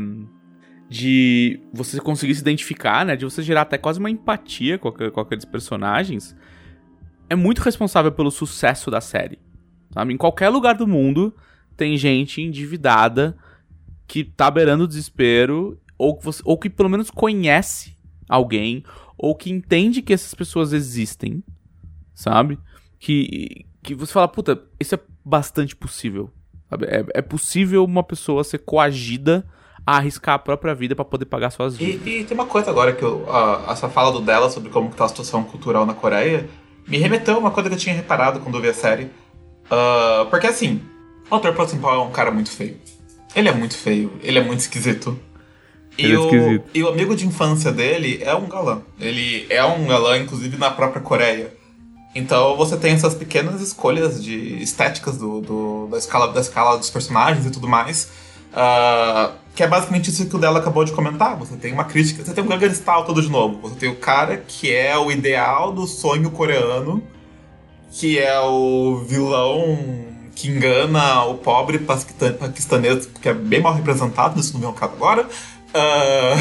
De 0.93 1.61
você 1.71 2.01
conseguir 2.01 2.35
se 2.35 2.41
identificar, 2.41 3.05
né? 3.05 3.15
De 3.15 3.23
você 3.23 3.41
gerar 3.41 3.61
até 3.61 3.77
quase 3.77 3.97
uma 3.97 4.09
empatia 4.09 4.77
com, 4.77 4.89
aqu- 4.89 5.09
com 5.09 5.21
aqueles 5.21 5.45
personagens. 5.45 6.35
É 7.29 7.35
muito 7.35 7.59
responsável 7.59 8.11
pelo 8.11 8.29
sucesso 8.29 8.91
da 8.91 8.99
série. 8.99 9.39
Sabe? 9.93 10.13
Em 10.13 10.17
qualquer 10.17 10.49
lugar 10.49 10.75
do 10.75 10.85
mundo 10.85 11.33
tem 11.77 11.95
gente 11.95 12.41
endividada 12.41 13.37
que 14.05 14.21
tá 14.25 14.51
beirando 14.51 14.83
o 14.83 14.87
desespero, 14.87 15.79
ou 15.97 16.17
que, 16.17 16.25
você- 16.25 16.41
ou 16.43 16.57
que 16.57 16.69
pelo 16.69 16.89
menos 16.89 17.09
conhece 17.09 17.95
alguém, 18.27 18.83
ou 19.17 19.33
que 19.33 19.49
entende 19.49 20.01
que 20.01 20.11
essas 20.11 20.33
pessoas 20.33 20.73
existem, 20.73 21.41
sabe? 22.13 22.59
Que, 22.99 23.65
que 23.81 23.95
você 23.95 24.11
fala, 24.11 24.27
puta, 24.27 24.61
isso 24.77 24.93
é 24.95 24.99
bastante 25.23 25.73
possível. 25.73 26.29
sabe? 26.69 26.85
É, 26.87 27.05
é 27.15 27.21
possível 27.21 27.85
uma 27.85 28.03
pessoa 28.03 28.43
ser 28.43 28.57
coagida 28.59 29.45
a 29.85 29.97
arriscar 29.97 30.35
a 30.35 30.39
própria 30.39 30.73
vida 30.75 30.95
pra 30.95 31.03
poder 31.05 31.25
pagar 31.25 31.49
suas 31.49 31.75
E, 31.75 31.77
dívidas. 31.77 32.07
e 32.07 32.23
tem 32.23 32.37
uma 32.37 32.45
coisa 32.45 32.69
agora 32.69 32.93
que 32.93 33.03
eu, 33.03 33.25
essa 33.69 33.89
fala 33.89 34.11
do 34.11 34.21
dela 34.21 34.49
sobre 34.49 34.69
como 34.69 34.89
que 34.89 34.95
tá 34.95 35.05
a 35.05 35.07
situação 35.09 35.43
cultural 35.43 35.85
na 35.85 35.93
Coreia 35.93 36.47
me 36.87 36.97
remeteu 36.97 37.35
a 37.35 37.37
uma 37.39 37.51
coisa 37.51 37.69
que 37.69 37.75
eu 37.75 37.79
tinha 37.79 37.95
reparado 37.95 38.39
quando 38.39 38.55
eu 38.55 38.61
vi 38.61 38.67
a 38.69 38.73
série. 38.73 39.09
Ah, 39.69 40.25
porque 40.29 40.47
assim, 40.47 40.81
o 41.29 41.35
ator 41.35 41.53
principal 41.53 41.95
é 41.95 41.99
um 42.07 42.11
cara 42.11 42.31
muito 42.31 42.51
feio. 42.51 42.77
Ele 43.35 43.47
é 43.47 43.53
muito 43.53 43.75
feio, 43.77 44.11
ele 44.21 44.37
é 44.39 44.43
muito 44.43 44.59
esquisito. 44.59 45.17
E, 45.97 46.11
é 46.11 46.17
o, 46.17 46.25
esquisito. 46.25 46.65
e 46.73 46.83
o 46.83 46.89
amigo 46.89 47.15
de 47.15 47.25
infância 47.27 47.71
dele 47.71 48.19
é 48.21 48.33
um 48.35 48.47
galã. 48.47 48.81
Ele 48.99 49.45
é 49.49 49.63
um 49.63 49.85
galã, 49.87 50.17
inclusive, 50.17 50.57
na 50.57 50.71
própria 50.71 51.01
Coreia. 51.01 51.53
Então 52.13 52.57
você 52.57 52.75
tem 52.75 52.93
essas 52.93 53.13
pequenas 53.15 53.61
escolhas 53.61 54.21
de 54.21 54.61
estéticas 54.61 55.17
do, 55.17 55.39
do- 55.39 55.87
da, 55.89 55.97
escala, 55.97 56.27
da 56.33 56.41
escala 56.41 56.77
dos 56.77 56.89
personagens 56.89 57.45
e 57.45 57.51
tudo 57.51 57.67
mais. 57.69 58.09
Ah, 58.53 59.31
que 59.55 59.63
é 59.63 59.67
basicamente 59.67 60.09
isso 60.09 60.25
que 60.27 60.35
o 60.35 60.39
dela 60.39 60.59
acabou 60.59 60.83
de 60.83 60.91
comentar. 60.91 61.35
Você 61.37 61.55
tem 61.55 61.73
uma 61.73 61.83
crítica, 61.83 62.23
você 62.23 62.33
tem 62.33 62.43
um 62.43 62.47
Gangnam 62.47 63.03
todo 63.05 63.21
de 63.21 63.29
novo. 63.29 63.59
Você 63.61 63.75
tem 63.75 63.89
o 63.89 63.95
cara 63.95 64.37
que 64.37 64.73
é 64.73 64.97
o 64.97 65.11
ideal 65.11 65.71
do 65.71 65.85
sonho 65.85 66.31
coreano, 66.31 67.03
que 67.91 68.17
é 68.19 68.39
o 68.39 69.03
vilão 69.07 69.77
que 70.35 70.47
engana 70.49 71.23
o 71.25 71.35
pobre 71.35 71.79
paquistan- 71.79 72.33
paquistanês, 72.33 73.05
que 73.05 73.29
é 73.29 73.33
bem 73.33 73.61
mal 73.61 73.73
representado, 73.73 74.39
isso 74.39 74.53
não 74.53 74.59
vem 74.61 74.69
ao 74.69 74.75
caso 74.75 74.93
agora. 74.93 75.27
Ah, 75.73 76.35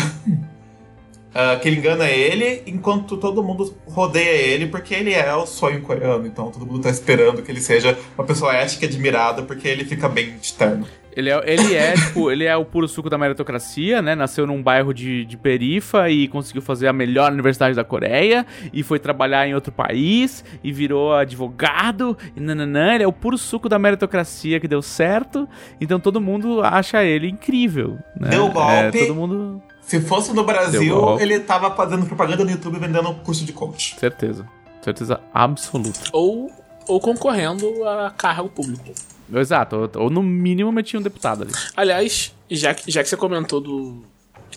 ah, 1.35 1.57
que 1.57 1.68
ele 1.68 1.76
engana 1.76 2.09
ele, 2.09 2.62
enquanto 2.66 3.16
todo 3.16 3.43
mundo 3.43 3.74
rodeia 3.87 4.31
ele, 4.31 4.66
porque 4.66 4.95
ele 4.95 5.12
é 5.12 5.35
o 5.35 5.47
sonho 5.47 5.81
coreano. 5.83 6.26
Então 6.26 6.51
todo 6.51 6.66
mundo 6.66 6.83
tá 6.83 6.91
esperando 6.91 7.43
que 7.43 7.51
ele 7.51 7.61
seja 7.61 7.97
uma 8.16 8.26
pessoa 8.26 8.55
ética 8.55 8.85
e 8.85 8.89
admirada, 8.89 9.43
porque 9.43 9.68
ele 9.68 9.85
fica 9.85 10.09
bem 10.09 10.37
de 10.37 10.53
terno. 10.53 10.87
Ele 11.14 11.28
é, 11.28 11.43
ele 11.45 11.74
é, 11.74 11.93
tipo, 12.07 12.31
ele 12.31 12.45
é 12.45 12.57
o 12.57 12.64
puro 12.64 12.87
suco 12.87 13.11
da 13.11 13.18
meritocracia, 13.18 14.01
né? 14.01 14.14
Nasceu 14.14 14.47
num 14.47 14.62
bairro 14.62 14.93
de, 14.95 15.24
de 15.24 15.37
perifa 15.37 16.09
e 16.09 16.28
conseguiu 16.28 16.62
fazer 16.62 16.89
a 16.89 16.93
melhor 16.93 17.33
universidade 17.33 17.74
da 17.74 17.85
Coreia 17.85 18.47
e 18.72 18.83
foi 18.83 18.99
trabalhar 18.99 19.47
em 19.47 19.55
outro 19.55 19.72
país 19.72 20.45
e 20.62 20.72
virou 20.72 21.14
advogado 21.14 22.16
e 22.37 22.41
nananã. 22.41 22.95
Ele 22.95 23.05
é 23.05 23.09
o 23.09 23.12
puro 23.12 23.37
suco 23.37 23.68
da 23.68 23.78
meritocracia 23.78 24.61
que 24.61 24.68
deu 24.68 24.83
certo. 24.83 25.49
Então 25.81 25.99
todo 25.99 26.20
mundo 26.20 26.62
acha 26.62 27.05
ele 27.05 27.28
incrível, 27.28 27.99
né? 28.18 28.31
Deu 28.31 28.49
golpe. 28.49 28.99
É, 28.99 29.07
todo 29.07 29.14
mundo... 29.14 29.62
Se 29.83 30.01
fosse 30.01 30.33
no 30.33 30.45
Brasil, 30.45 31.18
ele 31.18 31.41
tava 31.41 31.74
fazendo 31.74 32.07
propaganda 32.07 32.45
no 32.45 32.51
YouTube 32.51 32.78
vendendo 32.78 33.12
curso 33.16 33.45
de 33.45 33.53
coach. 33.53 33.97
Certeza. 33.99 34.47
Certeza 34.83 35.20
absoluta. 35.33 36.01
Ou, 36.12 36.51
ou 36.87 37.01
concorrendo 37.01 37.85
a 37.85 38.11
cargo 38.11 38.49
público. 38.49 38.93
Exato. 39.33 39.76
Ou, 39.76 40.03
ou 40.05 40.11
no 40.11 40.22
mínimo 40.22 40.70
metia 40.72 40.99
um 40.99 41.03
deputado 41.03 41.43
ali. 41.43 41.53
Aliás, 41.76 42.35
já 42.51 42.74
que, 42.74 42.91
já 42.91 43.03
que 43.03 43.09
você 43.09 43.16
comentou 43.16 43.61
do, 43.61 44.03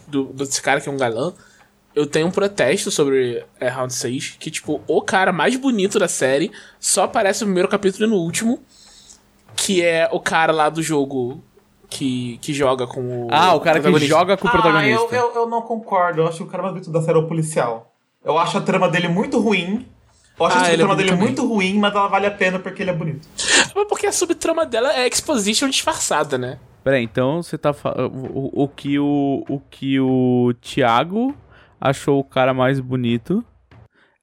do, 0.08 0.26
desse 0.26 0.62
cara 0.62 0.80
que 0.80 0.88
é 0.88 0.92
um 0.92 0.98
galã, 0.98 1.34
eu 1.96 2.08
tenho 2.08 2.28
um 2.28 2.32
protesto 2.32 2.90
sobre 2.90 3.46
é, 3.60 3.68
Round 3.68 3.94
6, 3.94 4.38
que, 4.40 4.50
tipo, 4.50 4.82
o 4.88 5.02
cara 5.02 5.32
mais 5.32 5.56
bonito 5.56 6.00
da 6.00 6.08
série 6.08 6.52
só 6.80 7.04
aparece 7.04 7.42
no 7.42 7.48
primeiro 7.48 7.70
capítulo 7.70 8.06
e 8.06 8.10
no 8.10 8.16
último, 8.16 8.62
que 9.56 9.84
é 9.84 10.10
o 10.12 10.20
cara 10.20 10.52
lá 10.52 10.70
do 10.70 10.82
jogo 10.82 11.44
que, 11.94 12.38
que 12.42 12.54
joga 12.54 12.86
com 12.88 13.02
o 13.26 13.28
Ah, 13.32 13.54
o 13.54 13.60
cara 13.60 13.80
que 13.80 14.00
joga 14.06 14.36
com 14.36 14.48
o 14.48 14.52
protagonista. 14.52 15.08
Ah, 15.12 15.16
eu, 15.16 15.22
eu, 15.30 15.36
eu 15.42 15.48
não 15.48 15.62
concordo. 15.62 16.22
Eu 16.22 16.28
acho 16.28 16.38
que 16.38 16.44
o 16.44 16.48
cara 16.48 16.64
mais 16.64 16.74
bonito 16.74 16.92
da 16.92 17.02
série 17.02 17.18
é 17.18 17.22
o 17.22 17.28
policial. 17.28 17.94
Eu 18.24 18.38
acho 18.38 18.58
a 18.58 18.62
trama 18.62 18.90
dele 18.90 19.08
muito 19.08 19.40
ruim. 19.40 19.86
Eu 20.40 20.46
acho 20.48 20.58
Ah, 20.58 20.62
a 20.64 20.72
é 20.72 20.76
trama 20.76 20.96
bonito 20.96 20.98
dele 20.98 21.10
também. 21.12 21.26
muito 21.28 21.46
ruim, 21.48 21.78
mas 21.80 21.94
ela 21.94 22.08
vale 22.08 22.26
a 22.26 22.32
pena 22.32 22.58
porque 22.60 22.82
ele 22.82 22.90
é 22.90 22.94
bonito. 22.94 23.28
Mas 23.76 23.88
porque 23.88 24.08
a 24.08 24.12
subtrama 24.12 24.66
dela 24.66 24.92
é 24.94 25.08
exposition 25.08 25.70
disfarçada, 25.70 26.38
né? 26.38 26.58
Peraí, 26.84 27.04
então 27.04 27.42
você 27.44 27.58
tá 27.58 27.72
falando. 27.74 28.12
O, 28.34 28.64
o 28.64 28.68
que 28.68 28.98
o. 29.00 29.44
O 29.48 29.60
que 29.70 30.00
o 30.00 30.54
Thiago 30.62 31.34
achou 31.80 32.20
o 32.20 32.24
cara 32.24 32.54
mais 32.54 32.80
bonito 32.80 33.44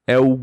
é 0.07 0.19
o 0.19 0.41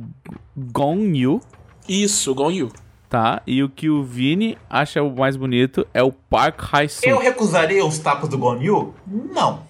Gong 0.55 1.17
Yu, 1.17 1.41
Isso, 1.89 2.33
Gon 2.33 2.51
Yu. 2.51 2.69
Tá? 3.09 3.41
E 3.45 3.63
o 3.63 3.69
que 3.69 3.89
o 3.89 4.03
Vini 4.03 4.57
acha 4.69 5.01
o 5.01 5.15
mais 5.15 5.35
bonito 5.35 5.87
é 5.93 6.03
o 6.03 6.11
Park 6.11 6.61
Hae-sung. 6.71 7.09
Eu 7.09 7.19
recusaria 7.19 7.85
os 7.85 7.99
tapas 7.99 8.29
do 8.29 8.37
Gon 8.37 8.61
Yu? 8.61 8.93
Não. 9.05 9.63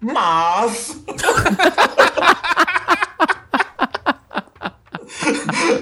Mas. 0.00 1.02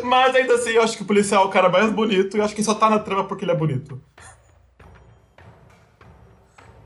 Mas 0.05 0.35
ainda 0.35 0.55
assim, 0.55 0.71
eu 0.71 0.83
acho 0.83 0.97
que 0.97 1.03
o 1.03 1.07
policial 1.07 1.45
é 1.45 1.47
o 1.47 1.51
cara 1.51 1.69
mais 1.69 1.91
bonito 1.91 2.37
e 2.37 2.41
eu 2.41 2.45
acho 2.45 2.55
que 2.55 2.63
só 2.63 2.75
tá 2.75 2.89
na 2.89 2.99
trama 2.99 3.25
porque 3.25 3.45
ele 3.45 3.53
é 3.53 3.57
bonito. 3.57 4.01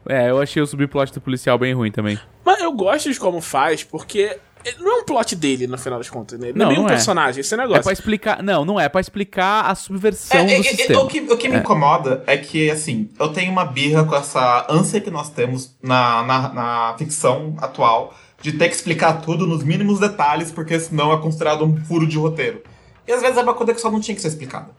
É, 0.09 0.30
eu 0.30 0.40
achei 0.40 0.62
o 0.62 0.66
subplot 0.66 1.12
do 1.12 1.20
policial 1.20 1.59
bem 1.59 1.74
ruim 1.74 1.90
também. 1.90 2.18
Mas 2.42 2.61
eu 2.62 2.72
gosto 2.72 3.12
de 3.12 3.20
como 3.20 3.42
faz, 3.42 3.84
porque 3.84 4.38
não 4.80 4.98
é 4.98 5.00
um 5.00 5.04
plot 5.04 5.34
dele, 5.36 5.66
no 5.66 5.78
final 5.78 5.98
das 5.98 6.11
contas, 6.11 6.38
né? 6.38 6.48
Ele 6.48 6.59
não, 6.59 6.66
Não, 6.66 6.72
é 6.72 6.74
nem 6.74 6.78
um 6.80 6.86
não 6.86 6.90
é. 6.90 6.94
personagem, 6.94 7.40
esse 7.40 7.54
é 7.54 7.56
É 7.56 7.61
negócio. 7.61 7.82
pra 7.82 7.92
explicar. 7.92 8.42
Não, 8.42 8.64
não 8.64 8.78
é, 8.80 8.84
é 8.84 8.88
pra 8.88 9.00
explicar 9.00 9.62
a 9.70 9.74
subversão 9.74 10.38
É, 10.40 10.44
do 10.44 10.50
é, 10.50 10.59
é, 10.59 10.62
sistema. 10.62 11.02
o 11.02 11.06
que, 11.09 11.20
o 11.20 11.36
que 11.36 11.48
me 11.48 11.56
incomoda 11.59 12.22
é 12.26 12.36
que, 12.36 12.70
assim, 12.70 13.09
eu 13.18 13.28
tenho 13.32 13.50
uma 13.52 13.64
birra 13.64 14.04
com 14.04 14.14
essa 14.16 14.66
ânsia 14.68 15.00
que 15.00 15.11
nós 15.11 15.30
temos 15.30 15.76
na, 15.82 16.22
na, 16.24 16.52
na 16.52 16.94
ficção 16.98 17.54
atual 17.59 18.14
de 18.40 18.52
ter 18.52 18.68
que 18.68 18.74
explicar 18.76 19.20
tudo 19.20 19.46
nos 19.46 19.64
mínimos 19.64 19.98
detalhes, 20.00 20.50
porque 20.52 20.78
senão 20.78 21.12
é 21.12 21.18
considerado 21.20 21.64
um 21.64 21.76
furo 21.84 22.06
de 22.06 22.16
roteiro. 22.16 22.62
E 23.06 23.12
às 23.12 23.20
vezes 23.20 23.36
é 23.36 23.42
uma 23.42 23.54
coisa 23.54 23.74
que 23.74 23.80
só 23.80 23.90
não 23.90 24.00
tinha 24.00 24.14
que 24.14 24.20
ser 24.20 24.28
explicada. 24.28 24.70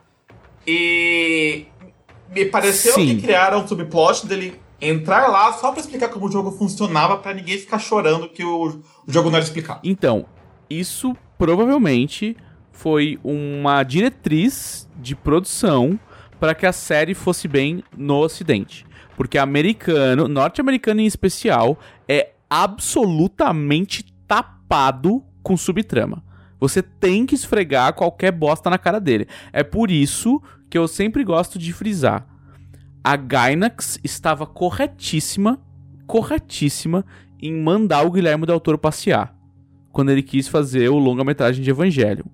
E 0.65 1.65
me 2.33 2.45
pareceu 2.45 2.93
Sim. 2.93 3.07
que 3.15 3.21
criaram 3.23 3.63
um 3.63 3.67
subplot 3.67 4.27
dele 4.27 4.59
entrar 4.81 5.27
lá 5.27 5.53
só 5.53 5.71
pra 5.71 5.81
explicar 5.81 6.09
como 6.09 6.27
o 6.27 6.31
jogo 6.31 6.51
funcionava, 6.51 7.17
pra 7.17 7.33
ninguém 7.33 7.57
ficar 7.57 7.79
chorando 7.79 8.29
que 8.29 8.43
o, 8.43 8.81
o 9.07 9.11
jogo 9.11 9.29
não 9.29 9.37
era 9.37 9.45
explicado. 9.45 9.81
Então, 9.83 10.25
isso 10.69 11.15
provavelmente 11.37 12.35
foi 12.71 13.19
uma 13.23 13.83
diretriz 13.83 14.89
de 14.97 15.15
produção 15.15 15.99
para 16.39 16.55
que 16.55 16.65
a 16.65 16.71
série 16.71 17.13
fosse 17.13 17.47
bem 17.47 17.83
no 17.97 18.19
ocidente. 18.19 18.85
Porque 19.17 19.37
americano, 19.37 20.27
norte-americano 20.27 21.01
em 21.01 21.05
especial, 21.05 21.77
é 22.07 22.31
absolutamente 22.49 24.05
tapado 24.25 25.23
com 25.43 25.57
subtrama. 25.57 26.23
Você 26.59 26.81
tem 26.81 27.25
que 27.25 27.35
esfregar 27.35 27.93
qualquer 27.93 28.31
bosta 28.31 28.69
na 28.69 28.77
cara 28.77 28.99
dele. 28.99 29.27
É 29.51 29.63
por 29.63 29.91
isso 29.91 30.41
que 30.69 30.77
eu 30.77 30.87
sempre 30.87 31.23
gosto 31.23 31.57
de 31.57 31.73
frisar. 31.73 32.25
A 33.09 33.15
Gainax 33.15 33.99
estava 34.03 34.45
corretíssima, 34.45 35.59
corretíssima 36.05 37.03
em 37.41 37.51
mandar 37.51 38.05
o 38.05 38.11
Guilherme 38.11 38.45
Del 38.45 38.59
Toro 38.59 38.77
passear 38.77 39.35
quando 39.91 40.11
ele 40.11 40.21
quis 40.21 40.47
fazer 40.47 40.89
o 40.89 40.99
longa-metragem 40.99 41.63
de 41.63 41.71
Evangelion. 41.71 42.27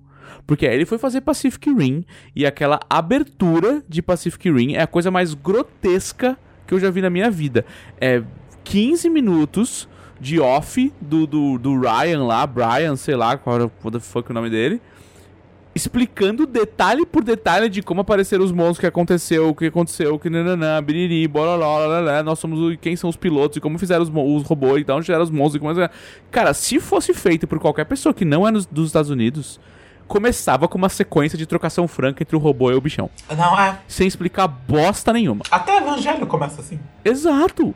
Porque 0.46 0.66
aí 0.66 0.74
ele 0.74 0.84
foi 0.84 0.98
fazer 0.98 1.22
Pacific 1.22 1.72
Rim 1.72 2.04
e 2.34 2.44
aquela 2.44 2.78
abertura 2.90 3.82
de 3.88 4.02
Pacific 4.02 4.50
Rim 4.50 4.74
é 4.74 4.82
a 4.82 4.86
coisa 4.86 5.10
mais 5.10 5.32
grotesca 5.32 6.38
que 6.66 6.74
eu 6.74 6.78
já 6.78 6.90
vi 6.90 7.00
na 7.00 7.08
minha 7.08 7.30
vida. 7.30 7.64
É 7.98 8.22
15 8.62 9.08
minutos 9.08 9.88
de 10.20 10.38
off 10.38 10.92
do, 11.00 11.26
do, 11.26 11.56
do 11.56 11.80
Ryan 11.80 12.24
lá, 12.24 12.46
Brian, 12.46 12.96
sei 12.96 13.16
lá, 13.16 13.38
qual 13.38 13.56
era 13.56 13.64
what 13.82 13.92
the 13.92 14.00
fuck 14.00 14.30
o 14.30 14.34
nome 14.34 14.50
dele, 14.50 14.82
explicando 15.76 16.46
detalhe 16.46 17.04
por 17.04 17.22
detalhe 17.22 17.68
de 17.68 17.82
como 17.82 18.00
apareceram 18.00 18.42
os 18.42 18.50
monstros, 18.50 18.78
o 18.78 18.80
que 18.80 18.86
aconteceu, 18.86 19.50
o 19.50 19.54
que 19.54 19.66
aconteceu, 19.66 20.14
o 20.14 20.18
que 20.18 20.30
nananã, 20.30 20.82
biriri, 20.82 21.28
bororó, 21.28 21.78
lalala, 21.78 22.22
nós 22.22 22.38
somos 22.38 22.58
o, 22.58 22.78
quem 22.78 22.96
são 22.96 23.10
os 23.10 23.16
pilotos 23.16 23.58
e 23.58 23.60
como 23.60 23.78
fizeram 23.78 24.02
os, 24.02 24.08
os 24.08 24.42
robôs 24.48 24.80
e 24.80 24.84
de 24.84 24.90
onde 24.90 25.12
os 25.12 25.30
monstros 25.30 25.56
e 25.56 25.58
como... 25.58 25.90
Cara, 26.30 26.54
se 26.54 26.80
fosse 26.80 27.12
feito 27.12 27.46
por 27.46 27.58
qualquer 27.58 27.84
pessoa 27.84 28.14
que 28.14 28.24
não 28.24 28.48
é 28.48 28.50
nos, 28.50 28.64
dos 28.64 28.86
Estados 28.86 29.10
Unidos, 29.10 29.60
começava 30.08 30.66
com 30.66 30.78
uma 30.78 30.88
sequência 30.88 31.36
de 31.36 31.44
trocação 31.44 31.86
franca 31.86 32.22
entre 32.22 32.34
o 32.34 32.38
robô 32.38 32.70
e 32.70 32.74
o 32.74 32.80
bichão. 32.80 33.10
Não, 33.36 33.60
é. 33.60 33.78
Sem 33.86 34.08
explicar 34.08 34.48
bosta 34.48 35.12
nenhuma. 35.12 35.44
Até 35.50 35.76
Evangelho 35.76 36.26
começa 36.26 36.62
assim. 36.62 36.80
Exato. 37.04 37.74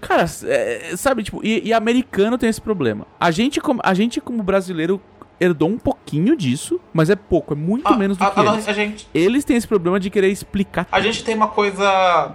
Cara, 0.00 0.24
é, 0.44 0.94
sabe, 0.96 1.24
tipo, 1.24 1.44
e, 1.44 1.60
e 1.68 1.74
americano 1.74 2.38
tem 2.38 2.48
esse 2.48 2.60
problema. 2.60 3.06
A 3.20 3.30
gente, 3.30 3.60
como, 3.60 3.82
a 3.84 3.92
gente, 3.92 4.18
como 4.18 4.42
brasileiro, 4.42 4.98
herdou 5.40 5.68
um 5.68 5.78
pouquinho 5.78 6.36
disso, 6.36 6.80
mas 6.92 7.10
é 7.10 7.16
pouco, 7.16 7.54
é 7.54 7.56
muito 7.56 7.86
A- 7.86 7.96
menos 7.96 8.16
do 8.16 8.24
a- 8.24 8.30
que 8.30 8.40
a- 8.40 8.44
eles. 8.52 8.68
a 8.68 8.72
gente 8.72 9.08
Eles 9.14 9.44
têm 9.44 9.56
esse 9.56 9.66
problema 9.68 9.98
de 10.00 10.10
querer 10.10 10.28
explicar. 10.30 10.86
A 10.90 11.00
gente 11.00 11.22
tem 11.24 11.34
uma 11.34 11.48
coisa. 11.48 12.34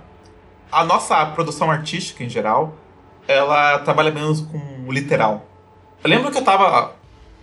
A 0.72 0.84
nossa 0.86 1.26
produção 1.28 1.70
artística 1.70 2.24
em 2.24 2.30
geral, 2.30 2.76
ela 3.28 3.80
trabalha 3.80 4.12
menos 4.12 4.42
com 4.42 4.58
o 4.88 4.92
literal. 4.92 5.46
Eu 6.04 6.10
lembro 6.10 6.32
que 6.32 6.38
eu 6.38 6.44
tava 6.44 6.94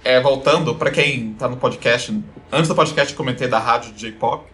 é, 0.04 0.20
voltando, 0.20 0.74
pra 0.74 0.90
quem 0.90 1.34
tá 1.34 1.46
no 1.48 1.56
podcast, 1.56 2.22
antes 2.50 2.68
do 2.68 2.74
podcast 2.74 3.12
eu 3.12 3.16
comentei 3.16 3.46
da 3.48 3.58
rádio 3.58 3.92
J-pop. 3.94 4.44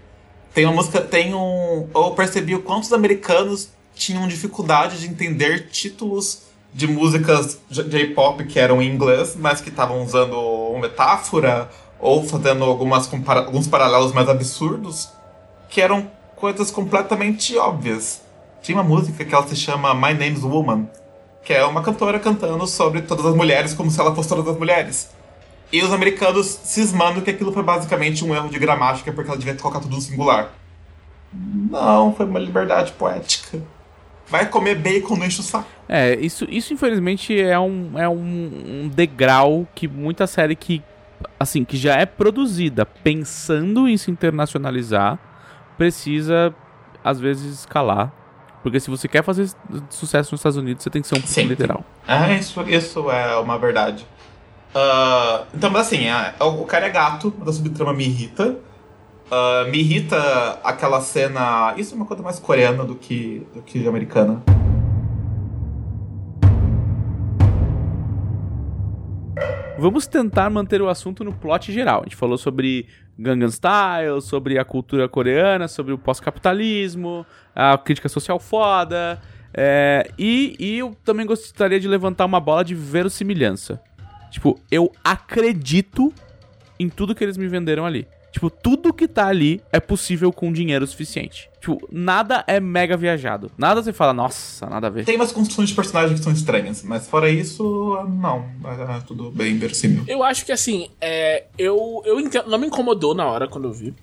Tem 0.52 0.64
uma 0.64 0.74
música, 0.74 1.00
tem 1.00 1.34
um. 1.34 1.88
Eu 1.94 2.10
percebi 2.12 2.54
o 2.54 2.62
quanto 2.62 2.84
os 2.84 2.92
americanos 2.92 3.70
tinham 3.94 4.26
dificuldade 4.28 4.98
de 5.00 5.06
entender 5.06 5.68
títulos 5.70 6.45
de 6.76 6.86
músicas 6.86 7.58
J-pop 7.70 8.44
que 8.44 8.58
eram 8.58 8.82
em 8.82 8.92
inglês, 8.92 9.34
mas 9.34 9.62
que 9.62 9.70
estavam 9.70 10.02
usando 10.04 10.76
metáfora 10.78 11.70
ou 11.98 12.22
fazendo 12.22 12.64
algumas 12.64 13.10
alguns 13.10 13.66
paralelos 13.66 14.12
mais 14.12 14.28
absurdos 14.28 15.08
que 15.70 15.80
eram 15.80 16.10
coisas 16.36 16.70
completamente 16.70 17.56
óbvias. 17.56 18.20
Tinha 18.60 18.76
uma 18.76 18.84
música 18.84 19.24
que 19.24 19.34
ela 19.34 19.48
se 19.48 19.56
chama 19.56 19.94
My 19.94 20.12
Name's 20.12 20.42
Woman, 20.42 20.86
que 21.42 21.54
é 21.54 21.64
uma 21.64 21.80
cantora 21.80 22.20
cantando 22.20 22.66
sobre 22.66 23.00
todas 23.00 23.24
as 23.24 23.34
mulheres 23.34 23.72
como 23.72 23.90
se 23.90 23.98
ela 23.98 24.14
fosse 24.14 24.28
todas 24.28 24.46
as 24.46 24.58
mulheres. 24.58 25.08
E 25.72 25.82
os 25.82 25.90
americanos 25.90 26.46
cismando 26.62 27.22
que 27.22 27.30
aquilo 27.30 27.54
foi 27.54 27.62
basicamente 27.62 28.22
um 28.22 28.34
erro 28.34 28.50
de 28.50 28.58
gramática 28.58 29.10
porque 29.10 29.30
ela 29.30 29.38
devia 29.38 29.54
colocar 29.54 29.80
tudo 29.80 29.96
no 29.96 30.02
singular. 30.02 30.52
Não, 31.32 32.12
foi 32.12 32.26
uma 32.26 32.38
liberdade 32.38 32.92
poética. 32.92 33.62
Vai 34.28 34.48
comer 34.48 34.74
bacon, 34.76 35.16
não 35.16 35.26
enche 35.26 35.40
o 35.40 35.42
saco. 35.42 35.68
É, 35.88 36.14
isso, 36.16 36.46
isso 36.50 36.72
infelizmente 36.72 37.40
é 37.40 37.58
um, 37.58 37.92
é 37.96 38.08
um, 38.08 38.84
um 38.84 38.88
degrau 38.88 39.66
que 39.74 39.86
muita 39.86 40.26
série 40.26 40.56
que 40.56 40.82
assim, 41.38 41.64
que 41.64 41.76
já 41.76 41.94
é 41.94 42.06
produzida 42.06 42.84
pensando 42.84 43.88
em 43.88 43.96
se 43.96 44.10
internacionalizar, 44.10 45.18
precisa, 45.76 46.54
às 47.02 47.20
vezes, 47.20 47.60
escalar. 47.60 48.12
Porque 48.62 48.80
se 48.80 48.90
você 48.90 49.06
quer 49.06 49.22
fazer 49.22 49.48
sucesso 49.90 50.32
nos 50.32 50.40
Estados 50.40 50.56
Unidos, 50.56 50.82
você 50.82 50.90
tem 50.90 51.00
que 51.00 51.08
ser 51.08 51.16
um 51.16 51.20
pouco 51.20 51.40
literal. 51.40 51.84
Ah, 52.06 52.32
isso, 52.32 52.60
isso 52.62 53.10
é 53.10 53.36
uma 53.36 53.58
verdade. 53.58 54.04
Ah, 54.74 55.44
então, 55.54 55.70
mas 55.70 55.86
assim, 55.86 56.08
ah, 56.08 56.34
o 56.40 56.64
cara 56.64 56.86
é 56.86 56.90
gato, 56.90 57.32
a 57.46 57.52
subtrama 57.52 57.92
me 57.92 58.04
irrita. 58.04 58.56
Ah, 59.30 59.66
me 59.70 59.78
irrita 59.78 60.60
aquela 60.62 61.00
cena. 61.00 61.74
Isso 61.76 61.94
é 61.94 61.96
uma 61.96 62.06
coisa 62.06 62.22
mais 62.22 62.38
coreana 62.38 62.84
do 62.84 62.94
que, 62.94 63.46
do 63.54 63.62
que 63.62 63.86
americana. 63.86 64.42
Vamos 69.78 70.06
tentar 70.06 70.48
manter 70.48 70.80
o 70.80 70.88
assunto 70.88 71.22
no 71.22 71.32
plot 71.32 71.70
geral. 71.70 72.00
A 72.00 72.04
gente 72.04 72.16
falou 72.16 72.38
sobre 72.38 72.86
Gangnam 73.18 73.50
Style, 73.50 74.22
sobre 74.22 74.58
a 74.58 74.64
cultura 74.64 75.06
coreana, 75.06 75.68
sobre 75.68 75.92
o 75.92 75.98
pós-capitalismo, 75.98 77.26
a 77.54 77.76
crítica 77.76 78.08
social 78.08 78.38
foda. 78.38 79.20
é, 79.52 80.10
e, 80.18 80.56
e 80.58 80.78
eu 80.78 80.96
também 81.04 81.26
gostaria 81.26 81.78
de 81.78 81.88
levantar 81.88 82.24
uma 82.24 82.40
bola 82.40 82.64
de 82.64 82.74
verossimilhança. 82.74 83.80
Tipo, 84.30 84.58
eu 84.70 84.90
acredito 85.04 86.12
em 86.78 86.88
tudo 86.88 87.14
que 87.14 87.22
eles 87.22 87.36
me 87.36 87.46
venderam 87.46 87.84
ali. 87.84 88.06
Tipo, 88.36 88.50
tudo 88.50 88.92
que 88.92 89.08
tá 89.08 89.28
ali 89.28 89.62
é 89.72 89.80
possível 89.80 90.30
com 90.30 90.52
dinheiro 90.52 90.86
suficiente. 90.86 91.48
Tipo, 91.58 91.88
nada 91.90 92.44
é 92.46 92.60
mega 92.60 92.94
viajado. 92.94 93.50
Nada 93.56 93.82
você 93.82 93.94
fala, 93.94 94.12
nossa, 94.12 94.66
nada 94.66 94.88
a 94.88 94.90
ver. 94.90 95.06
Tem 95.06 95.16
umas 95.16 95.32
construções 95.32 95.70
de 95.70 95.74
personagens 95.74 96.18
que 96.18 96.22
são 96.22 96.34
estranhas, 96.34 96.82
mas 96.82 97.08
fora 97.08 97.30
isso, 97.30 97.98
não. 98.20 98.44
É 98.62 99.00
tudo 99.06 99.30
bem 99.30 99.56
verossímil. 99.56 100.04
Eu 100.06 100.22
acho 100.22 100.44
que 100.44 100.52
assim, 100.52 100.90
é, 101.00 101.44
eu, 101.56 102.02
eu 102.04 102.20
entendo, 102.20 102.50
não 102.50 102.58
me 102.58 102.66
incomodou 102.66 103.14
na 103.14 103.24
hora 103.24 103.48
quando 103.48 103.68
eu 103.68 103.72
vi. 103.72 103.94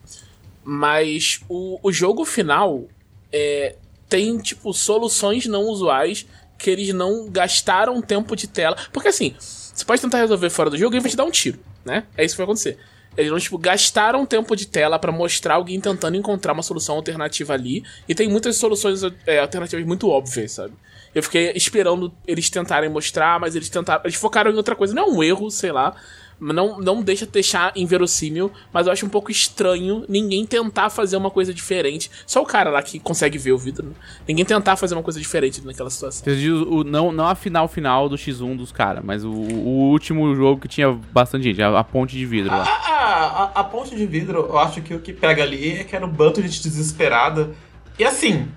Mas 0.64 1.42
o, 1.48 1.78
o 1.84 1.92
jogo 1.92 2.26
final 2.26 2.86
é, 3.32 3.76
tem, 4.10 4.36
tipo, 4.40 4.74
soluções 4.74 5.46
não 5.46 5.66
usuais 5.66 6.26
que 6.58 6.72
eles 6.72 6.92
não 6.92 7.30
gastaram 7.30 8.02
tempo 8.02 8.36
de 8.36 8.48
tela. 8.48 8.78
Porque 8.92 9.10
assim, 9.10 9.36
você 9.38 9.86
pode 9.86 10.02
tentar 10.02 10.18
resolver 10.18 10.50
fora 10.50 10.72
do 10.72 10.78
jogo 10.78 10.96
e 10.96 10.98
ele 10.98 11.04
vai 11.04 11.12
te 11.12 11.18
dar 11.18 11.24
um 11.24 11.30
tiro, 11.30 11.60
né? 11.86 12.06
É 12.18 12.26
isso 12.26 12.34
que 12.34 12.38
vai 12.38 12.46
acontecer. 12.46 12.80
Eles 13.16 13.32
não, 13.32 13.40
tipo, 13.40 13.58
gastaram 13.58 14.26
tempo 14.26 14.56
de 14.56 14.66
tela 14.66 14.98
pra 14.98 15.12
mostrar 15.12 15.56
alguém 15.56 15.80
tentando 15.80 16.18
encontrar 16.18 16.54
uma 16.54 16.64
solução 16.64 16.96
alternativa 16.96 17.54
ali. 17.54 17.84
E 18.08 18.16
tem 18.16 18.28
muitas 18.28 18.58
soluções 18.58 19.02
é, 19.26 19.40
alternativas 19.40 19.86
muito 19.86 20.10
óbvias, 20.10 20.54
sabe? 20.54 20.74
Eu 21.14 21.22
fiquei 21.22 21.52
esperando 21.56 22.12
eles 22.26 22.50
tentarem 22.50 22.90
mostrar, 22.90 23.40
mas 23.40 23.56
eles 23.56 23.70
tentaram. 23.70 24.02
Eles 24.04 24.16
focaram 24.16 24.52
em 24.52 24.56
outra 24.56 24.76
coisa. 24.76 24.96
Não 24.96 25.04
é 25.04 25.06
um 25.06 25.24
erro, 25.24 25.52
sei 25.52 25.72
lá. 25.72 25.96
Não, 26.40 26.80
não 26.80 27.02
deixa 27.02 27.26
deixar 27.26 27.72
inverossímil, 27.76 28.52
mas 28.72 28.88
eu 28.88 28.94
acho 28.94 29.06
um 29.06 29.10
pouco 29.10 29.32
estranho 29.32 30.04
ninguém 30.10 30.46
tentar 30.46 30.90
fazer 30.90 31.16
uma 31.18 31.32
coisa 31.32 31.54
diferente. 31.54 32.12
Só 32.26 32.42
o 32.42 32.46
cara 32.46 32.70
lá 32.70 32.82
que 32.82 33.00
consegue 33.00 33.38
ver 33.38 33.52
o 33.54 33.58
vidro, 33.58 33.88
né? 33.88 33.94
Ninguém 34.28 34.44
tentar 34.44 34.76
fazer 34.76 34.94
uma 34.96 35.04
coisa 35.04 35.20
diferente 35.20 35.62
naquela 35.66 35.90
situação. 35.90 36.24
Você 36.26 36.36
diz 36.36 36.52
o, 36.52 36.84
não, 36.84 37.12
não 37.12 37.28
a 37.28 37.36
final 37.36 37.68
final 37.68 38.10
do 38.10 38.16
X1 38.18 38.58
dos 38.58 38.72
caras, 38.72 39.04
mas 39.04 39.24
o, 39.24 39.32
o 39.32 39.90
último 39.92 40.36
jogo 40.36 40.60
que 40.62 40.68
tinha 40.68 40.92
bastante 41.12 41.44
gente, 41.44 41.62
a, 41.62 41.80
a 41.80 41.84
ponte 41.84 42.16
de 42.18 42.26
vidro 42.26 42.52
lá. 42.52 42.64
Ah, 42.66 43.52
a, 43.56 43.60
a 43.62 43.64
ponte 43.64 43.96
de 43.96 44.06
vidro, 44.06 44.40
eu 44.50 44.58
acho 44.58 44.82
que 44.82 44.94
o 44.94 45.00
que 45.00 45.14
pega 45.14 45.44
ali 45.44 45.78
é 45.80 45.84
que 45.84 45.96
era 45.96 46.06
um 46.06 46.10
bando 46.10 46.42
de 46.42 46.48
gente 46.48 46.64
desesperada. 46.64 47.52
E 47.98 48.04
assim, 48.04 48.48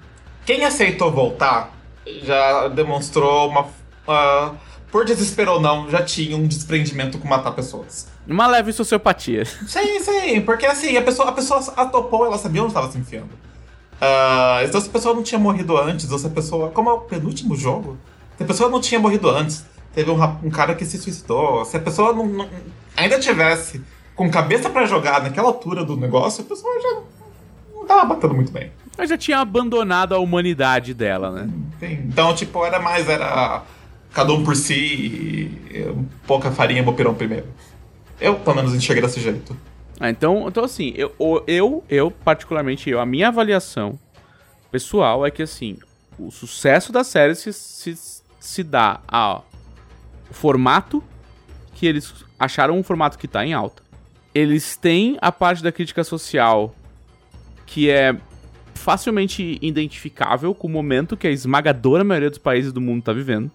quem 0.45 0.65
aceitou 0.65 1.11
voltar 1.13 1.73
já 2.23 2.69
demonstrou 2.69 3.49
uma. 3.49 3.67
uma- 4.07 4.66
por 4.97 5.05
desespero 5.05 5.53
ou 5.53 5.61
não, 5.61 5.91
já 5.91 6.03
tinha 6.03 6.35
um 6.35 6.47
desprendimento 6.47 7.19
com 7.19 7.29
matar 7.29 7.51
pessoas. 7.51 8.09
Uma 8.27 8.47
leve 8.47 8.73
sociopatia. 8.73 9.45
Sim, 9.45 10.01
sim, 10.01 10.41
porque 10.41 10.65
assim, 10.65 10.97
a 10.97 11.03
pessoa, 11.03 11.29
a 11.29 11.33
pessoa 11.33 11.61
atopou, 11.77 12.25
ela 12.25 12.39
sabia 12.39 12.63
onde 12.63 12.71
estava 12.71 12.91
se 12.91 12.97
enfiando. 12.97 13.29
Ah, 14.01 14.61
então 14.65 14.81
se 14.81 14.89
a 14.89 14.91
pessoa 14.93 15.15
não 15.15 15.23
tinha 15.23 15.39
morrido 15.39 15.77
antes, 15.77 16.11
ou 16.11 16.19
se 16.19 16.27
a 16.27 16.31
pessoa. 16.31 16.71
Como 16.71 16.89
é 16.89 16.95
o 16.95 17.01
penúltimo 17.01 17.55
jogo? 17.55 17.99
Se 18.39 18.43
a 18.43 18.47
pessoa 18.47 18.71
não 18.71 18.81
tinha 18.81 18.99
morrido 18.99 19.29
antes, 19.29 19.67
teve 19.95 20.11
um, 20.11 20.23
um 20.43 20.49
cara 20.51 20.75
que 20.75 20.87
se 20.87 20.97
suicidou. 20.97 21.63
Se 21.67 21.77
a 21.77 21.81
pessoa 21.81 22.15
não, 22.15 22.25
não- 22.27 22.49
ainda 22.97 23.19
tivesse 23.21 23.83
com 24.15 24.31
cabeça 24.31 24.71
pra 24.71 24.87
jogar 24.87 25.23
naquela 25.23 25.49
altura 25.49 25.85
do 25.85 25.95
negócio, 25.95 26.43
a 26.43 26.47
pessoa 26.49 26.73
já 26.81 27.01
não 27.75 27.85
tava 27.85 28.07
batendo 28.15 28.33
muito 28.33 28.51
bem. 28.51 28.73
Mas 28.97 29.11
já 29.11 29.19
tinha 29.19 29.41
abandonado 29.41 30.15
a 30.15 30.19
humanidade 30.19 30.95
dela, 30.95 31.31
né? 31.31 31.51
Sim, 31.81 32.01
Então, 32.09 32.35
tipo, 32.35 32.65
era 32.65 32.81
mais, 32.81 33.07
era 33.11 33.63
cada 34.17 34.33
um 34.33 34.43
por 34.43 34.57
si 34.57 34.75
e 34.75 35.95
pouca 36.27 36.51
farinha, 36.51 36.83
bopirão 36.83 37.15
primeiro. 37.15 37.45
Eu, 38.19 38.37
pelo 38.37 38.57
menos, 38.57 38.75
enxerguei 38.75 39.03
desse 39.03 39.21
jeito. 39.21 39.55
Ah, 40.01 40.09
então, 40.09 40.49
então 40.49 40.65
assim, 40.65 40.95
eu, 40.97 41.13
eu, 41.47 41.85
eu, 41.87 42.11
particularmente 42.11 42.89
eu, 42.89 42.99
a 42.99 43.05
minha 43.05 43.29
avaliação 43.29 43.99
pessoal 44.71 45.27
é 45.27 45.31
que, 45.31 45.43
assim, 45.43 45.77
o 46.19 46.31
sucesso 46.31 46.93
da 46.93 47.05
série 47.05 47.35
se, 47.35 47.53
se, 47.53 48.23
se 48.41 48.65
dá 48.65 49.01
ao 49.07 49.47
formato 50.31 51.05
que 51.75 51.87
eles 51.87 52.15
acharam 52.39 52.79
um 52.79 52.83
formato 52.83 53.19
que 53.19 53.29
tá 53.29 53.45
em 53.45 53.53
alta. 53.53 53.83
Eles 54.35 54.79
têm 54.79 55.19
a 55.21 55.31
parte 55.31 55.63
da 55.63 55.71
crítica 55.71 56.03
social 56.03 56.75
que 57.67 57.91
é 57.91 58.17
facilmente 58.73 59.59
identificável 59.61 60.55
com 60.55 60.69
o 60.69 60.71
momento 60.71 61.19
que 61.19 61.27
a 61.27 61.31
esmagadora 61.31 62.03
maioria 62.03 62.31
dos 62.31 62.39
países 62.39 62.73
do 62.73 62.81
mundo 62.81 63.03
tá 63.03 63.13
vivendo. 63.13 63.51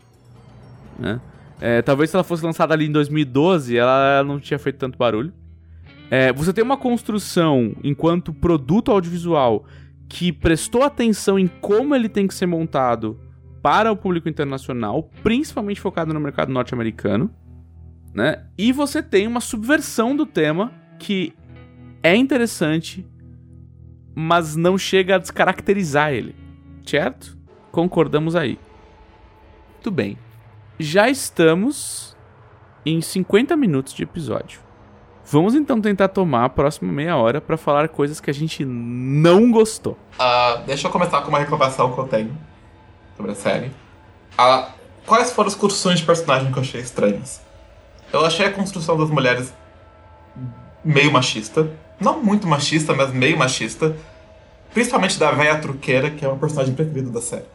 Né? 1.02 1.20
É, 1.60 1.82
talvez 1.82 2.10
se 2.10 2.16
ela 2.16 2.24
fosse 2.24 2.44
lançada 2.44 2.74
ali 2.74 2.86
em 2.86 2.92
2012, 2.92 3.76
ela 3.76 4.24
não 4.24 4.40
tinha 4.40 4.58
feito 4.58 4.78
tanto 4.78 4.98
barulho. 4.98 5.34
É, 6.10 6.32
você 6.34 6.52
tem 6.52 6.64
uma 6.64 6.78
construção 6.78 7.74
enquanto 7.84 8.34
produto 8.34 8.92
audiovisual 8.92 9.66
que 10.10 10.32
prestou 10.32 10.84
atenção 10.84 11.40
em 11.40 11.48
como 11.48 11.96
ele 11.96 12.10
tem 12.10 12.28
que 12.28 12.34
ser 12.34 12.46
montado 12.46 13.20
para 13.62 13.92
o 13.92 13.96
público 13.96 14.28
internacional, 14.28 15.10
principalmente 15.24 15.80
focado 15.80 16.14
no 16.14 16.20
mercado 16.20 16.52
norte-americano, 16.52 17.34
né? 18.14 18.44
E 18.58 18.74
você 18.74 19.02
tem 19.02 19.26
uma 19.26 19.40
subversão 19.40 20.16
do 20.16 20.26
tema 20.26 20.74
que 21.00 21.34
é 22.04 22.16
interessante, 22.16 23.06
mas 24.14 24.56
não 24.56 24.78
chega 24.78 25.16
a 25.16 25.20
descaracterizar 25.20 26.12
ele, 26.12 26.36
certo? 26.86 27.38
Concordamos 27.72 28.36
aí. 28.36 28.60
Muito 29.76 29.92
bem. 29.92 30.18
Já 30.82 31.08
estamos 31.10 32.18
em 32.84 33.00
50 33.02 33.56
minutos 33.56 33.94
de 33.94 34.02
episódio. 34.02 34.62
Vamos 35.24 35.54
então 35.54 35.80
tentar 35.80 36.08
tomar 36.08 36.46
a 36.46 36.50
próxima 36.50 36.92
meia 36.92 37.16
hora 37.16 37.40
pra 37.40 37.56
falar 37.56 37.88
coisas 37.88 38.20
que 38.20 38.32
a 38.32 38.34
gente 38.34 38.66
não 38.66 39.52
gostou. 39.52 39.96
Ah, 40.18 40.64
deixa 40.66 40.88
eu 40.88 40.92
começar 40.92 41.22
com 41.22 41.30
uma 41.30 41.38
reclamação 41.38 41.94
que 41.94 42.00
eu 42.00 42.08
tenho 42.08 42.36
sobre 43.16 43.32
a 43.32 43.36
série. 43.36 43.72
Ah, 44.36 44.72
quais 45.06 45.32
foram 45.32 45.50
as 45.50 45.56
construções 45.56 46.00
de 46.00 46.06
personagem 46.06 46.52
que 46.52 46.58
eu 46.58 46.64
achei 46.64 46.82
estranhas? 46.82 47.42
Eu 48.12 48.26
achei 48.26 48.48
a 48.48 48.52
construção 48.52 48.98
das 48.98 49.12
mulheres 49.12 49.54
meio 50.84 51.12
machista. 51.12 51.70
Não 52.00 52.24
muito 52.24 52.48
machista, 52.48 52.92
mas 52.96 53.14
meio 53.14 53.38
machista. 53.38 53.96
Principalmente 54.74 55.20
da 55.20 55.30
véia 55.30 55.60
truqueira, 55.60 56.10
que 56.10 56.26
é 56.26 56.28
uma 56.28 56.40
personagem 56.40 56.74
preferida 56.74 57.12
da 57.12 57.22
série. 57.22 57.46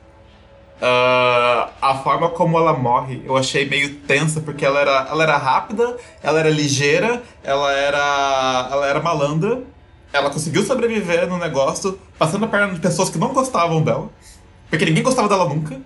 Ah, 0.81 1.71
a 1.81 1.95
forma 1.97 2.29
como 2.29 2.59
ela 2.59 2.75
morre 2.75 3.23
eu 3.25 3.35
achei 3.35 3.67
meio 3.69 3.95
tensa, 4.01 4.41
porque 4.41 4.65
ela 4.65 4.81
era, 4.81 5.09
ela 5.11 5.23
era 5.23 5.37
rápida, 5.39 5.97
ela 6.23 6.39
era 6.39 6.51
ligeira, 6.51 7.23
ela 7.43 7.73
era, 7.73 8.69
ela 8.71 8.87
era 8.87 9.01
malandra. 9.01 9.63
Ela 10.13 10.31
conseguiu 10.31 10.63
sobreviver 10.63 11.27
no 11.29 11.37
negócio, 11.37 11.99
passando 12.19 12.45
a 12.45 12.49
perna 12.49 12.73
de 12.73 12.81
pessoas 12.81 13.11
que 13.11 13.19
não 13.19 13.35
gostavam 13.35 13.83
dela, 13.83 14.09
porque 14.71 14.85
ninguém 14.85 15.03
gostava 15.03 15.29
dela 15.29 15.47
nunca, 15.47 15.81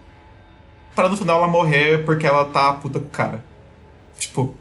para 0.94 1.08
no 1.08 1.16
final 1.16 1.38
ela 1.38 1.48
morrer 1.48 2.04
porque 2.04 2.26
ela 2.26 2.44
tá 2.44 2.72
puta 2.74 3.00
com 3.00 3.06
o 3.06 3.10
cara. 3.10 3.42
Tipo, 4.18 4.54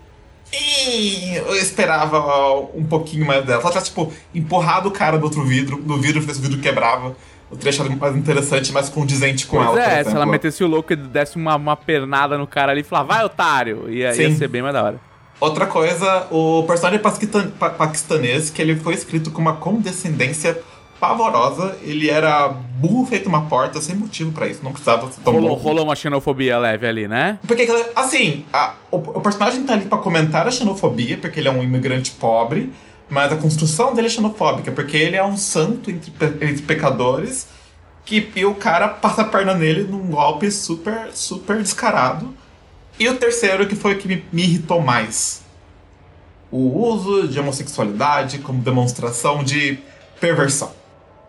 eu 1.45 1.55
esperava 1.55 2.59
um 2.73 2.85
pouquinho 2.85 3.25
mais 3.25 3.45
dela. 3.45 3.61
Ela 3.61 3.69
tivesse, 3.69 3.89
tipo, 3.89 4.11
empurrado 4.33 4.89
o 4.89 4.91
cara 4.91 5.17
do 5.17 5.23
outro 5.23 5.43
vidro, 5.43 5.77
do 5.81 5.97
vidro, 5.97 6.19
esse 6.19 6.41
vidro 6.41 6.59
quebrava. 6.59 7.15
Eu 7.51 7.57
teria 7.57 7.71
achado 7.71 7.95
mais 7.97 8.15
interessante, 8.15 8.71
mais 8.71 8.89
condizente 8.89 9.47
com 9.47 9.57
ela. 9.61 9.71
Pois 9.71 9.83
por 9.83 9.91
é, 9.91 10.03
se 10.03 10.15
ela 10.15 10.25
metesse 10.25 10.63
o 10.63 10.67
louco 10.67 10.93
e 10.93 10.95
desse 10.95 11.35
uma, 11.35 11.55
uma 11.55 11.75
pernada 11.75 12.37
no 12.37 12.45
cara 12.45 12.71
ali 12.71 12.81
e 12.81 12.83
falar, 12.83 13.03
vai 13.03 13.25
otário, 13.25 13.89
ia, 13.89 14.07
ia 14.09 14.13
Sim. 14.13 14.35
ser 14.37 14.47
bem 14.47 14.61
mais 14.61 14.73
da 14.73 14.83
hora. 14.83 14.99
Outra 15.39 15.65
coisa, 15.65 16.27
o 16.31 16.63
personagem 16.67 16.99
pa- 17.57 17.69
paquistanês, 17.69 18.49
que 18.49 18.61
ele 18.61 18.75
foi 18.75 18.93
escrito 18.93 19.31
com 19.31 19.41
uma 19.41 19.53
condescendência 19.53 20.59
pavorosa. 20.99 21.77
Ele 21.81 22.09
era 22.09 22.49
burro 22.49 23.05
feito 23.05 23.27
uma 23.29 23.43
porta, 23.43 23.79
sem 23.81 23.95
motivo 23.95 24.31
pra 24.31 24.47
isso. 24.47 24.59
Não 24.63 24.71
precisava 24.71 25.09
ser 25.11 25.21
tão 25.21 25.33
Rolou, 25.33 25.49
burro. 25.51 25.61
rolou 25.61 25.85
uma 25.85 25.95
xenofobia 25.95 26.57
leve 26.57 26.85
ali, 26.85 27.07
né? 27.07 27.39
Porque, 27.47 27.65
assim, 27.95 28.45
a- 28.51 28.73
o, 28.91 28.97
o 28.97 29.21
personagem 29.21 29.63
tá 29.63 29.73
ali 29.73 29.85
pra 29.85 29.97
comentar 29.97 30.45
a 30.47 30.51
xenofobia, 30.51 31.17
porque 31.17 31.39
ele 31.39 31.47
é 31.47 31.51
um 31.51 31.63
imigrante 31.63 32.11
pobre, 32.11 32.71
mas 33.09 33.31
a 33.31 33.35
construção 33.35 33.93
dele 33.93 34.07
é 34.07 34.09
xenofóbica, 34.09 34.71
porque 34.71 34.95
ele 34.95 35.15
é 35.15 35.23
um 35.23 35.35
santo 35.35 35.89
entre, 35.89 36.11
entre 36.41 36.61
pecadores, 36.61 37.47
que, 38.05 38.31
e 38.35 38.45
o 38.45 38.55
cara 38.55 38.87
passa 38.87 39.21
a 39.21 39.25
perna 39.25 39.53
nele 39.53 39.83
num 39.83 40.07
golpe 40.07 40.51
super, 40.51 41.09
super 41.13 41.57
descarado. 41.57 42.33
E 42.99 43.07
o 43.07 43.15
terceiro, 43.15 43.67
que 43.67 43.75
foi 43.75 43.93
o 43.93 43.97
que 43.97 44.07
me, 44.07 44.25
me 44.31 44.43
irritou 44.43 44.81
mais. 44.81 45.41
o 46.51 46.57
uso 46.57 47.27
de 47.27 47.39
homossexualidade 47.39 48.39
como 48.39 48.61
demonstração 48.61 49.43
de 49.43 49.79
perversão. 50.19 50.71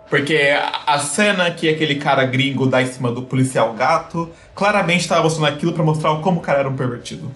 Porque 0.08 0.56
a 0.86 0.98
cena 0.98 1.50
que 1.52 1.68
aquele 1.68 1.94
cara 1.94 2.24
gringo 2.24 2.66
dá 2.66 2.82
em 2.82 2.86
cima 2.86 3.12
do 3.12 3.22
policial 3.22 3.72
gato 3.74 4.28
claramente 4.54 5.02
estava 5.02 5.22
mostrando 5.22 5.46
aquilo 5.46 5.72
para 5.72 5.84
mostrar 5.84 6.16
como 6.16 6.40
o 6.40 6.42
cara 6.42 6.60
era 6.60 6.68
um 6.68 6.74
pervertido. 6.74 7.30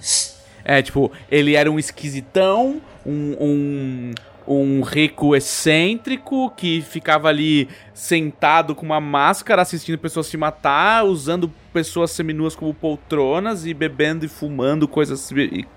É, 0.64 0.82
tipo, 0.82 1.12
ele 1.30 1.54
era 1.54 1.70
um 1.70 1.78
esquisitão, 1.78 2.80
um, 3.06 3.36
um, 3.38 4.14
um 4.46 4.82
rico 4.82 5.34
excêntrico 5.34 6.50
que 6.50 6.82
ficava 6.82 7.28
ali 7.28 7.68
sentado 7.94 8.74
com 8.74 8.84
uma 8.84 9.00
máscara 9.00 9.62
assistindo 9.62 9.98
pessoas 9.98 10.26
se 10.26 10.36
matar, 10.36 11.04
usando 11.04 11.50
pessoas 11.72 12.10
seminuas 12.10 12.54
como 12.54 12.72
poltronas 12.74 13.64
e 13.66 13.72
bebendo 13.72 14.24
e 14.24 14.28
fumando 14.28 14.86
coisas 14.86 15.30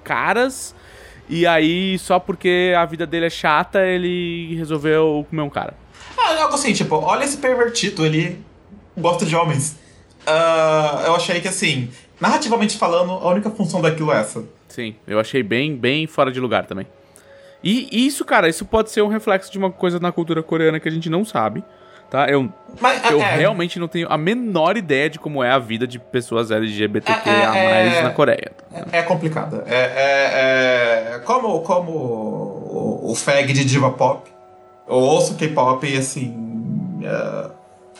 caras. 0.03 0.75
E 1.29 1.45
aí, 1.45 1.97
só 1.99 2.19
porque 2.19 2.73
a 2.77 2.85
vida 2.85 3.05
dele 3.05 3.25
é 3.25 3.29
chata, 3.29 3.85
ele 3.85 4.55
resolveu 4.55 5.25
comer 5.29 5.41
um 5.41 5.49
cara. 5.49 5.73
Ah, 6.17 6.41
algo 6.41 6.55
assim, 6.55 6.73
tipo, 6.73 6.95
olha 6.95 7.23
esse 7.23 7.37
pervertido, 7.37 8.05
ele 8.05 8.39
gosta 8.97 9.25
de 9.25 9.35
homens. 9.35 9.77
Uh, 10.21 11.05
eu 11.05 11.15
achei 11.15 11.39
que, 11.41 11.47
assim, 11.47 11.89
narrativamente 12.19 12.77
falando, 12.77 13.11
a 13.11 13.29
única 13.29 13.49
função 13.49 13.81
daquilo 13.81 14.11
é 14.11 14.19
essa. 14.19 14.43
Sim, 14.67 14.95
eu 15.05 15.19
achei 15.19 15.43
bem, 15.43 15.75
bem 15.75 16.07
fora 16.07 16.31
de 16.31 16.39
lugar 16.39 16.65
também. 16.65 16.87
E 17.67 18.07
isso, 18.07 18.23
cara, 18.23 18.47
isso 18.47 18.63
pode 18.63 18.89
ser 18.89 19.01
um 19.01 19.09
reflexo 19.09 19.51
de 19.51 19.57
uma 19.57 19.69
coisa 19.69 19.99
na 19.99 20.09
cultura 20.09 20.41
coreana 20.41 20.79
que 20.79 20.87
a 20.87 20.91
gente 20.91 21.09
não 21.09 21.25
sabe. 21.25 21.61
Tá? 22.09 22.25
Eu, 22.29 22.49
Mas, 22.79 23.03
eu 23.11 23.19
é, 23.19 23.35
realmente 23.35 23.77
não 23.77 23.89
tenho 23.89 24.07
a 24.09 24.17
menor 24.17 24.77
ideia 24.77 25.09
de 25.09 25.19
como 25.19 25.43
é 25.43 25.51
a 25.51 25.59
vida 25.59 25.85
de 25.85 25.99
pessoas 25.99 26.49
LGBTQIA 26.49 27.53
é, 27.53 27.97
é, 27.97 28.01
na 28.03 28.11
Coreia. 28.11 28.53
É, 28.71 28.99
é 28.99 29.01
complicada. 29.03 29.65
É, 29.67 31.15
é, 31.15 31.19
como, 31.25 31.59
como 31.59 31.91
o, 31.91 33.11
o 33.11 33.15
fag 33.15 33.51
de 33.51 33.65
diva 33.65 33.91
pop, 33.91 34.31
eu 34.87 34.95
ouço 34.95 35.35
K-pop 35.35 35.85
e 35.85 35.97
assim. 35.97 36.33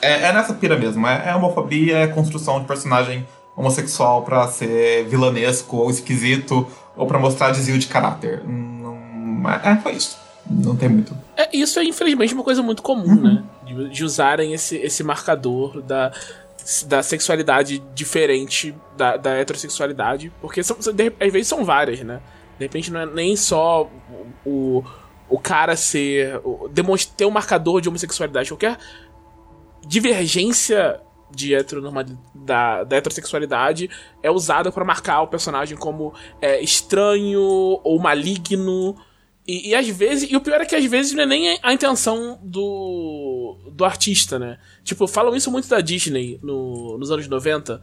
É, 0.01 0.27
é, 0.27 0.31
nessa 0.31 0.53
pira 0.53 0.77
mesmo. 0.77 1.05
É, 1.05 1.35
homofobia, 1.35 1.97
é 1.97 2.07
construção 2.07 2.61
de 2.61 2.67
personagem 2.67 3.27
homossexual 3.57 4.21
para 4.21 4.47
ser 4.47 5.03
vilanesco 5.09 5.75
ou 5.75 5.89
esquisito 5.89 6.65
ou 6.95 7.05
para 7.05 7.19
mostrar 7.19 7.51
desvio 7.51 7.77
de 7.77 7.87
caráter. 7.87 8.41
Não, 9.37 9.51
é, 9.51 9.77
foi 9.77 9.93
isso. 9.93 10.17
Não 10.49 10.75
tem 10.75 10.89
muito. 10.89 11.17
É, 11.35 11.55
isso 11.55 11.79
é 11.79 11.83
infelizmente 11.83 12.33
uma 12.33 12.43
coisa 12.43 12.61
muito 12.63 12.81
comum, 12.81 13.09
uhum. 13.09 13.21
né? 13.21 13.43
De, 13.65 13.89
de, 13.89 14.03
usarem 14.03 14.53
esse, 14.53 14.77
esse 14.77 15.03
marcador 15.03 15.81
da, 15.81 16.11
da 16.85 17.03
sexualidade 17.03 17.79
diferente 17.93 18.73
da, 18.95 19.17
da 19.17 19.31
heterossexualidade. 19.31 20.31
Porque 20.41 20.63
são, 20.63 20.77
de, 20.79 21.13
às 21.19 21.31
vezes 21.31 21.47
são 21.47 21.65
várias, 21.65 21.99
né? 22.01 22.21
De 22.57 22.65
repente 22.65 22.91
não 22.91 23.01
é 23.01 23.05
nem 23.05 23.35
só 23.35 23.89
o, 24.45 24.83
o 25.29 25.37
cara 25.37 25.75
ser. 25.75 26.39
O, 26.43 26.69
ter 27.15 27.25
um 27.25 27.31
marcador 27.31 27.81
de 27.81 27.89
homossexualidade. 27.89 28.49
Qualquer 28.49 28.77
divergência 29.85 31.01
de 31.29 31.53
heteronormalidade, 31.53 32.17
da, 32.33 32.85
da 32.85 32.95
heterossexualidade 32.95 33.89
é 34.23 34.31
usada 34.31 34.71
para 34.71 34.85
marcar 34.85 35.21
o 35.21 35.27
personagem 35.27 35.77
como 35.77 36.13
é, 36.41 36.61
estranho 36.61 37.41
ou 37.83 37.99
maligno 37.99 38.95
e, 39.47 39.69
e, 39.69 39.75
às 39.75 39.87
vezes, 39.87 40.29
e 40.29 40.35
o 40.35 40.41
pior 40.41 40.59
é 40.59 40.65
que 40.65 40.75
às 40.75 40.83
vezes 40.83 41.13
não 41.13 41.23
é 41.23 41.25
nem 41.25 41.57
a 41.63 41.71
intenção 41.71 42.37
do, 42.43 43.57
do 43.71 43.85
artista, 43.85 44.37
né? 44.37 44.57
Tipo, 44.83 45.07
falam 45.07 45.33
isso 45.35 45.49
muito 45.49 45.69
da 45.69 45.79
Disney 45.79 46.37
no, 46.43 46.97
nos 46.97 47.09
anos 47.09 47.27
90, 47.27 47.81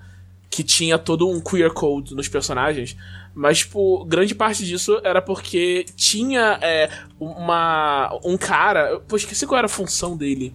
que 0.51 0.63
tinha 0.63 0.99
todo 0.99 1.29
um 1.29 1.41
queer 1.41 1.73
code 1.73 2.15
nos 2.15 2.29
personagens, 2.29 2.95
mas, 3.35 3.59
tipo, 3.61 4.05
grande 4.05 4.35
parte 4.35 4.65
disso 4.65 5.01
era 5.03 5.23
porque 5.23 5.87
tinha 5.97 6.59
é, 6.61 6.91
uma, 7.19 8.17
um 8.23 8.37
cara, 8.37 9.01
eu 9.11 9.17
esqueci 9.17 9.47
qual 9.47 9.57
era 9.57 9.67
a 9.67 9.71
função 9.71 10.17
dele, 10.17 10.53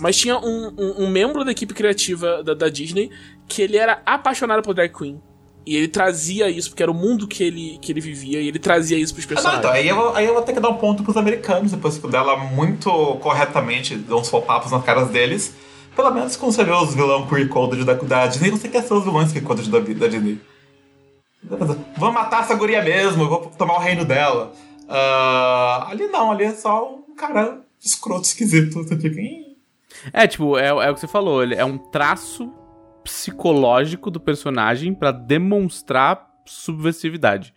mas 0.00 0.16
tinha 0.16 0.38
um, 0.38 0.68
um, 0.78 1.04
um 1.04 1.10
membro 1.10 1.44
da 1.44 1.50
equipe 1.50 1.74
criativa 1.74 2.44
da, 2.44 2.54
da 2.54 2.68
Disney 2.68 3.10
que 3.48 3.60
ele 3.60 3.76
era 3.76 4.00
apaixonado 4.06 4.62
por 4.62 4.72
drag 4.72 4.96
queen. 4.96 5.20
E 5.68 5.76
ele 5.76 5.86
trazia 5.86 6.48
isso, 6.48 6.70
porque 6.70 6.82
era 6.82 6.90
o 6.90 6.94
mundo 6.94 7.28
que 7.28 7.44
ele, 7.44 7.78
que 7.82 7.92
ele 7.92 8.00
vivia, 8.00 8.40
e 8.40 8.48
ele 8.48 8.58
trazia 8.58 8.96
isso 8.96 9.12
pros 9.12 9.26
personagens. 9.26 9.62
Ah, 9.62 9.68
não, 9.68 9.76
então, 9.76 9.82
aí 9.82 9.86
eu, 9.86 10.16
aí 10.16 10.24
eu 10.24 10.32
vou 10.32 10.42
ter 10.42 10.54
que 10.54 10.60
dar 10.60 10.70
um 10.70 10.78
ponto 10.78 11.02
pros 11.02 11.14
americanos, 11.14 11.72
depois 11.72 11.98
que 11.98 12.08
dela 12.08 12.38
muito 12.38 12.90
corretamente 13.16 13.94
dão 13.94 14.20
uns 14.20 14.30
papos 14.30 14.72
nas 14.72 14.82
caras 14.82 15.10
deles. 15.10 15.54
Pelo 15.94 16.10
menos 16.10 16.36
quando 16.36 16.52
você 16.52 16.64
vê 16.64 16.72
os 16.72 16.94
vilão 16.94 17.26
queer 17.26 17.50
coded 17.50 17.84
da, 17.84 17.92
da 17.92 18.26
Disney, 18.26 18.48
você 18.48 18.66
quer 18.66 18.82
ser 18.82 18.94
os 18.94 19.04
vilões 19.04 19.30
que 19.30 19.42
coded 19.42 19.68
da, 19.68 19.78
da 19.78 20.08
Disney. 20.08 20.40
Vamos 21.98 22.14
matar 22.14 22.44
essa 22.44 22.54
guria 22.54 22.82
mesmo, 22.82 23.28
vou 23.28 23.52
tomar 23.58 23.74
o 23.74 23.80
reino 23.80 24.06
dela. 24.06 24.54
Uh, 24.84 25.90
ali 25.90 26.06
não, 26.06 26.32
ali 26.32 26.44
é 26.44 26.54
só 26.54 26.94
um 26.94 27.14
cara 27.14 27.60
escroto, 27.78 28.22
esquisito. 28.22 28.82
Você 28.82 28.96
fica... 28.96 29.20
É, 30.14 30.26
tipo, 30.26 30.56
é, 30.56 30.68
é 30.68 30.90
o 30.90 30.94
que 30.94 31.00
você 31.00 31.06
falou, 31.06 31.42
ele 31.42 31.56
é 31.56 31.64
um 31.64 31.76
traço 31.76 32.50
psicológico 33.08 34.10
do 34.10 34.20
personagem 34.20 34.92
para 34.92 35.10
demonstrar 35.10 36.28
subversividade. 36.44 37.54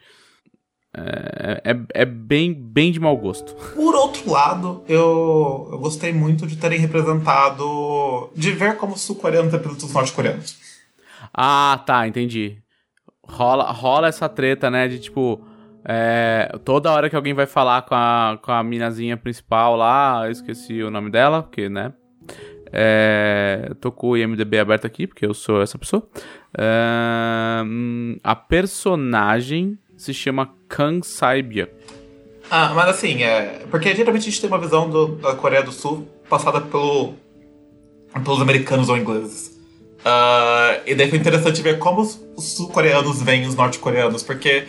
É, 0.93 1.61
é, 1.71 2.01
é, 2.01 2.05
bem, 2.05 2.53
bem 2.53 2.91
de 2.91 2.99
mau 2.99 3.15
gosto. 3.17 3.53
Por 3.75 3.95
outro 3.95 4.31
lado, 4.31 4.83
eu, 4.87 5.69
eu 5.71 5.77
gostei 5.79 6.13
muito 6.13 6.47
de 6.47 6.55
terem 6.55 6.79
representado. 6.79 8.31
de 8.33 8.51
ver 8.51 8.77
como 8.77 8.97
sul-coreanos 8.97 9.51
representam 9.51 9.87
os 9.87 9.93
norte-coreanos. 9.93 10.57
Ah, 11.33 11.81
tá, 11.85 12.07
entendi. 12.07 12.57
Rola, 13.23 13.71
rola 13.71 14.07
essa 14.07 14.29
treta, 14.29 14.69
né? 14.71 14.87
De 14.87 14.99
tipo. 14.99 15.45
É, 15.83 16.51
toda 16.63 16.91
hora 16.91 17.09
que 17.09 17.15
alguém 17.15 17.33
vai 17.33 17.47
falar 17.47 17.81
com 17.81 17.95
a, 17.95 18.37
com 18.41 18.51
a 18.51 18.63
minazinha 18.63 19.17
principal 19.17 19.75
lá, 19.75 20.21
eu 20.25 20.31
esqueci 20.31 20.83
o 20.83 20.91
nome 20.91 21.09
dela, 21.09 21.41
porque, 21.41 21.67
né? 21.67 21.91
É, 22.71 23.71
tô 23.81 23.91
com 23.91 24.09
o 24.09 24.17
IMDB 24.17 24.59
aberto 24.59 24.85
aqui, 24.85 25.05
porque 25.05 25.25
eu 25.25 25.33
sou 25.33 25.61
essa 25.61 25.77
pessoa. 25.77 26.07
É, 26.57 27.63
a 28.23 28.35
personagem 28.35 29.77
se 29.97 30.13
chama 30.13 30.53
Kang 30.67 31.05
Saibia. 31.05 31.71
Ah, 32.49 32.73
mas 32.73 32.89
assim, 32.89 33.23
é. 33.23 33.65
Porque 33.69 33.95
geralmente 33.95 34.23
a 34.23 34.25
gente 34.25 34.41
tem 34.41 34.49
uma 34.49 34.59
visão 34.59 34.89
do, 34.89 35.15
da 35.15 35.35
Coreia 35.35 35.63
do 35.63 35.71
Sul 35.71 36.07
passada 36.29 36.59
pelo, 36.59 37.13
pelos 38.23 38.41
americanos 38.41 38.89
ou 38.89 38.97
ingleses. 38.97 39.59
Uh, 39.99 40.81
e 40.85 40.95
daí 40.95 41.09
foi 41.09 41.19
interessante 41.19 41.61
ver 41.61 41.77
como 41.77 42.01
os, 42.01 42.19
os 42.35 42.53
sul-coreanos 42.53 43.21
veem 43.21 43.45
os 43.45 43.53
norte-coreanos, 43.53 44.23
porque 44.23 44.65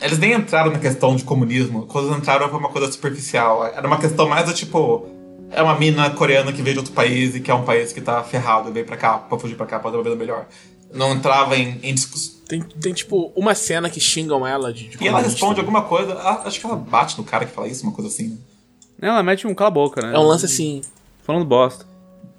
eles 0.00 0.18
nem 0.18 0.32
entraram 0.32 0.72
na 0.72 0.78
questão 0.78 1.14
de 1.14 1.24
comunismo. 1.24 1.86
Quando 1.86 2.16
entraram 2.16 2.48
foi 2.48 2.58
uma 2.58 2.70
coisa 2.70 2.90
superficial. 2.90 3.66
Era 3.66 3.86
uma 3.86 3.98
questão 3.98 4.28
mais 4.28 4.46
do 4.46 4.54
tipo 4.54 5.06
é 5.50 5.62
uma 5.62 5.78
mina 5.78 6.10
coreana 6.10 6.52
que 6.52 6.62
veio 6.62 6.74
de 6.74 6.78
outro 6.80 6.92
país 6.92 7.34
e 7.34 7.40
que 7.40 7.50
é 7.50 7.54
um 7.54 7.64
país 7.64 7.92
que 7.92 8.00
tá 8.00 8.22
ferrado 8.22 8.68
e 8.68 8.72
veio 8.72 8.86
pra 8.86 8.96
cá 8.96 9.18
pra 9.18 9.38
fugir 9.38 9.56
pra 9.56 9.66
cá 9.66 9.78
pra 9.78 9.90
ter 9.90 9.96
uma 9.96 10.02
vida 10.02 10.16
melhor. 10.16 10.46
Não 10.92 11.12
entrava 11.12 11.56
em, 11.56 11.78
em 11.82 11.94
discussão. 11.94 12.36
Tem, 12.48 12.62
tem, 12.62 12.92
tipo, 12.92 13.32
uma 13.34 13.54
cena 13.54 13.90
que 13.90 13.98
xingam 13.98 14.46
ela 14.46 14.72
de. 14.72 14.88
de 14.88 15.02
e 15.02 15.08
ela 15.08 15.20
responde 15.20 15.58
alguma 15.58 15.82
coisa. 15.82 16.14
Acho 16.44 16.60
que 16.60 16.66
ela 16.66 16.76
bate 16.76 17.18
no 17.18 17.24
cara 17.24 17.44
que 17.44 17.52
fala 17.52 17.66
isso, 17.66 17.82
uma 17.82 17.92
coisa 17.92 18.08
assim. 18.08 18.38
Né? 18.98 19.08
Ela 19.08 19.22
mete 19.22 19.46
um 19.46 19.54
cala 19.54 19.70
boca, 19.70 20.00
né? 20.00 20.14
É 20.14 20.18
um 20.18 20.22
lance 20.22 20.46
assim. 20.46 20.80
Falando 21.22 21.44
bosta. 21.44 21.84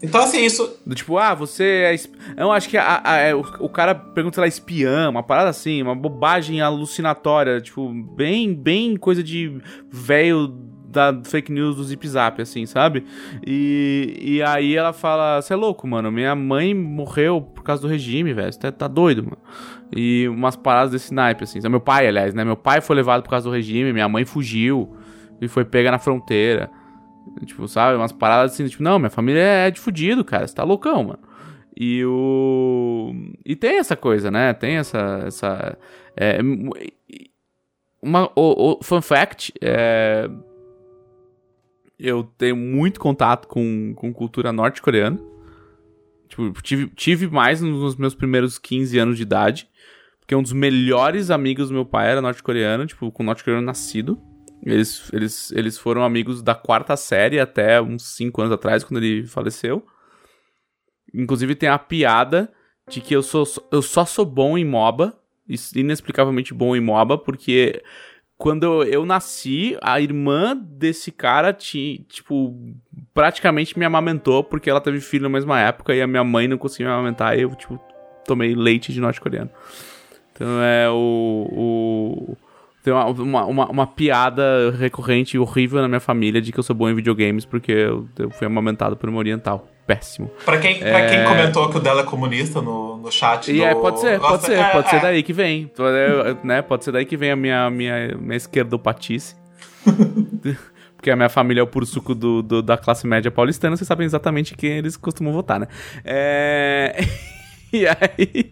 Então, 0.02 0.22
assim, 0.22 0.46
isso. 0.46 0.78
Do 0.86 0.96
tipo, 0.96 1.18
ah, 1.18 1.34
você 1.34 1.64
é. 1.64 1.94
Esp... 1.94 2.14
Eu 2.38 2.52
acho 2.52 2.70
que 2.70 2.78
a, 2.78 2.84
a, 2.84 3.14
a, 3.14 3.18
é, 3.18 3.36
o, 3.36 3.40
o, 3.60 3.70
cara 3.70 3.94
pergunta 3.96 4.36
se 4.36 4.40
ela 4.40 4.48
é 4.48 4.50
espiã, 4.50 5.10
uma 5.10 5.24
parada 5.24 5.50
assim, 5.50 5.82
uma 5.82 5.96
bobagem 5.96 6.62
alucinatória. 6.62 7.60
Tipo, 7.60 7.90
bem, 7.90 8.54
bem 8.54 8.96
coisa 8.96 9.24
de 9.24 9.60
velho 9.92 10.48
da 10.90 11.20
fake 11.24 11.52
news 11.52 11.76
do 11.76 11.84
Zip 11.84 12.08
Zap, 12.08 12.42
assim, 12.42 12.66
sabe? 12.66 13.06
E, 13.46 14.18
e 14.22 14.44
aí 14.44 14.76
ela 14.76 14.94
fala: 14.94 15.42
Você 15.42 15.54
é 15.54 15.56
louco, 15.56 15.88
mano. 15.88 16.12
Minha 16.12 16.34
mãe 16.36 16.74
morreu 16.74 17.42
por 17.42 17.64
causa 17.64 17.82
do 17.82 17.88
regime, 17.88 18.34
velho. 18.34 18.52
Você 18.52 18.60
tá, 18.60 18.72
tá, 18.72 18.88
doido, 18.88 19.24
mano. 19.24 19.38
E 19.96 20.28
umas 20.30 20.56
paradas 20.56 20.92
desse 20.92 21.14
naipe, 21.14 21.44
assim. 21.44 21.60
Meu 21.70 21.82
pai, 21.82 22.08
aliás, 22.08 22.34
né? 22.34 22.44
Meu 22.44 22.56
pai 22.56 22.82
foi 22.82 22.96
levado 22.96 23.22
por 23.24 23.30
causa 23.30 23.50
do 23.50 23.54
regime, 23.54 23.92
minha 23.92 24.08
mãe 24.08 24.26
fugiu 24.26 24.96
e 25.42 25.48
foi 25.48 25.66
pega 25.66 25.92
na 25.92 26.00
fronteira. 26.00 26.70
Tipo, 27.46 27.68
sabe? 27.68 27.98
Umas 27.98 28.12
paradas 28.12 28.54
assim, 28.54 28.66
tipo, 28.68 28.82
não, 28.82 28.98
minha 28.98 29.10
família 29.10 29.42
é 29.42 29.72
de 29.72 29.80
fudido, 29.80 30.24
cara. 30.24 30.48
Você 30.48 30.56
tá 30.56 30.64
loucão, 30.64 31.04
mano. 31.04 31.20
E 31.76 32.04
o. 32.06 33.14
E 33.46 33.56
tem 33.56 33.78
essa 33.78 33.96
coisa, 33.96 34.32
né? 34.32 34.54
Tem 34.54 34.78
essa. 34.78 35.24
essa 35.28 35.78
é, 36.16 36.40
uma, 38.02 38.32
o, 38.36 38.78
o 38.80 38.84
fun 38.84 39.02
fact: 39.02 39.54
é, 39.62 40.30
eu 42.00 42.24
tenho 42.38 42.56
muito 42.56 43.00
contato 43.00 43.48
com, 43.48 43.94
com 43.96 44.14
cultura 44.14 44.52
norte-coreana. 44.52 45.20
Tipo, 46.28 46.52
tive, 46.62 46.88
tive 46.90 47.28
mais 47.28 47.62
nos 47.62 47.96
meus 47.96 48.14
primeiros 48.14 48.58
15 48.58 49.00
anos 49.00 49.18
de 49.18 49.24
idade. 49.24 49.68
Porque 50.20 50.36
um 50.36 50.44
dos 50.44 50.54
melhores 50.54 51.32
amigos 51.32 51.70
do 51.70 51.74
meu 51.74 51.86
pai 51.86 52.12
era 52.12 52.22
norte-coreano, 52.22 52.86
tipo, 52.86 53.12
com 53.12 53.24
norte-coreano 53.24 53.66
nascido. 53.66 54.22
Eles, 54.64 55.10
eles, 55.14 55.52
eles 55.52 55.78
foram 55.78 56.04
amigos 56.04 56.42
da 56.42 56.54
quarta 56.54 56.98
série 56.98 57.40
até 57.40 57.82
uns 57.82 58.04
5 58.16 58.42
anos 58.42 58.54
atrás, 58.54 58.84
quando 58.84 59.04
ele 59.04 59.26
faleceu. 59.26 59.86
Inclusive 61.14 61.56
tem 61.56 61.70
a 61.70 61.80
piada 61.80 62.52
de 62.90 63.02
que 63.02 63.16
eu, 63.16 63.24
sou, 63.24 63.46
eu 63.72 63.82
só 63.82 64.06
sou 64.06 64.26
bom 64.26 64.58
em 64.58 64.66
MOBA, 64.66 65.18
inexplicavelmente 65.76 66.54
bom 66.54 66.76
em 66.76 66.82
MOBA, 66.82 67.18
porque 67.18 67.82
quando 68.38 68.84
eu 68.84 69.06
nasci, 69.06 69.78
a 69.82 70.00
irmã 70.00 70.56
desse 70.56 71.12
cara 71.12 71.52
tinha, 71.52 72.00
tipo, 72.08 72.56
praticamente 73.14 73.78
me 73.78 73.84
amamentou 73.84 74.44
porque 74.44 74.70
ela 74.70 74.80
teve 74.80 75.02
filho 75.02 75.24
na 75.24 75.30
mesma 75.30 75.60
época 75.60 75.96
e 75.96 76.02
a 76.02 76.08
minha 76.08 76.24
mãe 76.24 76.48
não 76.48 76.58
conseguia 76.58 76.88
me 76.88 76.94
amamentar 76.94 77.38
e 77.38 77.42
eu, 77.42 77.56
tipo, 77.56 77.80
tomei 78.26 78.54
leite 78.54 78.94
de 78.94 79.02
norte-coreano. 79.02 79.50
Então 80.32 80.62
é 80.62 80.88
o. 80.90 81.48
o 81.52 82.38
tem 82.88 82.94
uma, 82.94 83.06
uma, 83.06 83.46
uma, 83.46 83.70
uma, 83.70 83.88
piada 83.88 84.72
recorrente 84.80 85.36
e 85.36 85.40
horrível 85.40 85.82
na 85.82 85.90
minha 85.90 86.00
família 86.00 86.42
de 86.42 86.54
que 86.54 86.60
eu 86.60 86.64
sou 86.64 86.74
bom 86.74 86.90
em 86.90 86.96
videogames 86.96 87.44
porque 87.44 87.74
eu, 87.74 88.08
eu 88.18 88.30
fui 88.30 88.48
amamentado 88.48 88.96
por 88.96 89.10
uma 89.10 89.20
oriental. 89.20 89.68
Péssimo. 89.86 90.30
Pra 90.44 90.58
quem, 90.58 90.80
pra 90.80 91.00
é... 91.00 91.10
quem 91.10 91.24
comentou 91.26 91.70
que 91.70 91.78
o 91.78 91.80
dela 91.80 92.02
é 92.02 92.04
comunista 92.04 92.62
no, 92.62 92.98
no 92.98 93.12
chat. 93.12 93.50
E 93.50 93.58
do... 93.58 93.64
é, 93.64 93.74
pode 93.74 94.00
ser, 94.02 94.20
pode 94.20 94.44
ser, 94.44 94.58
é, 94.58 94.70
pode 94.70 94.88
é. 94.88 94.90
ser 94.90 95.02
daí 95.02 95.24
que 95.24 95.34
vem. 95.34 95.72
né, 96.44 96.62
pode 96.62 96.84
ser 96.84 96.92
daí 96.92 97.06
que 97.06 97.16
vem 97.16 97.32
a 97.32 97.36
minha, 97.36 97.70
minha, 97.70 98.18
minha 98.18 98.36
esquerdopatice. 98.36 99.36
porque 100.96 101.10
a 101.10 101.16
minha 101.16 101.30
família 101.30 101.62
é 101.62 101.64
o 101.64 101.68
puro 101.68 101.86
suco 101.86 102.14
do, 102.14 102.42
do, 102.42 102.62
da 102.62 102.78
classe 102.78 103.08
média 103.08 103.32
paulistana, 103.32 103.78
vocês 103.78 103.88
sabem 103.88 104.06
exatamente 104.06 104.56
quem 104.56 104.78
eles 104.78 104.98
costumam 104.98 105.32
votar, 105.32 105.60
né? 105.60 105.68
É... 106.04 106.96
e 107.72 107.86
aí. 107.88 108.52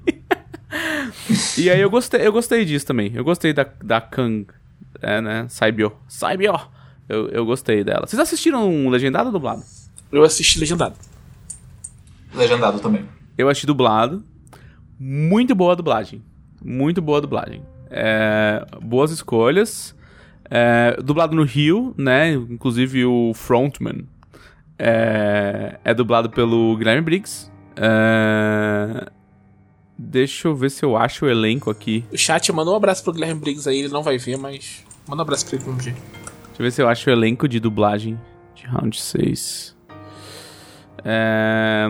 e 1.58 1.70
aí 1.70 1.80
eu 1.80 1.90
gostei, 1.90 2.26
eu 2.26 2.32
gostei 2.32 2.66
disso 2.66 2.86
também. 2.86 3.12
Eu 3.14 3.24
gostei 3.24 3.54
da, 3.54 3.66
da 3.84 4.02
Kang, 4.02 4.48
é, 5.02 5.22
né? 5.22 5.46
Saibyo. 5.50 5.94
Saibyo! 6.08 6.60
Eu, 7.08 7.30
eu 7.30 7.46
gostei 7.46 7.84
dela. 7.84 8.08
Vocês 8.08 8.20
assistiram 8.20 8.68
um 8.68 8.90
legendado 8.90 9.28
ou 9.28 9.34
dublado? 9.34 9.64
Eu 10.12 10.24
assisti 10.24 10.60
legendado. 10.60 10.96
Legendado 12.34 12.80
também. 12.80 13.06
Eu 13.38 13.48
assisti 13.48 13.68
dublado. 13.68 14.24
Muito 15.00 15.54
boa 15.54 15.74
a 15.74 15.76
dublagem. 15.76 16.24
Muito 16.64 17.02
boa 17.02 17.20
a 17.20 17.22
dublagem. 17.22 17.62
É, 17.90 18.66
boas 18.82 19.12
escolhas. 19.12 19.96
É, 20.50 20.98
dublado 21.04 21.36
no 21.36 21.44
Rio, 21.44 21.94
né? 21.98 22.34
Inclusive 22.34 23.06
o 23.06 23.34
Frontman 23.34 24.06
é, 24.78 25.80
é 25.84 25.94
dublado 25.94 26.30
pelo 26.30 26.76
Guilherme 26.78 27.02
Briggs. 27.02 27.52
É, 27.76 29.10
Deixa 29.98 30.48
eu 30.48 30.56
ver 30.56 30.70
se 30.70 30.84
eu 30.84 30.98
acho 30.98 31.26
o 31.26 31.30
elenco 31.30 31.70
aqui. 31.70 32.04
O 32.12 32.18
chat 32.18 32.52
mandou 32.52 32.74
um 32.74 32.78
abraço 32.78 33.04
pro 33.04 33.14
Guilherme 33.14 33.40
Briggs 33.40 33.68
aí, 33.68 33.80
ele 33.80 33.94
não 33.94 34.04
vai 34.04 34.18
ver, 34.18 34.38
mas 34.38 34.84
manda 35.08 35.22
um 35.22 35.24
abraço 35.24 35.46
pra 35.48 35.58
ele 35.58 35.66
no 35.66 35.78
dia. 35.78 35.94
Deixa 35.94 36.60
eu 36.60 36.64
ver 36.64 36.72
se 36.72 36.82
eu 36.82 36.88
acho 36.88 37.10
o 37.10 37.14
elenco 37.14 37.48
de 37.48 37.60
dublagem 37.60 38.20
de 38.54 38.66
Round 38.66 39.00
6. 39.00 39.76
É... 41.04 41.88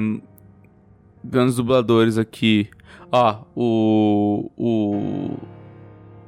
Grandes 1.24 1.56
dubladores 1.56 2.18
aqui. 2.18 2.70
Ó, 3.12 3.43
o. 3.56 4.51
O. 4.58 5.38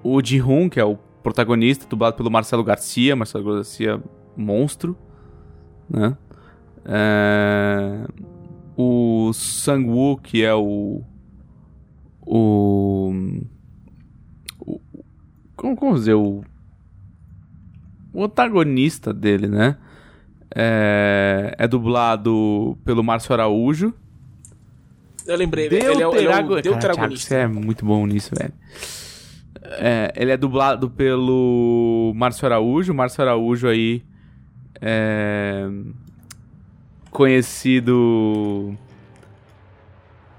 O 0.03 0.23
Ji-Hun, 0.23 0.69
que 0.69 0.80
é 0.80 0.86
o 0.86 0.97
protagonista, 1.21 1.86
dublado 1.88 2.15
pelo 2.15 2.32
Marcelo 2.32 2.63
Garcia. 2.63 3.15
Marcelo 3.15 3.55
Garcia, 3.55 4.01
monstro. 4.36 4.97
Né? 5.89 6.17
É... 6.86 8.07
O 8.75 9.32
Sang-woo, 9.34 10.17
que 10.17 10.43
é 10.43 10.53
o 10.53 11.03
o, 12.28 13.13
o 14.59 14.82
como, 15.55 15.75
como 15.75 15.95
dizer 15.95 16.13
o, 16.13 16.43
o 18.13 18.23
antagonista 18.23 19.13
dele, 19.13 19.47
né? 19.47 19.78
É, 20.53 21.55
é 21.57 21.67
dublado 21.67 22.78
pelo 22.84 23.03
Márcio 23.03 23.34
Araújo. 23.34 23.93
Eu 25.25 25.38
lembrei, 25.38 25.65
ele, 25.65 25.75
ele 25.78 26.01
é, 26.01 26.07
o, 26.07 26.15
ele 26.15 26.28
é 26.28 26.43
o 26.43 26.61
deuteragonista. 26.61 27.28
Você 27.28 27.36
é 27.36 27.47
muito 27.47 27.86
bom 27.86 28.05
nisso, 28.05 28.32
velho. 28.38 28.53
É, 29.80 30.13
ele 30.15 30.32
é 30.32 30.38
dublado 30.38 30.89
pelo 30.89 32.13
Márcio 32.15 32.45
Araújo. 32.45 32.93
Márcio 32.93 33.21
Araújo 33.21 33.67
aí 33.67 34.03
é 34.82 35.67
conhecido 37.11 38.78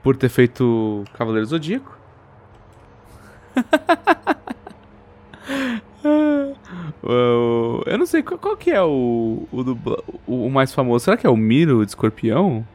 por 0.03 0.17
ter 0.17 0.29
feito 0.29 1.05
Cavaleiro 1.15 1.47
Zodíaco. 1.47 1.99
Eu 7.89 7.97
não 7.99 8.07
sei 8.07 8.23
qual, 8.23 8.39
qual 8.39 8.57
que 8.57 8.71
é 8.71 8.83
o, 8.83 9.49
o, 9.51 10.47
o, 10.47 10.51
mais 10.51 10.73
famoso. 10.73 11.07
Será 11.07 11.17
que 11.17 11.27
é 11.27 11.31
o 11.31 11.37
Miro 11.37 11.85
de 11.85 11.91
Escorpião? 11.91 12.67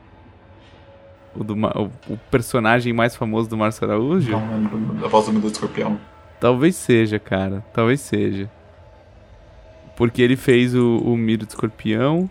O, 1.36 1.43
do, 1.43 1.53
o, 1.53 2.13
o 2.13 2.17
personagem 2.32 2.91
mais 2.93 3.15
famoso 3.15 3.49
do 3.49 3.55
Márcio 3.55 3.86
Araújo? 3.86 4.32
Não, 4.32 5.05
a 5.05 5.07
voz 5.07 5.28
do 5.28 5.34
Miro 5.34 5.47
de 5.47 5.53
Escorpião. 5.53 5.99
Talvez 6.39 6.76
seja, 6.76 7.19
cara. 7.19 7.63
Talvez 7.74 8.01
seja. 8.01 8.49
Porque 9.95 10.21
ele 10.21 10.36
fez 10.36 10.74
o, 10.74 10.97
o 10.97 11.15
Miro 11.15 11.45
de 11.45 11.51
Escorpião. 11.51 12.30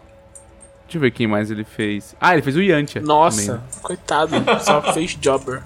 Deixa 0.92 0.98
eu 0.98 1.00
ver 1.00 1.10
quem 1.10 1.26
mais 1.26 1.50
ele 1.50 1.64
fez. 1.64 2.14
Ah, 2.20 2.34
ele 2.34 2.42
fez 2.42 2.54
o 2.54 2.60
Yantia. 2.60 3.00
Nossa, 3.00 3.54
também. 3.54 3.80
coitado. 3.80 4.34
Só 4.60 4.82
fez 4.92 5.16
Jobber. 5.18 5.62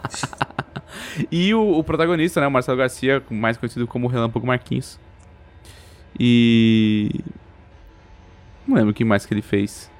e 1.30 1.52
o, 1.52 1.76
o, 1.76 1.84
protagonista, 1.84 2.40
né? 2.40 2.46
O 2.46 2.50
Marcelo 2.50 2.78
Garcia, 2.78 3.22
mais 3.28 3.58
conhecido 3.58 3.86
como 3.86 4.06
Relâmpago 4.06 4.46
Marquinhos. 4.46 4.98
E. 6.18 7.20
Não 8.66 8.76
lembro 8.76 8.94
quem 8.94 9.04
mais 9.04 9.26
que 9.26 9.34
ele 9.34 9.42
fez. 9.42 9.90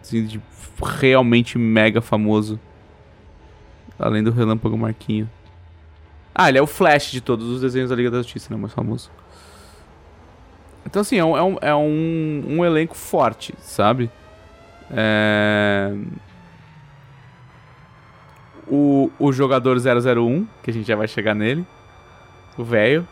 Assim, 0.00 0.24
de 0.24 0.40
realmente 0.82 1.58
mega 1.58 2.00
famoso. 2.00 2.58
Além 3.98 4.24
do 4.24 4.30
Relâmpago 4.30 4.78
Marquinho. 4.78 5.28
Ah, 6.34 6.48
ele 6.48 6.56
é 6.56 6.62
o 6.62 6.66
Flash 6.66 7.10
de 7.10 7.20
todos 7.20 7.46
os 7.48 7.60
desenhos 7.60 7.90
da 7.90 7.96
Liga 7.96 8.10
da 8.10 8.22
Justiça, 8.22 8.48
né? 8.50 8.58
Mais 8.58 8.72
famoso. 8.72 9.10
Então, 10.86 11.00
assim, 11.02 11.18
é 11.18 11.24
um, 11.24 11.36
é 11.36 11.42
um, 11.42 11.56
é 11.60 11.74
um, 11.74 12.44
um 12.48 12.64
elenco 12.64 12.94
forte, 12.94 13.54
sabe? 13.58 14.10
É... 14.90 15.92
O, 18.66 19.10
o 19.18 19.32
jogador 19.32 19.76
001, 19.76 20.46
que 20.62 20.70
a 20.70 20.72
gente 20.72 20.86
já 20.86 20.96
vai 20.96 21.08
chegar 21.08 21.34
nele. 21.34 21.66
O 22.56 22.64
velho. 22.64 23.06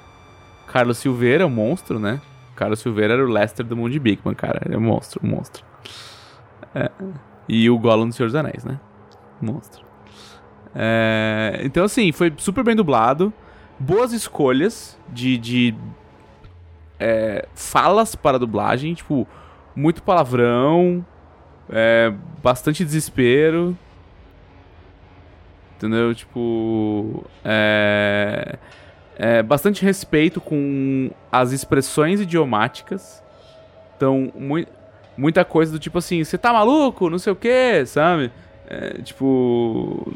Carlos 0.66 0.98
Silveira, 0.98 1.46
o 1.46 1.50
monstro, 1.50 1.98
né? 1.98 2.20
Carlos 2.56 2.80
Silveira 2.80 3.14
era 3.14 3.24
o 3.24 3.28
Lester 3.28 3.66
do 3.66 3.76
mundo 3.76 3.90
de 3.90 3.98
Bigman, 3.98 4.34
cara. 4.34 4.62
Ele 4.64 4.74
é 4.74 4.78
um 4.78 4.82
monstro, 4.82 5.20
um 5.22 5.28
monstro. 5.28 5.64
É. 6.74 6.90
E 7.48 7.68
o 7.68 7.78
Gollum 7.78 8.08
do 8.08 8.14
Senhor 8.14 8.28
dos 8.28 8.34
Anéis, 8.34 8.64
né? 8.64 8.78
Monstro. 9.40 9.84
É... 10.74 11.60
Então, 11.64 11.84
assim, 11.84 12.12
foi 12.12 12.32
super 12.36 12.64
bem 12.64 12.76
dublado. 12.76 13.32
Boas 13.78 14.12
escolhas 14.12 14.98
de, 15.08 15.36
de 15.36 15.74
é, 17.02 17.48
falas 17.52 18.14
para 18.14 18.38
dublagem, 18.38 18.94
tipo, 18.94 19.26
muito 19.74 20.04
palavrão, 20.04 21.04
é, 21.68 22.12
bastante 22.40 22.84
desespero. 22.84 23.76
Entendeu? 25.76 26.14
Tipo. 26.14 27.24
É, 27.44 28.56
é, 29.16 29.42
bastante 29.42 29.84
respeito 29.84 30.40
com 30.40 31.10
as 31.30 31.50
expressões 31.50 32.20
idiomáticas. 32.20 33.20
Então, 33.96 34.32
mu 34.36 34.64
muita 35.14 35.44
coisa 35.44 35.72
do 35.72 35.78
tipo 35.78 35.98
assim, 35.98 36.24
você 36.24 36.38
tá 36.38 36.54
maluco? 36.54 37.10
Não 37.10 37.18
sei 37.18 37.32
o 37.32 37.36
que, 37.36 37.84
sabe? 37.84 38.30
É, 38.68 39.02
tipo. 39.02 40.06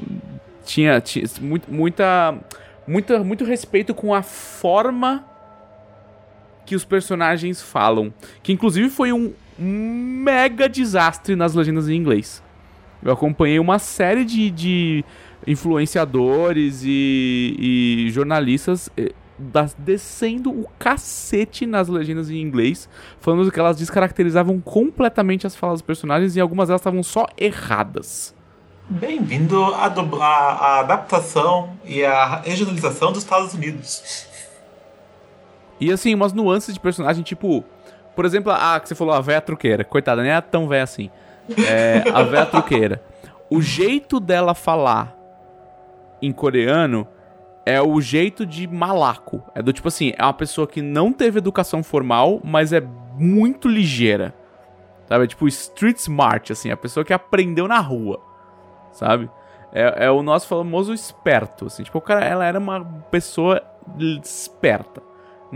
Tinha, 0.64 1.01
tinha 1.01 1.24
muito, 1.41 1.72
muita, 1.72 2.34
muita, 2.87 3.22
muito 3.24 3.45
respeito 3.45 3.93
com 3.95 4.14
a 4.14 4.22
forma 4.22 5.24
que 6.67 6.75
os 6.75 6.85
personagens 6.85 7.62
falam. 7.62 8.12
Que 8.43 8.53
inclusive 8.53 8.91
foi 8.91 9.12
um 9.12 9.33
mega 9.59 10.69
desastre 10.69 11.35
nas 11.35 11.55
legendas 11.55 11.89
em 11.89 11.95
inglês. 11.95 12.43
Eu 13.03 13.12
acompanhei 13.12 13.59
uma 13.59 13.79
série 13.79 14.25
de, 14.25 14.51
de 14.51 15.05
influenciadores 15.47 16.83
e, 16.85 17.57
e 17.59 18.11
jornalistas 18.11 18.91
eh, 18.97 19.12
descendo 19.79 20.51
o 20.51 20.67
cacete 20.79 21.67
nas 21.67 21.89
legendas 21.89 22.31
em 22.31 22.41
inglês, 22.41 22.89
falando 23.21 23.51
que 23.51 23.61
elas 23.61 23.77
descaracterizavam 23.77 24.61
completamente 24.61 25.47
as 25.47 25.55
falas 25.55 25.81
dos 25.81 25.87
personagens 25.87 26.37
e 26.37 26.41
algumas 26.41 26.69
delas 26.69 26.81
estavam 26.81 27.03
só 27.03 27.27
erradas. 27.39 28.35
Bem-vindo 28.89 29.62
à 29.75 30.79
adaptação 30.81 31.71
e 31.85 32.05
à 32.05 32.41
regionalização 32.41 33.12
dos 33.12 33.23
Estados 33.23 33.53
Unidos. 33.53 34.27
E 35.81 35.93
assim, 35.93 36.14
umas 36.14 36.33
nuances 36.33 36.74
de 36.74 36.81
personagem, 36.81 37.22
tipo, 37.22 37.64
por 38.14 38.24
exemplo, 38.24 38.51
a 38.51 38.81
que 38.81 38.89
você 38.89 38.95
falou, 38.95 39.14
a 39.14 39.20
véia 39.20 39.41
truqueira. 39.41 39.85
Coitada, 39.85 40.22
nem 40.22 40.33
é 40.33 40.41
tão 40.41 40.66
véia 40.66 40.83
assim. 40.83 41.11
É, 41.68 42.05
a 42.12 42.22
véia 42.22 42.47
truqueira. 42.47 43.03
O 43.51 43.61
jeito 43.61 44.18
dela 44.18 44.55
falar 44.55 45.14
em 46.20 46.33
coreano 46.33 47.07
é 47.64 47.81
o 47.83 48.01
jeito 48.01 48.47
de 48.47 48.66
malaco. 48.66 49.43
É 49.55 49.62
do 49.62 49.72
tipo 49.72 49.89
assim, 49.89 50.12
é 50.16 50.22
uma 50.22 50.33
pessoa 50.33 50.66
que 50.66 50.81
não 50.81 51.12
teve 51.12 51.39
educação 51.39 51.83
formal, 51.83 52.41
mas 52.43 52.72
é 52.72 52.81
muito 52.81 53.68
ligeira. 53.68 54.35
Sabe? 55.09 55.24
É 55.24 55.27
tipo 55.27 55.47
street 55.47 55.99
smart, 55.99 56.53
assim, 56.53 56.70
a 56.70 56.77
pessoa 56.77 57.05
que 57.05 57.12
aprendeu 57.12 57.68
na 57.68 57.79
rua. 57.79 58.20
Sabe? 58.93 59.31
É, 59.72 60.07
é 60.07 60.11
o 60.11 60.22
nosso 60.22 60.47
famoso 60.47 60.95
esperto, 60.95 61.66
assim. 61.66 61.83
Tipo, 61.83 61.99
o 61.99 62.01
cara, 62.01 62.24
ela 62.24 62.45
era 62.45 62.59
uma 62.59 62.85
pessoa 63.11 63.62
esperta. 63.99 65.03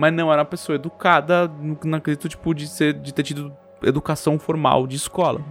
Mas 0.01 0.15
não 0.15 0.33
era 0.33 0.41
uma 0.41 0.47
pessoa 0.47 0.77
educada 0.77 1.47
no- 1.47 1.79
naquele 1.85 2.17
tipo 2.17 2.55
de, 2.55 2.67
ser, 2.67 2.95
de 2.95 3.13
ter 3.13 3.23
tido 3.23 3.53
educação 3.83 4.39
formal 4.39 4.87
de 4.87 4.97
escola. 4.97 5.43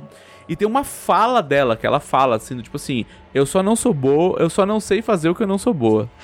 E 0.47 0.55
tem 0.55 0.67
uma 0.67 0.83
fala 0.83 1.39
dela 1.43 1.77
que 1.77 1.85
ela 1.85 1.99
fala 1.99 2.37
assim, 2.37 2.55
do 2.55 2.63
tipo 2.63 2.75
assim, 2.75 3.05
eu 3.31 3.45
só 3.45 3.61
não 3.61 3.75
sou 3.75 3.93
boa, 3.93 4.39
eu 4.39 4.49
só 4.49 4.65
não 4.65 4.79
sei 4.79 5.03
fazer 5.03 5.29
o 5.29 5.35
que 5.35 5.43
eu 5.43 5.47
não 5.47 5.59
sou 5.59 5.71
boa. 5.71 6.09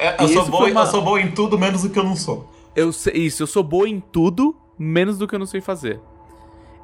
É, 0.00 0.16
eu, 0.22 0.28
sou 0.28 0.46
boa, 0.46 0.70
uma- 0.70 0.80
eu 0.82 0.86
sou 0.86 1.02
boa 1.02 1.20
em 1.20 1.30
tudo, 1.30 1.58
menos 1.58 1.84
o 1.84 1.90
que 1.90 1.98
eu 1.98 2.04
não 2.04 2.14
sou. 2.16 2.52
Eu 2.74 2.92
sei, 2.92 3.14
isso, 3.14 3.42
eu 3.42 3.46
sou 3.48 3.62
boa 3.64 3.88
em 3.88 3.98
tudo, 4.00 4.54
menos 4.78 5.18
do 5.18 5.26
que 5.26 5.34
eu 5.34 5.38
não 5.40 5.46
sei 5.46 5.60
fazer. 5.60 6.00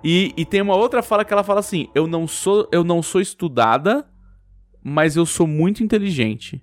E, 0.02 0.32
e 0.36 0.44
tem 0.44 0.60
uma 0.60 0.74
outra 0.76 1.00
fala 1.02 1.24
que 1.24 1.32
ela 1.32 1.44
fala 1.44 1.60
assim: 1.60 1.88
eu 1.94 2.06
não 2.08 2.26
sou, 2.26 2.68
eu 2.72 2.82
não 2.82 3.02
sou 3.02 3.20
estudada, 3.20 4.04
mas 4.82 5.14
eu 5.16 5.24
sou 5.24 5.46
muito 5.46 5.82
inteligente. 5.84 6.60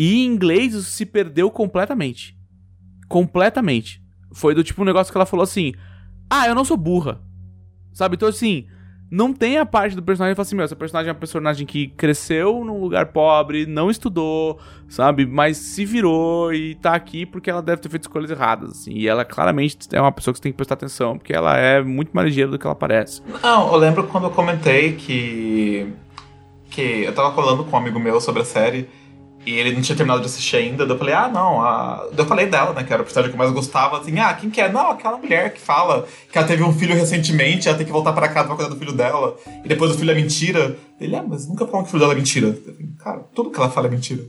E 0.00 0.14
em 0.14 0.24
inglês 0.24 0.72
isso 0.72 0.90
se 0.90 1.04
perdeu 1.04 1.50
completamente. 1.50 2.34
Completamente. 3.06 4.02
Foi 4.32 4.54
do 4.54 4.64
tipo 4.64 4.80
um 4.80 4.86
negócio 4.86 5.12
que 5.12 5.18
ela 5.18 5.26
falou 5.26 5.44
assim: 5.44 5.74
Ah, 6.30 6.48
eu 6.48 6.54
não 6.54 6.64
sou 6.64 6.78
burra. 6.78 7.20
Sabe? 7.92 8.16
Então 8.16 8.26
assim, 8.26 8.64
não 9.10 9.30
tem 9.34 9.58
a 9.58 9.66
parte 9.66 9.94
do 9.94 10.02
personagem 10.02 10.32
que 10.32 10.36
fala 10.36 10.46
assim: 10.46 10.56
Meu, 10.56 10.64
essa 10.64 10.74
personagem 10.74 11.10
é 11.10 11.12
uma 11.12 11.18
personagem 11.18 11.66
que 11.66 11.88
cresceu 11.88 12.64
num 12.64 12.80
lugar 12.80 13.12
pobre, 13.12 13.66
não 13.66 13.90
estudou, 13.90 14.58
sabe? 14.88 15.26
Mas 15.26 15.58
se 15.58 15.84
virou 15.84 16.50
e 16.50 16.76
tá 16.76 16.94
aqui 16.94 17.26
porque 17.26 17.50
ela 17.50 17.60
deve 17.60 17.82
ter 17.82 17.90
feito 17.90 18.04
escolhas 18.04 18.30
erradas, 18.30 18.70
assim. 18.70 18.92
E 18.94 19.06
ela 19.06 19.22
claramente 19.22 19.86
é 19.92 20.00
uma 20.00 20.12
pessoa 20.12 20.32
que 20.32 20.38
você 20.38 20.44
tem 20.44 20.52
que 20.52 20.56
prestar 20.56 20.76
atenção, 20.76 21.18
porque 21.18 21.34
ela 21.34 21.58
é 21.58 21.82
muito 21.82 22.10
mais 22.14 22.26
ligeira 22.26 22.50
do 22.50 22.58
que 22.58 22.66
ela 22.66 22.74
parece. 22.74 23.20
Não, 23.42 23.70
eu 23.70 23.76
lembro 23.76 24.06
quando 24.06 24.24
eu 24.24 24.30
comentei 24.30 24.94
que. 24.94 25.92
que 26.70 27.02
eu 27.02 27.12
tava 27.14 27.34
falando 27.34 27.64
com 27.64 27.76
um 27.76 27.78
amigo 27.78 28.00
meu 28.00 28.18
sobre 28.18 28.40
a 28.40 28.46
série 28.46 28.88
e 29.46 29.52
ele 29.52 29.72
não 29.72 29.80
tinha 29.80 29.96
terminado 29.96 30.20
de 30.20 30.26
assistir 30.26 30.56
ainda. 30.56 30.84
daí 30.84 30.94
Eu 30.94 30.98
falei, 30.98 31.14
ah, 31.14 31.28
não. 31.28 31.62
A... 31.62 32.06
daí 32.12 32.18
Eu 32.18 32.26
falei 32.26 32.46
dela, 32.46 32.72
né? 32.74 32.84
Que 32.84 32.92
era 32.92 33.02
a 33.02 33.04
personagem 33.04 33.30
que 33.30 33.34
eu 33.34 33.38
mais 33.38 33.52
gostava. 33.52 33.98
Assim, 33.98 34.18
ah, 34.18 34.34
quem 34.34 34.50
que 34.50 34.60
é? 34.60 34.70
Não, 34.70 34.90
aquela 34.90 35.16
mulher 35.16 35.54
que 35.54 35.60
fala 35.60 36.06
que 36.30 36.36
ela 36.36 36.46
teve 36.46 36.62
um 36.62 36.72
filho 36.72 36.94
recentemente, 36.94 37.68
ela 37.68 37.76
tem 37.76 37.86
que 37.86 37.92
voltar 37.92 38.12
pra 38.12 38.28
casa 38.28 38.46
pra 38.46 38.56
cuidar 38.56 38.70
do 38.70 38.78
filho 38.78 38.92
dela. 38.92 39.36
E 39.64 39.68
depois 39.68 39.92
o 39.92 39.98
filho 39.98 40.10
é 40.10 40.14
mentira. 40.14 40.76
Ele, 41.00 41.16
é, 41.16 41.22
mas 41.22 41.48
nunca 41.48 41.66
falam 41.66 41.82
que 41.82 41.88
o 41.88 41.90
filho 41.90 42.00
dela 42.00 42.12
é 42.12 42.16
mentira. 42.16 42.48
Eu 42.48 42.54
falei, 42.54 42.88
Cara, 42.98 43.18
tudo 43.34 43.50
que 43.50 43.58
ela 43.58 43.70
fala 43.70 43.86
é 43.86 43.90
mentira. 43.90 44.22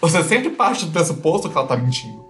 Você 0.00 0.22
sempre 0.22 0.50
parte 0.50 0.86
do 0.86 0.92
pressuposto 0.92 1.50
que 1.50 1.58
ela 1.58 1.66
tá 1.66 1.76
mentindo. 1.76 2.24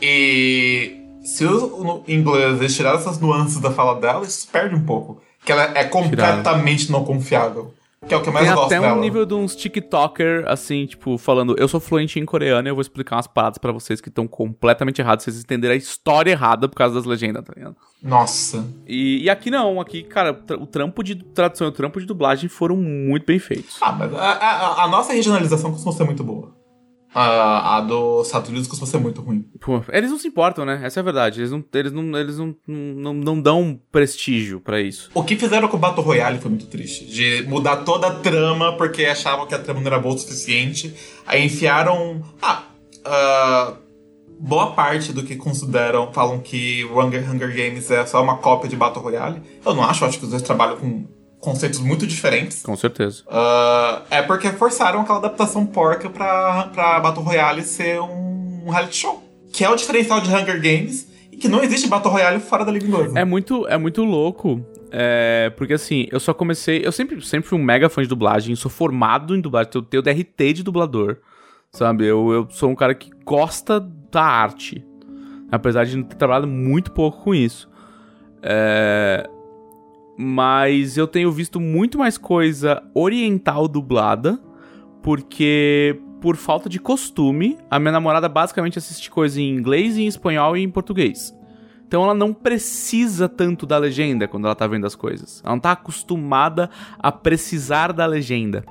E 0.00 0.96
se 1.24 1.44
o, 1.44 1.82
no 1.82 2.04
inglês 2.06 2.60
eles 2.60 2.74
tiraram 2.74 2.98
essas 2.98 3.18
nuances 3.18 3.58
da 3.58 3.70
fala 3.72 4.00
dela, 4.00 4.24
isso 4.24 4.46
perde 4.50 4.76
um 4.76 4.84
pouco. 4.84 5.20
Que 5.44 5.50
ela 5.50 5.76
é 5.76 5.84
completamente 5.84 6.90
não 6.90 7.04
confiável. 7.04 7.74
Que 8.06 8.14
é 8.14 8.16
o 8.16 8.22
que 8.22 8.28
eu 8.28 8.32
mais 8.32 8.46
Tem 8.46 8.54
gosto 8.54 8.66
até 8.66 8.78
um 8.78 8.82
dela. 8.82 9.00
nível 9.00 9.26
de 9.26 9.34
uns 9.34 9.56
TikToker, 9.56 10.44
assim, 10.46 10.86
tipo, 10.86 11.16
falando, 11.18 11.56
eu 11.58 11.66
sou 11.66 11.80
fluente 11.80 12.20
em 12.20 12.24
coreano 12.24 12.68
e 12.68 12.70
eu 12.70 12.74
vou 12.74 12.82
explicar 12.82 13.16
umas 13.16 13.26
paradas 13.26 13.58
pra 13.58 13.72
vocês 13.72 14.00
que 14.00 14.08
estão 14.08 14.28
completamente 14.28 15.00
erradas, 15.00 15.24
vocês 15.24 15.40
entenderem 15.40 15.74
a 15.74 15.78
história 15.78 16.30
errada 16.30 16.68
por 16.68 16.76
causa 16.76 16.94
das 16.94 17.04
legendas, 17.04 17.42
tá 17.44 17.52
ligado? 17.56 17.74
Nossa. 18.02 18.64
E, 18.86 19.24
e 19.24 19.30
aqui 19.30 19.50
não, 19.50 19.80
aqui, 19.80 20.02
cara, 20.04 20.38
o 20.60 20.66
trampo 20.66 21.02
de 21.02 21.16
tradução 21.16 21.66
e 21.66 21.70
o 21.70 21.72
trampo 21.72 21.98
de 22.00 22.06
dublagem 22.06 22.48
foram 22.48 22.76
muito 22.76 23.26
bem 23.26 23.38
feitos. 23.38 23.78
Ah, 23.80 23.90
mas 23.92 24.12
a, 24.14 24.18
a- 24.20 24.84
a 24.84 24.88
nossa 24.88 25.12
regionalização 25.12 25.72
costuma 25.72 25.92
ser 25.92 26.04
muito 26.04 26.22
boa. 26.22 26.55
A, 27.18 27.78
a 27.78 27.80
dos 27.80 28.26
Estados 28.26 28.50
Unidos 28.50 28.68
costuma 28.68 28.90
ser 28.90 28.98
muito 28.98 29.22
ruim. 29.22 29.42
Pô, 29.58 29.82
eles 29.90 30.10
não 30.10 30.18
se 30.18 30.28
importam, 30.28 30.66
né? 30.66 30.82
Essa 30.84 30.98
é 30.98 31.02
a 31.02 31.04
verdade. 31.04 31.40
Eles 31.40 31.50
não, 31.50 31.64
eles 31.72 31.90
não, 31.90 32.18
eles 32.18 32.36
não, 32.36 32.54
não, 32.66 33.14
não 33.14 33.40
dão 33.40 33.80
prestígio 33.90 34.60
pra 34.60 34.82
isso. 34.82 35.10
O 35.14 35.24
que 35.24 35.34
fizeram 35.34 35.66
com 35.66 35.78
o 35.78 35.80
Battle 35.80 36.04
Royale 36.04 36.38
foi 36.38 36.50
muito 36.50 36.66
triste. 36.66 37.06
De 37.06 37.42
mudar 37.48 37.76
toda 37.78 38.08
a 38.08 38.14
trama 38.16 38.76
porque 38.76 39.06
achavam 39.06 39.46
que 39.46 39.54
a 39.54 39.58
trama 39.58 39.80
não 39.80 39.86
era 39.86 39.98
boa 39.98 40.14
o 40.14 40.18
suficiente. 40.18 40.94
Aí 41.26 41.42
enfiaram. 41.42 42.22
Ah, 42.42 42.64
ah, 43.02 43.72
boa 44.38 44.72
parte 44.72 45.10
do 45.10 45.22
que 45.22 45.36
consideram. 45.36 46.12
Falam 46.12 46.38
que 46.38 46.84
o 46.84 47.00
Hunger, 47.00 47.30
Hunger 47.30 47.48
Games 47.48 47.90
é 47.90 48.04
só 48.04 48.22
uma 48.22 48.36
cópia 48.36 48.68
de 48.68 48.76
Battle 48.76 49.02
Royale. 49.02 49.40
Eu 49.64 49.74
não 49.74 49.84
acho, 49.84 50.04
acho 50.04 50.18
que 50.18 50.24
os 50.24 50.30
dois 50.30 50.42
trabalham 50.42 50.76
com 50.76 51.06
conceitos 51.40 51.78
muito 51.78 52.06
diferentes. 52.06 52.62
Com 52.62 52.76
certeza. 52.76 53.22
Ah, 53.28 54.02
é 54.10 54.22
porque 54.22 54.48
forçaram 54.50 55.00
aquela 55.00 55.18
adaptação 55.18 55.64
porca 55.66 56.08
pra, 56.10 56.70
pra 56.74 57.00
Battle 57.00 57.24
Royale 57.24 57.62
ser 57.62 58.00
um 58.00 58.68
reality 58.70 58.96
show. 58.96 59.22
Que 59.52 59.64
é 59.64 59.70
o 59.70 59.76
diferencial 59.76 60.20
de 60.20 60.28
Hunger 60.28 60.60
Games. 60.60 61.08
E 61.32 61.36
que 61.36 61.48
não 61.48 61.62
existe 61.62 61.88
Battle 61.88 62.12
Royale 62.12 62.40
fora 62.40 62.64
da 62.64 62.72
língua 62.72 62.88
inglesa. 62.88 63.18
É 63.18 63.24
muito, 63.24 63.66
é 63.68 63.76
muito 63.78 64.02
louco. 64.04 64.64
é, 64.90 65.52
porque 65.56 65.74
assim, 65.74 66.06
eu 66.10 66.18
só 66.20 66.32
comecei. 66.34 66.80
Eu 66.84 66.92
sempre, 66.92 67.20
sempre 67.24 67.48
fui 67.48 67.58
um 67.58 67.62
mega 67.62 67.88
fã 67.88 68.02
de 68.02 68.08
dublagem, 68.08 68.54
sou 68.56 68.70
formado 68.70 69.34
em 69.36 69.40
dublagem, 69.40 69.70
eu 69.74 69.82
tenho 69.82 70.02
DRT 70.02 70.52
de 70.54 70.62
dublador. 70.62 71.18
Sabe? 71.72 72.06
Eu, 72.06 72.32
eu 72.32 72.48
sou 72.50 72.70
um 72.70 72.74
cara 72.74 72.94
que 72.94 73.10
gosta 73.24 73.78
da 74.10 74.22
arte. 74.22 74.84
Apesar 75.52 75.84
de 75.84 76.02
ter 76.04 76.16
trabalhado 76.16 76.46
muito 76.46 76.90
pouco 76.90 77.22
com 77.22 77.34
isso. 77.34 77.68
É, 78.42 79.28
mas 80.16 80.96
eu 80.96 81.06
tenho 81.06 81.30
visto 81.30 81.60
muito 81.60 81.98
mais 81.98 82.16
coisa 82.16 82.82
oriental 82.94 83.68
dublada, 83.68 84.40
porque 85.02 86.00
por 86.20 86.36
falta 86.36 86.68
de 86.68 86.78
costume, 86.78 87.58
a 87.70 87.78
minha 87.78 87.92
namorada 87.92 88.28
basicamente 88.28 88.78
assiste 88.78 89.10
coisa 89.10 89.40
em 89.40 89.54
inglês, 89.54 89.96
em 89.96 90.06
espanhol 90.06 90.56
e 90.56 90.62
em 90.62 90.70
português. 90.70 91.34
Então 91.86 92.02
ela 92.02 92.14
não 92.14 92.32
precisa 92.32 93.28
tanto 93.28 93.64
da 93.64 93.78
legenda 93.78 94.26
quando 94.26 94.46
ela 94.46 94.54
tá 94.54 94.66
vendo 94.66 94.86
as 94.86 94.96
coisas. 94.96 95.40
Ela 95.44 95.54
não 95.54 95.60
tá 95.60 95.72
acostumada 95.72 96.68
a 96.98 97.12
precisar 97.12 97.92
da 97.92 98.06
legenda. 98.06 98.64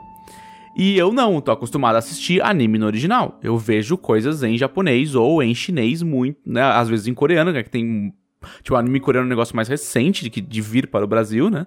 E 0.76 0.98
eu 0.98 1.14
não, 1.14 1.39
tô 1.39 1.52
acostumado 1.52 1.96
a 1.96 2.00
assistir 2.00 2.43
anime 2.43 2.78
no 2.78 2.86
original. 2.86 3.39
Eu 3.41 3.58
vejo 3.58 3.98
coisas 3.98 4.43
em 4.43 4.58
japonês 4.58 5.16
ou 5.16 5.41
em 5.41 5.56
chinês 5.56 6.04
muito, 6.04 6.39
né? 6.46 6.62
Às 6.62 6.89
vezes 6.89 7.08
em 7.08 7.14
coreano, 7.14 7.54
né? 7.54 7.64
Que 7.64 7.70
tem. 7.70 8.14
Tipo, 8.62 8.76
anime 8.76 9.00
coreano 9.00 9.26
é 9.26 9.28
um 9.28 9.30
negócio 9.30 9.56
mais 9.56 9.68
recente 9.68 10.24
de, 10.24 10.30
que- 10.30 10.41
de 10.41 10.62
vir 10.62 10.88
para 10.88 11.04
o 11.06 11.08
Brasil, 11.08 11.50
né? 11.50 11.66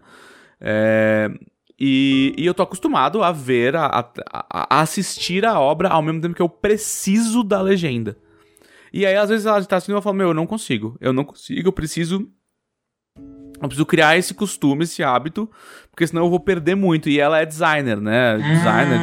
É, 0.60 1.30
e, 1.78 2.34
e 2.36 2.44
eu 2.46 2.54
tô 2.54 2.62
acostumado 2.62 3.22
a 3.22 3.30
ver, 3.32 3.76
a, 3.76 3.86
a- 3.86 4.08
a 4.52 4.80
assistir 4.80 5.44
a 5.44 5.58
obra 5.60 5.88
ao 5.88 6.02
mesmo 6.02 6.20
tempo 6.20 6.34
que 6.34 6.42
eu 6.42 6.48
preciso 6.48 7.42
da 7.44 7.60
legenda. 7.62 8.16
E 8.92 9.04
aí, 9.06 9.14
às 9.16 9.28
vezes, 9.28 9.46
ela 9.46 9.62
tá 9.64 9.76
assistindo 9.76 9.96
e 9.96 9.98
eu 9.98 10.02
falo, 10.02 10.16
meu, 10.16 10.28
eu 10.28 10.34
não 10.34 10.46
consigo. 10.46 10.96
Eu 11.00 11.12
não 11.12 11.22
consigo, 11.24 11.68
eu 11.68 11.72
preciso. 11.72 12.28
Eu 13.60 13.66
preciso 13.68 13.86
criar 13.86 14.16
esse 14.16 14.32
costume, 14.34 14.84
esse 14.84 15.02
hábito, 15.02 15.50
porque 15.90 16.06
senão 16.06 16.22
eu 16.24 16.30
vou 16.30 16.38
perder 16.38 16.76
muito. 16.76 17.08
E 17.08 17.18
ela 17.18 17.40
é 17.40 17.44
designer, 17.44 18.00
né? 18.00 18.36
Designer. 18.38 19.00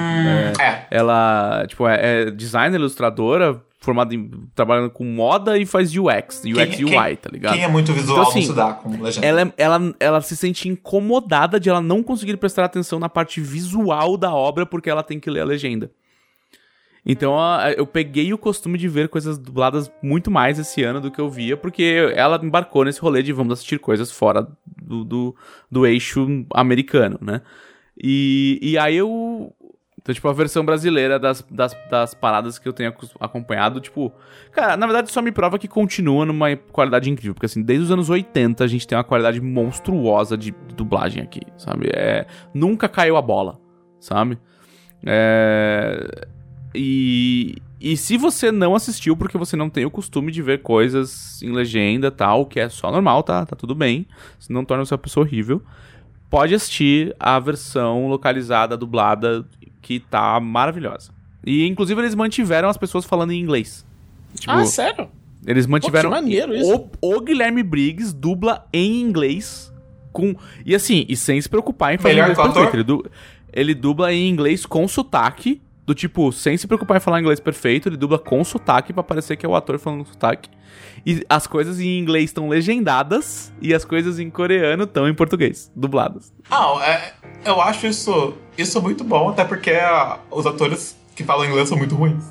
é, 0.59 0.63
É. 0.63 0.87
ela, 0.89 1.65
tipo, 1.67 1.85
é, 1.87 2.21
é 2.27 2.31
designer, 2.31 2.79
ilustradora, 2.79 3.61
formada 3.85 4.13
em. 4.13 4.29
trabalhando 4.53 4.89
com 4.89 5.05
moda 5.05 5.57
e 5.57 5.65
faz 5.65 5.95
UX. 5.95 6.41
UX 6.43 6.43
e 6.79 6.83
Quem- 6.85 6.99
UI, 6.99 7.15
tá 7.15 7.29
ligado? 7.31 7.53
Quem 7.53 7.63
é 7.63 7.67
muito 7.67 7.93
visual 7.93 8.19
Então, 8.19 8.29
assim, 8.29 8.39
não 8.41 8.47
se 8.47 8.53
dá 8.53 8.73
com 8.73 9.01
legenda. 9.01 9.25
ela, 9.27 9.41
é- 9.41 9.53
ela, 9.57 9.95
ela 9.99 10.21
se 10.21 10.35
sente 10.35 10.67
incomodada 10.67 11.59
de 11.59 11.69
ela 11.69 11.79
não 11.81 12.03
conseguir 12.03 12.35
prestar 12.37 12.65
atenção 12.65 12.99
na 12.99 13.07
parte 13.07 13.39
visual 13.39 14.17
da 14.17 14.33
obra 14.33 14.65
porque 14.65 14.89
ela 14.89 15.03
tem 15.03 15.19
que 15.19 15.29
ler 15.29 15.41
a 15.41 15.45
legenda. 15.45 15.89
Então 17.07 17.35
eu 17.77 17.85
peguei 17.85 18.33
o 18.33 18.37
costume 18.37 18.79
de 18.79 18.87
ver 18.87 19.09
coisas 19.09 19.37
dubladas 19.37 19.91
muito 20.01 20.31
mais 20.31 20.57
esse 20.57 20.81
ano 20.81 20.99
do 20.99 21.11
que 21.11 21.21
eu 21.21 21.29
via, 21.29 21.55
porque 21.55 22.11
ela 22.15 22.39
embarcou 22.43 22.83
nesse 22.83 22.99
rolê 22.99 23.21
de 23.21 23.31
vamos 23.31 23.53
assistir 23.53 23.77
coisas 23.79 24.11
fora 24.11 24.47
do, 24.81 25.03
do, 25.03 25.35
do 25.69 25.85
eixo 25.85 26.25
americano, 26.51 27.19
né? 27.21 27.41
E, 27.95 28.57
e 28.59 28.77
aí 28.77 28.95
eu. 28.97 29.53
Então, 30.05 30.13
tipo, 30.13 30.29
a 30.29 30.33
versão 30.33 30.63
brasileira 30.63 31.17
das, 31.17 31.43
das, 31.49 31.75
das 31.89 32.13
paradas 32.13 32.59
que 32.59 32.69
eu 32.69 32.73
tenho 32.73 32.93
acompanhado, 33.19 33.81
tipo. 33.81 34.13
Cara, 34.51 34.77
na 34.77 34.85
verdade 34.85 35.11
só 35.11 35.19
me 35.19 35.31
prova 35.31 35.57
que 35.57 35.67
continua 35.67 36.23
numa 36.27 36.55
qualidade 36.55 37.09
incrível. 37.09 37.33
Porque, 37.33 37.47
assim, 37.47 37.63
desde 37.63 37.85
os 37.85 37.91
anos 37.91 38.07
80 38.07 38.63
a 38.63 38.67
gente 38.67 38.85
tem 38.85 38.95
uma 38.95 39.03
qualidade 39.03 39.41
monstruosa 39.41 40.37
de 40.37 40.53
dublagem 40.77 41.23
aqui, 41.23 41.41
sabe? 41.57 41.89
É, 41.91 42.27
nunca 42.53 42.87
caiu 42.87 43.17
a 43.17 43.21
bola, 43.21 43.59
sabe? 43.99 44.37
É, 45.03 46.27
e, 46.75 47.55
e 47.81 47.97
se 47.97 48.15
você 48.15 48.51
não 48.51 48.75
assistiu 48.75 49.17
porque 49.17 49.39
você 49.39 49.55
não 49.55 49.71
tem 49.71 49.85
o 49.85 49.91
costume 49.91 50.31
de 50.31 50.43
ver 50.43 50.61
coisas 50.61 51.41
em 51.41 51.51
legenda 51.51 52.11
tal, 52.11 52.45
que 52.45 52.59
é 52.59 52.69
só 52.69 52.91
normal, 52.91 53.23
tá? 53.23 53.43
Tá 53.43 53.55
tudo 53.55 53.73
bem. 53.73 54.05
Se 54.37 54.53
não 54.53 54.63
torna 54.63 54.85
você 54.85 54.93
uma 54.93 54.99
pessoa 54.99 55.25
horrível 55.25 55.63
pode 56.29 56.53
assistir 56.53 57.15
a 57.19 57.39
versão 57.39 58.07
localizada, 58.07 58.75
dublada, 58.75 59.45
que 59.85 59.99
tá 59.99 60.39
maravilhosa. 60.39 61.11
E 61.45 61.63
inclusive 61.67 62.01
eles 62.01 62.15
mantiveram 62.15 62.67
as 62.67 62.75
pessoas 62.75 63.05
falando 63.05 63.31
em 63.31 63.39
inglês. 63.39 63.85
Tipo, 64.33 64.51
Ah, 64.51 64.65
sério? 64.65 65.07
eles 65.45 65.67
mantiveram. 65.67 66.09
Pô, 66.09 66.15
que 66.15 66.21
maneiro 66.21 66.55
isso. 66.55 66.89
O, 67.01 67.15
o 67.17 67.21
Guilherme 67.21 67.61
Briggs 67.61 68.11
dubla 68.15 68.65
em 68.73 68.99
inglês 68.99 69.71
com. 70.11 70.33
E 70.65 70.73
assim, 70.73 71.05
e 71.07 71.15
sem 71.15 71.39
se 71.39 71.47
preocupar 71.47 71.93
em 71.93 71.97
fazer 71.99 72.15
Melhor 72.15 72.31
inglês 72.31 72.47
perfeito. 72.47 72.75
Ele, 72.75 72.83
du- 72.83 73.05
ele 73.53 73.75
dubla 73.75 74.11
em 74.11 74.27
inglês 74.27 74.65
com 74.65 74.87
sotaque. 74.87 75.61
Do 75.85 75.93
tipo, 75.93 76.31
sem 76.31 76.57
se 76.57 76.65
preocupar 76.65 76.97
em 76.97 76.99
falar 76.99 77.21
inglês 77.21 77.39
perfeito, 77.39 77.87
ele 77.87 77.95
dubla 77.95 78.17
com 78.17 78.43
sotaque 78.43 78.91
pra 78.91 79.03
parecer 79.03 79.37
que 79.37 79.45
é 79.45 79.49
o 79.49 79.55
ator 79.55 79.77
falando 79.77 80.03
com 80.03 80.11
sotaque. 80.11 80.49
E 81.05 81.23
as 81.29 81.45
coisas 81.45 81.79
em 81.79 81.99
inglês 81.99 82.25
estão 82.25 82.49
legendadas 82.49 83.53
e 83.61 83.75
as 83.75 83.85
coisas 83.85 84.17
em 84.17 84.29
coreano 84.29 84.85
estão 84.85 85.07
em 85.07 85.13
português, 85.13 85.71
dubladas. 85.75 86.33
Não, 86.49 86.81
é, 86.81 87.13
eu 87.45 87.61
acho 87.61 87.85
isso, 87.85 88.33
isso 88.57 88.81
muito 88.81 89.03
bom, 89.03 89.29
até 89.29 89.45
porque 89.45 89.69
ah, 89.71 90.17
os 90.31 90.47
atores 90.47 90.97
que 91.15 91.23
falam 91.23 91.45
inglês 91.45 91.69
são 91.69 91.77
muito 91.77 91.93
ruins. 91.95 92.25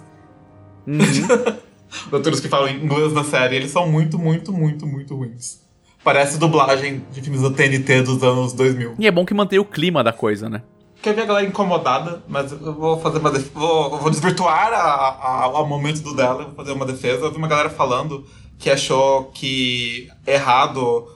Os 2.08 2.12
atores 2.12 2.40
que 2.40 2.48
falam 2.48 2.68
inglês 2.68 3.12
na 3.12 3.22
série, 3.22 3.54
eles 3.54 3.70
são 3.70 3.88
muito, 3.88 4.18
muito, 4.18 4.52
muito, 4.52 4.84
muito 4.84 5.14
ruins. 5.14 5.60
Parece 6.02 6.38
dublagem 6.38 7.04
de 7.12 7.22
filmes 7.22 7.40
da 7.40 7.50
TNT 7.50 8.02
dos 8.02 8.22
anos 8.22 8.52
2000. 8.52 8.96
E 8.98 9.06
é 9.06 9.10
bom 9.12 9.24
que 9.24 9.32
mantém 9.32 9.60
o 9.60 9.64
clima 9.64 10.02
da 10.02 10.12
coisa, 10.12 10.50
né? 10.50 10.62
Quer 11.00 11.14
ver 11.14 11.22
a 11.22 11.26
galera 11.26 11.46
incomodada, 11.46 12.22
mas 12.28 12.50
eu 12.50 12.74
vou 12.74 12.98
fazer 12.98 13.18
uma 13.18 13.30
defesa. 13.30 13.50
Vou, 13.54 13.98
vou 13.98 14.10
desvirtuar 14.10 14.72
a, 14.72 15.44
a, 15.44 15.60
o 15.60 15.66
momento 15.66 16.00
do 16.00 16.14
dela, 16.14 16.44
vou 16.44 16.54
fazer 16.54 16.72
uma 16.72 16.84
defesa. 16.84 17.24
Eu 17.24 17.30
vi 17.30 17.38
uma 17.38 17.48
galera 17.48 17.70
falando 17.70 18.26
que 18.58 18.70
achou 18.70 19.24
que 19.34 20.08
errado 20.26 21.06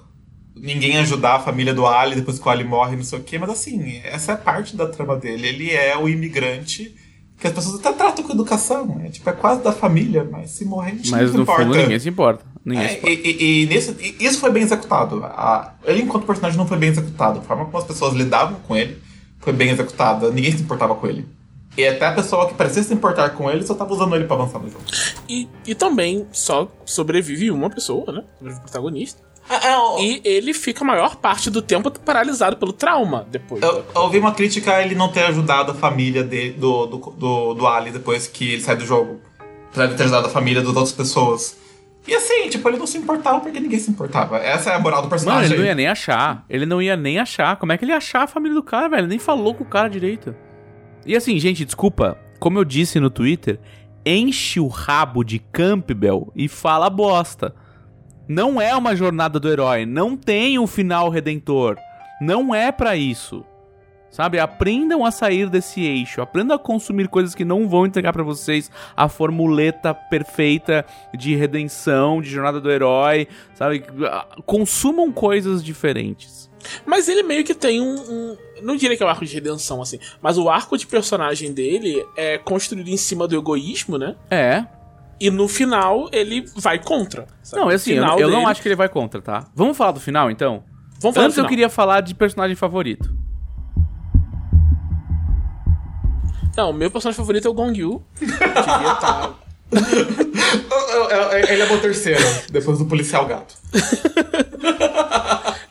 ninguém 0.56 0.98
ajudar 0.98 1.36
a 1.36 1.40
família 1.40 1.72
do 1.72 1.86
Ali 1.86 2.16
depois 2.16 2.38
que 2.38 2.46
o 2.46 2.50
Ali 2.50 2.64
morre, 2.64 2.96
não 2.96 3.04
sei 3.04 3.18
o 3.18 3.22
quê, 3.22 3.38
mas 3.38 3.50
assim, 3.50 4.00
essa 4.04 4.32
é 4.32 4.36
parte 4.36 4.76
da 4.76 4.86
trama 4.88 5.16
dele. 5.16 5.46
Ele 5.46 5.70
é 5.70 5.96
o 5.96 6.08
imigrante 6.08 6.94
que 7.38 7.46
as 7.46 7.52
pessoas 7.52 7.76
até 7.78 7.92
tratam 7.92 8.24
com 8.24 8.32
educação. 8.32 9.00
É 9.04 9.08
tipo, 9.10 9.30
é 9.30 9.32
quase 9.32 9.62
da 9.62 9.70
família, 9.72 10.26
mas 10.28 10.50
se 10.50 10.64
morrer, 10.64 10.90
a 10.90 10.94
gente 10.96 11.10
Mas 11.12 11.28
não 11.30 11.36
no 11.38 11.42
importa. 11.42 11.62
fundo 11.62 11.76
ninguém 11.76 11.98
se 12.00 12.08
importa. 12.08 12.44
Ninguém 12.64 12.84
É, 12.84 12.88
se 12.88 12.94
importa. 12.96 13.12
e, 13.14 13.30
e- 13.30 13.62
e 13.62 13.66
nesse, 13.66 13.96
e 14.20 14.24
isso 14.26 14.40
foi 14.40 14.50
bem 14.50 14.64
executado. 14.64 15.22
A- 15.24 15.74
ele, 15.84 16.02
enquanto 16.02 16.26
personagem, 16.26 16.58
não 16.58 16.66
foi 16.66 16.76
bem 16.76 16.88
executado. 16.90 17.38
A 17.38 17.42
forma 17.42 17.64
como 17.66 17.78
as 17.78 17.84
pessoas 17.84 18.14
lidavam 18.14 18.58
com 18.66 18.76
ele 18.76 18.98
foi 19.38 19.52
bem 19.52 19.70
executada. 19.70 20.30
Ninguém 20.32 20.50
se 20.50 20.62
importava 20.62 20.96
com 20.96 21.06
ele. 21.06 21.24
E 21.78 21.86
até 21.86 22.06
a 22.06 22.12
pessoa 22.12 22.48
que 22.48 22.54
parecia 22.54 22.82
se 22.82 22.92
importar 22.92 23.30
com 23.30 23.48
ele 23.48 23.64
só 23.64 23.72
tava 23.72 23.94
usando 23.94 24.16
ele 24.16 24.24
pra 24.24 24.34
avançar 24.34 24.58
no 24.58 24.68
jogo. 24.68 24.82
E, 25.28 25.48
e 25.64 25.74
também 25.76 26.26
só 26.32 26.66
sobrevive 26.84 27.52
uma 27.52 27.70
pessoa, 27.70 28.10
né? 28.12 28.24
Sobrevive 28.36 28.58
o 28.58 28.62
protagonista. 28.64 29.22
É, 29.48 30.02
E 30.02 30.20
ele 30.24 30.52
fica 30.52 30.82
a 30.82 30.86
maior 30.86 31.14
parte 31.16 31.48
do 31.50 31.62
tempo 31.62 31.88
paralisado 32.00 32.56
pelo 32.56 32.72
trauma 32.72 33.26
depois. 33.30 33.62
Eu, 33.62 33.84
eu 33.94 34.02
ouvi 34.02 34.18
uma 34.18 34.32
crítica 34.32 34.74
a 34.74 34.82
ele 34.82 34.96
não 34.96 35.08
ter 35.08 35.22
ajudado 35.22 35.70
a 35.70 35.74
família 35.74 36.24
de, 36.24 36.50
do, 36.50 36.86
do, 36.86 36.96
do, 36.98 37.54
do 37.54 37.66
Ali 37.66 37.92
depois 37.92 38.26
que 38.26 38.54
ele 38.54 38.60
sai 38.62 38.76
do 38.76 38.84
jogo. 38.84 39.20
Apesar 39.70 39.86
de 39.86 39.94
ter 39.96 40.02
ajudado 40.02 40.26
a 40.26 40.30
família 40.30 40.60
das 40.60 40.68
outras 40.74 40.92
pessoas. 40.92 41.56
E 42.08 42.14
assim, 42.14 42.48
tipo, 42.48 42.68
ele 42.68 42.78
não 42.78 42.86
se 42.86 42.98
importava 42.98 43.38
porque 43.38 43.60
ninguém 43.60 43.78
se 43.78 43.90
importava. 43.90 44.38
Essa 44.38 44.70
é 44.70 44.74
a 44.74 44.78
moral 44.78 45.00
do 45.02 45.04
Mano, 45.04 45.10
personagem. 45.10 45.50
ele 45.52 45.58
não 45.58 45.64
ia 45.66 45.74
nem 45.74 45.86
achar. 45.86 46.44
Ele 46.50 46.66
não 46.66 46.82
ia 46.82 46.96
nem 46.96 47.18
achar. 47.18 47.56
Como 47.56 47.70
é 47.70 47.78
que 47.78 47.84
ele 47.84 47.92
ia 47.92 47.98
achar 47.98 48.22
a 48.24 48.26
família 48.26 48.54
do 48.54 48.62
cara, 48.62 48.88
velho? 48.88 49.02
Ele 49.02 49.08
nem 49.08 49.18
falou 49.18 49.54
com 49.54 49.62
o 49.62 49.66
cara 49.66 49.88
direito. 49.88 50.34
E 51.08 51.16
assim, 51.16 51.38
gente, 51.38 51.64
desculpa. 51.64 52.18
Como 52.38 52.58
eu 52.58 52.64
disse 52.66 53.00
no 53.00 53.08
Twitter, 53.08 53.58
enche 54.04 54.60
o 54.60 54.68
rabo 54.68 55.24
de 55.24 55.38
Campbell 55.38 56.30
e 56.36 56.48
fala 56.48 56.90
bosta. 56.90 57.54
Não 58.28 58.60
é 58.60 58.76
uma 58.76 58.94
jornada 58.94 59.40
do 59.40 59.48
herói. 59.48 59.86
Não 59.86 60.14
tem 60.14 60.58
um 60.58 60.66
final 60.66 61.08
redentor. 61.08 61.78
Não 62.20 62.54
é 62.54 62.70
pra 62.70 62.94
isso. 62.94 63.42
Sabe? 64.10 64.38
Aprendam 64.38 65.02
a 65.02 65.10
sair 65.10 65.48
desse 65.48 65.80
eixo. 65.80 66.20
Aprendam 66.20 66.54
a 66.54 66.58
consumir 66.58 67.08
coisas 67.08 67.34
que 67.34 67.44
não 67.44 67.66
vão 67.66 67.86
entregar 67.86 68.12
pra 68.12 68.22
vocês 68.22 68.70
a 68.94 69.08
formuleta 69.08 69.94
perfeita 69.94 70.84
de 71.16 71.34
redenção, 71.34 72.20
de 72.20 72.28
jornada 72.28 72.60
do 72.60 72.70
herói. 72.70 73.26
Sabe? 73.54 73.82
Consumam 74.44 75.10
coisas 75.10 75.64
diferentes. 75.64 76.47
Mas 76.84 77.08
ele 77.08 77.22
meio 77.22 77.44
que 77.44 77.54
tem 77.54 77.80
um, 77.80 77.94
um- 77.94 78.36
Não 78.62 78.76
diria 78.76 78.96
que 78.96 79.02
é 79.02 79.06
um 79.06 79.08
arco 79.08 79.24
de 79.24 79.32
redenção, 79.34 79.80
assim. 79.80 79.98
Mas 80.20 80.36
o 80.38 80.48
arco 80.48 80.76
de 80.76 80.86
personagem 80.86 81.52
dele 81.52 82.04
é 82.16 82.38
construído 82.38 82.88
em 82.88 82.96
cima 82.96 83.26
do 83.28 83.36
egoísmo, 83.36 83.96
né? 83.98 84.16
É. 84.30 84.64
E 85.20 85.30
no 85.30 85.48
final 85.48 86.08
ele 86.12 86.44
vai 86.56 86.78
contra. 86.78 87.26
sabe? 87.42 87.62
Não, 87.62 87.68
assim, 87.68 87.92
eu, 87.92 88.04
eu 88.04 88.28
não 88.30 88.38
dele- 88.40 88.46
acho 88.50 88.62
que 88.62 88.68
ele 88.68 88.76
vai 88.76 88.88
contra, 88.88 89.20
tá? 89.20 89.46
Vamos 89.54 89.76
falar 89.76 89.92
do 89.92 90.00
final, 90.00 90.30
então? 90.30 90.62
Vamos 91.00 91.14
falar 91.14 91.26
Antes 91.26 91.36
do 91.36 91.40
eu 91.40 91.44
final. 91.44 91.48
queria 91.48 91.68
falar 91.68 92.00
de 92.00 92.14
personagem 92.14 92.56
favorito. 92.56 93.12
Não, 96.56 96.72
meu 96.72 96.90
personagem 96.90 97.16
favorito 97.16 97.46
é 97.46 97.50
o 97.50 97.54
Gong 97.54 97.78
Yu. 97.78 98.02
Tá... 99.00 99.34
Eu- 100.90 101.10
eu- 101.10 101.20
eu- 101.30 101.48
Ele 101.48 101.62
é 101.62 101.66
meu 101.68 101.80
terceiro, 101.80 102.20
depois 102.50 102.78
do 102.78 102.86
policial 102.86 103.26
gato. 103.26 103.54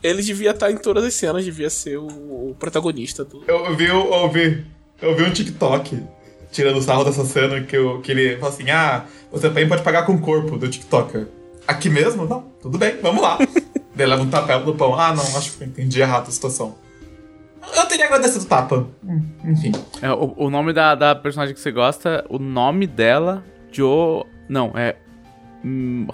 Ele 0.08 0.22
devia 0.22 0.52
estar 0.52 0.72
em 0.72 0.78
todas 0.78 1.04
as 1.04 1.14
cenas, 1.14 1.44
devia 1.44 1.70
ser 1.70 1.98
o, 1.98 2.08
o 2.08 2.56
protagonista 2.58 3.24
do. 3.26 3.44
Eu 3.48 3.76
vi, 3.76 3.86
eu 3.86 4.30
vi, 4.30 4.66
eu 5.02 5.16
vi 5.16 5.24
um 5.24 5.32
TikTok 5.32 6.02
tirando 6.52 6.82
sarro 6.82 7.04
dessa 7.04 7.26
cena 7.26 7.62
que, 7.62 7.76
eu, 7.76 8.00
que 8.02 8.12
ele 8.12 8.38
fala 8.38 8.52
assim: 8.54 8.70
ah, 8.70 9.06
você 9.32 9.48
também 9.48 9.68
pode 9.68 9.84
pagar 9.84 10.06
com 10.06 10.14
o 10.14 10.20
corpo 10.20 10.58
do 10.58 10.68
TikToker. 10.68 11.28
Aqui 11.68 11.90
mesmo? 11.90 12.26
Não, 12.26 12.42
tudo 12.62 12.78
bem, 12.78 12.98
vamos 13.02 13.22
lá. 13.22 13.38
Daí 13.94 14.08
leva 14.08 14.22
um 14.22 14.30
tapete 14.30 14.64
do 14.64 14.76
pão. 14.76 14.94
Ah, 14.98 15.14
não, 15.14 15.24
acho 15.38 15.58
que 15.58 15.64
eu 15.64 15.68
entendi 15.68 16.00
errado 16.00 16.28
a 16.28 16.32
situação. 16.32 16.76
Eu 17.76 17.86
teria 17.88 18.06
agradecido 18.06 18.46
o 18.46 18.48
tapa. 18.48 18.88
Hum, 19.04 19.22
Enfim. 19.44 19.72
É, 20.02 20.12
o, 20.12 20.34
o 20.38 20.50
nome 20.50 20.72
da, 20.72 20.96
da 20.96 21.16
personagem 21.16 21.54
que 21.54 21.60
você 21.60 21.72
gosta, 21.72 22.24
o 22.30 22.40
nome 22.40 22.88
dela, 22.88 23.44
Jo. 23.72 24.26
Não, 24.48 24.72
é. 24.76 24.96
hum, 25.66 26.08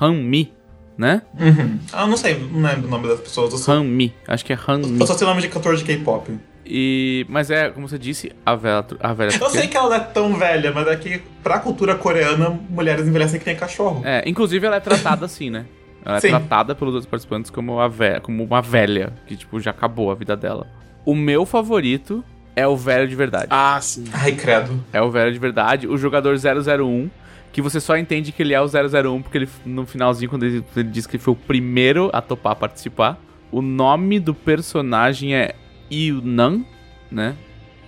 Han-Mi, 0.00 0.52
né? 1.00 1.22
Uhum. 1.40 1.78
Ah, 1.94 2.06
não 2.06 2.16
sei, 2.18 2.38
não 2.52 2.60
lembro 2.60 2.86
o 2.86 2.90
nome 2.90 3.08
das 3.08 3.20
pessoas. 3.20 3.58
Só, 3.58 3.72
Han-Mi. 3.72 4.14
Acho 4.28 4.44
que 4.44 4.52
é 4.52 4.58
Han-Mi. 4.68 5.00
eu 5.00 5.06
só 5.06 5.14
sei 5.14 5.26
o 5.26 5.30
nome 5.30 5.40
de 5.40 5.48
cantor 5.48 5.74
de 5.74 5.82
K-pop. 5.82 6.30
E, 6.66 7.24
mas 7.26 7.50
é, 7.50 7.70
como 7.70 7.88
você 7.88 7.98
disse, 7.98 8.30
a 8.44 8.54
velha. 8.54 8.84
A 9.00 9.14
velha 9.14 9.30
Eu 9.40 9.48
sei 9.48 9.66
que 9.66 9.76
ela 9.78 9.88
não 9.88 9.96
é 9.96 10.00
tão 10.00 10.34
velha, 10.34 10.70
mas 10.72 10.86
é 10.86 10.96
que 10.96 11.22
pra 11.42 11.58
cultura 11.58 11.94
coreana, 11.94 12.50
mulheres 12.68 13.08
envelhecem 13.08 13.40
que 13.40 13.46
nem 13.46 13.56
cachorro. 13.56 14.02
É, 14.04 14.22
inclusive 14.26 14.66
ela 14.66 14.76
é 14.76 14.80
tratada 14.80 15.24
assim, 15.24 15.48
né? 15.48 15.64
Ela 16.04 16.18
é 16.18 16.20
Sim. 16.20 16.28
tratada 16.28 16.74
pelos 16.74 16.92
outros 16.94 17.10
participantes 17.10 17.50
como, 17.50 17.80
a 17.80 17.88
ve 17.88 18.20
como 18.20 18.44
uma 18.44 18.60
velha, 18.60 19.14
que, 19.26 19.36
tipo, 19.36 19.58
já 19.58 19.70
acabou 19.70 20.10
a 20.10 20.14
vida 20.14 20.36
dela. 20.36 20.66
O 21.04 21.14
meu 21.14 21.46
favorito 21.46 22.22
é 22.54 22.66
o 22.66 22.76
velho 22.76 23.08
de 23.08 23.16
verdade. 23.16 23.46
Ah, 23.50 23.78
sim. 23.80 24.04
Ai, 24.12 24.32
credo. 24.32 24.84
É 24.92 25.00
o 25.00 25.10
velho 25.10 25.32
de 25.32 25.38
verdade, 25.38 25.88
o 25.88 25.96
jogador 25.96 26.36
001, 26.36 27.10
que 27.52 27.60
você 27.60 27.80
só 27.80 27.96
entende 27.96 28.32
que 28.32 28.42
ele 28.42 28.54
é 28.54 28.60
o 28.60 28.66
001 28.66 29.22
porque 29.22 29.38
ele, 29.38 29.48
no 29.64 29.86
finalzinho, 29.86 30.30
quando 30.30 30.44
ele, 30.44 30.64
ele 30.76 30.88
diz 30.88 31.06
que 31.06 31.16
ele 31.16 31.22
foi 31.22 31.32
o 31.34 31.36
primeiro 31.36 32.10
a 32.12 32.20
topar 32.20 32.56
participar. 32.56 33.18
O 33.50 33.60
nome 33.60 34.20
do 34.20 34.32
personagem 34.32 35.34
é 35.34 35.54
Yunan, 35.90 36.64
né? 37.10 37.34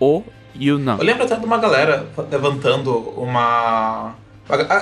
O 0.01 0.25
Yunan. 0.61 0.97
Eu 0.99 1.05
lembro 1.05 1.25
até 1.25 1.37
de 1.37 1.45
uma 1.45 1.59
galera 1.59 2.07
levantando 2.31 2.99
uma. 3.17 4.15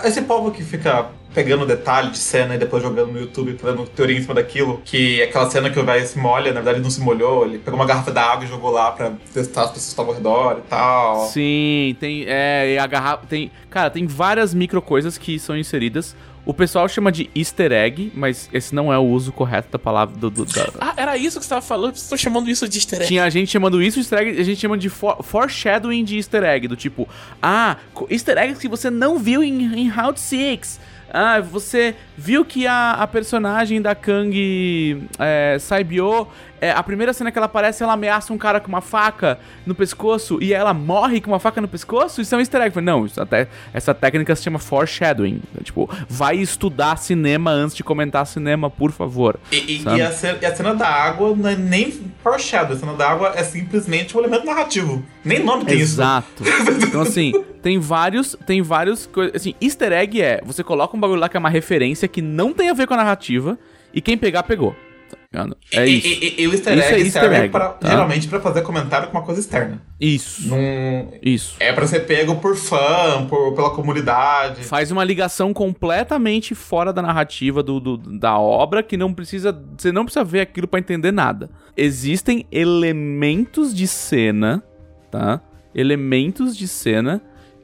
Esse 0.05 0.23
povo 0.23 0.51
que 0.51 0.65
fica 0.65 1.11
pegando 1.33 1.65
detalhe 1.65 2.11
de 2.11 2.19
cena 2.19 2.55
e 2.55 2.59
depois 2.59 2.83
jogando 2.83 3.13
no 3.13 3.21
YouTube, 3.21 3.57
fazendo 3.57 3.87
teoria 3.87 4.19
em 4.19 4.23
cima 4.23 4.35
daquilo, 4.35 4.83
que 4.85 5.21
é 5.21 5.25
aquela 5.25 5.49
cena 5.49 5.71
que 5.71 5.79
o 5.79 5.85
velho 5.85 6.05
se 6.07 6.19
molha, 6.19 6.53
na 6.53 6.61
verdade 6.61 6.81
não 6.81 6.91
se 6.91 7.01
molhou, 7.01 7.45
ele 7.45 7.59
pegou 7.59 7.79
uma 7.79 7.87
garrafa 7.87 8.11
d'água 8.11 8.45
e 8.45 8.49
jogou 8.49 8.71
lá 8.71 8.91
pra 8.91 9.13
testar 9.33 9.63
as 9.63 9.71
pessoas 9.71 9.85
que 9.85 9.91
estavam 9.91 10.11
ao 10.11 10.17
redor 10.17 10.59
e 10.59 10.69
tal. 10.69 11.27
Sim, 11.29 11.97
tem. 12.01 12.25
É, 12.27 12.79
a 12.81 12.87
garrafa. 12.87 13.27
Tem. 13.27 13.51
Cara, 13.69 13.91
tem 13.91 14.07
várias 14.07 14.53
micro 14.53 14.83
coisas 14.83 15.17
que 15.17 15.39
são 15.39 15.57
inseridas. 15.57 16.17
O 16.51 16.55
pessoal 16.55 16.89
chama 16.89 17.13
de 17.13 17.31
easter 17.33 17.71
egg, 17.71 18.11
mas 18.13 18.51
esse 18.53 18.75
não 18.75 18.93
é 18.93 18.99
o 18.99 19.03
uso 19.03 19.31
correto 19.31 19.69
da 19.71 19.79
palavra. 19.79 20.17
Do, 20.17 20.29
do- 20.29 20.45
da- 20.45 20.69
Ah, 20.81 20.95
era 20.97 21.17
isso 21.17 21.39
que 21.39 21.45
você 21.45 21.51
tava 21.51 21.63
falando? 21.63 21.93
Vocês 21.95 22.03
estão 22.03 22.19
chamando 22.19 22.51
isso 22.51 22.69
de 22.69 22.79
easter 22.79 22.99
egg. 22.99 23.07
Tinha 23.07 23.23
a 23.23 23.31
gente 23.31 23.49
chamando 23.53 23.81
isso 23.81 23.95
de 23.95 24.01
easter 24.01 24.19
egg, 24.19 24.41
a 24.41 24.43
gente 24.43 24.61
chama 24.61 24.77
de 24.77 24.89
for, 24.89 25.23
foreshadowing 25.23 26.03
de 26.03 26.17
easter 26.17 26.43
egg, 26.43 26.67
do 26.67 26.75
tipo, 26.77 27.09
ah, 27.41 27.77
easter 28.11 28.37
eggs 28.37 28.59
que 28.61 28.67
você 28.69 28.91
não 28.91 29.17
viu 29.17 29.45
em, 29.45 29.63
em 29.81 29.89
Round 29.89 30.19
6. 30.19 30.81
Ah, 31.13 31.41
você 31.41 31.95
viu 32.17 32.45
que 32.45 32.67
a, 32.67 32.93
a 32.93 33.07
personagem 33.07 33.81
da 33.83 33.95
Kang 33.95 35.03
é, 35.19 35.57
Saibyo, 35.59 36.29
é, 36.61 36.71
a 36.71 36.83
primeira 36.83 37.13
cena 37.13 37.33
que 37.33 37.39
ela 37.39 37.47
aparece, 37.47 37.83
ela 37.83 37.95
ameaça 37.95 38.33
um 38.33 38.39
cara 38.39 38.61
com 38.61 38.69
uma 38.69 38.81
faca 38.83 39.39
no 39.67 39.75
pescoço 39.75 40.39
e 40.43 40.53
ela 40.53 40.75
morre 40.75 41.21
com 41.21 41.31
uma 41.31 41.39
faca 41.41 41.61
no 41.61 41.67
pescoço? 41.69 42.21
Isso 42.21 42.35
é 42.35 42.39
um 42.39 42.41
easter 42.41 42.61
egg. 42.61 42.81
Não, 42.81 43.07
até, 43.17 43.49
essa 43.73 43.95
técnica 43.95 44.37
se 44.37 44.43
chama 44.43 44.59
foreshadowing. 44.59 45.41
Tipo, 45.65 45.89
vai 46.09 46.37
estudar 46.37 46.97
cinema 46.99 47.51
antes 47.51 47.75
de 47.77 47.83
comentar 47.83 48.27
cinema, 48.27 48.69
por 48.71 48.93
favor. 48.93 49.39
E, 49.51 49.57
e- 49.57 49.83
e 49.85 50.03
a, 50.03 50.13
cena, 50.13 50.39
e 50.41 50.47
a 50.47 50.55
cena 50.55 50.75
da 50.75 50.87
água 50.89 51.35
não 51.35 51.49
é 51.49 51.57
nem 51.57 51.91
foreshadow, 52.23 52.77
a 52.77 52.79
cena 52.79 52.93
da 52.95 53.09
água 53.11 53.33
é 53.35 53.43
simplesmente 53.43 54.17
um 54.17 54.21
elemento 54.21 54.45
narrativo. 54.45 55.03
Nem 55.25 55.45
nome 55.45 55.65
tem 55.65 55.75
isso. 55.77 55.95
Exato. 55.95 56.43
Então, 56.87 57.03
assim, 57.03 57.33
tem 57.63 57.79
vários. 57.79 58.37
Tem 58.47 58.63
vários. 58.63 59.07
coi- 59.07 59.31
Assim, 59.35 59.55
easter 59.61 59.93
egg 59.93 60.21
é. 60.21 60.41
Você 60.45 60.65
coloca 60.65 60.97
um 60.97 61.01
bagulho 61.01 61.21
lá 61.21 61.29
que 61.29 61.37
é 61.37 61.41
uma 61.41 61.51
referência 61.51 62.09
que 62.09 62.23
não 62.23 62.53
tem 62.53 62.71
a 62.71 62.75
ver 62.75 62.87
com 62.87 62.95
a 62.95 62.97
narrativa. 62.97 63.59
E 63.93 64.01
quem 64.01 64.17
pegar, 64.17 64.43
pegou. 64.45 64.75
Tá 65.11 65.17
ligado? 65.43 65.57
É 65.73 65.87
e, 65.87 65.99
isso. 65.99 66.07
E, 66.07 66.11
e- 66.13 66.43
e 66.43 66.47
o 66.49 66.53
easter 66.53 66.77
Isso 66.79 66.87
egg 66.89 66.95
é 66.95 67.05
easter 67.05 67.23
serve 67.23 67.37
egg, 67.37 67.49
pra- 67.51 67.69
tá? 67.71 67.89
geralmente 67.89 68.27
pra 68.29 68.41
fazer 68.41 68.63
comentário 68.63 69.09
com 69.09 69.17
uma 69.19 69.25
coisa 69.25 69.41
externa. 69.41 69.81
Isso. 70.01 70.49
Não, 70.49 71.13
Isso. 71.23 71.55
É 71.61 71.73
pra 71.73 71.87
ser 71.87 72.01
pego 72.01 72.37
por 72.37 72.57
fã, 72.57 73.27
por, 73.29 73.53
pela 73.55 73.71
comunidade. 73.71 74.63
Faz 74.65 74.91
uma 74.91 75.05
ligação 75.05 75.53
completamente 75.53 76.55
fora 76.55 76.93
da 76.93 77.01
narrativa 77.03 77.63
do, 77.63 77.79
do- 77.79 77.97
da 78.19 78.39
obra 78.39 78.83
que 78.83 78.97
não 78.97 79.13
precisa. 79.13 79.57
Você 79.77 79.93
não 79.93 80.05
precisa 80.05 80.25
ver 80.25 80.41
aquilo 80.41 80.67
pra 80.67 80.81
entender 80.81 81.13
nada. 81.13 81.51
Existem 81.77 82.45
elementos 82.51 83.75
de 83.75 83.87
cena, 83.87 84.63
tá? 85.11 85.41
Elementos 85.75 86.57
de 86.57 86.67
cena 86.69 87.21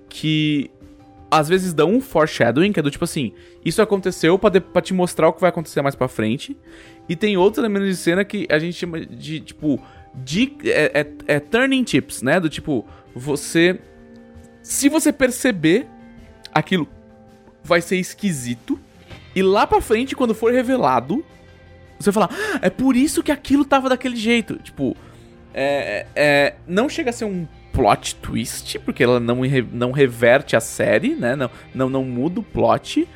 que 0.08 0.70
às 1.30 1.48
vezes 1.48 1.74
dão 1.74 1.94
um 1.94 2.00
foreshadowing, 2.00 2.72
que 2.72 2.78
é 2.78 2.82
do 2.82 2.90
tipo 2.90 3.04
assim, 3.04 3.32
isso 3.64 3.82
aconteceu 3.82 4.38
pra 4.38 4.80
te 4.80 4.94
mostrar 4.94 5.28
o 5.28 5.32
que 5.32 5.40
vai 5.40 5.50
acontecer 5.50 5.82
mais 5.82 5.94
pra 5.94 6.06
frente. 6.08 6.56
E 7.08 7.16
tem 7.16 7.36
outros 7.36 7.58
elementos 7.58 7.88
de 7.88 7.96
cena 7.96 8.24
que 8.24 8.46
a 8.50 8.58
gente 8.58 8.74
chama 8.74 9.00
de, 9.04 9.40
tipo, 9.40 9.80
de, 10.14 10.52
é, 10.64 11.00
é- 11.00 11.34
é 11.36 11.40
turning 11.40 11.82
tips, 11.84 12.22
né? 12.22 12.38
Do 12.40 12.48
tipo, 12.48 12.86
você. 13.14 13.78
Se 14.62 14.88
você 14.88 15.12
perceber 15.12 15.86
aquilo 16.54 16.88
vai 17.62 17.80
ser 17.80 17.96
esquisito. 17.96 18.78
E 19.34 19.42
lá 19.42 19.66
pra 19.66 19.80
frente, 19.80 20.14
quando 20.16 20.34
for 20.34 20.52
revelado, 20.52 21.24
você 21.98 22.10
vai 22.10 22.28
falar, 22.28 22.30
"Ah, 22.54 22.60
é 22.62 22.70
por 22.70 22.96
isso 22.96 23.22
que 23.22 23.30
aquilo 23.32 23.64
tava 23.64 23.88
daquele 23.88 24.16
jeito. 24.16 24.56
Tipo, 24.56 24.96
é, 25.56 26.06
é, 26.14 26.54
não 26.66 26.88
chega 26.88 27.10
a 27.10 27.12
ser 27.12 27.24
um 27.24 27.46
plot 27.72 28.14
twist, 28.16 28.78
porque 28.80 29.02
ela 29.02 29.18
não, 29.18 29.40
não 29.72 29.90
reverte 29.92 30.54
a 30.56 30.60
série, 30.60 31.14
né? 31.14 31.34
Não, 31.34 31.50
não, 31.74 31.88
não 31.88 32.04
muda 32.04 32.40
o 32.40 32.42
plot. 32.42 33.08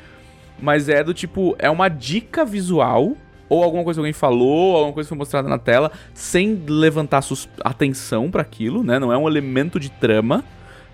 Mas 0.61 0.89
é 0.89 1.03
do 1.03 1.13
tipo, 1.13 1.55
é 1.57 1.69
uma 1.69 1.89
dica 1.89 2.45
visual, 2.45 3.13
ou 3.49 3.63
alguma 3.63 3.83
coisa 3.83 3.97
que 3.97 4.01
alguém 4.01 4.13
falou, 4.13 4.75
alguma 4.77 4.93
coisa 4.93 5.07
que 5.07 5.09
foi 5.09 5.17
mostrada 5.17 5.49
na 5.49 5.57
tela, 5.57 5.91
sem 6.13 6.63
levantar 6.67 7.21
atenção 7.63 8.29
pra 8.29 8.41
aquilo, 8.41 8.83
né? 8.83 8.99
Não 8.99 9.11
é 9.11 9.17
um 9.17 9.27
elemento 9.27 9.79
de 9.79 9.89
trama, 9.89 10.43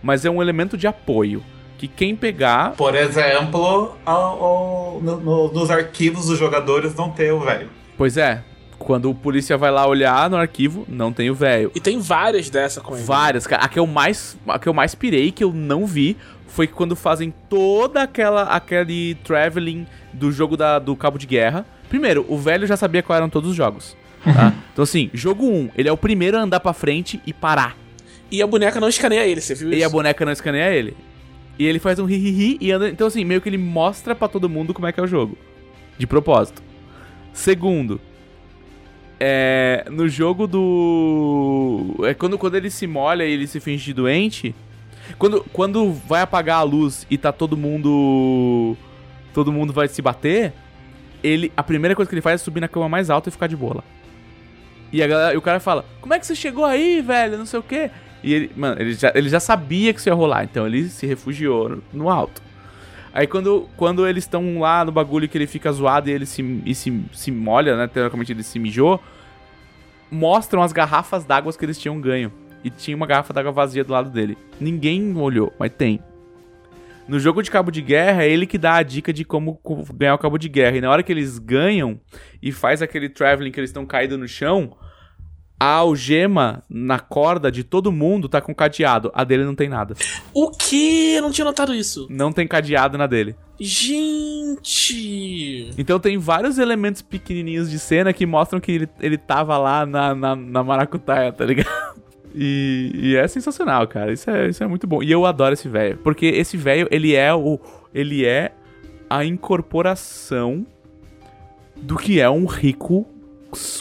mas 0.02 0.24
é 0.26 0.30
um 0.30 0.42
elemento 0.42 0.78
de 0.78 0.88
apoio. 0.88 1.44
Que 1.78 1.88
quem 1.88 2.16
pegar. 2.16 2.72
Por 2.72 2.96
exemplo, 2.96 3.96
ao- 4.06 4.44
ao- 4.44 5.00
no- 5.02 5.20
no- 5.20 5.52
nos 5.54 5.70
arquivos 5.70 6.26
dos 6.28 6.40
jogadores 6.40 6.96
não 6.96 7.12
ter 7.12 7.32
o 7.32 7.40
velho. 7.42 7.70
Pois 7.96 8.18
é, 8.18 8.42
quando 8.78 9.10
o 9.10 9.16
polícia 9.16 9.58
vai 9.58 9.72
lá 9.72 9.86
olhar 9.88 10.30
no 10.30 10.38
arquivo, 10.38 10.86
não 10.88 11.12
tem 11.12 11.30
o 11.30 11.36
velho. 11.36 11.72
E 11.76 11.80
tem 11.80 12.00
várias 12.00 12.50
dessa 12.50 12.82
com 12.82 12.96
ele. 12.96 13.04
Várias, 13.04 13.48
cara. 13.48 13.64
A 13.64 13.68
que 13.68 13.80
eu 13.80 13.88
mais, 13.88 14.38
a 14.48 14.60
que 14.60 14.68
eu 14.68 14.74
mais 14.74 14.96
pirei, 14.96 15.32
que 15.32 15.44
eu 15.44 15.52
não 15.52 15.86
vi, 15.86 16.16
foi 16.48 16.68
quando 16.68 16.96
fazem 16.96 17.34
toda 17.50 18.04
aquela 18.04 18.44
aquele 18.44 19.16
traveling 19.24 19.86
do 20.14 20.32
jogo 20.32 20.56
da, 20.56 20.80
do 20.80 20.96
Cabo 20.96 21.18
de 21.18 21.28
Guerra. 21.28 21.66
Primeiro, 21.90 22.26
o 22.28 22.38
velho 22.38 22.68
já 22.68 22.78
sabia 22.78 23.04
quais 23.04 23.18
eram 23.18 23.30
todos 23.30 23.52
os 23.52 23.56
jogos. 23.56 23.96
tá? 24.24 24.54
Então 24.74 24.84
assim, 24.84 25.10
jogo 25.12 25.48
1, 25.48 25.72
ele 25.76 25.90
é 25.90 25.92
o 25.92 25.98
primeiro 25.98 26.38
a 26.38 26.42
andar 26.42 26.60
pra 26.60 26.72
frente 26.72 27.20
e 27.26 27.34
parar. 27.34 27.76
E 28.30 28.42
a 28.42 28.48
boneca 28.48 28.80
não 28.80 28.90
escaneia 28.90 29.26
ele, 29.26 29.42
você 29.42 29.56
viu 29.56 29.70
isso? 29.70 29.80
E 29.80 29.84
a 29.84 29.90
boneca 29.90 30.24
não 30.24 30.32
escaneia 30.32 30.72
ele. 30.72 30.96
E 31.58 31.66
ele 31.66 31.80
faz 31.80 31.98
um 31.98 32.06
ri-ri-ri 32.06 32.58
e 32.62 32.72
anda. 32.72 32.90
Então, 32.90 33.08
assim, 33.08 33.26
meio 33.26 33.42
que 33.42 33.50
ele 33.50 33.58
mostra 33.58 34.14
pra 34.14 34.28
todo 34.28 34.48
mundo 34.48 34.74
como 34.74 34.86
é 34.86 34.92
que 34.92 35.00
é 35.00 35.04
o 35.04 35.08
jogo. 35.08 35.38
De 35.98 36.06
propósito. 36.06 36.62
Segundo. 37.34 38.00
É. 39.20 39.86
No 39.90 40.08
jogo 40.08 40.48
do. 40.48 41.96
É 42.04 42.14
quando, 42.14 42.38
quando 42.38 42.56
ele 42.56 42.70
se 42.70 42.86
molha 42.86 43.26
e 43.26 43.32
ele 43.32 43.48
se 43.48 43.60
finge 43.60 43.86
de 43.86 43.94
doente. 43.94 44.56
Quando, 45.18 45.44
quando 45.54 45.92
vai 45.92 46.22
apagar 46.22 46.60
a 46.60 46.64
luz 46.64 47.06
e 47.10 47.18
tá 47.18 47.32
todo 47.32 47.58
mundo. 47.58 48.76
Todo 49.34 49.52
mundo 49.52 49.74
vai 49.74 49.88
se 49.88 50.02
bater. 50.02 50.54
Ele. 51.24 51.52
A 51.56 51.64
primeira 51.64 51.96
coisa 51.96 52.10
que 52.10 52.16
ele 52.16 52.22
faz 52.22 52.42
é 52.42 52.44
subir 52.44 52.62
na 52.62 52.68
cama 52.68 52.88
mais 52.88 53.10
alta 53.10 53.30
e 53.30 53.32
ficar 53.32 53.48
de 53.48 53.56
boa 53.56 53.76
lá. 53.76 53.84
E, 54.92 55.04
a 55.04 55.08
galera, 55.08 55.34
e 55.34 55.38
o 55.38 55.42
cara 55.42 55.60
fala: 55.60 55.86
Como 56.00 56.14
é 56.14 56.20
que 56.20 56.28
você 56.28 56.36
chegou 56.36 56.66
aí, 56.66 57.02
velho? 57.02 57.38
Não 57.38 57.46
sei 57.46 57.60
o 57.60 57.64
quê. 57.64 57.90
E 58.24 58.34
ele, 58.34 58.52
mano, 58.56 58.82
ele 58.82 58.94
já, 58.94 59.12
ele 59.16 59.30
já 59.30 59.40
sabia 59.40 59.94
que 59.94 60.00
isso 60.00 60.10
ia 60.10 60.14
rolar, 60.14 60.44
então 60.44 60.66
ele 60.66 60.90
se 60.90 61.06
refugiou 61.06 61.70
no, 61.70 61.84
no 61.94 62.10
alto. 62.10 62.42
Aí 63.18 63.26
quando, 63.26 63.68
quando 63.76 64.08
eles 64.08 64.26
estão 64.26 64.60
lá 64.60 64.86
no 64.86 64.92
bagulho 64.92 65.28
que 65.28 65.36
ele 65.36 65.48
fica 65.48 65.72
zoado 65.72 66.08
e 66.08 66.14
ele 66.14 66.28
se, 66.28 66.62
e 66.64 66.76
se, 66.76 67.04
se 67.12 67.32
molha, 67.32 67.76
né? 67.76 67.88
Teoricamente 67.88 68.32
ele 68.32 68.44
se 68.44 68.60
mijou. 68.60 69.02
Mostram 70.12 70.62
as 70.62 70.72
garrafas 70.72 71.26
d'água 71.26 71.52
que 71.52 71.66
eles 71.66 71.80
tinham 71.80 72.00
ganho. 72.00 72.32
E 72.64 72.70
tinha 72.70 72.96
uma 72.96 73.08
garrafa 73.08 73.34
d'água 73.34 73.52
vazia 73.52 73.84
do 73.84 73.92
lado 73.92 74.12
dele. 74.12 74.38
Ninguém 74.62 75.18
olhou, 75.18 75.52
mas 75.58 75.72
tem. 75.72 76.00
No 77.08 77.20
jogo 77.20 77.42
de 77.42 77.50
cabo 77.50 77.72
de 77.72 77.82
guerra, 77.82 78.24
é 78.24 78.30
ele 78.30 78.46
que 78.46 78.58
dá 78.60 78.76
a 78.76 78.84
dica 78.84 79.12
de 79.12 79.26
como 79.26 79.56
co- 79.64 79.84
ganhar 79.96 80.14
o 80.14 80.20
cabo 80.20 80.38
de 80.38 80.48
guerra. 80.48 80.78
E 80.78 80.82
na 80.82 80.92
hora 80.92 81.02
que 81.02 81.12
eles 81.12 81.40
ganham 81.40 82.00
e 82.40 82.52
faz 82.52 82.84
aquele 82.84 83.10
traveling 83.10 83.50
que 83.50 83.60
eles 83.60 83.72
estão 83.72 83.84
caídos 83.84 84.20
no 84.20 84.28
chão, 84.28 84.78
a 85.60 85.66
algema 85.66 86.64
na 86.70 87.00
corda 87.00 87.52
de 87.52 87.64
todo 87.64 87.92
mundo 87.92 88.30
tá 88.30 88.40
com 88.40 88.54
cadeado. 88.54 89.12
A 89.14 89.24
dele 89.24 89.44
não 89.44 89.56
tem 89.56 89.68
nada. 89.68 89.96
O 90.34 90.52
que? 90.52 91.16
Eu 91.16 91.24
não 91.24 91.32
tinha 91.32 91.46
notado 91.46 91.74
isso. 91.74 92.06
Não 92.10 92.32
tem 92.32 92.48
cadeado 92.48 92.96
na 92.98 93.08
dele. 93.08 93.36
Gente. 93.60 94.96
Então 95.78 96.00
tem 96.00 96.18
vários 96.18 96.60
elementos 96.60 97.02
pequenininhos 97.02 97.72
de 97.72 97.80
cena 97.80 98.14
que 98.14 98.26
mostram 98.26 98.60
que 98.60 98.72
ele, 98.72 98.88
ele 99.00 99.18
tava 99.18 99.58
lá 99.58 99.84
na, 99.86 100.14
na, 100.14 100.36
na 100.36 100.64
maracutaia, 100.64 101.32
tá 101.32 101.46
ligado? 101.46 101.68
E, 102.40 102.92
e 102.94 103.16
é 103.16 103.28
sensacional, 103.28 103.88
cara. 103.88 104.14
Isso 104.14 104.30
é, 104.30 104.48
isso 104.50 104.64
é 104.64 104.68
muito 104.68 104.86
bom. 104.86 105.02
E 105.02 105.12
eu 105.12 105.26
adoro 105.26 105.54
esse 105.54 105.68
velho. 105.68 105.98
Porque 106.04 106.28
esse 106.28 106.56
velho, 106.56 106.88
ele 106.92 107.16
é 107.16 107.34
o. 107.34 107.60
Ele 107.92 108.24
é 108.28 108.52
a 109.10 109.26
incorporação 109.26 110.64
do 111.76 111.96
que 111.96 112.20
é 112.20 112.30
um 112.30 112.46
rico 112.46 113.08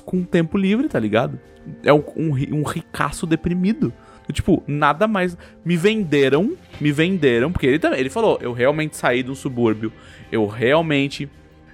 com 0.06 0.24
tempo 0.24 0.56
livre, 0.56 0.88
tá 0.88 0.98
ligado? 0.98 1.38
É 1.82 1.92
um, 1.92 2.02
um, 2.16 2.30
ri- 2.32 2.50
ricaço 2.64 3.26
deprimido. 3.26 3.92
Tipo, 4.32 4.62
nada 4.66 5.06
mais. 5.06 5.36
Me 5.64 5.76
venderam, 5.76 6.56
me 6.80 6.90
venderam, 6.90 7.52
porque 7.52 7.66
ele 7.66 7.78
também. 7.78 8.00
Ele 8.00 8.10
falou: 8.10 8.38
eu 8.42 8.52
realmente 8.52 8.96
saí 8.96 9.22
de 9.22 9.30
um 9.30 9.34
subúrbio. 9.34 9.92
Eu 10.32 10.46
realmente 10.46 11.28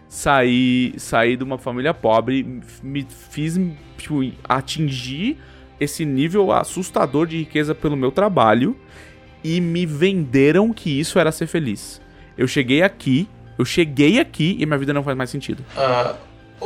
saí, 0.09 0.93
saí 0.99 1.37
de 1.37 1.45
uma 1.45 1.57
família 1.59 1.95
pobre. 1.95 2.61
Me 2.83 3.07
fiz, 3.31 3.59
tipo, 3.97 4.21
atingir 4.45 5.39
esse 5.81 6.05
nível 6.05 6.53
assustador 6.53 7.27
de 7.27 7.39
riqueza 7.39 7.75
pelo 7.75 7.97
meu 7.97 8.13
trabalho. 8.13 8.77
E 9.43 9.61
me 9.61 9.85
venderam 9.87 10.73
que 10.73 11.01
isso 11.01 11.19
era 11.19 11.33
ser 11.33 11.47
feliz. 11.47 12.01
Eu 12.39 12.47
cheguei 12.47 12.83
aqui, 12.83 13.29
eu 13.59 13.65
cheguei 13.65 14.21
aqui 14.21 14.57
e 14.61 14.65
minha 14.67 14.79
vida 14.79 14.93
não 14.93 15.03
faz 15.03 15.17
mais 15.17 15.31
sentido. 15.31 15.65
Ah, 15.77 16.15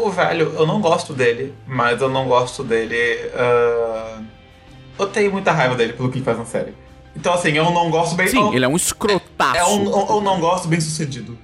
o 0.05 0.11
velho, 0.11 0.53
eu 0.57 0.67
não 0.67 0.81
gosto 0.81 1.13
dele, 1.15 1.55
mas 1.67 2.01
eu 2.01 2.09
não 2.09 2.27
gosto 2.29 2.63
dele. 2.63 2.97
ah, 3.35 4.21
eu 4.99 5.07
tenho 5.07 5.31
muita 5.33 5.53
raiva 5.53 5.75
dele 5.75 5.93
pelo 5.93 6.11
que 6.11 6.19
ele 6.19 6.25
faz 6.25 6.39
na 6.39 6.45
série. 6.45 6.75
Então, 7.15 7.33
assim, 7.33 7.53
eu 7.53 7.71
não 7.71 7.91
gosto 7.91 8.15
bem. 8.15 8.29
Sim, 8.29 8.41
eu, 8.41 8.55
ele 8.55 8.65
é 8.65 8.69
um 8.69 8.77
escrotaço. 8.77 9.57
é 9.57 9.65
um, 9.65 9.85
eu, 9.85 10.07
eu 10.17 10.21
não 10.21 10.39
gosto 10.41 10.69
bem 10.69 10.81
sucedido. 10.81 11.39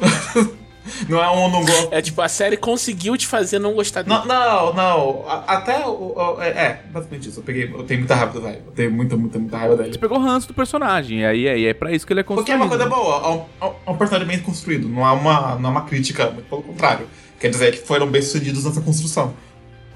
não 1.08 1.22
é 1.22 1.30
um 1.30 1.50
não 1.50 1.60
gosto. 1.64 1.88
É 1.92 2.00
tipo, 2.00 2.20
a 2.22 2.28
série 2.28 2.56
conseguiu 2.56 3.16
te 3.16 3.26
fazer 3.26 3.58
não 3.58 3.74
gostar 3.74 4.02
dele. 4.02 4.16
Não, 4.16 4.24
não, 4.26 4.72
não. 4.72 5.24
Até 5.46 5.86
o. 5.86 6.14
o- 6.16 6.40
é, 6.40 6.48
é, 6.48 6.82
basicamente 6.90 7.28
isso. 7.28 7.40
Eu, 7.40 7.44
peguei, 7.44 7.64
eu 7.70 7.82
tenho 7.84 8.00
muita 8.00 8.14
raiva 8.14 8.32
do 8.32 8.40
velho. 8.40 8.62
Eu 8.66 8.72
tenho 8.72 8.90
muita, 8.92 9.16
muita, 9.16 9.38
muita 9.38 9.58
raiva 9.58 9.76
dele. 9.76 9.92
Você 9.92 9.98
pegou 9.98 10.18
ranço 10.18 10.48
do 10.48 10.54
personagem, 10.54 11.20
e 11.20 11.26
aí, 11.26 11.48
aí 11.48 11.66
é 11.66 11.74
pra 11.74 11.92
isso 11.92 12.06
que 12.06 12.12
ele 12.12 12.20
é 12.20 12.22
construído. 12.22 12.46
Porque 12.46 12.52
é 12.52 12.56
uma 12.56 12.68
coisa 12.68 12.86
boa, 12.86 13.46
é 13.60 13.64
um, 13.66 13.72
é 13.86 13.90
um 13.90 13.96
personagem 13.96 14.28
bem 14.28 14.40
construído, 14.40 14.88
não 14.88 15.06
é 15.06 15.12
uma, 15.12 15.56
não 15.56 15.68
é 15.70 15.72
uma 15.72 15.82
crítica, 15.82 16.30
muito 16.30 16.48
pelo 16.48 16.62
contrário. 16.62 17.06
Quer 17.38 17.50
dizer 17.50 17.72
que 17.72 17.86
foram 17.86 18.06
bem 18.06 18.22
sucedidos 18.22 18.64
nessa 18.64 18.80
construção. 18.80 19.34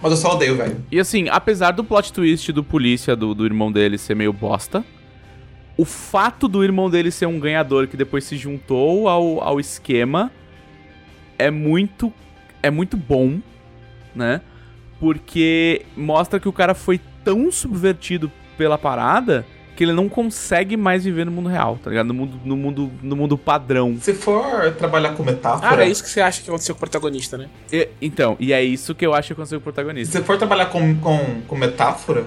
Mas 0.03 0.13
eu 0.13 0.17
só 0.17 0.35
odeio, 0.35 0.57
velho. 0.57 0.85
E 0.91 0.99
assim, 0.99 1.29
apesar 1.29 1.73
do 1.73 1.85
plot 1.85 2.13
twist 2.13 2.53
do 2.53 2.65
polícia, 2.65 3.15
do, 3.15 3.35
do 3.35 3.45
irmão 3.45 3.71
dele 3.71 3.99
ser 3.99 4.15
meio 4.15 4.33
bosta, 4.33 4.85
o 5.77 5.85
fato 5.85 6.49
do 6.49 6.65
irmão 6.65 6.91
dele 6.91 7.11
ser 7.11 7.27
um 7.27 7.39
ganhador 7.39 7.87
que 7.87 7.97
depois 7.97 8.25
se 8.25 8.37
juntou 8.37 9.09
ao, 9.09 9.43
ao 9.43 9.61
esquema 9.61 10.31
é 11.39 11.51
muito. 11.51 12.13
é 12.63 12.71
muito 12.71 12.97
bom, 12.97 13.41
né? 14.15 14.41
Porque 14.99 15.87
mostra 15.97 16.39
que 16.39 16.49
o 16.49 16.53
cara 16.53 16.75
foi 16.75 17.01
tão 17.25 17.51
subvertido 17.51 18.31
pela 18.59 18.77
parada 18.77 19.47
que 19.81 19.85
ele 19.85 19.95
não 19.95 20.11
consegue 20.11 20.77
mais 20.77 21.05
viver 21.05 21.25
no 21.25 21.33
mundo 21.33 21.49
real, 21.49 21.79
tá 21.83 21.89
ligado? 21.89 22.09
No 22.09 22.13
mundo, 22.13 22.39
no 22.45 22.55
mundo, 22.55 22.91
no 23.03 23.17
mundo 23.17 23.39
padrão. 23.39 23.97
Se 23.99 24.13
for 24.13 24.71
trabalhar 24.73 25.15
com 25.15 25.23
metáfora. 25.23 25.81
Ah, 25.81 25.87
é 25.87 25.89
isso 25.89 26.03
que 26.05 26.11
você 26.11 26.21
acha 26.21 26.43
que 26.43 26.51
aconteceu 26.51 26.75
com 26.75 26.77
o 26.77 26.81
protagonista, 26.81 27.39
né? 27.39 27.49
E- 27.73 27.89
então, 28.03 28.37
e 28.39 28.53
é 28.53 28.63
isso 28.63 28.95
que 28.95 29.07
eu 29.07 29.15
acho 29.15 29.29
que 29.29 29.33
aconteceu 29.33 29.59
com 29.59 29.63
o 29.63 29.73
protagonista. 29.73 30.19
Se 30.19 30.23
for 30.23 30.37
trabalhar 30.37 30.67
com, 30.67 30.95
com, 30.97 31.41
com 31.49 31.57
metáfora, 31.57 32.27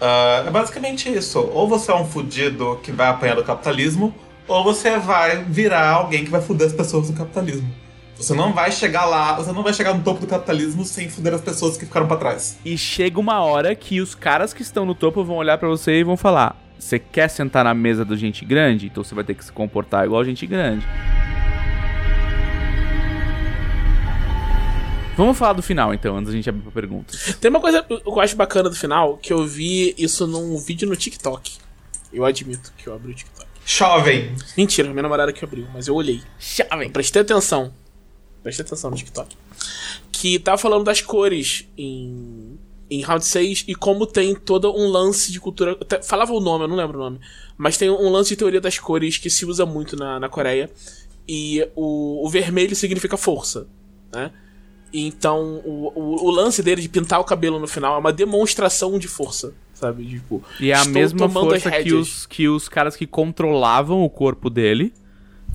ah, 0.00 0.44
é 0.46 0.50
basicamente 0.52 1.12
isso. 1.12 1.40
Ou 1.52 1.66
você 1.68 1.90
é 1.90 1.94
um 1.96 2.04
fudido 2.04 2.78
que 2.84 2.92
vai 2.92 3.08
apanhar 3.08 3.34
do 3.34 3.42
capitalismo, 3.42 4.14
ou 4.46 4.62
você 4.62 4.96
vai 4.96 5.42
virar 5.42 5.90
alguém 5.90 6.24
que 6.24 6.30
vai 6.30 6.40
fuder 6.40 6.68
as 6.68 6.72
pessoas 6.72 7.08
do 7.10 7.14
capitalismo. 7.18 7.68
Você 8.16 8.32
não 8.32 8.52
vai 8.52 8.70
chegar 8.70 9.06
lá, 9.06 9.34
você 9.34 9.50
não 9.50 9.64
vai 9.64 9.72
chegar 9.74 9.92
no 9.92 10.04
topo 10.04 10.20
do 10.20 10.28
capitalismo 10.28 10.84
sem 10.84 11.08
fuder 11.08 11.34
as 11.34 11.40
pessoas 11.40 11.76
que 11.76 11.84
ficaram 11.84 12.06
pra 12.06 12.16
trás. 12.16 12.56
E 12.64 12.78
chega 12.78 13.18
uma 13.18 13.40
hora 13.40 13.74
que 13.74 14.00
os 14.00 14.14
caras 14.14 14.54
que 14.54 14.62
estão 14.62 14.86
no 14.86 14.94
topo 14.94 15.24
vão 15.24 15.34
olhar 15.36 15.58
pra 15.58 15.68
você 15.68 15.98
e 15.98 16.04
vão 16.04 16.16
falar: 16.16 16.56
Você 16.78 16.98
quer 16.98 17.28
sentar 17.28 17.64
na 17.64 17.74
mesa 17.74 18.04
do 18.04 18.16
gente 18.16 18.44
grande? 18.44 18.86
Então 18.86 19.02
você 19.02 19.14
vai 19.14 19.24
ter 19.24 19.34
que 19.34 19.44
se 19.44 19.52
comportar 19.52 20.04
igual 20.04 20.24
gente 20.24 20.46
grande. 20.46 20.86
Vamos 25.16 25.38
falar 25.38 25.54
do 25.54 25.62
final 25.62 25.94
então, 25.94 26.18
antes 26.18 26.30
da 26.30 26.36
gente 26.36 26.48
abrir 26.48 26.60
pra 26.60 26.72
perguntas. 26.72 27.34
Tem 27.40 27.48
uma 27.48 27.60
coisa 27.60 27.82
que 27.82 28.02
eu 28.04 28.20
acho 28.20 28.36
bacana 28.36 28.68
do 28.68 28.76
final, 28.76 29.16
que 29.16 29.32
eu 29.32 29.46
vi 29.46 29.94
isso 29.96 30.26
num 30.26 30.58
vídeo 30.58 30.86
no 30.86 30.94
TikTok. 30.94 31.56
Eu 32.12 32.24
admito 32.24 32.70
que 32.76 32.86
eu 32.86 32.94
abri 32.94 33.12
o 33.12 33.14
TikTok. 33.14 33.46
Jovem! 33.64 34.36
Mentira, 34.56 34.90
minha 34.90 35.02
namorada 35.02 35.32
que 35.32 35.42
abriu, 35.42 35.66
mas 35.72 35.88
eu 35.88 35.94
olhei. 35.94 36.22
Jovem! 36.38 36.90
Prestei 36.90 37.22
atenção. 37.22 37.72
Prestei 38.42 38.64
atenção 38.64 38.90
no 38.90 38.96
TikTok. 38.96 39.34
Que 40.12 40.38
tá 40.38 40.58
falando 40.58 40.84
das 40.84 41.00
cores 41.00 41.66
em, 41.78 42.55
em 42.90 43.02
Round 43.02 43.24
6 43.24 43.64
e 43.68 43.74
como 43.74 44.06
tem 44.06 44.34
todo 44.34 44.72
um 44.72 44.88
lance 44.88 45.32
de 45.32 45.40
cultura. 45.40 45.72
até 45.80 46.02
Falava 46.02 46.32
o 46.32 46.40
nome, 46.40 46.64
eu 46.64 46.68
não 46.68 46.76
lembro 46.76 46.98
o 46.98 47.02
nome. 47.02 47.20
Mas 47.56 47.76
tem 47.76 47.90
um 47.90 48.10
lance 48.10 48.30
de 48.30 48.36
teoria 48.36 48.60
das 48.60 48.78
cores 48.78 49.18
que 49.18 49.30
se 49.30 49.44
usa 49.44 49.66
muito 49.66 49.96
na, 49.96 50.20
na 50.20 50.28
Coreia. 50.28 50.70
E 51.28 51.66
o, 51.74 52.24
o 52.24 52.28
vermelho 52.28 52.76
significa 52.76 53.16
força, 53.16 53.66
né? 54.12 54.30
Então, 54.92 55.60
o, 55.64 55.92
o, 55.94 56.26
o 56.26 56.30
lance 56.30 56.62
dele 56.62 56.80
de 56.80 56.88
pintar 56.88 57.20
o 57.20 57.24
cabelo 57.24 57.58
no 57.58 57.66
final 57.66 57.96
é 57.96 57.98
uma 57.98 58.12
demonstração 58.12 58.98
de 58.98 59.08
força, 59.08 59.52
sabe? 59.74 60.06
Tipo, 60.06 60.42
E 60.60 60.70
é 60.70 60.74
a 60.74 60.84
mesma 60.84 61.28
força 61.28 61.70
que 61.82 61.92
os, 61.92 62.24
que 62.26 62.48
os 62.48 62.68
caras 62.68 62.94
que 62.94 63.06
controlavam 63.06 64.02
o 64.02 64.08
corpo 64.08 64.48
dele 64.48 64.94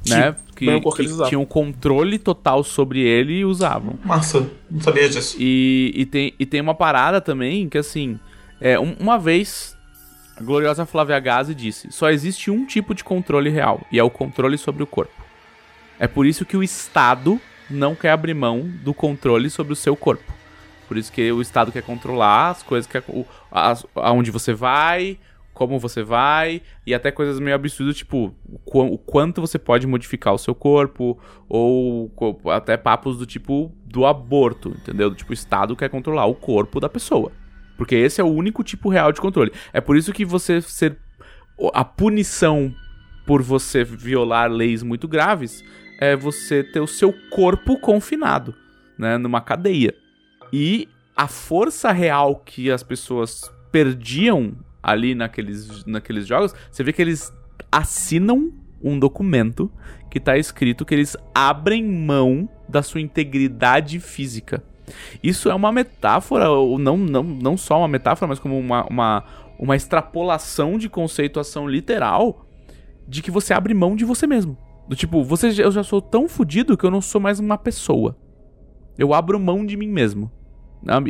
né? 0.07 0.35
Que, 0.55 0.65
que 1.03 1.03
tinham 1.29 1.45
controle 1.45 2.19
total 2.19 2.63
sobre 2.63 3.01
ele 3.01 3.39
e 3.39 3.45
usavam. 3.45 3.97
Massa, 4.03 4.49
não 4.69 4.79
sabia 4.81 5.09
disso. 5.09 5.35
E, 5.39 5.91
e, 5.95 6.05
tem, 6.05 6.33
e 6.39 6.45
tem 6.45 6.61
uma 6.61 6.75
parada 6.75 7.19
também 7.19 7.67
que, 7.69 7.77
assim, 7.77 8.19
é, 8.59 8.79
um- 8.79 8.95
uma 8.99 9.17
vez 9.17 9.75
a 10.37 10.43
gloriosa 10.43 10.85
Flávia 10.85 11.19
Gazi 11.19 11.55
disse: 11.55 11.91
só 11.91 12.09
existe 12.11 12.49
um 12.51 12.65
tipo 12.65 12.93
de 12.93 13.03
controle 13.03 13.49
real, 13.49 13.81
e 13.91 13.97
é 13.99 14.03
o 14.03 14.09
controle 14.09 14.57
sobre 14.57 14.83
o 14.83 14.87
corpo. 14.87 15.13
É 15.99 16.07
por 16.07 16.25
isso 16.25 16.45
que 16.45 16.57
o 16.57 16.63
Estado 16.63 17.39
não 17.69 17.95
quer 17.95 18.11
abrir 18.11 18.33
mão 18.33 18.69
do 18.83 18.93
controle 18.93 19.49
sobre 19.49 19.73
o 19.73 19.75
seu 19.75 19.95
corpo. 19.95 20.31
Por 20.87 20.97
isso 20.97 21.11
que 21.11 21.31
o 21.31 21.41
Estado 21.41 21.71
quer 21.71 21.83
controlar 21.83 22.49
as 22.49 22.63
coisas 22.63 22.89
que. 22.91 23.01
aonde 23.95 24.29
você 24.31 24.53
vai, 24.53 25.17
como 25.67 25.79
você 25.79 26.01
vai, 26.01 26.61
e 26.87 26.93
até 26.93 27.11
coisas 27.11 27.39
meio 27.39 27.55
absurdas, 27.55 27.95
tipo, 27.95 28.33
o, 28.49 28.57
qu- 28.59 28.93
o 28.93 28.97
quanto 28.97 29.41
você 29.41 29.59
pode 29.59 29.85
modificar 29.85 30.33
o 30.33 30.37
seu 30.39 30.55
corpo, 30.55 31.19
ou 31.47 32.11
até 32.51 32.77
papos 32.77 33.17
do 33.17 33.25
tipo 33.25 33.71
do 33.85 34.05
aborto, 34.05 34.69
entendeu? 34.69 35.09
Do 35.11 35.15
tipo, 35.15 35.29
o 35.29 35.33
Estado 35.33 35.75
quer 35.75 35.89
controlar 35.89 36.25
o 36.25 36.33
corpo 36.33 36.79
da 36.79 36.89
pessoa. 36.89 37.31
Porque 37.77 37.95
esse 37.95 38.19
é 38.19 38.23
o 38.23 38.27
único 38.27 38.63
tipo 38.63 38.89
real 38.89 39.11
de 39.11 39.21
controle. 39.21 39.51
É 39.71 39.79
por 39.79 39.95
isso 39.95 40.11
que 40.11 40.25
você 40.25 40.61
ser. 40.61 40.97
A 41.73 41.85
punição 41.85 42.73
por 43.25 43.41
você 43.43 43.83
violar 43.83 44.49
leis 44.51 44.81
muito 44.81 45.07
graves 45.07 45.63
é 45.99 46.15
você 46.15 46.63
ter 46.63 46.79
o 46.79 46.87
seu 46.87 47.13
corpo 47.29 47.79
confinado, 47.79 48.55
né? 48.97 49.17
Numa 49.17 49.41
cadeia. 49.41 49.93
E 50.51 50.89
a 51.15 51.27
força 51.27 51.91
real 51.91 52.37
que 52.37 52.71
as 52.71 52.81
pessoas 52.81 53.41
perdiam 53.71 54.53
ali 54.81 55.15
naqueles, 55.15 55.85
naqueles 55.85 56.25
jogos, 56.27 56.53
você 56.71 56.83
vê 56.83 56.93
que 56.93 57.01
eles 57.01 57.33
assinam 57.71 58.51
um 58.83 58.97
documento 58.97 59.71
que 60.09 60.19
tá 60.19 60.37
escrito 60.37 60.85
que 60.85 60.93
eles 60.93 61.15
abrem 61.33 61.83
mão 61.83 62.49
da 62.67 62.81
sua 62.81 62.99
integridade 62.99 63.99
física. 63.99 64.63
Isso 65.23 65.49
é 65.49 65.55
uma 65.55 65.71
metáfora, 65.71 66.49
ou 66.49 66.77
não, 66.77 66.97
não, 66.97 67.23
não 67.23 67.55
só 67.55 67.77
uma 67.77 67.87
metáfora, 67.87 68.27
mas 68.27 68.39
como 68.39 68.57
uma, 68.57 68.85
uma, 68.87 69.23
uma 69.57 69.75
extrapolação 69.75 70.77
de 70.77 70.89
conceituação 70.89 71.67
literal 71.67 72.45
de 73.07 73.21
que 73.21 73.31
você 73.31 73.53
abre 73.53 73.73
mão 73.73 73.95
de 73.95 74.03
você 74.03 74.27
mesmo. 74.27 74.57
Do 74.87 74.95
tipo, 74.95 75.23
você, 75.23 75.47
eu 75.61 75.71
já 75.71 75.83
sou 75.83 76.01
tão 76.01 76.27
fodido 76.27 76.75
que 76.75 76.85
eu 76.85 76.91
não 76.91 77.01
sou 77.01 77.21
mais 77.21 77.39
uma 77.39 77.57
pessoa. 77.57 78.17
Eu 78.97 79.13
abro 79.13 79.39
mão 79.39 79.65
de 79.65 79.77
mim 79.77 79.87
mesmo. 79.87 80.31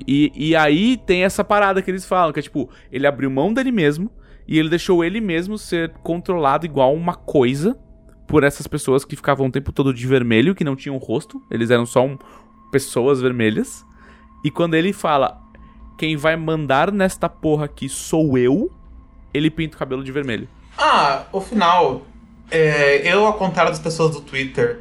E, 0.07 0.31
e 0.35 0.55
aí 0.55 0.97
tem 0.97 1.23
essa 1.23 1.43
parada 1.43 1.81
que 1.81 1.89
eles 1.89 2.05
falam, 2.05 2.33
que 2.33 2.39
é 2.39 2.43
tipo, 2.43 2.69
ele 2.91 3.07
abriu 3.07 3.29
mão 3.29 3.53
dele 3.53 3.71
mesmo 3.71 4.11
e 4.47 4.59
ele 4.59 4.69
deixou 4.69 5.03
ele 5.03 5.21
mesmo 5.21 5.57
ser 5.57 5.91
controlado 6.03 6.65
igual 6.65 6.93
uma 6.93 7.15
coisa 7.15 7.77
por 8.27 8.43
essas 8.43 8.67
pessoas 8.67 9.03
que 9.05 9.15
ficavam 9.15 9.47
o 9.47 9.51
tempo 9.51 9.71
todo 9.71 9.93
de 9.93 10.05
vermelho, 10.07 10.55
que 10.55 10.63
não 10.63 10.75
tinham 10.75 10.97
rosto, 10.97 11.41
eles 11.51 11.69
eram 11.69 11.85
só 11.85 12.05
um- 12.05 12.17
pessoas 12.71 13.21
vermelhas. 13.21 13.83
E 14.43 14.49
quando 14.51 14.73
ele 14.75 14.93
fala, 14.93 15.39
quem 15.97 16.15
vai 16.15 16.35
mandar 16.35 16.91
nesta 16.91 17.27
porra 17.29 17.65
aqui 17.65 17.87
sou 17.89 18.37
eu, 18.37 18.71
ele 19.33 19.49
pinta 19.49 19.75
o 19.75 19.79
cabelo 19.79 20.03
de 20.03 20.11
vermelho. 20.11 20.47
Ah, 20.77 21.23
o 21.31 21.39
final. 21.41 22.03
é, 22.49 23.09
eu, 23.13 23.25
ao 23.25 23.33
contrário 23.35 23.71
das 23.71 23.79
pessoas 23.79 24.11
do 24.15 24.21
Twitter, 24.21 24.79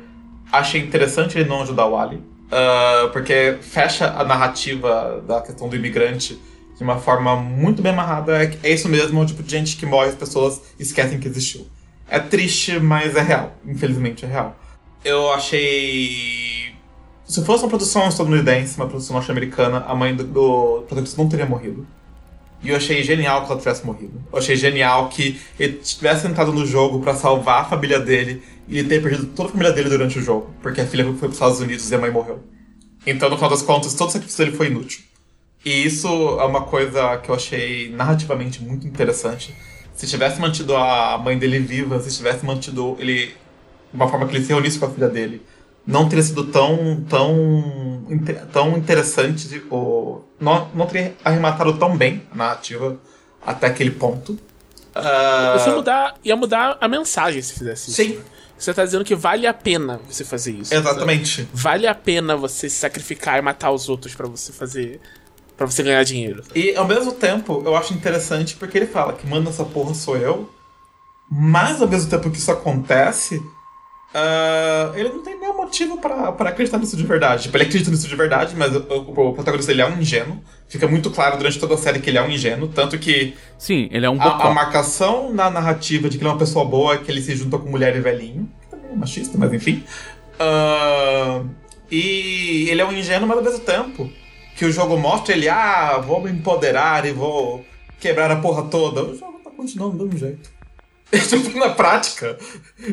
achei 0.51 0.81
interessante 0.81 1.39
ele 1.39 1.49
não 1.49 1.63
ajudar 1.63 1.87
o 1.87 1.97
Ali. 1.97 2.21
Ah, 2.51 3.09
porque 3.13 3.59
fecha 3.61 4.07
a 4.11 4.25
narrativa 4.25 5.23
da 5.27 5.41
questão 5.41 5.69
do 5.69 5.77
imigrante 5.77 6.41
de 6.77 6.83
uma 6.83 6.99
forma 6.99 7.37
muito 7.37 7.83
bem 7.83 7.93
amarrada. 7.93 8.43
É, 8.43 8.59
é 8.63 8.73
isso 8.73 8.89
mesmo, 8.89 9.21
o 9.21 9.27
tipo 9.27 9.43
de 9.43 9.51
gente 9.51 9.77
que 9.77 9.87
morre, 9.87 10.09
as 10.09 10.15
pessoas 10.15 10.61
esquecem 10.79 11.21
que 11.21 11.29
existiu. 11.29 11.67
É 12.09 12.19
triste, 12.19 12.81
mas 12.81 13.15
é 13.15 13.23
real. 13.23 13.53
Infelizmente 13.65 14.25
é 14.25 14.29
real. 14.29 14.57
Eu 15.05 15.33
achei. 15.33 16.75
Se 17.25 17.45
fosse 17.45 17.63
uma 17.63 17.69
produção 17.69 18.09
estadunidense, 18.09 18.77
uma 18.77 18.89
produção 18.89 19.15
norte-americana, 19.15 19.85
a 19.87 19.95
mãe 19.95 20.15
do, 20.15 20.25
do 20.25 20.85
protagonista 20.87 21.23
não 21.23 21.29
teria 21.29 21.47
morrido. 21.47 21.87
E 22.63 22.71
eu 22.71 22.77
achei 22.77 23.03
genial 23.03 23.45
que 23.45 23.53
ela 23.53 23.61
tivesse 23.61 23.87
morrido. 23.87 24.21
Eu 24.31 24.39
achei 24.39 24.57
genial 24.57 25.09
que 25.09 25.41
ele 25.59 25.75
tivesse 25.75 26.27
entrado 26.27 26.53
no 26.53 26.67
jogo 26.67 27.01
pra 27.01 27.15
salvar 27.15 27.63
a 27.63 27.65
família 27.65 28.01
dele 28.01 28.43
ele 28.79 28.89
ter 28.89 29.03
perdido 29.03 29.27
toda 29.27 29.49
a 29.49 29.53
família 29.53 29.73
dele 29.73 29.89
durante 29.89 30.19
o 30.19 30.23
jogo, 30.23 30.55
porque 30.63 30.81
a 30.81 30.87
filha 30.87 31.05
foi 31.05 31.15
pros 31.15 31.33
Estados 31.35 31.61
Unidos 31.61 31.91
e 31.91 31.95
a 31.95 31.99
mãe 31.99 32.11
morreu. 32.11 32.43
Então, 33.07 33.29
no 33.29 33.37
final 33.37 33.51
das 33.51 33.63
contas, 33.63 33.95
todo 33.95 34.09
o 34.09 34.13
sacrifício 34.13 34.45
dele 34.45 34.57
foi 34.57 34.67
inútil. 34.67 35.03
E 35.65 35.85
isso 35.85 36.07
é 36.07 36.45
uma 36.45 36.63
coisa 36.63 37.19
que 37.19 37.31
eu 37.31 37.35
achei 37.35 37.91
narrativamente 37.91 38.63
muito 38.63 38.87
interessante. 38.87 39.55
Se 39.95 40.07
tivesse 40.07 40.41
mantido 40.41 40.75
a 40.77 41.19
mãe 41.19 41.39
dele 41.39 41.59
viva, 41.59 41.99
se 42.01 42.17
tivesse 42.17 42.45
mantido 42.45 42.97
ele 42.99 43.27
de 43.27 43.35
uma 43.95 44.09
forma 44.09 44.27
que 44.27 44.37
ele 44.37 44.45
se 44.45 44.51
reunisse 44.53 44.79
com 44.79 44.87
a 44.87 44.91
filha 44.91 45.09
dele, 45.09 45.43
não 45.87 46.09
teria 46.09 46.23
sido 46.23 46.45
tão 46.45 47.05
tão 47.09 48.07
tão 48.53 48.77
interessante 48.79 49.63
ou 49.69 50.27
não, 50.41 50.69
não 50.75 50.87
teria 50.87 51.15
arrematado 51.25 51.77
tão 51.77 51.97
bem 51.97 52.23
a 52.33 52.37
narrativa 52.37 52.99
até 53.45 53.67
aquele 53.67 53.91
ponto. 53.91 54.39
Ah, 54.95 55.57
Você 55.59 55.71
mudar, 55.71 56.15
ia 56.25 56.37
mudar 56.37 56.79
a 56.81 56.89
mensagem 56.89 57.41
se 57.43 57.53
fizesse 57.55 57.91
isso. 57.91 58.03
Sim, 58.03 58.19
Você 58.61 58.75
tá 58.75 58.85
dizendo 58.85 59.05
que 59.05 59.15
vale 59.15 59.47
a 59.47 59.55
pena 59.55 59.99
você 60.09 60.23
fazer 60.25 60.53
isso. 60.53 60.75
exatamente. 60.75 61.49
Vale 61.53 61.87
a 61.87 61.95
pena 61.95 62.37
você 62.37 62.69
se 62.69 62.77
sacrificar 62.77 63.39
e 63.39 63.43
matar 63.43 63.71
os 63.71 63.89
outros 63.89 64.15
pra 64.15 64.29
você 64.29 64.53
fazer. 64.53 65.01
Pra 65.57 65.67
você 65.67 65.83
ganhar 65.83 66.03
dinheiro. 66.05 66.43
E 66.55 66.75
ao 66.77 66.87
mesmo 66.87 67.13
tempo, 67.13 67.63
eu 67.65 67.75
acho 67.75 67.93
interessante 67.95 68.57
porque 68.57 68.79
ele 68.79 68.87
fala 68.87 69.15
que 69.15 69.27
manda 69.27 69.51
essa 69.51 69.65
porra 69.65 69.95
sou 69.95 70.17
eu, 70.17 70.51
mas 71.31 71.81
ao 71.81 71.89
mesmo 71.89 72.11
tempo 72.11 72.31
que 72.31 72.39
isso 72.39 72.51
acontece, 72.51 73.43
ah, 74.13 74.93
ele 74.95 75.09
não 75.11 75.23
tem 75.23 75.39
nenhum 75.39 75.57
motivo 75.57 75.99
pra 75.99 76.29
acreditar 76.29 76.79
nisso 76.79 76.97
de 76.97 77.05
verdade. 77.05 77.45
Tipo, 77.45 77.57
ele 77.57 77.65
acredita 77.65 77.91
nisso 77.91 78.09
de 78.09 78.17
verdade, 78.17 78.55
mas 78.57 78.75
o, 78.75 78.81
o- 78.89 79.29
o 79.29 79.33
protagonista 79.35 79.71
ele 79.73 79.83
é 79.83 79.87
um 79.87 80.01
ingênuo. 80.01 80.41
Fica 80.69 80.87
muito 80.89 81.11
claro 81.11 81.37
durante 81.37 81.59
toda 81.59 81.75
a 81.75 81.79
série 81.79 82.01
que 82.01 82.11
ele 82.11 82.19
é 82.19 82.23
um 82.23 82.31
ingênuo, 82.31 82.69
tanto 82.69 82.99
que 82.99 83.35
Sim, 83.59 83.89
ele 83.91 84.07
é 84.07 84.11
um 84.11 84.21
a, 84.21 84.47
a 84.47 84.51
marcação 84.55 85.33
na 85.33 85.51
narrativa 85.51 86.09
de 86.09 86.17
que 86.17 86.23
ele 86.25 86.29
é 86.29 86.33
uma 86.33 86.39
pessoa 86.39 86.65
boa 86.65 86.95
é 86.95 86.99
que 86.99 87.11
ele 87.11 87.21
se 87.23 87.35
junta 87.37 87.59
com 87.59 87.69
mulher 87.69 87.95
e 87.97 88.01
velhinho, 88.01 88.49
que 88.63 88.69
também 88.69 88.91
é 88.93 88.97
machista, 88.97 89.37
mas 89.39 89.53
enfim. 89.53 89.83
Ah, 90.39 91.43
e 91.91 92.67
ele 92.71 92.81
é 92.81 92.85
um 92.85 92.93
ingênuo, 92.93 93.29
mas 93.29 93.39
ao 93.39 93.45
mesmo 93.45 93.61
tempo 93.61 94.11
que 94.57 94.65
o 94.65 94.73
jogo 94.73 94.97
mostra 94.97 95.35
ele, 95.35 95.49
ah, 95.49 95.99
vou 95.99 96.21
me 96.23 96.31
empoderar 96.31 97.05
e 97.07 97.13
vou 97.13 97.65
quebrar 97.99 98.31
a 98.31 98.37
porra 98.37 98.65
toda. 98.65 99.03
O 99.05 99.17
jogo 99.17 99.41
tá 99.43 99.51
continuando 99.51 99.97
do 99.99 100.05
mesmo 100.05 100.19
jeito. 100.19 100.51
tipo, 101.29 101.59
na 101.59 101.71
prática, 101.71 102.39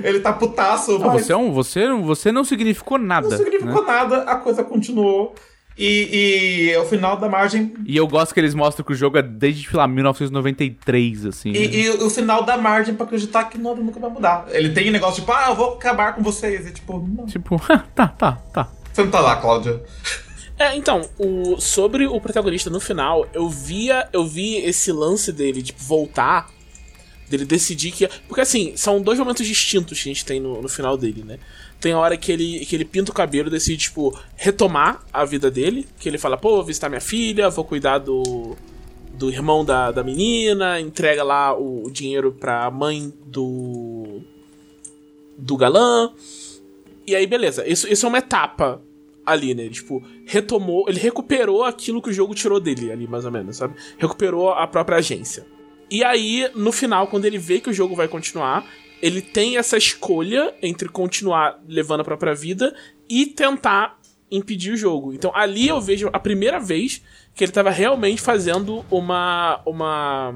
ele 0.03 0.19
tá 0.19 0.33
putaço, 0.33 0.97
Não, 0.97 1.07
mas 1.07 1.25
você, 1.25 1.33
é 1.33 1.37
um, 1.37 1.51
você, 1.51 1.87
você 1.93 2.31
não 2.31 2.43
significou 2.43 2.97
nada. 2.97 3.29
não 3.29 3.37
significou 3.37 3.85
né? 3.85 3.91
nada, 3.91 4.17
a 4.23 4.35
coisa 4.35 4.63
continuou. 4.63 5.35
E, 5.77 6.69
e 6.71 6.75
ao 6.75 6.85
final 6.87 7.17
da 7.17 7.29
margem 7.29 7.71
E 7.85 7.95
eu 7.95 8.07
gosto 8.07 8.33
que 8.33 8.39
eles 8.39 8.55
mostram 8.55 8.83
que 8.83 8.93
o 8.93 8.95
jogo 8.95 9.19
é 9.19 9.21
desde, 9.21 9.69
sei 9.69 9.77
lá, 9.77 9.87
1993, 9.87 11.27
assim. 11.27 11.51
né? 11.51 11.59
E, 11.59 11.83
e 11.83 11.89
o 11.91 12.09
final 12.09 12.43
dá 12.43 12.57
margem 12.57 12.95
pra 12.95 13.05
acreditar 13.05 13.43
que 13.43 13.59
nada 13.59 13.79
nunca 13.79 13.99
vai 13.99 14.09
mudar. 14.09 14.47
Ele 14.49 14.69
tem 14.69 14.89
um 14.89 14.91
negócio 14.91 15.21
tipo, 15.21 15.31
ah, 15.31 15.49
eu 15.49 15.55
vou 15.55 15.75
acabar 15.75 16.15
com 16.15 16.23
vocês. 16.23 16.67
E 16.67 16.71
tipo, 16.71 16.97
não. 17.07 17.27
Tipo, 17.27 17.61
tá, 17.93 18.07
tá, 18.07 18.31
tá. 18.51 18.67
Você 18.91 19.03
não 19.03 19.11
tá 19.11 19.19
lá, 19.19 19.35
Cláudia. 19.35 19.79
É, 20.57 20.75
então, 20.75 21.07
o, 21.19 21.61
sobre 21.61 22.07
o 22.07 22.19
protagonista 22.19 22.71
no 22.71 22.79
final, 22.79 23.27
eu 23.31 23.47
via, 23.47 24.09
eu 24.11 24.25
vi 24.25 24.55
esse 24.55 24.91
lance 24.91 25.31
dele, 25.31 25.61
tipo, 25.61 25.83
voltar, 25.83 26.49
dele 27.29 27.45
decidir 27.45 27.91
que. 27.91 28.07
Porque 28.27 28.41
assim, 28.41 28.73
são 28.75 29.01
dois 29.01 29.19
momentos 29.19 29.45
distintos 29.45 30.01
que 30.01 30.09
a 30.09 30.13
gente 30.13 30.25
tem 30.25 30.39
no, 30.39 30.61
no 30.61 30.69
final 30.69 30.97
dele, 30.97 31.23
né? 31.23 31.39
Tem 31.79 31.91
a 31.91 31.99
hora 31.99 32.17
que 32.17 32.31
ele, 32.31 32.65
que 32.65 32.75
ele 32.75 32.85
pinta 32.85 33.11
o 33.11 33.13
cabelo 33.13 33.49
e 33.49 33.51
decide, 33.51 33.83
tipo, 33.83 34.17
retomar 34.35 35.05
a 35.13 35.23
vida 35.25 35.51
dele. 35.51 35.87
Que 35.99 36.09
ele 36.09 36.17
fala, 36.17 36.37
pô, 36.37 36.55
vou 36.55 36.63
visitar 36.63 36.89
minha 36.89 37.01
filha, 37.01 37.49
vou 37.49 37.65
cuidar 37.65 37.99
do. 37.99 38.55
Do 39.13 39.31
irmão 39.31 39.65
da, 39.65 39.91
da 39.91 40.03
menina, 40.03 40.79
entrega 40.79 41.23
lá 41.23 41.51
o, 41.57 41.85
o 41.85 41.91
dinheiro 41.91 42.31
pra 42.31 42.69
mãe 42.69 43.11
do. 43.25 44.21
Do 45.37 45.57
galã. 45.57 46.11
E 47.05 47.15
aí, 47.15 47.25
beleza. 47.25 47.67
Isso, 47.67 47.91
isso 47.91 48.05
é 48.05 48.09
uma 48.09 48.19
etapa 48.19 48.81
ali, 49.25 49.53
né? 49.53 49.63
Ele, 49.63 49.73
tipo, 49.73 50.03
retomou, 50.25 50.85
ele 50.87 50.99
recuperou 50.99 51.63
aquilo 51.63 52.01
que 52.01 52.09
o 52.09 52.13
jogo 52.13 52.35
tirou 52.35 52.59
dele 52.59 52.91
ali, 52.91 53.07
mais 53.07 53.25
ou 53.25 53.31
menos, 53.31 53.57
sabe? 53.57 53.73
Recuperou 53.97 54.51
a 54.51 54.65
própria 54.67 54.97
agência. 54.97 55.45
E 55.89 56.03
aí, 56.03 56.49
no 56.53 56.71
final, 56.71 57.07
quando 57.07 57.25
ele 57.25 57.37
vê 57.37 57.59
que 57.59 57.69
o 57.69 57.73
jogo 57.73 57.95
vai 57.95 58.07
continuar, 58.07 58.65
ele 59.01 59.21
tem 59.21 59.57
essa 59.57 59.77
escolha 59.77 60.53
entre 60.61 60.89
continuar 60.89 61.59
levando 61.67 62.01
a 62.01 62.03
própria 62.03 62.33
vida 62.33 62.75
e 63.09 63.25
tentar 63.25 63.97
impedir 64.29 64.73
o 64.73 64.77
jogo. 64.77 65.13
Então, 65.13 65.31
ali 65.33 65.67
eu 65.67 65.79
vejo 65.79 66.09
a 66.11 66.19
primeira 66.19 66.59
vez 66.59 67.01
que 67.33 67.43
ele 67.43 67.51
tava 67.51 67.69
realmente 67.69 68.21
fazendo 68.21 68.83
uma 68.91 69.61
uma 69.65 70.33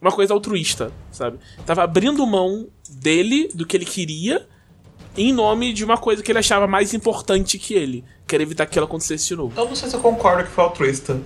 uma 0.00 0.10
coisa 0.10 0.32
altruísta, 0.32 0.92
sabe? 1.12 1.38
Tava 1.66 1.82
abrindo 1.82 2.26
mão 2.26 2.68
dele, 2.88 3.50
do 3.54 3.66
que 3.66 3.76
ele 3.76 3.84
queria, 3.84 4.46
em 5.16 5.32
nome 5.32 5.72
de 5.72 5.84
uma 5.84 5.98
coisa 5.98 6.22
que 6.22 6.32
ele 6.32 6.38
achava 6.38 6.66
mais 6.66 6.94
importante 6.94 7.58
que 7.58 7.74
ele. 7.74 8.04
Que 8.26 8.34
era 8.34 8.42
evitar 8.42 8.66
que 8.66 8.78
ela 8.78 8.86
acontecesse 8.86 9.28
de 9.28 9.36
novo. 9.36 9.60
Eu 9.60 9.66
não 9.66 9.74
sei 9.74 9.90
se 9.90 9.96
eu 9.96 10.00
concordo 10.00 10.44
que 10.44 10.50
foi 10.50 10.64
altruísta. 10.64 11.20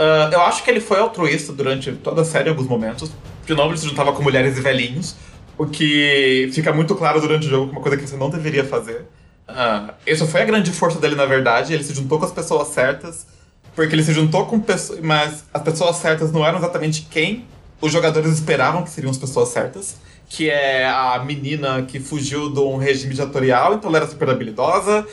Ah, 0.00 0.30
eu 0.32 0.40
acho 0.40 0.64
que 0.64 0.70
ele 0.70 0.80
foi 0.80 0.98
altruísta 0.98 1.52
durante 1.52 1.92
toda 1.92 2.22
a 2.22 2.24
série 2.24 2.48
em 2.48 2.52
alguns 2.52 2.66
momentos. 2.66 3.12
De 3.44 3.54
novo, 3.54 3.70
ele 3.70 3.78
se 3.78 3.86
juntava 3.86 4.14
com 4.14 4.22
mulheres 4.22 4.56
e 4.56 4.60
velhinhos. 4.62 5.14
O 5.58 5.66
que 5.66 6.50
fica 6.54 6.72
muito 6.72 6.94
claro 6.94 7.20
durante 7.20 7.46
o 7.46 7.50
jogo 7.50 7.66
como 7.66 7.78
uma 7.78 7.82
coisa 7.82 7.98
que 7.98 8.08
você 8.08 8.16
não 8.16 8.30
deveria 8.30 8.64
fazer. 8.64 9.04
Uh, 9.46 9.92
isso 10.06 10.26
foi 10.26 10.40
a 10.40 10.44
grande 10.46 10.72
força 10.72 10.98
dele, 10.98 11.14
na 11.14 11.26
verdade. 11.26 11.74
Ele 11.74 11.84
se 11.84 11.92
juntou 11.92 12.18
com 12.18 12.24
as 12.24 12.32
pessoas 12.32 12.68
certas. 12.68 13.26
Porque 13.74 13.94
ele 13.94 14.02
se 14.02 14.14
juntou 14.14 14.46
com 14.46 14.58
pessoas. 14.58 15.00
Mas 15.00 15.44
as 15.52 15.62
pessoas 15.62 15.96
certas 15.96 16.32
não 16.32 16.46
eram 16.46 16.56
exatamente 16.56 17.06
quem 17.10 17.44
os 17.78 17.92
jogadores 17.92 18.32
esperavam 18.32 18.82
que 18.82 18.88
seriam 18.88 19.10
as 19.10 19.18
pessoas 19.18 19.50
certas. 19.50 19.96
Que 20.30 20.48
é 20.48 20.88
a 20.88 21.22
menina 21.22 21.82
que 21.82 22.00
fugiu 22.00 22.50
de 22.50 22.60
um 22.60 22.78
regime 22.78 23.12
ditatorial, 23.12 23.74
então 23.74 23.90
ela 23.90 23.98
era 23.98 24.06
super 24.06 24.30
habilidosa. 24.30 25.06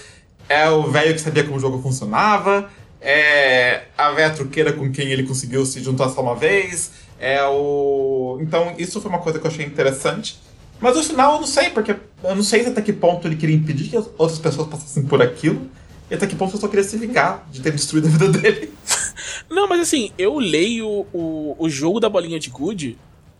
É 0.47 0.69
o 0.69 0.83
velho 0.83 1.13
que 1.13 1.19
sabia 1.19 1.43
como 1.43 1.57
o 1.57 1.59
jogo 1.59 1.81
funcionava. 1.81 2.69
É 2.99 3.85
a 3.97 4.11
velha 4.11 4.33
truqueira 4.33 4.73
com 4.73 4.91
quem 4.91 5.09
ele 5.09 5.23
conseguiu 5.23 5.65
se 5.65 5.81
juntar 5.81 6.09
só 6.09 6.21
uma 6.21 6.35
vez. 6.35 6.91
É 7.19 7.43
o. 7.45 8.37
Então, 8.41 8.75
isso 8.77 9.01
foi 9.01 9.09
uma 9.09 9.19
coisa 9.19 9.39
que 9.39 9.45
eu 9.45 9.51
achei 9.51 9.65
interessante. 9.65 10.39
Mas 10.79 10.95
no 10.95 11.03
final 11.03 11.35
eu 11.35 11.39
não 11.41 11.47
sei, 11.47 11.69
porque 11.71 11.95
eu 12.23 12.35
não 12.35 12.43
sei 12.43 12.65
até 12.67 12.81
que 12.81 12.93
ponto 12.93 13.27
ele 13.27 13.35
queria 13.35 13.55
impedir 13.55 13.89
que 13.89 13.97
outras 13.97 14.39
pessoas 14.39 14.67
passassem 14.67 15.03
por 15.03 15.21
aquilo. 15.21 15.69
E 16.09 16.15
até 16.15 16.25
que 16.25 16.35
ponto 16.35 16.55
eu 16.55 16.61
só 16.61 16.67
queria 16.67 16.83
se 16.83 16.97
vingar 16.97 17.47
de 17.51 17.61
ter 17.61 17.71
destruído 17.71 18.07
a 18.07 18.11
vida 18.11 18.29
dele. 18.29 18.73
Não, 19.49 19.67
mas 19.67 19.81
assim, 19.81 20.11
eu 20.17 20.37
leio 20.39 21.05
o, 21.13 21.55
o 21.57 21.69
jogo 21.69 21.99
da 21.99 22.07
bolinha 22.07 22.39
de 22.39 22.49
gude 22.49 22.97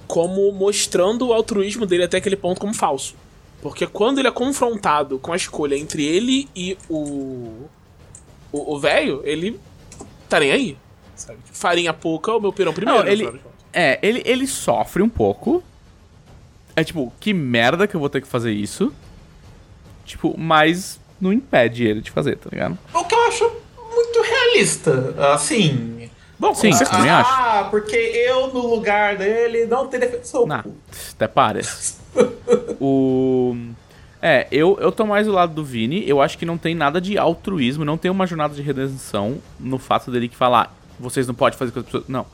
como 0.08 0.52
mostrando 0.52 1.28
o 1.28 1.34
altruísmo 1.34 1.86
dele 1.86 2.04
até 2.04 2.18
aquele 2.18 2.36
ponto 2.36 2.60
como 2.60 2.74
falso. 2.74 3.16
Porque 3.62 3.86
quando 3.86 4.20
ele 4.20 4.28
é 4.28 4.32
confrontado 4.32 5.20
com 5.20 5.34
a 5.34 5.36
escolha 5.36 5.76
entre 5.76 6.04
ele 6.04 6.48
e 6.56 6.78
o. 6.90 7.66
O 8.52 8.80
velho, 8.80 9.22
ele 9.24 9.60
tá 10.30 10.40
nem 10.40 10.52
aí. 10.52 10.78
Sabe? 11.16 11.40
Farinha 11.52 11.94
pouca, 11.94 12.34
o 12.34 12.40
meu 12.40 12.54
pirão 12.54 12.74
primeiro. 12.74 13.04
Não, 13.04 13.08
ele, 13.08 13.42
é, 13.74 14.00
ele, 14.02 14.22
ele 14.26 14.48
sofre 14.48 15.02
um 15.02 15.10
pouco. 15.10 15.64
É 16.76 16.84
tipo, 16.84 17.12
que 17.20 17.34
merda 17.34 17.88
que 17.88 17.96
eu 17.96 18.00
vou 18.00 18.10
ter 18.10 18.22
que 18.22 18.28
fazer 18.28 18.52
isso. 18.52 18.94
Tipo, 20.06 20.36
mas 20.38 21.00
não 21.20 21.34
impede 21.34 21.86
ele 21.86 22.02
de 22.02 22.12
fazer, 22.12 22.38
tá 22.38 22.50
ligado? 22.52 22.78
O 22.94 23.04
que 23.04 23.16
eu 23.16 23.28
acho 23.28 23.52
muito 23.76 24.22
realista. 24.22 25.16
Assim. 25.34 26.10
Bom, 26.40 26.54
sim, 26.54 26.72
você 26.72 26.86
também 26.86 27.10
acha? 27.10 27.30
Ah, 27.30 27.68
porque 27.70 27.96
eu 27.96 28.54
no 28.54 28.68
lugar 28.68 29.18
dele 29.18 29.66
não 29.66 29.88
teria 29.88 30.08
defensor. 30.08 30.46
Não, 30.48 30.64
até 31.14 31.28
parece. 31.28 31.96
o. 32.80 33.56
É, 34.22 34.48
eu, 34.52 34.78
eu 34.80 34.92
tô 34.92 35.06
mais 35.06 35.28
do 35.28 35.34
lado 35.34 35.54
do 35.54 35.64
Vini. 35.64 36.08
Eu 36.08 36.22
acho 36.22 36.38
que 36.38 36.46
não 36.46 36.58
tem 36.58 36.74
nada 36.74 37.00
de 37.00 37.18
altruísmo, 37.18 37.86
não 37.86 37.98
tem 37.98 38.10
uma 38.10 38.26
jornada 38.26 38.54
de 38.54 38.62
redenção 38.62 39.38
no 39.60 39.78
fato 39.78 40.12
dele 40.12 40.28
que 40.28 40.36
falar, 40.36 40.76
vocês 41.00 41.28
não 41.28 41.36
podem 41.36 41.58
fazer 41.58 41.72
coisas. 41.72 42.08
Não. 42.08 42.26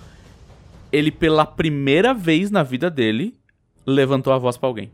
Ele, 0.91 1.11
pela 1.11 1.45
primeira 1.45 2.14
vez 2.14 2.51
na 2.51 2.64
vida 2.64 2.89
dele, 2.89 3.35
levantou 3.85 4.31
a 4.31 4.38
voz 4.38 4.57
para 4.57 4.69
alguém. 4.69 4.91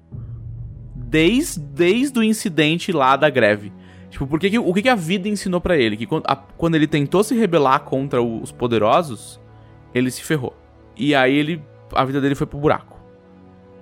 Desde, 0.95 1.59
desde 1.59 2.17
o 2.17 2.23
incidente 2.23 2.91
lá 2.91 3.15
da 3.15 3.29
greve. 3.29 3.71
Tipo, 4.09 4.39
que, 4.39 4.57
o 4.57 4.73
que, 4.73 4.81
que 4.81 4.89
a 4.89 4.95
vida 4.95 5.27
ensinou 5.27 5.61
para 5.61 5.77
ele? 5.77 5.95
Que 5.95 6.05
quando, 6.05 6.23
a, 6.25 6.35
quando 6.35 6.75
ele 6.75 6.87
tentou 6.87 7.23
se 7.23 7.35
rebelar 7.35 7.81
contra 7.81 8.21
os 8.21 8.51
poderosos, 8.51 9.39
ele 9.93 10.09
se 10.09 10.23
ferrou. 10.23 10.55
E 10.95 11.13
aí 11.13 11.35
ele. 11.35 11.61
A 11.93 12.03
vida 12.05 12.19
dele 12.21 12.35
foi 12.35 12.47
pro 12.47 12.59
buraco. 12.59 12.99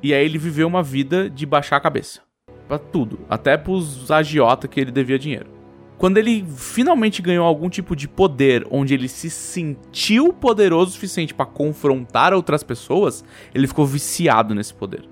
E 0.01 0.13
aí 0.13 0.25
ele 0.25 0.37
viveu 0.37 0.67
uma 0.67 0.83
vida 0.83 1.29
de 1.29 1.45
baixar 1.45 1.77
a 1.77 1.79
cabeça. 1.79 2.26
Pra 2.67 2.77
tudo. 2.77 3.19
Até 3.29 3.57
pros 3.57 4.09
agiota 4.11 4.67
que 4.67 4.79
ele 4.79 4.91
devia 4.91 5.17
dinheiro. 5.17 5.57
Quando 5.97 6.17
ele 6.17 6.45
finalmente 6.55 7.21
ganhou 7.21 7.45
algum 7.45 7.69
tipo 7.69 7.95
de 7.95 8.07
poder, 8.07 8.67
onde 8.69 8.93
ele 8.93 9.07
se 9.07 9.29
sentiu 9.29 10.31
poderoso 10.31 10.91
o 10.91 10.93
suficiente 10.93 11.33
para 11.33 11.45
confrontar 11.45 12.33
outras 12.33 12.61
pessoas, 12.61 13.25
ele 13.53 13.65
ficou 13.65 13.85
viciado 13.85 14.53
nesse 14.53 14.73
poder. 14.73 15.09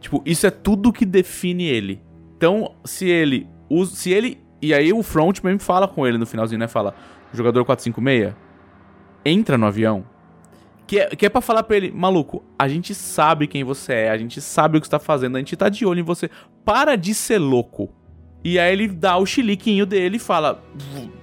Tipo, 0.00 0.22
isso 0.24 0.46
é 0.46 0.50
tudo 0.50 0.92
que 0.92 1.04
define 1.04 1.64
ele. 1.64 2.00
Então, 2.36 2.76
se 2.84 3.08
ele 3.08 3.48
usa, 3.68 3.96
se 3.96 4.12
ele 4.12 4.38
e 4.60 4.74
aí 4.74 4.92
o 4.92 5.02
front 5.02 5.40
mesmo 5.42 5.60
fala 5.60 5.86
com 5.86 6.06
ele 6.06 6.18
no 6.18 6.26
finalzinho, 6.26 6.58
né? 6.58 6.68
Fala, 6.68 6.94
jogador 7.32 7.64
456, 7.64 8.34
entra 9.24 9.56
no 9.56 9.66
avião. 9.66 10.04
Que 10.86 11.00
é, 11.00 11.06
que 11.08 11.26
é 11.26 11.28
pra 11.28 11.40
falar 11.40 11.62
pra 11.64 11.76
ele, 11.76 11.90
maluco, 11.90 12.42
a 12.58 12.66
gente 12.66 12.94
sabe 12.94 13.46
quem 13.46 13.62
você 13.62 13.92
é, 13.92 14.10
a 14.10 14.16
gente 14.16 14.40
sabe 14.40 14.78
o 14.78 14.80
que 14.80 14.86
você 14.86 14.90
tá 14.90 14.98
fazendo, 14.98 15.36
a 15.36 15.38
gente 15.38 15.54
tá 15.54 15.68
de 15.68 15.84
olho 15.84 16.00
em 16.00 16.04
você. 16.04 16.30
Para 16.68 16.96
de 16.96 17.14
ser 17.14 17.38
louco. 17.38 17.88
E 18.44 18.58
aí 18.58 18.72
ele 18.72 18.88
dá 18.88 19.16
o 19.16 19.24
chiliquinho 19.24 19.86
dele 19.86 20.16
e 20.16 20.20
fala, 20.20 20.62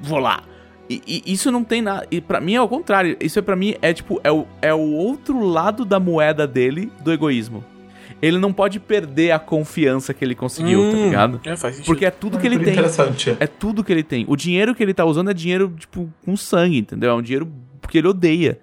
vou 0.01 0.17
lá. 0.17 0.43
E, 0.89 1.01
e, 1.05 1.31
isso 1.31 1.51
não 1.51 1.63
tem 1.63 1.83
nada. 1.83 2.07
E 2.09 2.19
para 2.19 2.41
mim 2.41 2.55
é 2.55 2.61
o 2.61 2.67
contrário. 2.67 3.15
Isso 3.19 3.37
é 3.37 3.43
para 3.43 3.55
mim 3.55 3.75
é 3.79 3.93
tipo, 3.93 4.19
é 4.23 4.31
o, 4.31 4.47
é 4.59 4.73
o 4.73 4.93
outro 4.93 5.39
lado 5.45 5.85
da 5.85 5.99
moeda 5.99 6.47
dele 6.47 6.91
do 7.03 7.13
egoísmo 7.13 7.63
ele 8.21 8.39
não 8.39 8.51
pode 8.51 8.79
perder 8.79 9.31
a 9.31 9.39
confiança 9.39 10.13
que 10.13 10.23
ele 10.23 10.33
conseguiu, 10.33 10.79
tá 10.79 10.87
hum, 10.87 10.91
tá 10.91 11.05
ligado? 11.05 11.41
É, 11.45 11.55
faz 11.55 11.75
sentido. 11.75 11.85
Porque 11.85 12.05
é 12.05 12.09
tudo 12.11 12.39
que 12.39 12.47
ele 12.47 12.57
tem. 12.57 12.73
Interessante. 12.73 13.37
É 13.39 13.45
tudo 13.45 13.83
que 13.83 13.91
ele 13.91 14.03
tem. 14.03 14.25
O 14.27 14.35
dinheiro 14.35 14.73
que 14.73 14.81
ele 14.81 14.93
tá 14.93 15.05
usando 15.05 15.29
é 15.29 15.33
dinheiro, 15.33 15.73
tipo, 15.77 16.11
com 16.23 16.35
sangue, 16.35 16.77
entendeu? 16.77 17.11
É 17.11 17.13
um 17.13 17.21
dinheiro 17.21 17.51
que 17.87 17.97
ele 17.97 18.07
odeia. 18.07 18.59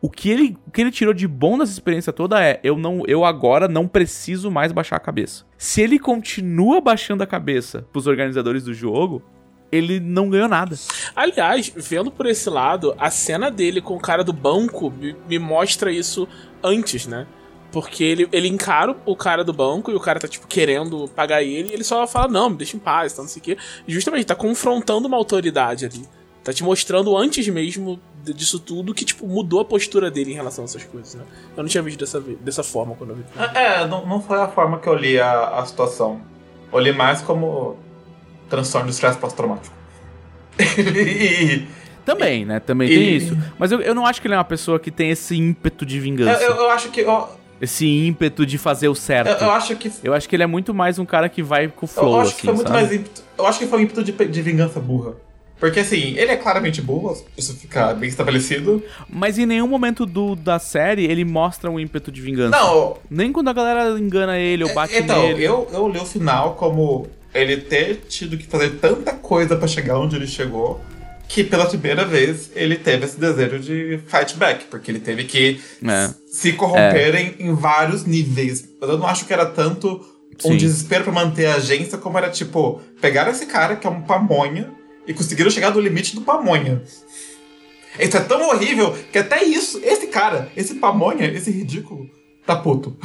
O 0.00 0.10
que 0.10 0.30
ele, 0.30 0.56
o 0.66 0.70
que 0.70 0.80
ele 0.80 0.90
tirou 0.90 1.14
de 1.14 1.26
bom 1.26 1.56
nessa 1.56 1.72
experiência 1.72 2.12
toda 2.12 2.42
é: 2.42 2.60
eu 2.62 2.76
não, 2.76 3.02
eu 3.06 3.24
agora 3.24 3.66
não 3.66 3.88
preciso 3.88 4.50
mais 4.50 4.72
baixar 4.72 4.96
a 4.96 5.00
cabeça. 5.00 5.44
Se 5.56 5.80
ele 5.80 5.98
continua 5.98 6.80
baixando 6.80 7.22
a 7.22 7.26
cabeça 7.26 7.86
pros 7.92 8.06
organizadores 8.06 8.64
do 8.64 8.74
jogo, 8.74 9.22
ele 9.70 9.98
não 9.98 10.28
ganhou 10.30 10.48
nada. 10.48 10.76
Aliás, 11.14 11.72
vendo 11.74 12.10
por 12.10 12.26
esse 12.26 12.48
lado, 12.48 12.94
a 12.98 13.10
cena 13.10 13.50
dele 13.50 13.80
com 13.80 13.96
o 13.96 14.00
cara 14.00 14.22
do 14.22 14.32
banco 14.32 14.92
me, 15.28 15.38
mostra 15.38 15.90
isso 15.90 16.28
antes, 16.62 17.06
né? 17.06 17.26
Porque 17.72 18.04
ele, 18.04 18.28
ele 18.32 18.48
encara 18.48 18.96
o 19.04 19.16
cara 19.16 19.42
do 19.42 19.52
banco 19.52 19.90
e 19.90 19.94
o 19.94 20.00
cara 20.00 20.20
tá, 20.20 20.28
tipo, 20.28 20.46
querendo 20.46 21.08
pagar 21.08 21.42
ele 21.42 21.70
e 21.70 21.72
ele 21.72 21.84
só 21.84 22.06
fala, 22.06 22.28
não, 22.28 22.50
me 22.50 22.56
deixa 22.56 22.76
em 22.76 22.80
paz, 22.80 23.12
tá, 23.12 23.22
não 23.22 23.28
sei 23.28 23.40
o 23.40 23.44
quê. 23.44 23.58
Justamente, 23.86 24.26
tá 24.26 24.34
confrontando 24.34 25.08
uma 25.08 25.16
autoridade 25.16 25.84
ali. 25.84 26.02
Tá 26.46 26.52
te 26.52 26.62
mostrando 26.62 27.16
antes 27.16 27.48
mesmo 27.48 27.98
disso 28.22 28.60
tudo 28.60 28.94
que, 28.94 29.04
tipo, 29.04 29.26
mudou 29.26 29.58
a 29.58 29.64
postura 29.64 30.12
dele 30.12 30.30
em 30.30 30.34
relação 30.34 30.62
a 30.62 30.66
essas 30.66 30.84
coisas, 30.84 31.16
né? 31.16 31.24
Eu 31.56 31.64
não 31.64 31.68
tinha 31.68 31.82
visto 31.82 31.98
dessa, 31.98 32.20
dessa 32.20 32.62
forma 32.62 32.94
quando 32.94 33.10
eu 33.10 33.16
vi. 33.16 33.24
É, 33.36 33.82
é, 33.82 33.86
não, 33.88 34.06
não 34.06 34.22
foi 34.22 34.40
a 34.40 34.46
forma 34.46 34.78
que 34.78 34.88
eu 34.88 34.94
li 34.94 35.18
a, 35.18 35.58
a 35.58 35.66
situação. 35.66 36.20
Eu 36.72 36.78
li 36.78 36.92
mais 36.92 37.20
como 37.20 37.76
transtorno 38.48 38.86
de 38.86 38.92
estresse 38.94 39.18
pós-traumático. 39.18 39.74
e... 40.78 41.66
Também, 42.04 42.44
né? 42.44 42.60
Também 42.60 42.92
e... 42.92 42.94
tem 42.94 43.16
isso. 43.16 43.36
Mas 43.58 43.72
eu, 43.72 43.80
eu 43.80 43.92
não 43.92 44.06
acho 44.06 44.20
que 44.20 44.28
ele 44.28 44.34
é 44.34 44.38
uma 44.38 44.44
pessoa 44.44 44.78
que 44.78 44.92
tem 44.92 45.10
esse 45.10 45.34
ímpeto 45.34 45.84
de 45.84 45.98
vingança. 45.98 46.40
Eu, 46.40 46.50
eu, 46.50 46.56
eu 46.58 46.70
acho 46.70 46.90
que. 46.90 47.00
Eu 47.00 47.28
esse 47.60 47.86
ímpeto 47.86 48.46
de 48.46 48.56
fazer 48.56 48.86
o 48.86 48.94
certo. 48.94 49.30
Eu, 49.30 49.48
eu, 49.48 49.50
acho 49.50 49.74
que. 49.74 49.90
Eu 50.04 50.14
acho 50.14 50.28
que 50.28 50.36
ele 50.36 50.44
é 50.44 50.46
muito 50.46 50.72
mais 50.72 50.96
um 51.00 51.04
cara 51.04 51.28
que 51.28 51.42
vai 51.42 51.66
com 51.66 51.86
o 51.86 51.88
flow. 51.88 52.14
Eu 52.14 52.20
acho 52.20 52.30
assim, 52.30 52.38
que 52.38 52.46
foi 52.46 52.54
muito 52.54 52.68
sabe? 52.68 52.80
mais 52.80 52.92
ímpeto. 52.92 53.22
Eu 53.36 53.46
acho 53.48 53.58
que 53.58 53.66
foi 53.66 53.80
um 53.80 53.82
ímpeto 53.82 54.04
de, 54.04 54.12
de 54.12 54.42
vingança 54.42 54.78
burra. 54.78 55.25
Porque 55.58 55.80
assim, 55.80 56.16
ele 56.16 56.32
é 56.32 56.36
claramente 56.36 56.82
burro, 56.82 57.16
isso 57.36 57.54
fica 57.54 57.94
bem 57.94 58.08
estabelecido. 58.08 58.82
Mas 59.08 59.38
em 59.38 59.46
nenhum 59.46 59.66
momento 59.66 60.04
do, 60.04 60.36
da 60.36 60.58
série 60.58 61.04
ele 61.06 61.24
mostra 61.24 61.70
um 61.70 61.80
ímpeto 61.80 62.12
de 62.12 62.20
vingança. 62.20 62.56
Não. 62.56 62.98
Nem 63.10 63.32
quando 63.32 63.48
a 63.48 63.52
galera 63.52 63.98
engana 63.98 64.38
ele 64.38 64.64
ou 64.64 64.74
bate 64.74 64.94
então, 64.96 65.22
nele. 65.22 65.44
Então, 65.44 65.66
eu, 65.72 65.78
eu 65.80 65.88
li 65.88 65.98
o 65.98 66.04
final 66.04 66.54
como 66.54 67.06
ele 67.32 67.56
ter 67.58 68.02
tido 68.08 68.36
que 68.36 68.46
fazer 68.46 68.70
tanta 68.78 69.12
coisa 69.12 69.56
para 69.56 69.66
chegar 69.66 69.98
onde 69.98 70.16
ele 70.16 70.26
chegou 70.26 70.80
que 71.28 71.42
pela 71.42 71.66
primeira 71.66 72.04
vez 72.04 72.50
ele 72.54 72.76
teve 72.76 73.04
esse 73.04 73.18
desejo 73.18 73.58
de 73.58 73.98
fight 74.06 74.36
back, 74.36 74.66
porque 74.66 74.90
ele 74.90 75.00
teve 75.00 75.24
que 75.24 75.60
é. 75.84 76.10
se 76.28 76.52
corromper 76.52 77.14
é. 77.14 77.20
em, 77.20 77.48
em, 77.48 77.54
vários 77.54 78.04
níveis. 78.04 78.64
Eu 78.80 78.96
não 78.96 79.06
acho 79.06 79.24
que 79.24 79.32
era 79.32 79.46
tanto 79.46 80.06
um 80.44 80.52
Sim. 80.52 80.56
desespero 80.56 81.04
para 81.04 81.12
manter 81.12 81.46
a 81.46 81.56
agência, 81.56 81.98
como 81.98 82.16
era 82.16 82.30
tipo, 82.30 82.80
pegar 83.00 83.28
esse 83.28 83.46
cara 83.46 83.74
que 83.76 83.86
é 83.86 83.90
um 83.90 84.02
pamonha 84.02 84.70
e 85.06 85.14
conseguiram 85.14 85.50
chegar 85.50 85.72
no 85.72 85.80
limite 85.80 86.14
do 86.14 86.22
pamonha. 86.22 86.82
Isso 87.98 88.16
é 88.16 88.20
tão 88.20 88.48
horrível 88.48 88.92
que 89.10 89.18
até 89.18 89.42
isso, 89.44 89.80
esse 89.82 90.08
cara, 90.08 90.50
esse 90.56 90.74
pamonha, 90.74 91.26
esse 91.26 91.50
ridículo, 91.50 92.10
tá 92.44 92.56
puto. 92.56 92.96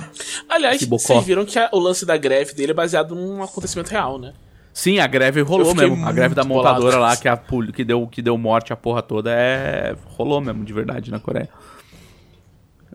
Aliás, 0.49 0.83
vocês 0.83 1.23
viram 1.23 1.45
que 1.45 1.57
a, 1.57 1.69
o 1.71 1.79
lance 1.79 2.05
da 2.05 2.17
greve 2.17 2.53
dele 2.53 2.71
é 2.71 2.75
baseado 2.75 3.15
num 3.15 3.41
acontecimento 3.41 3.89
real, 3.89 4.19
né? 4.19 4.33
Sim, 4.73 4.99
a 4.99 5.07
greve 5.07 5.41
rolou 5.41 5.75
mesmo. 5.75 6.05
A 6.05 6.11
greve 6.11 6.33
da 6.33 6.43
montadora 6.43 6.95
bolado. 6.95 7.01
lá, 7.01 7.17
que, 7.17 7.27
a, 7.27 7.37
que, 7.73 7.83
deu, 7.83 8.07
que 8.07 8.21
deu 8.21 8.37
morte 8.37 8.71
à 8.71 8.75
porra 8.75 9.01
toda, 9.01 9.31
é. 9.31 9.95
rolou 10.05 10.39
mesmo, 10.39 10.63
de 10.63 10.71
verdade, 10.71 11.11
na 11.11 11.19
Coreia. 11.19 11.49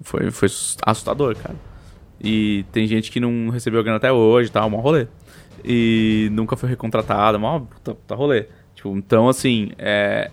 Foi, 0.02 0.30
foi 0.30 0.48
assustador, 0.86 1.36
cara. 1.36 1.56
E 2.20 2.64
tem 2.72 2.86
gente 2.86 3.10
que 3.10 3.20
não 3.20 3.50
recebeu 3.50 3.82
grana 3.82 3.98
até 3.98 4.10
hoje, 4.10 4.50
tá? 4.50 4.64
Um 4.64 4.76
rolê. 4.76 5.06
E 5.64 6.28
nunca 6.32 6.56
foi 6.56 6.68
recontratada, 6.68 7.38
mó 7.38 7.62
tá, 7.82 7.94
tá 8.06 8.14
rolê. 8.14 8.46
Tipo, 8.86 8.96
então, 8.96 9.28
assim, 9.28 9.70
é. 9.78 10.30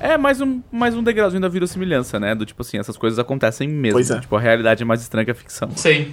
É 0.00 0.18
mais 0.18 0.40
um, 0.40 0.60
mais 0.72 0.96
um 0.96 1.02
degrauzinho 1.02 1.40
da 1.40 1.48
verossimilhança, 1.48 2.18
né? 2.18 2.34
Do 2.34 2.44
tipo 2.44 2.60
assim, 2.62 2.76
essas 2.76 2.96
coisas 2.96 3.20
acontecem 3.20 3.68
mesmo. 3.68 3.94
Pois 3.94 4.10
é. 4.10 4.18
Tipo, 4.18 4.34
a 4.34 4.40
realidade 4.40 4.82
é 4.82 4.86
mais 4.86 5.00
estranha 5.00 5.24
que 5.24 5.30
a 5.30 5.34
ficção. 5.34 5.70
Sim. 5.76 6.12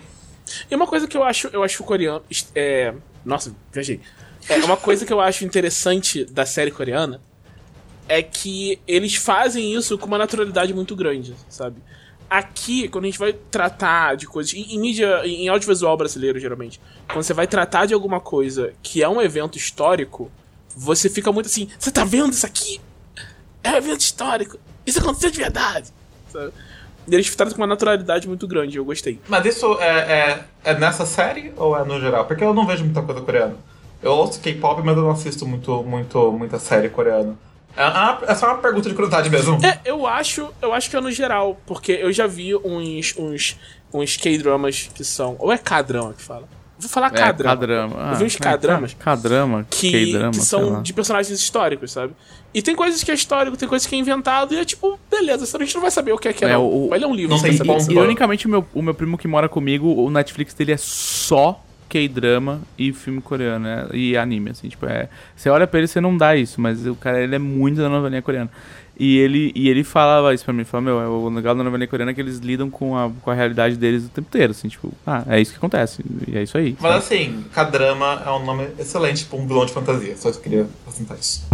E 0.69 0.75
uma 0.75 0.85
coisa 0.85 1.07
que 1.07 1.17
eu 1.17 1.23
acho, 1.23 1.47
eu 1.51 1.63
acho 1.63 1.83
coreano. 1.83 2.21
É... 2.53 2.93
Nossa, 3.25 3.51
viajei. 3.71 3.99
É, 4.47 4.57
uma 4.57 4.77
coisa 4.77 5.05
que 5.05 5.13
eu 5.13 5.19
acho 5.19 5.43
interessante 5.43 6.23
da 6.25 6.45
série 6.45 6.69
coreana 6.69 7.19
é 8.07 8.21
que 8.21 8.79
eles 8.87 9.15
fazem 9.15 9.73
isso 9.73 9.97
com 9.97 10.05
uma 10.05 10.17
naturalidade 10.19 10.71
muito 10.73 10.95
grande, 10.95 11.33
sabe? 11.47 11.81
aqui, 12.29 12.87
quando 12.87 13.05
a 13.05 13.07
gente 13.07 13.17
vai 13.17 13.33
tratar 13.33 14.15
de 14.15 14.27
coisas. 14.27 14.53
Em, 14.53 14.75
em 14.75 14.79
mídia, 14.79 15.25
em 15.25 15.49
audiovisual 15.49 15.97
brasileiro, 15.97 16.39
geralmente, 16.39 16.79
quando 17.07 17.23
você 17.23 17.33
vai 17.33 17.47
tratar 17.47 17.87
de 17.87 17.93
alguma 17.93 18.19
coisa 18.19 18.71
que 18.83 19.01
é 19.01 19.09
um 19.09 19.19
evento 19.19 19.57
histórico, 19.57 20.31
você 20.79 21.09
fica 21.09 21.31
muito 21.31 21.47
assim: 21.47 21.67
você 21.77 21.91
tá 21.91 22.03
vendo 22.05 22.31
isso 22.33 22.45
aqui? 22.45 22.79
É 23.63 23.71
um 23.71 23.75
evento 23.77 23.99
histórico. 24.01 24.57
Isso 24.85 24.99
aconteceu 24.99 25.29
de 25.29 25.37
verdade. 25.37 25.89
Sabe? 26.31 26.51
E 27.07 27.13
eles 27.15 27.35
tratam 27.35 27.55
com 27.55 27.61
uma 27.61 27.67
naturalidade 27.67 28.27
muito 28.27 28.47
grande, 28.47 28.77
eu 28.77 28.85
gostei. 28.85 29.19
Mas 29.27 29.45
isso 29.45 29.77
é, 29.81 30.43
é, 30.63 30.71
é 30.71 30.73
nessa 30.79 31.05
série 31.05 31.51
ou 31.57 31.77
é 31.77 31.83
no 31.83 31.99
geral? 31.99 32.25
Porque 32.25 32.43
eu 32.43 32.53
não 32.53 32.65
vejo 32.65 32.83
muita 32.85 33.01
coisa 33.01 33.21
coreana. 33.21 33.55
Eu 34.01 34.11
ouço 34.11 34.39
K-pop, 34.39 34.81
mas 34.83 34.95
eu 34.95 35.03
não 35.03 35.11
assisto 35.11 35.45
muito, 35.45 35.83
muito, 35.83 36.31
muita 36.31 36.57
série 36.59 36.87
coreana. 36.87 37.35
É, 37.75 37.85
uma- 37.85 38.19
é 38.27 38.35
só 38.35 38.47
uma 38.47 38.57
pergunta 38.59 38.87
de 38.87 38.95
curiosidade 38.95 39.29
mesmo. 39.29 39.59
É, 39.65 39.79
eu 39.83 40.07
acho, 40.07 40.49
eu 40.61 40.71
acho 40.73 40.89
que 40.89 40.95
é 40.95 41.01
no 41.01 41.11
geral, 41.11 41.57
porque 41.65 41.91
eu 41.91 42.11
já 42.13 42.25
vi 42.27 42.55
uns, 42.55 43.13
uns, 43.17 43.57
uns 43.93 44.15
K-dramas 44.15 44.89
que 44.93 45.03
são. 45.03 45.35
Ou 45.39 45.51
é 45.51 45.57
K-drama 45.57 46.13
que 46.13 46.21
fala? 46.21 46.47
Vou 46.79 46.87
falar 46.89 47.07
É, 47.07 47.09
K-drama. 47.11 47.57
K-drama. 47.57 48.09
Eu 48.11 48.15
vi 48.17 48.23
uns 48.23 48.35
Ah, 48.35 48.39
K-dramas 48.43 48.93
K-drama, 48.97 49.67
que, 49.69 49.91
K-drama, 49.91 50.31
que 50.31 50.37
sei 50.37 50.45
são 50.45 50.81
de 50.81 50.93
personagens 50.93 51.37
históricos, 51.39 51.91
sabe? 51.91 52.13
E 52.53 52.61
tem 52.61 52.75
coisas 52.75 53.03
que 53.03 53.11
é 53.11 53.13
histórico, 53.13 53.57
tem 53.57 53.67
coisas 53.67 53.85
que 53.87 53.93
é 53.95 53.97
inventado, 53.99 54.53
e 54.53 54.57
é 54.57 54.63
tipo, 54.65 54.97
beleza, 55.11 55.45
senão 55.45 55.61
a 55.61 55.65
gente 55.65 55.75
não 55.75 55.81
vai 55.81 55.91
saber 55.91 56.13
o 56.13 56.17
que 56.17 56.27
é 56.29 56.33
que 56.33 56.45
é. 56.45 56.49
É, 56.49 56.53
não. 56.53 56.65
o- 56.65 56.89
Vai 56.89 56.97
ler 56.99 57.05
um 57.05 57.13
livro 57.13 57.35
não 57.35 57.41
tem 57.43 57.51
saber. 57.53 57.67
ponto. 57.73 57.91
Ironicamente, 57.91 58.47
o 58.47 58.49
meu, 58.49 58.65
o 58.73 58.81
meu 58.81 58.93
primo 58.93 59.17
que 59.17 59.27
mora 59.27 59.49
comigo, 59.49 59.87
o 59.93 60.09
Netflix 60.09 60.53
dele 60.53 60.71
é 60.71 60.77
só 60.77 61.61
K-drama 61.89 62.61
e 62.77 62.93
filme 62.93 63.19
coreano, 63.21 63.65
né? 63.65 63.87
E 63.93 64.15
anime, 64.15 64.51
assim, 64.51 64.69
tipo, 64.69 64.85
é... 64.85 65.09
Você 65.35 65.49
olha 65.49 65.67
pra 65.67 65.79
ele, 65.79 65.87
você 65.87 65.99
não 65.99 66.15
dá 66.15 66.35
isso, 66.35 66.61
mas 66.61 66.85
o 66.87 66.95
cara, 66.95 67.21
ele 67.21 67.35
é 67.35 67.39
muito 67.39 67.77
da 67.81 67.89
novelinha 67.89 68.21
coreana. 68.21 68.49
E 68.99 69.17
ele, 69.17 69.51
e 69.55 69.69
ele 69.69 69.83
falava 69.83 70.33
isso 70.33 70.43
pra 70.43 70.53
mim, 70.53 70.65
falava, 70.65 70.91
meu, 70.91 70.99
é 70.99 71.07
o 71.07 71.29
legal 71.29 71.55
da 71.55 71.63
novelinha 71.63 71.87
coreana 71.87 72.11
é 72.11 72.13
que 72.13 72.19
eles 72.19 72.39
lidam 72.39 72.69
com 72.69 72.97
a, 72.97 73.09
com 73.21 73.31
a 73.31 73.33
realidade 73.33 73.77
deles 73.77 74.05
o 74.05 74.09
tempo 74.09 74.27
inteiro, 74.27 74.51
assim, 74.51 74.67
tipo, 74.67 74.91
ah, 75.07 75.23
é 75.27 75.39
isso 75.39 75.51
que 75.51 75.57
acontece, 75.57 76.03
e 76.27 76.37
é 76.37 76.43
isso 76.43 76.57
aí. 76.57 76.75
Mas 76.81 76.91
sabe? 76.91 77.15
assim, 77.15 77.45
K-drama 77.53 78.23
é 78.25 78.31
um 78.31 78.43
nome 78.43 78.67
excelente 78.77 79.23
pra 79.25 79.39
um 79.39 79.47
vilão 79.47 79.65
de 79.65 79.71
fantasia. 79.71 80.17
Só 80.17 80.29
eu 80.29 80.35
queria 80.35 80.67
apresentar 80.85 81.15
isso. 81.15 81.47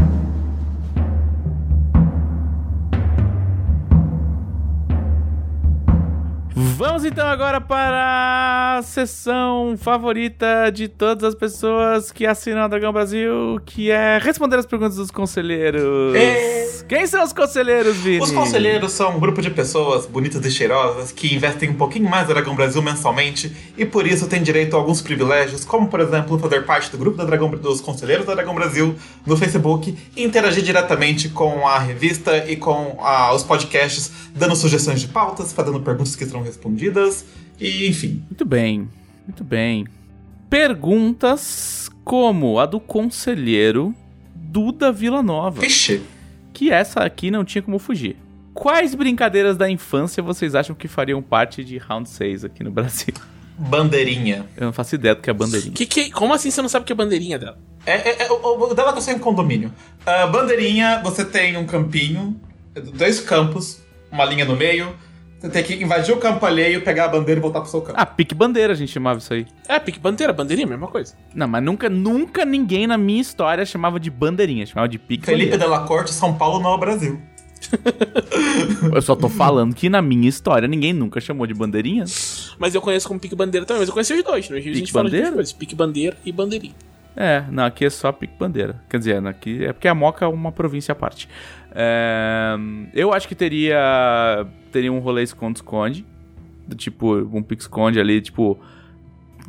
Vamos 6.78 7.06
então 7.06 7.26
agora 7.26 7.62
para 7.62 8.80
a 8.80 8.84
sessão 8.84 9.78
favorita 9.78 10.70
de 10.74 10.90
todas 10.90 11.24
as 11.24 11.34
pessoas 11.34 12.12
que 12.12 12.26
assinam 12.26 12.64
a 12.64 12.68
Dragão 12.68 12.92
Brasil, 12.92 13.62
que 13.66 13.90
é 13.90 14.18
responder 14.18 14.58
as 14.58 14.66
perguntas 14.66 14.98
dos 14.98 15.10
conselheiros. 15.10 16.14
É. 16.14 16.66
Quem 16.86 17.08
são 17.08 17.24
os 17.24 17.32
conselheiros, 17.32 17.96
Vini? 17.96 18.20
Os 18.20 18.30
conselheiros 18.30 18.92
são 18.92 19.16
um 19.16 19.20
grupo 19.22 19.42
de 19.42 19.50
pessoas 19.50 20.06
bonitas 20.06 20.46
e 20.46 20.52
cheirosas 20.52 21.14
que 21.14 21.34
investem 21.34 21.70
um 21.70 21.76
pouquinho 21.76 22.10
mais 22.10 22.28
no 22.28 22.34
Dragão 22.34 22.54
Brasil 22.54 22.82
mensalmente 22.82 23.56
e 23.78 23.86
por 23.86 24.06
isso 24.06 24.28
têm 24.28 24.44
direito 24.44 24.76
a 24.76 24.80
alguns 24.80 25.02
privilégios, 25.02 25.64
como 25.64 25.88
por 25.88 26.02
exemplo 26.02 26.38
fazer 26.38 26.66
parte 26.66 26.92
do 26.92 26.98
grupo 26.98 27.16
da 27.16 27.24
Dragão, 27.24 27.50
dos 27.52 27.80
conselheiros 27.80 28.26
da 28.26 28.34
Dragão 28.34 28.54
Brasil 28.54 28.96
no 29.26 29.38
Facebook 29.38 29.98
e 30.14 30.26
interagir 30.26 30.62
diretamente 30.62 31.30
com 31.30 31.66
a 31.66 31.80
revista 31.80 32.46
e 32.50 32.58
com 32.58 32.98
ah, 33.00 33.34
os 33.34 33.44
podcasts, 33.44 34.12
dando 34.36 34.58
sugestões 34.58 35.00
de 35.00 35.08
pautas, 35.08 35.54
fazendo 35.54 35.80
perguntas 35.80 36.18
que 36.18 36.26
serão 36.26 36.44
respondidas 36.44 36.65
e 37.60 37.88
enfim. 37.88 38.24
Muito 38.28 38.46
bem, 38.46 38.90
muito 39.26 39.44
bem. 39.44 39.86
Perguntas 40.50 41.90
como 42.04 42.60
a 42.60 42.66
do 42.66 42.80
conselheiro 42.80 43.94
Duda 44.36 44.92
Vila 44.92 45.22
Nova. 45.22 45.62
Vixe, 45.62 46.02
Que 46.54 46.72
essa 46.72 47.02
aqui 47.02 47.30
não 47.30 47.44
tinha 47.44 47.62
como 47.62 47.80
fugir. 47.80 48.16
Quais 48.54 48.96
brincadeiras 48.96 49.58
da 49.58 49.70
infância 49.70 50.24
vocês 50.24 50.56
acham 50.56 50.74
que 50.76 50.88
fariam 50.88 51.22
parte 51.22 51.64
de 51.64 51.78
Round 51.78 52.10
6 52.10 52.46
aqui 52.46 52.64
no 52.64 52.72
Brasil? 52.72 53.14
bandeirinha. 53.58 54.46
Eu 54.56 54.66
não 54.66 54.74
faço 54.74 54.96
ideia 54.96 55.16
do 55.16 55.22
que 55.22 55.30
é 55.30 55.34
bandeirinha. 55.34 55.74
Que, 55.74 55.86
que, 55.86 56.12
como 56.12 56.34
assim 56.34 56.52
você 56.52 56.62
não 56.62 56.70
sabe 56.70 56.84
o 56.84 56.86
que 56.86 56.94
é 56.94 56.96
bandeirinha 56.96 57.40
dela? 57.40 57.58
É, 57.86 57.94
é, 57.94 58.24
é, 58.24 58.32
o, 58.32 58.72
o 58.72 58.74
dela 58.74 58.94
tá 58.94 59.02
sendo 59.02 59.20
condomínio. 59.20 59.72
Ah, 60.06 60.28
bandeirinha, 60.28 61.02
você 61.04 61.24
tem 61.24 61.58
um 61.58 61.66
campinho, 61.66 62.40
dois 62.94 63.20
campos, 63.20 63.82
uma 64.12 64.26
linha 64.26 64.46
no 64.46 64.56
meio. 64.56 64.96
Você 65.46 65.52
tem 65.52 65.64
que 65.64 65.84
invadir 65.84 66.12
o 66.12 66.18
campo 66.18 66.44
alheio, 66.44 66.82
pegar 66.84 67.06
a 67.06 67.08
bandeira 67.08 67.40
e 67.40 67.42
voltar 67.42 67.62
pro 67.62 67.70
seu 67.70 67.80
campo. 67.80 68.00
Ah, 68.00 68.06
pique 68.06 68.34
bandeira 68.34 68.74
a 68.74 68.76
gente 68.76 68.92
chamava 68.92 69.20
isso 69.20 69.32
aí. 69.32 69.46
É, 69.68 69.78
pique 69.78 70.00
bandeira, 70.00 70.34
bandeirinha, 70.34 70.66
mesma 70.66 70.88
coisa. 70.88 71.14
Não, 71.36 71.48
mas 71.48 71.64
nunca, 71.64 71.88
nunca 71.88 72.44
ninguém 72.44 72.88
na 72.88 72.98
minha 72.98 73.22
história 73.22 73.64
chamava 73.64 74.00
de 74.00 74.10
bandeirinha, 74.10 74.66
chamava 74.66 74.90
de 74.90 74.98
pique 74.98 75.24
Felipe 75.24 75.52
bandeira. 75.52 75.72
Della 75.72 75.88
Corte, 75.88 76.12
São 76.12 76.34
Paulo, 76.34 76.60
não 76.64 76.72
é 76.72 76.74
o 76.74 76.78
Brasil. 76.80 77.22
Eu 78.92 79.02
só 79.04 79.16
tô 79.16 79.30
falando 79.30 79.76
que 79.76 79.88
na 79.88 80.02
minha 80.02 80.28
história 80.28 80.68
ninguém 80.68 80.94
nunca 80.94 81.22
chamou 81.22 81.46
de 81.46 81.54
bandeirinha. 81.54 82.06
Mas 82.58 82.74
eu 82.74 82.82
conheço 82.82 83.08
como 83.08 83.20
pique 83.20 83.36
bandeira 83.36 83.66
também, 83.68 83.82
mas 83.82 83.90
eu 83.90 83.94
conheci 83.94 84.14
os 84.14 84.24
dois. 84.24 84.50
No 84.50 84.56
Rio 84.58 84.64
a 84.64 84.74
Pique 84.74 84.80
gente 84.80 84.92
fala 84.92 85.10
de 85.10 85.22
bandeira? 85.22 85.44
pique 85.58 85.76
bandeira 85.76 86.18
e 86.26 86.32
bandeirinha. 86.32 86.74
É, 87.16 87.44
não, 87.50 87.64
aqui 87.66 87.86
é 87.86 87.90
só 87.90 88.12
pique 88.12 88.34
bandeira. 88.38 88.82
Quer 88.90 88.98
dizer, 88.98 89.26
aqui 89.26 89.64
é 89.64 89.72
porque 89.72 89.88
a 89.88 89.96
Moca 89.96 90.26
é 90.26 90.28
uma 90.28 90.52
província 90.52 90.92
à 90.92 90.96
parte. 90.96 91.30
É, 91.76 92.56
eu 92.94 93.14
acho 93.14 93.28
que 93.28 93.36
teria 93.36 94.48
teria 94.72 94.92
um 94.92 95.00
rolê 95.00 95.24
esconde-esconde. 95.24 96.06
Do 96.68 96.76
tipo, 96.76 97.16
um 97.16 97.44
pique-esconde 97.44 98.00
ali, 98.00 98.22
tipo... 98.22 98.60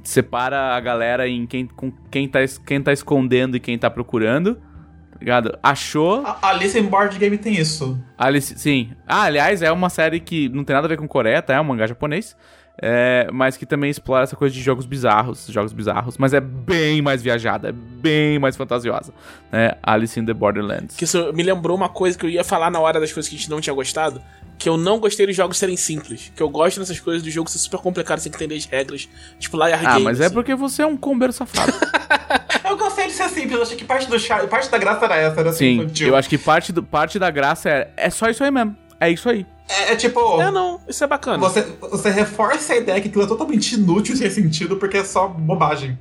Separa 0.04 0.76
a 0.76 0.80
galera 0.80 1.26
em 1.26 1.46
quem, 1.46 1.66
com 1.66 1.90
quem, 2.10 2.28
tá, 2.28 2.38
quem 2.64 2.80
tá 2.80 2.92
escondendo 2.92 3.56
e 3.56 3.60
quem 3.60 3.76
tá 3.76 3.90
procurando. 3.90 4.54
Tá 4.54 5.18
ligado? 5.18 5.58
Achou, 5.62 6.24
a 6.26 6.50
Alice 6.50 6.78
em 6.78 6.84
Board 6.84 7.18
Game 7.18 7.38
tem 7.38 7.54
isso. 7.54 7.98
Alice, 8.18 8.56
sim. 8.58 8.90
Ah, 9.06 9.22
aliás, 9.22 9.62
é 9.62 9.72
uma 9.72 9.88
série 9.88 10.20
que 10.20 10.48
não 10.50 10.62
tem 10.62 10.74
nada 10.74 10.86
a 10.86 10.88
ver 10.88 10.98
com 10.98 11.08
Coreia, 11.08 11.40
tá? 11.40 11.54
É 11.54 11.60
um 11.60 11.64
mangá 11.64 11.86
japonês. 11.86 12.36
É, 12.80 13.28
mas 13.32 13.56
que 13.56 13.64
também 13.64 13.88
explora 13.90 14.24
essa 14.24 14.36
coisa 14.36 14.54
de 14.54 14.60
jogos 14.60 14.84
bizarros, 14.84 15.46
jogos 15.48 15.72
bizarros, 15.72 16.18
mas 16.18 16.34
é 16.34 16.40
bem 16.40 17.00
mais 17.00 17.22
viajada, 17.22 17.70
é 17.70 17.72
bem 17.72 18.38
mais 18.38 18.54
fantasiosa, 18.56 19.14
né? 19.50 19.72
Alice 19.82 20.18
in 20.20 20.26
the 20.26 20.34
Borderlands. 20.34 20.94
Que 20.96 21.04
isso 21.04 21.32
me 21.32 21.42
lembrou 21.42 21.74
uma 21.76 21.88
coisa 21.88 22.18
que 22.18 22.26
eu 22.26 22.30
ia 22.30 22.44
falar 22.44 22.70
na 22.70 22.78
hora 22.78 23.00
das 23.00 23.12
coisas 23.12 23.30
que 23.30 23.34
a 23.36 23.38
gente 23.38 23.48
não 23.50 23.60
tinha 23.60 23.72
gostado. 23.74 24.20
Que 24.58 24.68
eu 24.68 24.76
não 24.78 24.98
gostei 24.98 25.26
dos 25.26 25.36
jogos 25.36 25.58
serem 25.58 25.76
simples. 25.76 26.32
Que 26.34 26.42
eu 26.42 26.48
gosto 26.48 26.80
dessas 26.80 26.98
coisas 27.00 27.22
do 27.22 27.30
jogo 27.30 27.48
ser 27.50 27.58
super 27.58 27.78
complicado 27.78 28.18
sem 28.20 28.32
entender 28.32 28.54
as 28.56 28.64
regras. 28.64 29.06
Tipo, 29.38 29.56
Liar 29.58 29.80
Ah, 29.84 29.92
Game. 29.92 30.04
mas 30.04 30.18
é 30.20 30.26
assim. 30.26 30.34
porque 30.34 30.54
você 30.54 30.82
é 30.82 30.86
um 30.86 30.96
combeiro 30.96 31.32
safado. 31.32 31.72
Eu 32.68 32.76
gostei 32.76 33.06
de 33.06 33.12
ser 33.12 33.28
simples, 33.28 33.52
eu 33.52 33.62
achei 33.62 33.76
que 33.76 33.84
parte, 33.84 34.06
do 34.08 34.48
parte 34.48 34.70
da 34.70 34.78
graça 34.78 35.04
era 35.04 35.16
essa, 35.16 35.40
era 35.40 35.52
Sim, 35.52 35.80
infantil. 35.82 36.08
eu 36.08 36.16
acho 36.16 36.28
que 36.28 36.36
parte, 36.36 36.72
do, 36.72 36.82
parte 36.82 37.18
da 37.18 37.30
graça 37.30 37.68
é, 37.70 37.90
é 37.96 38.10
só 38.10 38.28
isso 38.28 38.42
aí 38.42 38.50
mesmo. 38.50 38.76
É 39.00 39.08
isso 39.10 39.28
aí. 39.28 39.46
É, 39.68 39.92
é 39.92 39.96
tipo. 39.96 40.40
É, 40.40 40.50
não, 40.50 40.80
isso 40.88 41.02
é 41.02 41.06
bacana. 41.06 41.38
Você, 41.38 41.62
você 41.80 42.10
reforça 42.10 42.72
a 42.72 42.76
ideia 42.76 43.00
que 43.00 43.08
aquilo 43.08 43.24
é 43.24 43.26
totalmente 43.26 43.74
inútil 43.74 44.14
e 44.14 44.18
sem 44.18 44.30
sentido 44.30 44.76
porque 44.76 44.98
é 44.98 45.04
só 45.04 45.26
bobagem. 45.28 45.98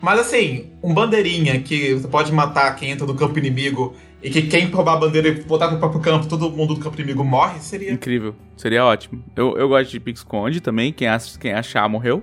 Mas 0.00 0.20
assim, 0.20 0.66
um 0.82 0.94
bandeirinha 0.94 1.60
que 1.60 1.94
você 1.94 2.06
pode 2.06 2.30
matar 2.32 2.74
quem 2.76 2.90
entra 2.90 3.06
no 3.06 3.14
campo 3.14 3.36
inimigo 3.38 3.94
e 4.22 4.30
que 4.30 4.42
quem 4.42 4.66
roubar 4.70 4.94
a 4.94 4.96
bandeira 4.98 5.28
e 5.28 5.42
botar 5.42 5.70
no 5.70 5.78
próprio 5.78 6.00
campo, 6.00 6.26
todo 6.28 6.50
mundo 6.50 6.74
do 6.74 6.80
campo 6.80 6.96
inimigo 7.00 7.24
morre, 7.24 7.58
seria. 7.60 7.90
Incrível. 7.92 8.34
Seria 8.56 8.84
ótimo. 8.84 9.24
Eu, 9.34 9.56
eu 9.56 9.68
gosto 9.68 9.90
de 9.90 9.98
pique 9.98 10.18
esconde 10.18 10.60
também. 10.60 10.92
Quem, 10.92 11.08
ach- 11.08 11.36
quem 11.38 11.52
achar, 11.52 11.88
morreu. 11.88 12.22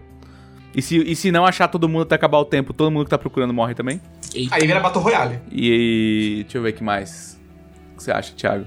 E 0.74 0.82
se, 0.82 0.98
e 0.98 1.16
se 1.16 1.32
não 1.32 1.46
achar 1.46 1.68
todo 1.70 1.88
mundo 1.90 2.04
até 2.04 2.16
acabar 2.16 2.38
o 2.38 2.46
tempo, 2.46 2.74
todo 2.74 2.92
mundo 2.92 3.06
que 3.06 3.10
tá 3.10 3.18
procurando 3.18 3.54
morre 3.54 3.74
também. 3.74 4.00
Eita. 4.34 4.56
Aí 4.56 4.62
vira 4.68 4.80
Battle 4.82 5.02
Royale. 5.04 5.40
E, 5.52 6.42
deixa 6.44 6.58
eu 6.58 6.62
ver 6.62 6.70
o 6.70 6.74
que 6.74 6.84
mais. 6.84 7.40
O 7.94 7.98
que 7.98 8.04
você 8.04 8.12
acha, 8.12 8.34
Thiago? 8.36 8.66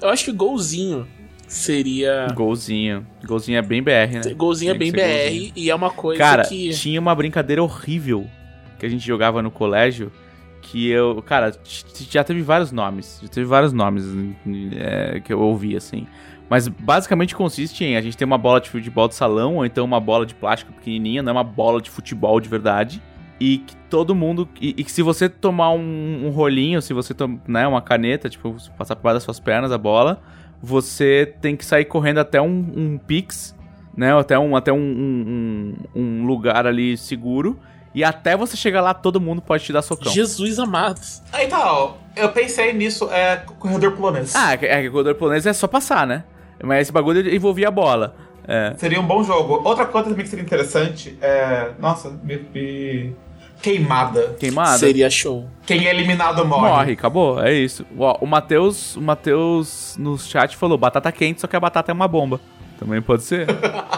Eu 0.00 0.08
acho 0.08 0.24
que 0.24 0.32
golzinho 0.32 1.06
seria. 1.46 2.28
Golzinho. 2.34 3.06
Golzinho 3.24 3.58
é 3.58 3.62
bem 3.62 3.82
BR, 3.82 3.90
né? 4.24 4.34
Golzinho 4.34 4.70
é 4.70 4.74
bem 4.74 4.92
BR 4.92 5.00
golzinho. 5.00 5.52
e 5.54 5.70
é 5.70 5.74
uma 5.74 5.90
coisa 5.90 6.18
Cara, 6.18 6.44
que. 6.44 6.70
tinha 6.70 7.00
uma 7.00 7.14
brincadeira 7.14 7.62
horrível 7.62 8.26
que 8.78 8.86
a 8.86 8.88
gente 8.88 9.06
jogava 9.06 9.42
no 9.42 9.50
colégio. 9.50 10.12
Que 10.62 10.88
eu. 10.88 11.22
Cara, 11.22 11.52
já 12.10 12.24
teve 12.24 12.42
vários 12.42 12.72
nomes. 12.72 13.20
Já 13.22 13.28
teve 13.28 13.46
vários 13.46 13.72
nomes 13.72 14.04
é, 14.76 15.20
que 15.20 15.32
eu 15.32 15.40
ouvi, 15.40 15.76
assim. 15.76 16.06
Mas 16.48 16.68
basicamente 16.68 17.34
consiste 17.34 17.84
em 17.84 17.96
a 17.96 18.00
gente 18.00 18.16
ter 18.16 18.24
uma 18.24 18.38
bola 18.38 18.60
de 18.60 18.70
futebol 18.70 19.08
de 19.08 19.14
salão, 19.14 19.56
ou 19.56 19.66
então 19.66 19.84
uma 19.84 20.00
bola 20.00 20.24
de 20.24 20.34
plástico 20.34 20.72
pequenininha, 20.72 21.22
não 21.22 21.30
é 21.30 21.32
uma 21.32 21.44
bola 21.44 21.80
de 21.80 21.90
futebol 21.90 22.40
de 22.40 22.48
verdade. 22.48 23.02
E 23.38 23.58
que 23.58 23.76
todo 23.90 24.14
mundo. 24.14 24.48
E, 24.60 24.70
e 24.70 24.84
que 24.84 24.90
se 24.90 25.02
você 25.02 25.28
tomar 25.28 25.70
um, 25.72 26.26
um 26.26 26.30
rolinho, 26.30 26.80
se 26.80 26.92
você 26.94 27.12
tomar 27.12 27.40
né, 27.46 27.66
uma 27.66 27.82
caneta, 27.82 28.28
tipo, 28.28 28.56
passar 28.78 28.96
por 28.96 29.02
baixo 29.02 29.16
das 29.16 29.22
suas 29.24 29.38
pernas 29.38 29.70
a 29.72 29.78
bola, 29.78 30.22
você 30.66 31.32
tem 31.40 31.56
que 31.56 31.64
sair 31.64 31.84
correndo 31.84 32.18
até 32.18 32.40
um, 32.42 32.72
um 32.76 32.98
pix, 32.98 33.54
né? 33.96 34.12
Até 34.18 34.36
um, 34.38 34.56
até 34.56 34.72
um, 34.72 34.76
um, 34.76 35.74
um- 35.94 36.26
lugar 36.26 36.66
ali 36.66 36.96
seguro. 36.96 37.58
E 37.94 38.04
até 38.04 38.36
você 38.36 38.56
chegar 38.56 38.82
lá, 38.82 38.92
todo 38.92 39.20
mundo 39.20 39.40
pode 39.40 39.64
te 39.64 39.72
dar 39.72 39.80
socão. 39.80 40.12
Jesus 40.12 40.58
amado. 40.58 41.00
Ah, 41.32 41.42
Então, 41.42 41.96
eu 42.14 42.28
pensei 42.30 42.72
nisso, 42.72 43.08
é 43.10 43.36
corredor 43.58 43.92
polonês. 43.92 44.34
Ah, 44.36 44.52
é 44.52 44.56
que 44.58 44.66
é 44.66 44.90
corredor 44.90 45.14
polonês 45.14 45.46
é 45.46 45.52
só 45.52 45.66
passar, 45.66 46.06
né? 46.06 46.24
Mas 46.62 46.82
esse 46.82 46.92
bagulho 46.92 47.32
envolvia 47.34 47.68
a 47.68 47.70
bola. 47.70 48.14
É. 48.46 48.74
Seria 48.76 49.00
um 49.00 49.06
bom 49.06 49.22
jogo. 49.22 49.62
Outra 49.64 49.86
coisa 49.86 50.08
também 50.10 50.24
que 50.24 50.28
seria 50.30 50.44
interessante 50.44 51.16
é. 51.22 51.70
Nossa, 51.78 52.10
me. 52.10 52.36
me- 52.52 53.14
Queimada. 53.66 54.36
Queimada. 54.38 54.78
Seria 54.78 55.10
show. 55.10 55.44
Quem 55.66 55.88
é 55.88 55.90
eliminado 55.90 56.46
morre. 56.46 56.68
Morre, 56.68 56.92
acabou. 56.92 57.42
É 57.42 57.52
isso. 57.52 57.84
Ó, 57.98 58.16
o 58.20 58.26
Matheus, 58.26 58.94
o 58.94 59.00
Matheus 59.00 59.96
no 59.98 60.16
chat 60.16 60.56
falou 60.56 60.78
batata 60.78 61.10
quente, 61.10 61.40
só 61.40 61.48
que 61.48 61.56
a 61.56 61.58
batata 61.58 61.90
é 61.90 61.92
uma 61.92 62.06
bomba. 62.06 62.40
Também 62.78 63.02
pode 63.02 63.24
ser. 63.24 63.48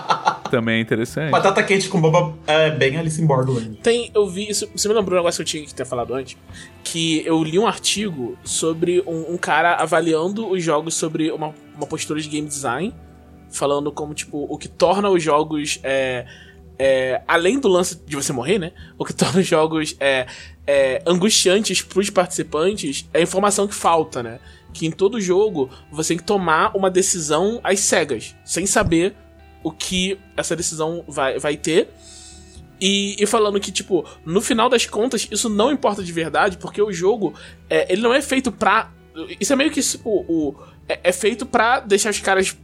Também 0.50 0.78
é 0.78 0.80
interessante. 0.80 1.30
Batata 1.30 1.62
quente 1.62 1.86
com 1.90 2.00
boba 2.00 2.34
é 2.46 2.70
bem 2.70 2.96
Alice 2.96 3.20
in 3.20 3.26
Borderland. 3.26 3.76
Tem, 3.82 4.10
eu 4.14 4.26
vi 4.26 4.48
isso. 4.48 4.66
Você 4.74 4.88
me 4.88 4.94
lembrou 4.94 5.18
um 5.18 5.20
negócio 5.20 5.36
que 5.36 5.42
eu 5.42 5.52
tinha 5.52 5.66
que 5.66 5.74
ter 5.74 5.84
falado 5.84 6.14
antes? 6.14 6.38
Que 6.82 7.22
eu 7.26 7.44
li 7.44 7.58
um 7.58 7.66
artigo 7.66 8.38
sobre 8.42 9.02
um, 9.06 9.34
um 9.34 9.36
cara 9.36 9.74
avaliando 9.74 10.48
os 10.48 10.64
jogos 10.64 10.94
sobre 10.94 11.30
uma, 11.30 11.54
uma 11.76 11.86
postura 11.86 12.18
de 12.18 12.28
game 12.30 12.48
design, 12.48 12.94
falando 13.50 13.92
como, 13.92 14.14
tipo, 14.14 14.46
o 14.48 14.56
que 14.56 14.68
torna 14.68 15.10
os 15.10 15.22
jogos. 15.22 15.78
É, 15.82 16.24
é, 16.78 17.22
além 17.26 17.58
do 17.58 17.68
lance 17.68 17.96
de 18.06 18.14
você 18.14 18.32
morrer, 18.32 18.58
né? 18.58 18.72
O 18.96 19.04
que 19.04 19.12
torna 19.14 19.40
os 19.40 19.46
jogos 19.46 19.96
é, 19.98 20.26
é, 20.66 21.02
angustiantes 21.06 21.82
pros 21.82 22.10
participantes 22.10 23.08
é 23.12 23.18
a 23.18 23.22
informação 23.22 23.66
que 23.66 23.74
falta, 23.74 24.22
né? 24.22 24.38
Que 24.72 24.86
em 24.86 24.90
todo 24.90 25.20
jogo 25.20 25.70
você 25.90 26.08
tem 26.08 26.18
que 26.18 26.24
tomar 26.24 26.76
uma 26.76 26.90
decisão 26.90 27.60
às 27.64 27.80
cegas, 27.80 28.36
sem 28.44 28.66
saber 28.66 29.14
o 29.62 29.72
que 29.72 30.18
essa 30.36 30.54
decisão 30.54 31.04
vai, 31.08 31.38
vai 31.38 31.56
ter. 31.56 31.88
E, 32.80 33.16
e, 33.20 33.26
falando 33.26 33.58
que, 33.58 33.72
tipo, 33.72 34.04
no 34.24 34.40
final 34.40 34.68
das 34.68 34.86
contas, 34.86 35.26
isso 35.32 35.48
não 35.48 35.72
importa 35.72 36.02
de 36.02 36.12
verdade, 36.12 36.58
porque 36.58 36.80
o 36.80 36.92
jogo, 36.92 37.34
é, 37.68 37.92
ele 37.92 38.00
não 38.00 38.14
é 38.14 38.22
feito 38.22 38.52
pra. 38.52 38.92
Isso 39.40 39.52
é 39.52 39.56
meio 39.56 39.72
que 39.72 39.82
tipo, 39.82 40.24
o, 40.28 40.54
é, 40.88 41.00
é, 41.02 41.12
feito 41.12 41.44
pra 41.44 41.80
deixar 41.80 42.10
os 42.10 42.20
caras 42.20 42.56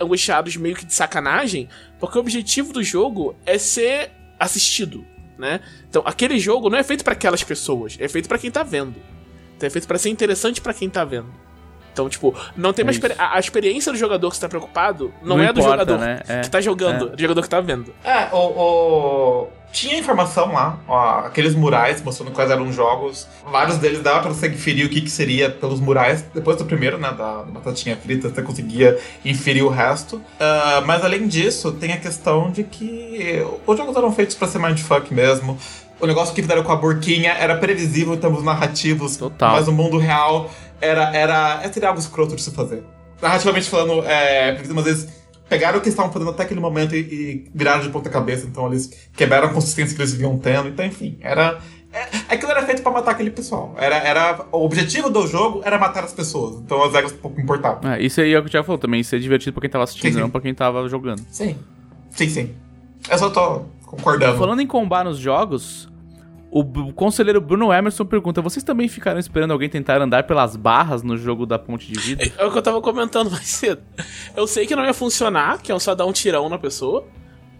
angustiados 0.00 0.56
meio 0.56 0.76
que 0.76 0.84
de 0.84 0.94
sacanagem, 0.94 1.68
porque 1.98 2.16
o 2.16 2.20
objetivo 2.20 2.72
do 2.72 2.82
jogo 2.82 3.36
é 3.44 3.58
ser 3.58 4.10
assistido, 4.38 5.04
né? 5.38 5.60
Então, 5.88 6.02
aquele 6.04 6.38
jogo 6.38 6.68
não 6.68 6.78
é 6.78 6.82
feito 6.82 7.04
para 7.04 7.12
aquelas 7.12 7.42
pessoas, 7.42 7.96
é 8.00 8.08
feito 8.08 8.28
para 8.28 8.38
quem 8.38 8.50
tá 8.50 8.62
vendo. 8.62 8.96
Então, 9.56 9.66
é 9.66 9.70
feito 9.70 9.88
para 9.88 9.98
ser 9.98 10.10
interessante 10.10 10.60
para 10.60 10.74
quem 10.74 10.88
tá 10.88 11.04
vendo. 11.04 11.32
Então, 11.96 12.10
tipo, 12.10 12.34
não 12.54 12.74
tem 12.74 12.82
é 12.82 12.84
mais. 12.84 13.00
A, 13.18 13.36
a, 13.36 13.40
experiência 13.40 13.90
do 13.90 13.96
jogador 13.96 14.28
que 14.28 14.36
está 14.36 14.46
preocupado 14.46 15.14
não, 15.22 15.38
não 15.38 15.42
é 15.42 15.48
importa, 15.48 15.54
do 15.54 15.62
jogador 15.62 15.98
né? 15.98 16.20
é, 16.28 16.40
que 16.42 16.50
tá 16.50 16.60
jogando, 16.60 17.06
é. 17.06 17.16
do 17.16 17.20
jogador 17.22 17.42
que 17.42 17.48
tá 17.48 17.60
vendo. 17.62 17.94
É, 18.04 18.28
o, 18.34 18.36
o... 18.36 19.48
Tinha 19.72 19.98
informação 19.98 20.52
lá, 20.52 20.78
ó, 20.88 21.18
aqueles 21.26 21.54
murais 21.54 22.00
mostrando 22.02 22.30
quais 22.30 22.50
eram 22.50 22.68
os 22.68 22.74
jogos. 22.74 23.26
Vários 23.50 23.76
deles 23.76 24.00
dava 24.02 24.20
pra 24.20 24.30
você 24.30 24.48
inferir 24.48 24.86
o 24.86 24.88
que, 24.88 25.02
que 25.02 25.10
seria 25.10 25.50
pelos 25.50 25.80
murais. 25.80 26.24
Depois 26.34 26.56
do 26.56 26.64
primeiro, 26.64 26.96
né, 26.96 27.08
da, 27.08 27.42
da 27.42 27.50
batatinha 27.50 27.96
frita, 27.96 28.30
você 28.30 28.42
conseguia 28.42 28.98
inferir 29.24 29.62
o 29.62 29.68
resto. 29.68 30.16
Uh, 30.16 30.86
mas 30.86 31.04
além 31.04 31.28
disso, 31.28 31.72
tem 31.72 31.92
a 31.92 31.98
questão 31.98 32.50
de 32.50 32.64
que 32.64 33.44
os 33.66 33.76
jogos 33.76 33.94
eram 33.96 34.12
feitos 34.12 34.34
para 34.34 34.48
ser 34.48 34.58
mindfuck 34.58 35.12
mesmo. 35.12 35.58
O 36.00 36.06
negócio 36.06 36.34
que 36.34 36.42
fizeram 36.42 36.62
com 36.62 36.72
a 36.72 36.76
burquinha 36.76 37.32
era 37.32 37.56
previsível 37.56 38.14
em 38.14 38.18
termos 38.18 38.42
narrativos, 38.42 39.16
Total. 39.16 39.52
mas 39.52 39.66
no 39.66 39.72
mundo 39.72 39.98
real 39.98 40.50
era, 40.80 41.14
era, 41.16 41.70
seria 41.72 41.88
algo 41.88 42.00
escroto 42.00 42.36
de 42.36 42.42
se 42.42 42.50
fazer. 42.50 42.82
Narrativamente 43.20 43.68
falando, 43.68 44.04
é, 44.04 44.50
às 44.50 44.84
vezes 44.84 45.08
pegaram 45.48 45.78
o 45.78 45.80
que 45.80 45.88
estavam 45.88 46.12
fazendo 46.12 46.30
até 46.30 46.42
aquele 46.42 46.60
momento 46.60 46.94
e, 46.94 46.98
e 46.98 47.50
viraram 47.54 47.82
de 47.82 47.88
ponta 47.88 48.10
cabeça, 48.10 48.46
então 48.46 48.66
eles 48.66 48.90
quebraram 49.14 49.48
a 49.48 49.52
consistência 49.52 49.94
que 49.94 50.02
eles 50.02 50.14
vinham 50.14 50.38
tendo, 50.38 50.68
então 50.68 50.84
enfim, 50.84 51.18
era... 51.20 51.58
É, 51.92 52.34
aquilo 52.34 52.50
era 52.50 52.62
feito 52.66 52.82
para 52.82 52.92
matar 52.92 53.12
aquele 53.12 53.30
pessoal. 53.30 53.74
Era, 53.78 53.96
era, 53.96 54.44
o 54.52 54.66
objetivo 54.66 55.08
do 55.08 55.26
jogo 55.26 55.62
era 55.64 55.78
matar 55.78 56.04
as 56.04 56.12
pessoas. 56.12 56.56
Então 56.56 56.82
as 56.84 56.92
regras 56.92 57.12
pouco 57.12 57.40
importavam. 57.40 57.90
É, 57.90 58.02
isso 58.02 58.20
aí 58.20 58.34
é 58.34 58.38
o 58.38 58.42
que 58.42 58.48
o 58.48 58.50
Thiago 58.50 58.66
falou 58.66 58.78
também. 58.78 59.02
Ser 59.02 59.18
divertido 59.18 59.54
pra 59.54 59.62
quem 59.62 59.70
tava 59.70 59.84
assistindo, 59.84 60.10
sim, 60.10 60.16
sim. 60.16 60.20
não 60.20 60.28
pra 60.28 60.42
quem 60.42 60.52
tava 60.52 60.86
jogando. 60.90 61.22
Sim. 61.30 61.56
Sim, 62.10 62.28
sim. 62.28 62.54
Eu 63.10 63.16
só 63.16 63.30
tô 63.30 63.62
concordando. 63.86 64.36
Falando 64.36 64.60
em 64.60 64.66
combar 64.66 65.04
nos 65.04 65.16
jogos, 65.16 65.88
o, 66.60 66.92
conselheiro 66.92 67.40
Bruno 67.40 67.72
Emerson 67.72 68.04
pergunta: 68.04 68.40
vocês 68.40 68.62
também 68.62 68.88
ficaram 68.88 69.18
esperando 69.18 69.50
alguém 69.50 69.68
tentar 69.68 70.00
andar 70.00 70.24
pelas 70.24 70.56
barras 70.56 71.02
no 71.02 71.16
jogo 71.16 71.44
da 71.44 71.58
ponte 71.58 71.90
de 71.92 71.98
vida? 71.98 72.24
É, 72.24 72.42
é 72.42 72.46
o 72.46 72.50
que 72.50 72.58
eu 72.58 72.62
tava 72.62 72.80
comentando 72.80 73.30
mais 73.30 73.46
cedo. 73.46 73.82
Eu 74.34 74.46
sei 74.46 74.66
que 74.66 74.74
não 74.74 74.84
ia 74.84 74.94
funcionar, 74.94 75.60
que 75.60 75.70
é 75.70 75.78
só 75.78 75.94
dar 75.94 76.06
um 76.06 76.12
tirão 76.12 76.48
na 76.48 76.58
pessoa, 76.58 77.04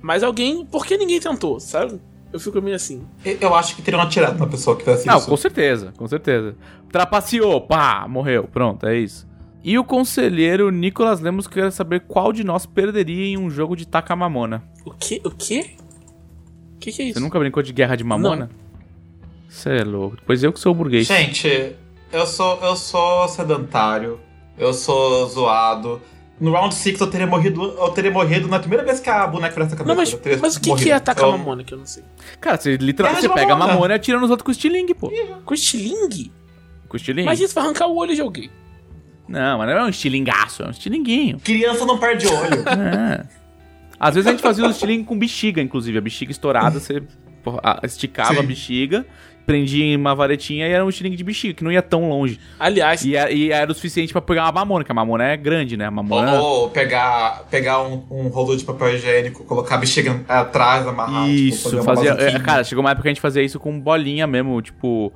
mas 0.00 0.22
alguém. 0.22 0.64
Por 0.64 0.86
que 0.86 0.96
ninguém 0.96 1.20
tentou, 1.20 1.60
sabe? 1.60 2.00
Eu 2.32 2.40
fico 2.40 2.60
meio 2.60 2.76
assim. 2.76 3.06
Eu 3.40 3.54
acho 3.54 3.76
que 3.76 3.82
teriam 3.82 4.02
atirado 4.02 4.38
na 4.38 4.46
pessoa 4.46 4.76
que 4.76 4.84
fizesse 4.84 5.06
não, 5.06 5.18
isso. 5.18 5.28
com 5.28 5.36
certeza, 5.36 5.92
com 5.96 6.06
certeza. 6.06 6.56
Trapaceou, 6.90 7.60
pá, 7.60 8.06
morreu. 8.08 8.44
Pronto, 8.44 8.86
é 8.86 8.96
isso. 8.96 9.26
E 9.62 9.78
o 9.78 9.84
conselheiro 9.84 10.70
Nicolas 10.70 11.20
Lemos 11.20 11.46
quer 11.46 11.70
saber 11.70 12.00
qual 12.00 12.32
de 12.32 12.44
nós 12.44 12.66
perderia 12.66 13.26
em 13.26 13.38
um 13.38 13.50
jogo 13.50 13.76
de 13.76 13.86
Takamamona. 13.86 14.62
O 14.84 14.92
que? 14.92 15.20
O 15.24 15.30
quê? 15.30 15.76
O 16.74 16.78
que, 16.78 16.92
que, 16.92 17.02
é 17.02 17.04
isso? 17.06 17.14
Você 17.14 17.20
nunca 17.20 17.38
brincou 17.38 17.62
de 17.62 17.72
guerra 17.72 17.96
de 17.96 18.04
mamona? 18.04 18.50
Não. 18.50 18.65
Você 19.56 19.70
é 19.70 19.84
louco. 19.84 20.18
Pois 20.26 20.42
eu 20.42 20.52
que 20.52 20.60
sou 20.60 20.74
burguês. 20.74 21.06
Gente, 21.06 21.74
eu 22.12 22.26
sou, 22.26 22.60
eu 22.62 22.76
sou 22.76 23.26
sedentário. 23.26 24.20
Eu 24.58 24.74
sou 24.74 25.26
zoado. 25.28 26.00
No 26.38 26.52
round 26.52 26.74
6 26.74 27.00
eu 27.00 27.06
teria 27.06 27.26
morrido. 27.26 27.62
Eu 27.62 27.88
teria 27.88 28.10
morrido 28.10 28.48
na 28.48 28.58
primeira 28.58 28.84
vez 28.84 29.00
que 29.00 29.08
a 29.08 29.26
boneca 29.26 29.54
foi 29.54 29.62
nessa 29.62 29.74
cabeça. 29.74 29.88
Não, 29.88 29.96
mas, 29.96 30.40
mas 30.42 30.56
o 30.56 30.60
que, 30.60 30.74
que 30.76 30.90
é 30.90 30.94
atacar 30.94 31.24
eu... 31.24 31.32
a 31.32 31.38
mamona 31.38 31.64
que 31.64 31.72
eu 31.72 31.78
não 31.78 31.86
sei? 31.86 32.04
Cara, 32.38 32.58
você 32.58 32.76
literalmente 32.76 33.22
você 33.22 33.32
pega 33.32 33.54
a 33.54 33.56
mamona 33.56 33.94
e 33.94 33.96
atira 33.96 34.20
nos 34.20 34.28
outros 34.28 34.44
com 34.44 34.50
estilingue, 34.50 34.92
pô. 34.92 35.10
Com 35.46 35.54
estilingue? 35.54 36.30
Com 36.86 36.96
estilingue. 36.98 37.26
Mas 37.26 37.40
isso 37.40 37.54
vai 37.54 37.64
arrancar 37.64 37.86
o 37.86 37.96
olho 37.96 38.14
de 38.14 38.20
alguém. 38.20 38.50
Não, 39.26 39.56
mas 39.56 39.68
não 39.68 39.78
é 39.78 39.84
um 39.84 39.88
estilingaço, 39.88 40.64
é 40.64 40.66
um 40.66 40.70
estilinguinho. 40.70 41.40
Criança 41.40 41.86
não 41.86 41.96
perde 41.96 42.26
olho. 42.26 42.62
é. 42.68 43.26
Às 43.98 44.14
vezes 44.14 44.28
a 44.28 44.32
gente 44.32 44.42
fazia 44.42 44.66
o 44.66 44.70
estilingue 44.70 45.04
com 45.04 45.18
bexiga, 45.18 45.62
inclusive. 45.62 45.96
A 45.96 46.02
bexiga 46.02 46.30
estourada, 46.30 46.78
você 46.78 47.02
esticava 47.82 48.34
Sim. 48.34 48.40
a 48.40 48.42
bexiga 48.42 49.06
prendia 49.46 49.84
em 49.84 49.96
uma 49.96 50.14
varetinha 50.14 50.66
e 50.66 50.72
era 50.72 50.84
um 50.84 50.88
estilingue 50.88 51.16
de 51.16 51.22
bexiga, 51.22 51.54
que 51.54 51.62
não 51.62 51.70
ia 51.70 51.80
tão 51.80 52.08
longe. 52.08 52.38
Aliás. 52.58 53.04
E, 53.04 53.14
era, 53.14 53.30
e 53.30 53.52
era 53.52 53.70
o 53.70 53.74
suficiente 53.74 54.12
para 54.12 54.20
pegar 54.20 54.42
uma 54.44 54.52
mamona, 54.52 54.84
que 54.84 54.90
a 54.90 54.94
mamona 54.94 55.24
é 55.24 55.36
grande, 55.36 55.76
né? 55.76 55.86
A 55.86 55.90
mamona. 55.90 56.40
Ou, 56.40 56.62
ou 56.62 56.70
pegar, 56.70 57.44
pegar 57.50 57.82
um, 57.82 58.02
um, 58.10 58.28
rolo 58.28 58.56
de 58.56 58.64
papel 58.64 58.94
higiênico, 58.94 59.44
colocar 59.44 59.76
a 59.76 59.78
bexiga 59.78 60.20
atrás, 60.28 60.86
amarrar. 60.86 61.24
Tipo, 61.24 61.34
isso, 61.34 61.70
tipo, 61.70 61.82
fazia. 61.84 62.10
É, 62.10 62.38
cara, 62.40 62.64
chegou 62.64 62.82
uma 62.82 62.90
época 62.90 63.02
que 63.02 63.08
a 63.08 63.12
gente 63.12 63.20
fazia 63.20 63.42
isso 63.42 63.60
com 63.60 63.78
bolinha 63.78 64.26
mesmo, 64.26 64.60
tipo. 64.60 65.12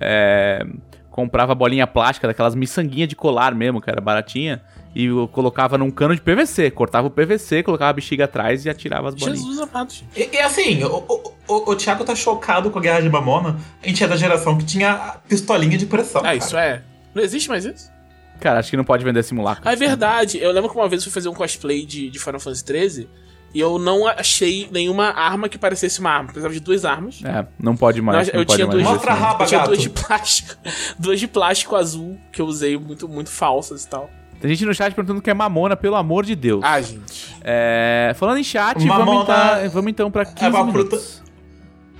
É, 0.00 0.66
comprava 1.10 1.54
bolinha 1.54 1.86
plástica, 1.86 2.26
daquelas 2.26 2.54
miçanguinhas 2.56 3.08
de 3.08 3.14
colar 3.14 3.54
mesmo, 3.54 3.80
que 3.80 3.88
era 3.88 4.00
baratinha 4.00 4.60
e 4.94 5.06
eu 5.06 5.26
colocava 5.28 5.76
num 5.76 5.90
cano 5.90 6.14
de 6.14 6.20
PVC. 6.20 6.70
Cortava 6.70 7.08
o 7.08 7.10
PVC, 7.10 7.62
colocava 7.62 7.90
a 7.90 7.92
bexiga 7.94 8.24
atrás 8.24 8.64
e 8.64 8.70
atirava 8.70 9.08
as 9.08 9.14
bolinhas. 9.14 9.40
Jesus 9.40 9.58
amado. 9.58 9.92
E, 10.16 10.28
e 10.32 10.38
assim, 10.38 10.84
o, 10.84 10.96
o, 10.96 11.34
o, 11.48 11.70
o 11.70 11.76
Thiago 11.76 12.04
tá 12.04 12.14
chocado 12.14 12.70
com 12.70 12.78
a 12.78 12.82
Guerra 12.82 13.00
de 13.00 13.08
Mamona. 13.08 13.58
A 13.82 13.86
gente 13.86 14.04
é 14.04 14.08
da 14.08 14.16
geração 14.16 14.56
que 14.56 14.64
tinha 14.64 15.16
pistolinha 15.28 15.76
de 15.76 15.86
pressão. 15.86 16.20
Ah, 16.20 16.24
cara. 16.24 16.36
isso 16.36 16.56
é. 16.56 16.82
Não 17.14 17.22
existe 17.22 17.48
mais 17.48 17.64
isso? 17.64 17.92
Cara, 18.40 18.58
acho 18.58 18.70
que 18.70 18.76
não 18.76 18.84
pode 18.84 19.04
vender 19.04 19.22
simulacro. 19.22 19.62
Ah, 19.68 19.72
é 19.72 19.76
verdade. 19.76 20.38
Eu 20.38 20.52
lembro 20.52 20.70
que 20.70 20.76
uma 20.76 20.88
vez 20.88 21.02
eu 21.02 21.04
fui 21.04 21.12
fazer 21.12 21.28
um 21.28 21.34
cosplay 21.34 21.84
de, 21.84 22.10
de 22.10 22.18
Final 22.18 22.40
Fantasy 22.40 22.64
XIII 22.66 23.08
e 23.54 23.60
eu 23.60 23.78
não 23.78 24.06
achei 24.06 24.68
nenhuma 24.70 25.10
arma 25.10 25.48
que 25.48 25.56
parecesse 25.56 26.00
uma 26.00 26.10
arma. 26.10 26.26
Precisava 26.26 26.52
de 26.52 26.60
duas 26.60 26.84
armas. 26.84 27.20
É, 27.24 27.46
não 27.58 27.76
pode 27.76 28.02
mais. 28.02 28.28
Não, 28.28 28.40
eu, 28.40 28.44
tinha 28.44 28.66
duas, 28.66 28.82
Mostra 28.82 29.12
a 29.12 29.14
raba, 29.14 29.44
eu 29.44 29.48
tinha 29.48 29.64
duas 29.64 29.80
de 29.80 29.90
plástico. 29.90 30.56
duas 30.98 31.20
de 31.20 31.28
plástico 31.28 31.76
azul 31.76 32.18
que 32.32 32.42
eu 32.42 32.46
usei 32.46 32.76
muito, 32.76 33.08
muito 33.08 33.30
falsas 33.30 33.84
e 33.84 33.88
tal. 33.88 34.10
Tem 34.40 34.50
gente 34.50 34.64
no 34.66 34.74
chat 34.74 34.94
perguntando 34.94 35.22
que 35.22 35.30
é 35.30 35.34
Mamona, 35.34 35.76
pelo 35.76 35.96
amor 35.96 36.24
de 36.24 36.34
Deus. 36.34 36.62
Ah, 36.64 36.80
gente. 36.80 37.34
É, 37.42 38.12
falando 38.16 38.38
em 38.38 38.44
chat, 38.44 38.86
vamos, 38.86 39.22
então, 39.22 39.70
vamos 39.70 39.90
então 39.90 40.10
pra 40.10 40.24
15 40.24 40.44
é 40.44 40.48
uma 40.48 40.64
minutos. 40.64 41.16
Fruta, 41.18 41.32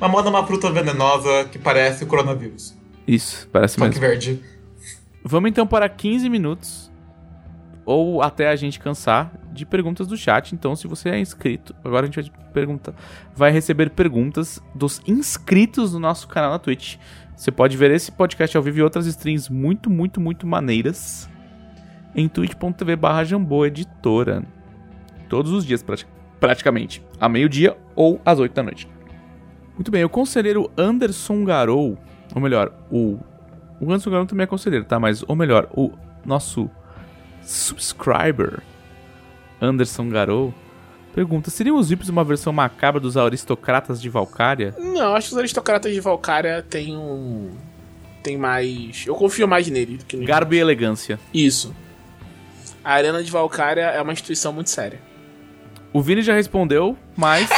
mamona 0.01 0.27
é 0.27 0.31
uma 0.31 0.47
fruta 0.47 0.71
venenosa 0.71 1.45
que 1.51 1.59
parece 1.59 2.05
o 2.05 2.07
coronavírus. 2.07 2.75
Isso, 3.07 3.49
parece 3.53 3.75
Só 3.75 3.85
mesmo. 3.85 3.95
que 3.95 4.01
verde. 4.01 4.43
Vamos 5.23 5.51
então 5.51 5.67
para 5.67 5.89
15 5.89 6.29
minutos. 6.29 6.93
Ou 7.87 8.23
até 8.23 8.49
a 8.49 8.57
gente 8.57 8.81
cansar 8.81 9.31
de 9.53 9.67
perguntas 9.67 10.07
do 10.07 10.17
chat. 10.17 10.55
Então, 10.55 10.75
se 10.75 10.87
você 10.87 11.11
é 11.11 11.19
inscrito, 11.19 11.75
agora 11.85 12.07
a 12.07 12.11
gente 12.11 12.31
vai 12.31 12.53
perguntar. 12.53 12.95
Vai 13.37 13.51
receber 13.51 13.91
perguntas 13.91 14.61
dos 14.75 15.03
inscritos 15.07 15.93
no 15.93 15.99
nosso 15.99 16.27
canal 16.27 16.51
na 16.51 16.59
Twitch. 16.59 16.97
Você 17.37 17.51
pode 17.51 17.77
ver 17.77 17.91
esse 17.91 18.11
podcast 18.11 18.57
ao 18.57 18.63
vivo 18.63 18.79
e 18.79 18.83
outras 18.83 19.07
streams 19.07 19.53
muito, 19.53 19.91
muito, 19.91 20.21
muito 20.21 20.47
maneiras 20.47 21.29
em 22.15 22.29
twitch.tv 22.29 22.97
barra 22.97 23.23
Editora. 23.67 24.43
Todos 25.29 25.53
os 25.53 25.65
dias, 25.65 25.85
praticamente. 26.39 27.03
A 27.21 27.29
meio-dia 27.29 27.77
ou 27.97 28.21
às 28.25 28.39
8 28.39 28.53
da 28.53 28.63
noite. 28.63 28.89
Muito 29.75 29.91
bem, 29.91 30.05
o 30.05 30.09
conselheiro 30.09 30.71
Anderson 30.79 31.45
Garou, 31.45 31.99
ou 32.35 32.41
melhor, 32.41 32.73
o. 32.91 33.19
O 33.81 33.87
Anderson 33.87 34.11
Garou 34.11 34.27
também 34.27 34.45
é 34.45 34.47
conselheiro, 34.47 34.85
tá? 34.85 35.01
Mas, 35.01 35.25
ou 35.27 35.35
melhor, 35.35 35.69
o 35.73 35.91
nosso 36.25 36.71
subscriber, 37.43 38.63
Anderson 39.61 40.09
Garou, 40.09 40.55
pergunta: 41.13 41.51
seriam 41.51 41.77
os 41.77 41.89
VIPs 41.89 42.09
uma 42.09 42.23
versão 42.23 42.53
macabra 42.53 43.01
dos 43.01 43.17
aristocratas 43.17 44.01
de 44.01 44.09
Valkyria? 44.09 44.75
Não, 44.79 45.15
acho 45.17 45.29
que 45.29 45.35
os 45.35 45.39
aristocratas 45.39 45.93
de 45.93 46.01
Valkyria 46.01 46.63
têm 46.63 46.97
um. 46.97 47.51
Tem 48.23 48.39
mais. 48.39 49.05
Eu 49.07 49.15
confio 49.17 49.49
mais 49.49 49.69
nele 49.69 49.97
do 49.99 50.05
que 50.05 50.17
no. 50.17 50.25
Garbo 50.25 50.55
e 50.55 50.59
elegância. 50.59 51.19
Isso. 51.33 51.75
A 52.85 52.93
Arena 52.93 53.25
de 53.25 53.31
Valkyria 53.31 53.85
é 53.85 54.03
uma 54.03 54.13
instituição 54.13 54.53
muito 54.53 54.69
séria. 54.69 55.01
O 55.93 56.03
Vini 56.03 56.21
já 56.21 56.35
respondeu, 56.35 56.99
mas. 57.17 57.49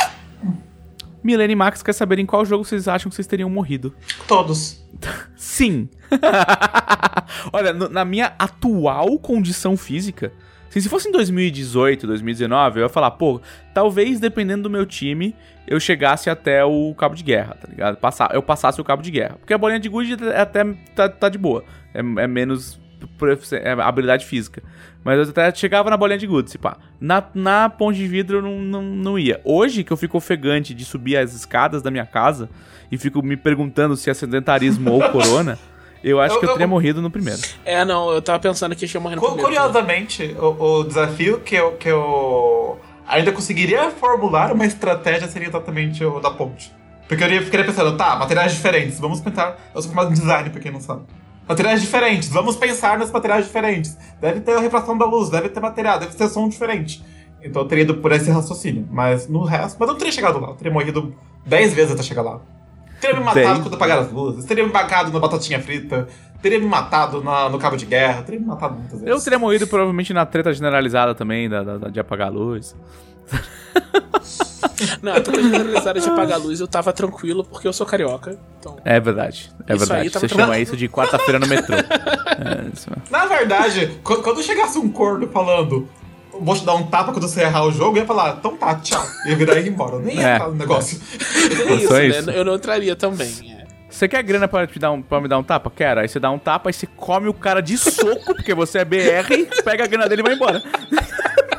Milene 1.23 1.55
e 1.55 1.57
Max 1.57 1.82
quer 1.82 1.93
saber 1.93 2.20
em 2.20 2.27
qual 2.27 2.44
jogo 2.44 2.65
vocês 2.65 2.86
acham 2.86 3.11
que 3.11 3.16
vocês 3.16 3.27
teriam 3.27 3.51
morrido. 3.51 3.93
Todos. 4.28 4.86
Sim. 5.35 5.89
Olha, 7.53 7.73
na 7.73 8.05
minha 8.05 8.32
atual 8.39 9.19
condição 9.19 9.77
física, 9.77 10.32
Assim, 10.77 10.82
se 10.82 10.89
fosse 10.90 11.09
em 11.09 11.12
2018, 11.12 12.07
2019, 12.07 12.81
eu 12.81 12.82
ia 12.85 12.89
falar, 12.90 13.12
pô, 13.12 13.40
talvez 13.73 14.20
dependendo 14.20 14.65
do 14.65 14.70
meu 14.70 14.85
time, 14.85 15.35
eu 15.66 15.81
chegasse 15.81 16.28
até 16.28 16.62
o 16.66 16.94
cabo 16.94 17.15
de 17.15 17.24
guerra, 17.24 17.55
tá 17.55 17.66
ligado? 17.66 17.97
Passar, 17.97 18.35
eu 18.35 18.43
passasse 18.43 18.78
o 18.78 18.85
cabo 18.85 19.03
de 19.03 19.11
guerra. 19.11 19.36
Porque 19.39 19.55
a 19.55 19.59
bolinha 19.59 19.81
de 19.81 19.89
gude 19.89 20.16
até 20.35 20.65
tá, 20.94 21.09
tá 21.09 21.28
de 21.31 21.39
boa. 21.39 21.65
É, 21.94 22.01
é 22.01 22.27
menos 22.27 22.78
é 22.78 22.86
habilidade 23.83 24.27
física. 24.27 24.63
Mas 25.05 25.19
eu 25.19 25.31
até 25.31 25.55
chegava 25.55 25.89
na 25.89 25.97
bolinha 25.97 26.19
de 26.19 26.27
gude, 26.27 26.51
se 26.51 26.59
pá. 26.59 26.79
Na, 27.01 27.23
na 27.35 27.71
ponte 27.71 27.97
de 27.97 28.09
vidro 28.09 28.39
eu 28.39 28.43
não, 28.43 28.59
não, 28.59 28.83
não 28.83 29.19
ia. 29.19 29.41
Hoje 29.45 29.85
que 29.85 29.93
eu 29.93 29.97
fico 29.97 30.17
ofegante 30.17 30.75
de 30.75 30.85
subir 30.85 31.17
as 31.17 31.33
escadas 31.33 31.81
da 31.81 31.91
minha 31.91 32.05
casa 32.05 32.49
e 32.91 32.99
fico 32.99 33.23
me 33.23 33.37
perguntando 33.37 33.97
se 33.97 34.11
é 34.11 34.15
sedentarismo 34.15 34.91
ou 34.93 35.11
corona. 35.11 35.59
Eu 36.05 36.21
acho 36.21 36.37
eu, 36.37 36.39
que 36.39 36.45
eu, 36.45 36.51
eu 36.51 36.55
teria 36.55 36.69
morrido 36.69 37.03
no 37.03 37.11
primeiro. 37.11 37.41
É, 37.65 37.85
não, 37.85 38.13
eu 38.13 38.23
tava 38.23 38.39
pensando 38.39 38.77
que 38.77 38.85
eu 38.85 38.89
ia 38.89 39.01
morrer 39.01 39.17
no 39.17 39.23
primeiro. 39.23 39.43
Curiosamente, 39.43 40.37
o, 40.39 40.79
o, 40.81 40.85
desafio 40.85 41.41
que 41.41 41.57
eu, 41.57 41.73
que 41.73 41.89
eu 41.89 42.79
ainda 43.09 43.33
conseguiria 43.33 43.91
formular 43.91 44.53
uma 44.53 44.65
estratégia 44.65 45.27
seria 45.27 45.49
exatamente 45.49 46.05
o 46.05 46.21
da 46.21 46.31
ponte. 46.31 46.73
Porque 47.09 47.25
eu 47.25 47.43
ficaria 47.43 47.67
pensando, 47.67 47.97
tá, 47.97 48.15
materiais 48.15 48.53
diferentes, 48.53 49.01
vamos 49.01 49.21
pensar. 49.21 49.59
Eu 49.75 49.83
sou 49.83 49.91
formado 49.91 50.11
em 50.11 50.15
design, 50.15 50.51
pra 50.51 50.61
quem 50.61 50.71
não 50.71 50.81
sabe. 50.81 51.03
Materiais 51.48 51.81
diferentes, 51.81 52.28
vamos 52.28 52.56
pensar 52.56 52.98
nos 52.98 53.10
materiais 53.10 53.47
diferentes. 53.47 53.97
Deve 54.20 54.40
ter 54.40 54.52
a 54.56 54.60
refração 54.60 54.98
da 54.98 55.05
luz, 55.05 55.31
deve 55.31 55.48
ter 55.48 55.60
material, 55.60 55.98
deve 55.98 56.14
ter 56.16 56.28
som 56.28 56.48
diferente. 56.48 57.05
Então 57.43 57.62
eu 57.62 57.68
teria 57.68 57.85
ido 57.85 57.94
por 57.98 58.10
esse 58.10 58.31
raciocínio. 58.31 58.86
Mas 58.90 59.28
no 59.28 59.44
resto. 59.44 59.77
Mas 59.78 59.89
eu 59.89 59.93
não 59.93 59.98
teria 59.98 60.12
chegado 60.12 60.40
lá. 60.40 60.48
Eu 60.48 60.55
teria 60.55 60.73
morrido 60.73 61.14
10 61.47 61.74
vezes 61.74 61.93
até 61.93 62.02
chegar 62.02 62.23
lá. 62.23 62.40
Teria 63.01 63.16
me 63.16 63.24
matado 63.24 63.62
quando 63.62 63.74
apagar 63.74 63.98
as 63.98 64.10
luzes, 64.10 64.44
teria 64.44 64.66
me 64.66 64.73
matado 64.73 65.12
na 65.12 65.18
batatinha 65.18 65.60
frita, 65.60 66.09
teria 66.40 66.59
me 66.59 66.66
matado 66.66 67.23
na, 67.23 67.48
no 67.48 67.59
cabo 67.59 67.77
de 67.77 67.85
guerra, 67.85 68.23
teria 68.23 68.40
me 68.40 68.47
matado 68.47 68.74
muitas 68.74 69.01
vezes. 69.01 69.06
Eu 69.06 69.23
teria 69.23 69.39
morrido 69.39 69.66
provavelmente 69.66 70.14
na 70.14 70.24
treta 70.24 70.52
generalizada 70.52 71.14
também, 71.14 71.48
da, 71.48 71.62
da 71.62 71.89
de 71.89 72.01
apagar 72.01 72.28
a 72.28 72.31
luz. 72.31 72.74
Não, 75.03 75.12
a 75.12 75.20
treta 75.20 75.43
generalizada 75.43 76.01
de 76.01 76.09
apagar 76.09 76.39
a 76.39 76.43
luz 76.43 76.61
eu 76.61 76.69
tava 76.69 76.93
tranquilo 76.93 77.44
porque 77.44 77.66
eu 77.66 77.73
sou 77.73 77.86
carioca. 77.86 78.39
Então... 78.59 78.77
É 78.85 79.01
verdade, 79.01 79.51
é 79.66 79.74
isso 79.74 79.86
verdade. 79.86 80.11
Você 80.11 80.28
chama 80.28 80.59
isso 80.59 80.77
de 80.77 80.89
quarta-feira 80.89 81.39
no 81.39 81.47
metrô. 81.47 81.77
É. 82.39 83.11
Na 83.11 83.24
verdade, 83.24 83.98
quando 84.03 84.43
chegasse 84.43 84.78
um 84.78 84.90
corno 84.90 85.27
falando 85.28 85.89
vou 86.40 86.55
te 86.55 86.65
dar 86.65 86.74
um 86.74 86.85
tapa 86.85 87.12
quando 87.12 87.27
você 87.27 87.43
errar 87.43 87.65
o 87.65 87.73
jogo, 87.73 87.97
eu 87.97 88.03
ia 88.03 88.07
falar, 88.07 88.36
então 88.39 88.57
tá, 88.57 88.74
tchau. 88.77 89.03
E 89.24 89.31
ia 89.31 89.36
virar 89.36 89.59
e 89.59 89.65
ir 89.65 89.69
embora. 89.69 89.94
Eu 89.94 90.01
nem 90.01 90.16
ia 90.16 90.28
é, 90.28 90.39
no 90.39 90.55
negócio. 90.55 91.01
É 91.69 91.74
isso, 91.74 91.93
né? 91.93 92.07
Isso. 92.09 92.31
Eu 92.31 92.44
não 92.44 92.57
entraria 92.57 92.94
também. 92.94 93.32
É. 93.51 93.66
Você 93.89 94.09
quer 94.09 94.23
grana 94.23 94.47
pra, 94.47 94.66
te 94.66 94.78
dar 94.78 94.90
um, 94.90 95.01
pra 95.01 95.20
me 95.20 95.28
dar 95.28 95.39
um 95.39 95.43
tapa? 95.43 95.70
Quero. 95.74 96.01
Aí 96.01 96.09
você 96.09 96.20
dá 96.20 96.31
um 96.31 96.39
tapa, 96.39 96.69
aí 96.69 96.73
você 96.73 96.86
come 96.86 97.28
o 97.28 97.35
cara 97.35 97.62
de 97.62 97.78
soco, 97.78 98.35
porque 98.35 98.55
você 98.55 98.81
é 98.81 98.85
BR, 98.85 99.47
pega 99.65 99.85
a 99.85 99.86
grana 99.86 100.09
dele 100.09 100.23
e 100.23 100.24
vai 100.24 100.35
embora. 100.35 100.62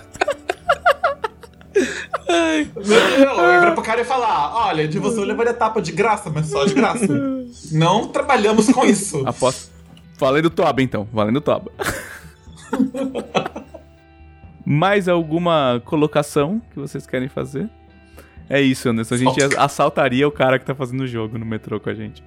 Ai. 2.29 2.69
Não, 3.19 3.45
eu 3.45 3.63
ia 3.63 3.71
pro 3.71 3.83
cara 3.83 4.01
e 4.01 4.05
falar: 4.05 4.55
olha, 4.67 4.87
de 4.87 4.99
você 4.99 5.19
eu 5.19 5.23
levaria 5.23 5.53
tapa 5.53 5.81
de 5.81 5.91
graça, 5.91 6.29
mas 6.29 6.47
só 6.47 6.65
de 6.65 6.73
graça. 6.73 7.07
Não 7.71 8.07
trabalhamos 8.07 8.69
com 8.69 8.85
isso. 8.85 9.25
Aposto. 9.25 9.71
Valendo 10.17 10.49
Toba, 10.49 10.81
então. 10.81 11.07
Valendo 11.11 11.41
Toba. 11.41 11.71
Mais 14.65 15.07
alguma 15.07 15.81
colocação 15.85 16.61
que 16.73 16.79
vocês 16.79 17.07
querem 17.07 17.29
fazer? 17.29 17.69
É 18.49 18.59
isso, 18.59 18.89
Anderson. 18.89 19.15
A 19.15 19.17
gente 19.17 19.57
assaltaria 19.57 20.27
o 20.27 20.31
cara 20.31 20.59
que 20.59 20.65
tá 20.65 20.75
fazendo 20.75 21.01
o 21.01 21.07
jogo 21.07 21.37
no 21.37 21.45
metrô 21.45 21.79
com 21.79 21.89
a 21.89 21.93
gente. 21.93 22.23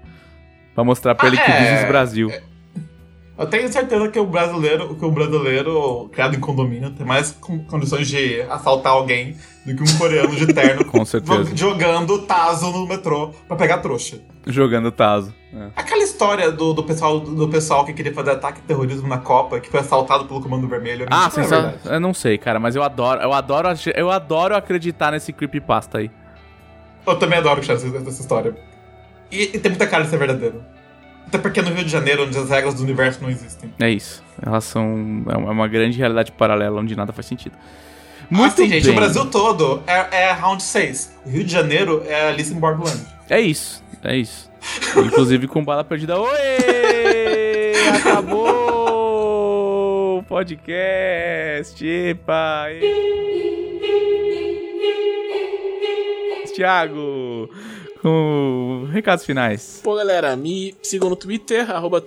Pra 0.74 0.84
mostrar 0.84 1.14
pra 1.14 1.26
ah, 1.26 1.28
ele 1.28 1.36
que 1.36 1.50
é... 1.50 1.60
Business 1.60 1.88
Brasil. 1.88 2.30
É... 2.30 2.42
Eu 3.40 3.46
tenho 3.46 3.72
certeza 3.72 4.06
que 4.10 4.18
o 4.18 4.26
brasileiro, 4.26 4.94
que 4.94 5.02
o 5.02 5.10
brasileiro 5.10 6.10
criado 6.12 6.36
em 6.36 6.40
condomínio 6.40 6.90
tem 6.90 7.06
mais 7.06 7.34
condições 7.70 8.06
de 8.06 8.42
assaltar 8.42 8.92
alguém 8.92 9.34
do 9.64 9.74
que 9.74 9.82
um 9.82 9.98
coreano 9.98 10.36
de 10.36 10.52
terno 10.52 10.84
Com 10.92 11.02
certeza. 11.06 11.56
jogando 11.56 12.18
taso 12.26 12.70
no 12.70 12.86
metrô 12.86 13.30
pra 13.48 13.56
pegar 13.56 13.78
trouxa. 13.78 14.20
Jogando 14.46 14.92
taso. 14.92 15.34
É. 15.54 15.68
Aquela 15.74 16.02
história 16.02 16.52
do, 16.52 16.74
do, 16.74 16.82
pessoal, 16.82 17.18
do 17.18 17.48
pessoal 17.48 17.86
que 17.86 17.94
queria 17.94 18.12
fazer 18.12 18.32
ataque 18.32 18.60
terrorismo 18.60 19.08
na 19.08 19.16
Copa, 19.16 19.58
que 19.58 19.70
foi 19.70 19.80
assaltado 19.80 20.26
pelo 20.26 20.42
Comando 20.42 20.68
Vermelho. 20.68 21.06
Ah, 21.10 21.30
sim, 21.30 21.40
é 21.40 21.94
eu 21.94 22.00
não 22.00 22.12
sei, 22.12 22.36
cara, 22.36 22.60
mas 22.60 22.76
eu 22.76 22.82
adoro, 22.82 23.22
eu 23.22 23.32
adoro, 23.32 23.68
eu 23.94 24.10
adoro 24.10 24.54
acreditar 24.54 25.12
nesse 25.12 25.32
creepypasta 25.32 25.96
aí. 25.96 26.10
Eu 27.06 27.16
também 27.18 27.38
adoro 27.38 27.60
essa, 27.60 27.72
essa 27.72 28.20
história. 28.20 28.54
E, 29.32 29.44
e 29.44 29.58
tem 29.58 29.70
muita 29.70 29.86
cara 29.86 30.04
de 30.04 30.10
ser 30.10 30.18
verdadeiro. 30.18 30.62
Até 31.30 31.38
porque 31.38 31.60
é 31.60 31.62
no 31.62 31.70
Rio 31.70 31.84
de 31.84 31.90
Janeiro, 31.92 32.24
onde 32.24 32.36
as 32.36 32.50
regras 32.50 32.74
do 32.74 32.82
universo 32.82 33.22
não 33.22 33.30
existem. 33.30 33.72
É 33.78 33.88
isso. 33.88 34.20
Elas 34.44 34.64
são. 34.64 35.22
É 35.28 35.36
uma 35.36 35.68
grande 35.68 35.96
realidade 35.96 36.32
paralela 36.32 36.80
onde 36.80 36.96
nada 36.96 37.12
faz 37.12 37.26
sentido. 37.26 37.54
Muito 38.28 38.54
ah, 38.54 38.56
sim, 38.56 38.68
gente. 38.68 38.90
O 38.90 38.94
Brasil 38.94 39.24
todo 39.26 39.80
é, 39.86 40.24
é 40.24 40.32
Round 40.32 40.60
6. 40.60 41.18
O 41.24 41.30
Rio 41.30 41.44
de 41.44 41.52
Janeiro 41.52 42.02
é 42.04 42.30
Alice 42.30 42.52
in 42.52 42.58
Borderland. 42.58 43.00
É 43.28 43.40
isso. 43.40 43.80
É 44.02 44.16
isso. 44.16 44.50
Inclusive 45.06 45.46
com 45.46 45.64
bala 45.64 45.84
perdida. 45.84 46.18
Oi! 46.18 46.30
Acabou 47.94 48.48
o 50.18 50.24
podcast! 50.24 51.86
Epa! 51.86 52.66
Thiago! 56.56 57.48
Com 58.00 58.88
recados 58.90 59.24
finais. 59.24 59.80
Pô, 59.82 59.94
galera, 59.94 60.34
me 60.36 60.74
sigam 60.82 61.10
no 61.10 61.16
Twitter, 61.16 61.70
arroba 61.70 62.02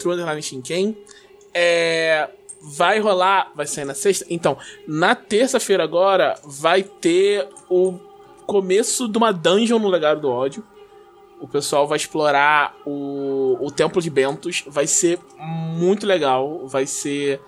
É, 1.54 2.30
vai 2.62 3.00
rolar, 3.00 3.52
vai 3.56 3.68
sair 3.68 3.86
na 3.86 3.94
sexta. 3.94 4.26
Então, 4.30 4.58
na 4.88 5.16
terça-feira 5.16 5.84
agora, 5.84 6.36
vai 6.44 6.84
ter 6.84 7.48
o 7.70 8.00
começo 8.46 9.08
de 9.08 9.18
uma 9.18 9.32
dungeon 9.32 9.80
no 9.80 9.90
Legado 9.90 10.22
do 10.22 10.30
Ódio. 10.30 10.64
O 11.40 11.48
pessoal 11.48 11.86
vai 11.86 11.98
explorar 11.98 12.76
o, 12.86 13.58
o 13.60 13.70
Templo 13.70 14.02
de 14.02 14.10
Bentos. 14.10 14.64
Vai 14.66 14.88
ser 14.88 15.20
muito 15.38 16.08
legal. 16.08 16.66
Vai 16.68 16.88
ser 16.88 17.42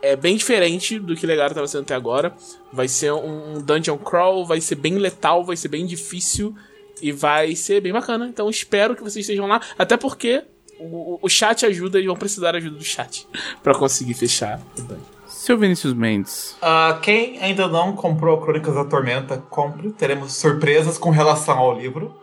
é 0.00 0.16
bem 0.16 0.36
diferente 0.36 0.98
do 0.98 1.14
que 1.14 1.24
o 1.24 1.28
Legado 1.28 1.50
estava 1.50 1.66
sendo 1.66 1.82
até 1.82 1.94
agora. 1.94 2.34
Vai 2.72 2.88
ser 2.88 3.12
um 3.12 3.60
dungeon 3.60 3.98
crawl, 3.98 4.44
vai 4.44 4.60
ser 4.60 4.74
bem 4.74 4.96
letal, 4.96 5.44
vai 5.44 5.56
ser 5.56 5.68
bem 5.68 5.86
difícil. 5.86 6.54
E 7.02 7.12
vai 7.12 7.54
ser 7.56 7.80
bem 7.80 7.92
bacana. 7.92 8.26
Então 8.26 8.48
espero 8.48 8.94
que 8.94 9.02
vocês 9.02 9.24
estejam 9.24 9.46
lá. 9.46 9.60
Até 9.76 9.96
porque 9.96 10.44
o, 10.78 11.18
o 11.20 11.28
chat 11.28 11.66
ajuda 11.66 12.00
e 12.00 12.06
vão 12.06 12.16
precisar 12.16 12.52
da 12.52 12.58
ajuda 12.58 12.76
do 12.76 12.84
chat 12.84 13.26
para 13.62 13.74
conseguir 13.74 14.14
fechar 14.14 14.60
o 14.78 14.82
banho. 14.82 15.12
Seu 15.26 15.58
Vinícius 15.58 15.92
Mendes. 15.92 16.56
Uh, 16.62 17.00
quem 17.00 17.38
ainda 17.40 17.66
não 17.66 17.96
comprou 17.96 18.40
Crônicas 18.40 18.74
da 18.74 18.84
Tormenta, 18.84 19.38
compre. 19.50 19.90
Teremos 19.90 20.34
surpresas 20.34 20.96
com 20.96 21.10
relação 21.10 21.58
ao 21.58 21.76
livro. 21.76 22.14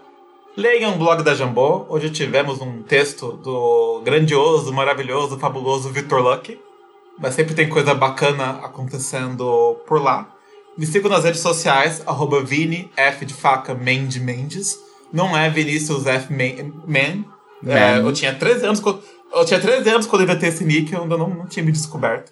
Leiam 0.55 0.93
o 0.93 0.97
blog 0.97 1.23
da 1.23 1.35
Jambô, 1.35 1.85
onde 1.89 2.09
tivemos 2.09 2.61
um 2.61 2.81
texto 2.81 3.33
do 3.33 4.01
grandioso, 4.05 4.71
maravilhoso, 4.71 5.37
fabuloso 5.37 5.89
Victor 5.89 6.21
Luck. 6.21 6.59
Mas 7.17 7.33
sempre 7.33 7.53
tem 7.53 7.67
coisa 7.67 7.93
bacana 7.93 8.59
acontecendo 8.63 9.75
por 9.85 10.01
lá. 10.01 10.33
Me 10.79 10.85
sigam 10.85 11.11
nas 11.11 11.25
redes 11.25 11.41
sociais, 11.41 12.01
arroba 12.07 12.41
Vini, 12.41 12.89
F 12.95 13.25
de 13.25 13.33
faca, 13.33 13.75
Mendes 13.75 14.21
Mendes. 14.21 14.79
Não 15.11 15.35
é 15.35 15.49
Vinícius 15.49 16.07
F. 16.07 16.31
Man. 16.31 16.71
Man. 16.87 17.25
É, 17.67 17.97
eu 17.97 18.13
tinha 18.13 18.33
13 18.33 18.65
anos 18.65 18.79
quando. 18.79 19.01
Eu 19.33 19.43
tinha 19.43 19.59
13 19.59 19.89
anos 19.89 20.07
quando 20.07 20.21
eu 20.21 20.29
inventei 20.29 20.47
esse 20.47 20.63
nick, 20.63 20.93
eu 20.93 21.03
ainda 21.03 21.17
não, 21.17 21.29
não 21.31 21.47
tinha 21.47 21.65
me 21.65 21.73
descoberto. 21.73 22.31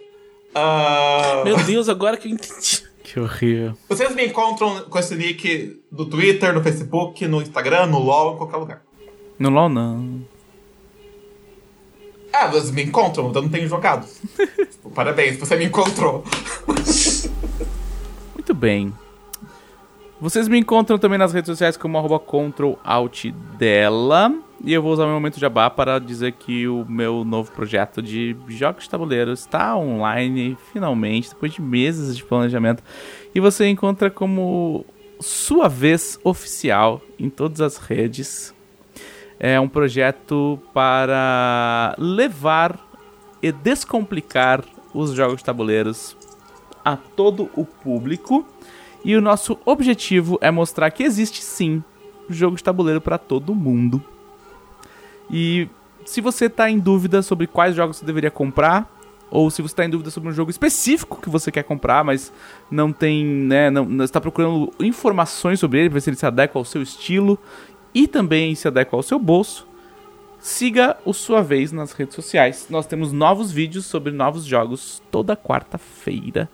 Uh... 0.56 1.44
Meu 1.44 1.58
Deus, 1.58 1.90
agora 1.90 2.16
que 2.16 2.30
eu 2.30 2.32
entendi. 2.32 2.88
Que 3.04 3.22
horrível. 3.22 3.74
Vocês 3.88 4.14
me 4.14 4.26
encontram 4.28 4.82
com 4.84 5.00
esse 5.00 5.16
nick 5.16 5.82
no 5.90 6.06
Twitter, 6.06 6.54
no 6.54 6.62
Facebook, 6.62 7.26
no 7.26 7.42
Instagram, 7.42 7.88
no 7.88 8.00
LOL, 8.00 8.34
em 8.34 8.38
qualquer 8.38 8.58
lugar. 8.58 8.82
No 9.40 9.50
LOL 9.50 9.70
não. 9.70 10.22
Ah, 12.34 12.48
vocês 12.48 12.72
me 12.72 12.84
encontram, 12.84 13.32
eu 13.34 13.42
não 13.42 13.50
tenho 13.50 13.68
jogado. 13.68 14.06
Tipo, 14.72 14.90
parabéns, 14.92 15.38
você 15.38 15.56
me 15.56 15.66
encontrou. 15.66 16.24
Muito 18.48 18.62
bem. 18.62 18.94
Vocês 20.22 20.48
me 20.48 20.58
encontram 20.58 20.98
também 20.98 21.20
nas 21.20 21.34
redes 21.34 21.50
sociais 21.50 21.76
como 21.76 21.98
arroba 21.98 22.24
dela. 23.58 24.34
E 24.64 24.72
eu 24.72 24.82
vou 24.82 24.94
usar 24.94 25.04
meu 25.04 25.16
momento 25.16 25.38
jabá 25.38 25.70
para 25.70 26.00
dizer 26.00 26.32
que 26.32 26.66
o 26.66 26.86
meu 26.88 27.26
novo 27.26 27.52
projeto 27.52 28.02
de 28.02 28.38
jogos 28.48 28.86
de 28.86 28.90
tabuleiro 28.90 29.34
está 29.34 29.76
online, 29.76 30.58
finalmente, 30.72 31.32
depois 31.32 31.52
de 31.52 31.62
meses 31.62 32.16
de 32.16 32.24
planejamento. 32.24 32.82
E 33.36 33.42
você 33.42 33.68
encontra 33.68 34.10
como 34.10 34.86
sua 35.20 35.68
vez 35.68 36.18
oficial 36.24 37.02
em 37.20 37.30
todas 37.30 37.60
as 37.60 37.76
redes. 37.76 38.56
É 39.38 39.60
um 39.60 39.68
projeto 39.68 40.58
para 40.74 41.94
levar 41.98 42.80
e 43.44 43.52
descomplicar 43.52 44.64
os 44.94 45.12
jogos 45.12 45.40
de 45.40 45.44
tabuleiros 45.44 46.16
a 46.88 46.96
todo 46.96 47.50
o 47.54 47.66
público. 47.66 48.48
E 49.04 49.14
o 49.18 49.22
nosso 49.22 49.60
objetivo 49.66 50.38
é 50.40 50.50
mostrar 50.50 50.90
que 50.90 51.04
existe 51.04 51.44
sim 51.44 51.84
jogo 52.30 52.56
de 52.56 52.64
tabuleiro 52.64 53.02
para 53.02 53.18
todo 53.18 53.54
mundo. 53.54 54.02
E 55.30 55.68
se 56.06 56.22
você 56.22 56.46
está 56.46 56.70
em 56.70 56.80
dúvida 56.80 57.22
sobre 57.22 57.46
quais 57.46 57.76
jogos 57.76 57.98
você 57.98 58.06
deveria 58.06 58.32
comprar, 58.32 58.90
ou 59.30 59.52
se 59.52 59.62
você 59.62 59.74
está 59.74 59.84
em 59.84 59.90
dúvida 59.90 60.10
sobre 60.10 60.30
um 60.30 60.32
jogo 60.32 60.50
específico 60.50 61.22
que 61.22 61.30
você 61.30 61.52
quer 61.52 61.64
comprar, 61.64 62.06
mas 62.06 62.32
não 62.72 62.94
tem, 62.94 63.26
né, 63.26 63.70
não, 63.70 64.02
está 64.02 64.22
procurando 64.22 64.72
informações 64.80 65.60
sobre 65.60 65.82
ele, 65.82 65.90
ver 65.90 66.00
se 66.00 66.10
ele 66.10 66.18
se 66.18 66.26
adequa 66.26 66.58
ao 66.58 66.64
seu 66.64 66.82
estilo 66.82 67.38
e 67.94 68.08
também 68.08 68.56
se 68.56 68.66
adequa 68.66 68.96
ao 68.96 69.04
seu 69.04 69.20
bolso, 69.20 69.68
siga 70.40 70.96
o 71.04 71.14
Sua 71.14 71.42
Vez 71.42 71.74
nas 71.74 71.92
redes 71.92 72.16
sociais. 72.16 72.68
Nós 72.70 72.86
temos 72.86 73.12
novos 73.12 73.52
vídeos 73.52 73.86
sobre 73.86 74.14
novos 74.14 74.46
jogos 74.46 75.02
toda 75.12 75.36
quarta-feira 75.36 76.50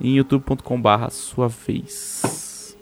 em 0.00 0.16
youtube.com/barra 0.16 1.10
Sua 1.10 1.48
Vez. 1.48 2.76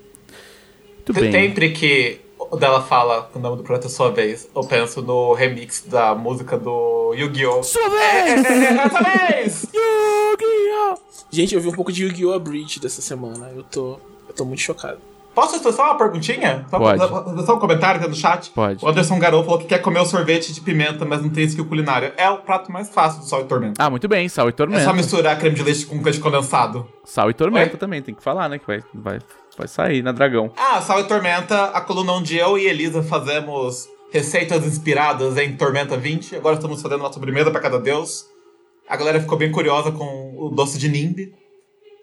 Muito 0.95 1.13
bem. 1.13 1.31
Sempre 1.31 1.71
que 1.71 2.21
o 2.37 2.55
dela 2.55 2.81
fala 2.81 3.29
o 3.33 3.39
nome 3.39 3.57
do 3.57 3.63
projeto 3.63 3.89
Sua 3.89 4.11
Vez, 4.11 4.49
eu 4.55 4.63
penso 4.63 5.01
no 5.01 5.33
remix 5.33 5.83
da 5.85 6.15
música 6.15 6.57
do 6.57 7.13
Yu-Gi-Oh! 7.13 7.63
Sua 7.63 7.89
vez! 7.89 8.45
é, 8.45 8.63
é, 8.63 8.89
sua 8.89 9.01
vez! 9.01 9.63
Yu-Gi-Oh! 9.73 10.97
Gente, 11.31 11.55
eu 11.55 11.61
vi 11.61 11.67
um 11.67 11.73
pouco 11.73 11.91
de 11.91 12.03
Yu-Gi-Oh! 12.03 12.33
Abridged 12.33 12.79
dessa 12.79 13.01
semana. 13.01 13.51
Eu 13.55 13.63
tô, 13.63 13.99
eu 14.27 14.33
tô 14.35 14.45
muito 14.45 14.61
chocado. 14.61 14.99
Posso 15.33 15.57
fazer 15.59 15.75
só 15.75 15.83
uma 15.85 15.97
perguntinha? 15.97 16.65
Só, 16.69 16.77
Pode. 16.77 16.99
só- 16.99 17.45
só 17.45 17.55
um 17.55 17.59
comentário 17.59 17.99
aqui 18.01 18.09
no 18.09 18.15
chat? 18.15 18.49
Pode. 18.51 18.83
O 18.83 18.87
Anderson 18.87 19.17
Garou 19.19 19.43
falou 19.43 19.59
que 19.59 19.65
quer 19.65 19.79
comer 19.79 19.99
o 19.99 20.05
sorvete 20.05 20.51
de 20.53 20.59
pimenta, 20.61 21.05
mas 21.05 21.21
não 21.21 21.29
tem 21.29 21.43
skill 21.45 21.65
culinário. 21.65 22.11
É 22.17 22.29
o 22.29 22.39
prato 22.39 22.71
mais 22.71 22.89
fácil 22.89 23.19
do 23.21 23.25
sal 23.25 23.41
e 23.41 23.45
tormenta. 23.45 23.81
Ah, 23.83 23.89
muito 23.89 24.07
bem, 24.07 24.27
sal 24.27 24.47
e 24.47 24.49
É 24.49 24.51
tormenta. 24.51 24.83
só 24.83 24.93
misturar 24.93 25.37
creme 25.39 25.55
de 25.55 25.63
leite 25.63 25.85
com 25.85 26.01
leite 26.01 26.19
condensado. 26.19 26.87
Sal 27.05 27.29
e 27.29 27.33
tormenta 27.33 27.73
Oi? 27.73 27.77
também, 27.79 28.01
tem 28.01 28.13
que 28.15 28.23
falar, 28.23 28.49
né? 28.49 28.57
Que 28.59 28.67
vai, 28.67 28.83
vai, 28.93 29.19
vai 29.57 29.67
sair 29.67 30.01
na 30.03 30.11
Dragão. 30.11 30.51
Ah, 30.57 30.81
Sal 30.81 30.99
e 30.99 31.03
Tormenta, 31.05 31.65
a 31.65 31.81
coluna 31.81 32.11
onde 32.13 32.35
eu 32.37 32.57
e 32.57 32.65
Elisa 32.67 33.01
fazemos 33.03 33.87
receitas 34.11 34.65
inspiradas 34.65 35.37
em 35.37 35.55
Tormenta 35.55 35.95
20. 35.95 36.35
Agora 36.35 36.55
estamos 36.55 36.81
fazendo 36.81 37.01
uma 37.01 37.13
sobremesa 37.13 37.51
para 37.51 37.61
cada 37.61 37.79
deus. 37.79 38.25
A 38.89 38.97
galera 38.97 39.19
ficou 39.21 39.37
bem 39.37 39.51
curiosa 39.51 39.91
com 39.91 40.33
o 40.35 40.49
doce 40.49 40.77
de 40.79 40.89
Nimbi. 40.89 41.31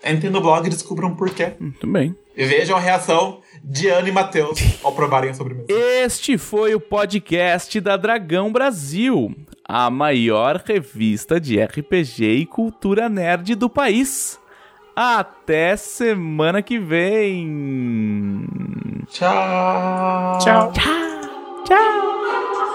Entrem 0.05 0.31
no 0.31 0.41
blog 0.41 0.67
e 0.67 0.71
descubram 0.71 1.15
por 1.15 1.31
quê. 1.31 1.53
Muito 1.59 1.87
bem. 1.87 2.15
E 2.37 2.45
vejam 2.45 2.77
a 2.77 2.81
reação 2.81 3.41
de 3.65 3.89
Ana 3.89 4.09
e 4.09 4.13
Matheus 4.13 4.59
ao 4.85 4.93
provarem 4.93 5.31
a 5.31 5.35
sobremesa. 5.35 5.67
Este 5.69 6.37
foi 6.37 6.75
o 6.75 6.81
podcast 6.81 7.81
da 7.81 7.97
Dragão 7.97 8.53
Brasil, 8.53 9.35
a 9.65 9.91
maior 9.91 10.63
revista 10.65 11.41
de 11.41 11.61
RPG 11.61 12.25
e 12.25 12.47
cultura 12.47 13.09
nerd 13.09 13.55
do 13.55 13.71
país. 13.71 14.39
Até 14.95 15.77
semana 15.77 16.63
que 16.63 16.79
vem. 16.79 18.47
Tchau. 19.09 20.39
Tchau. 20.39 20.73
Tchau. 21.65 22.66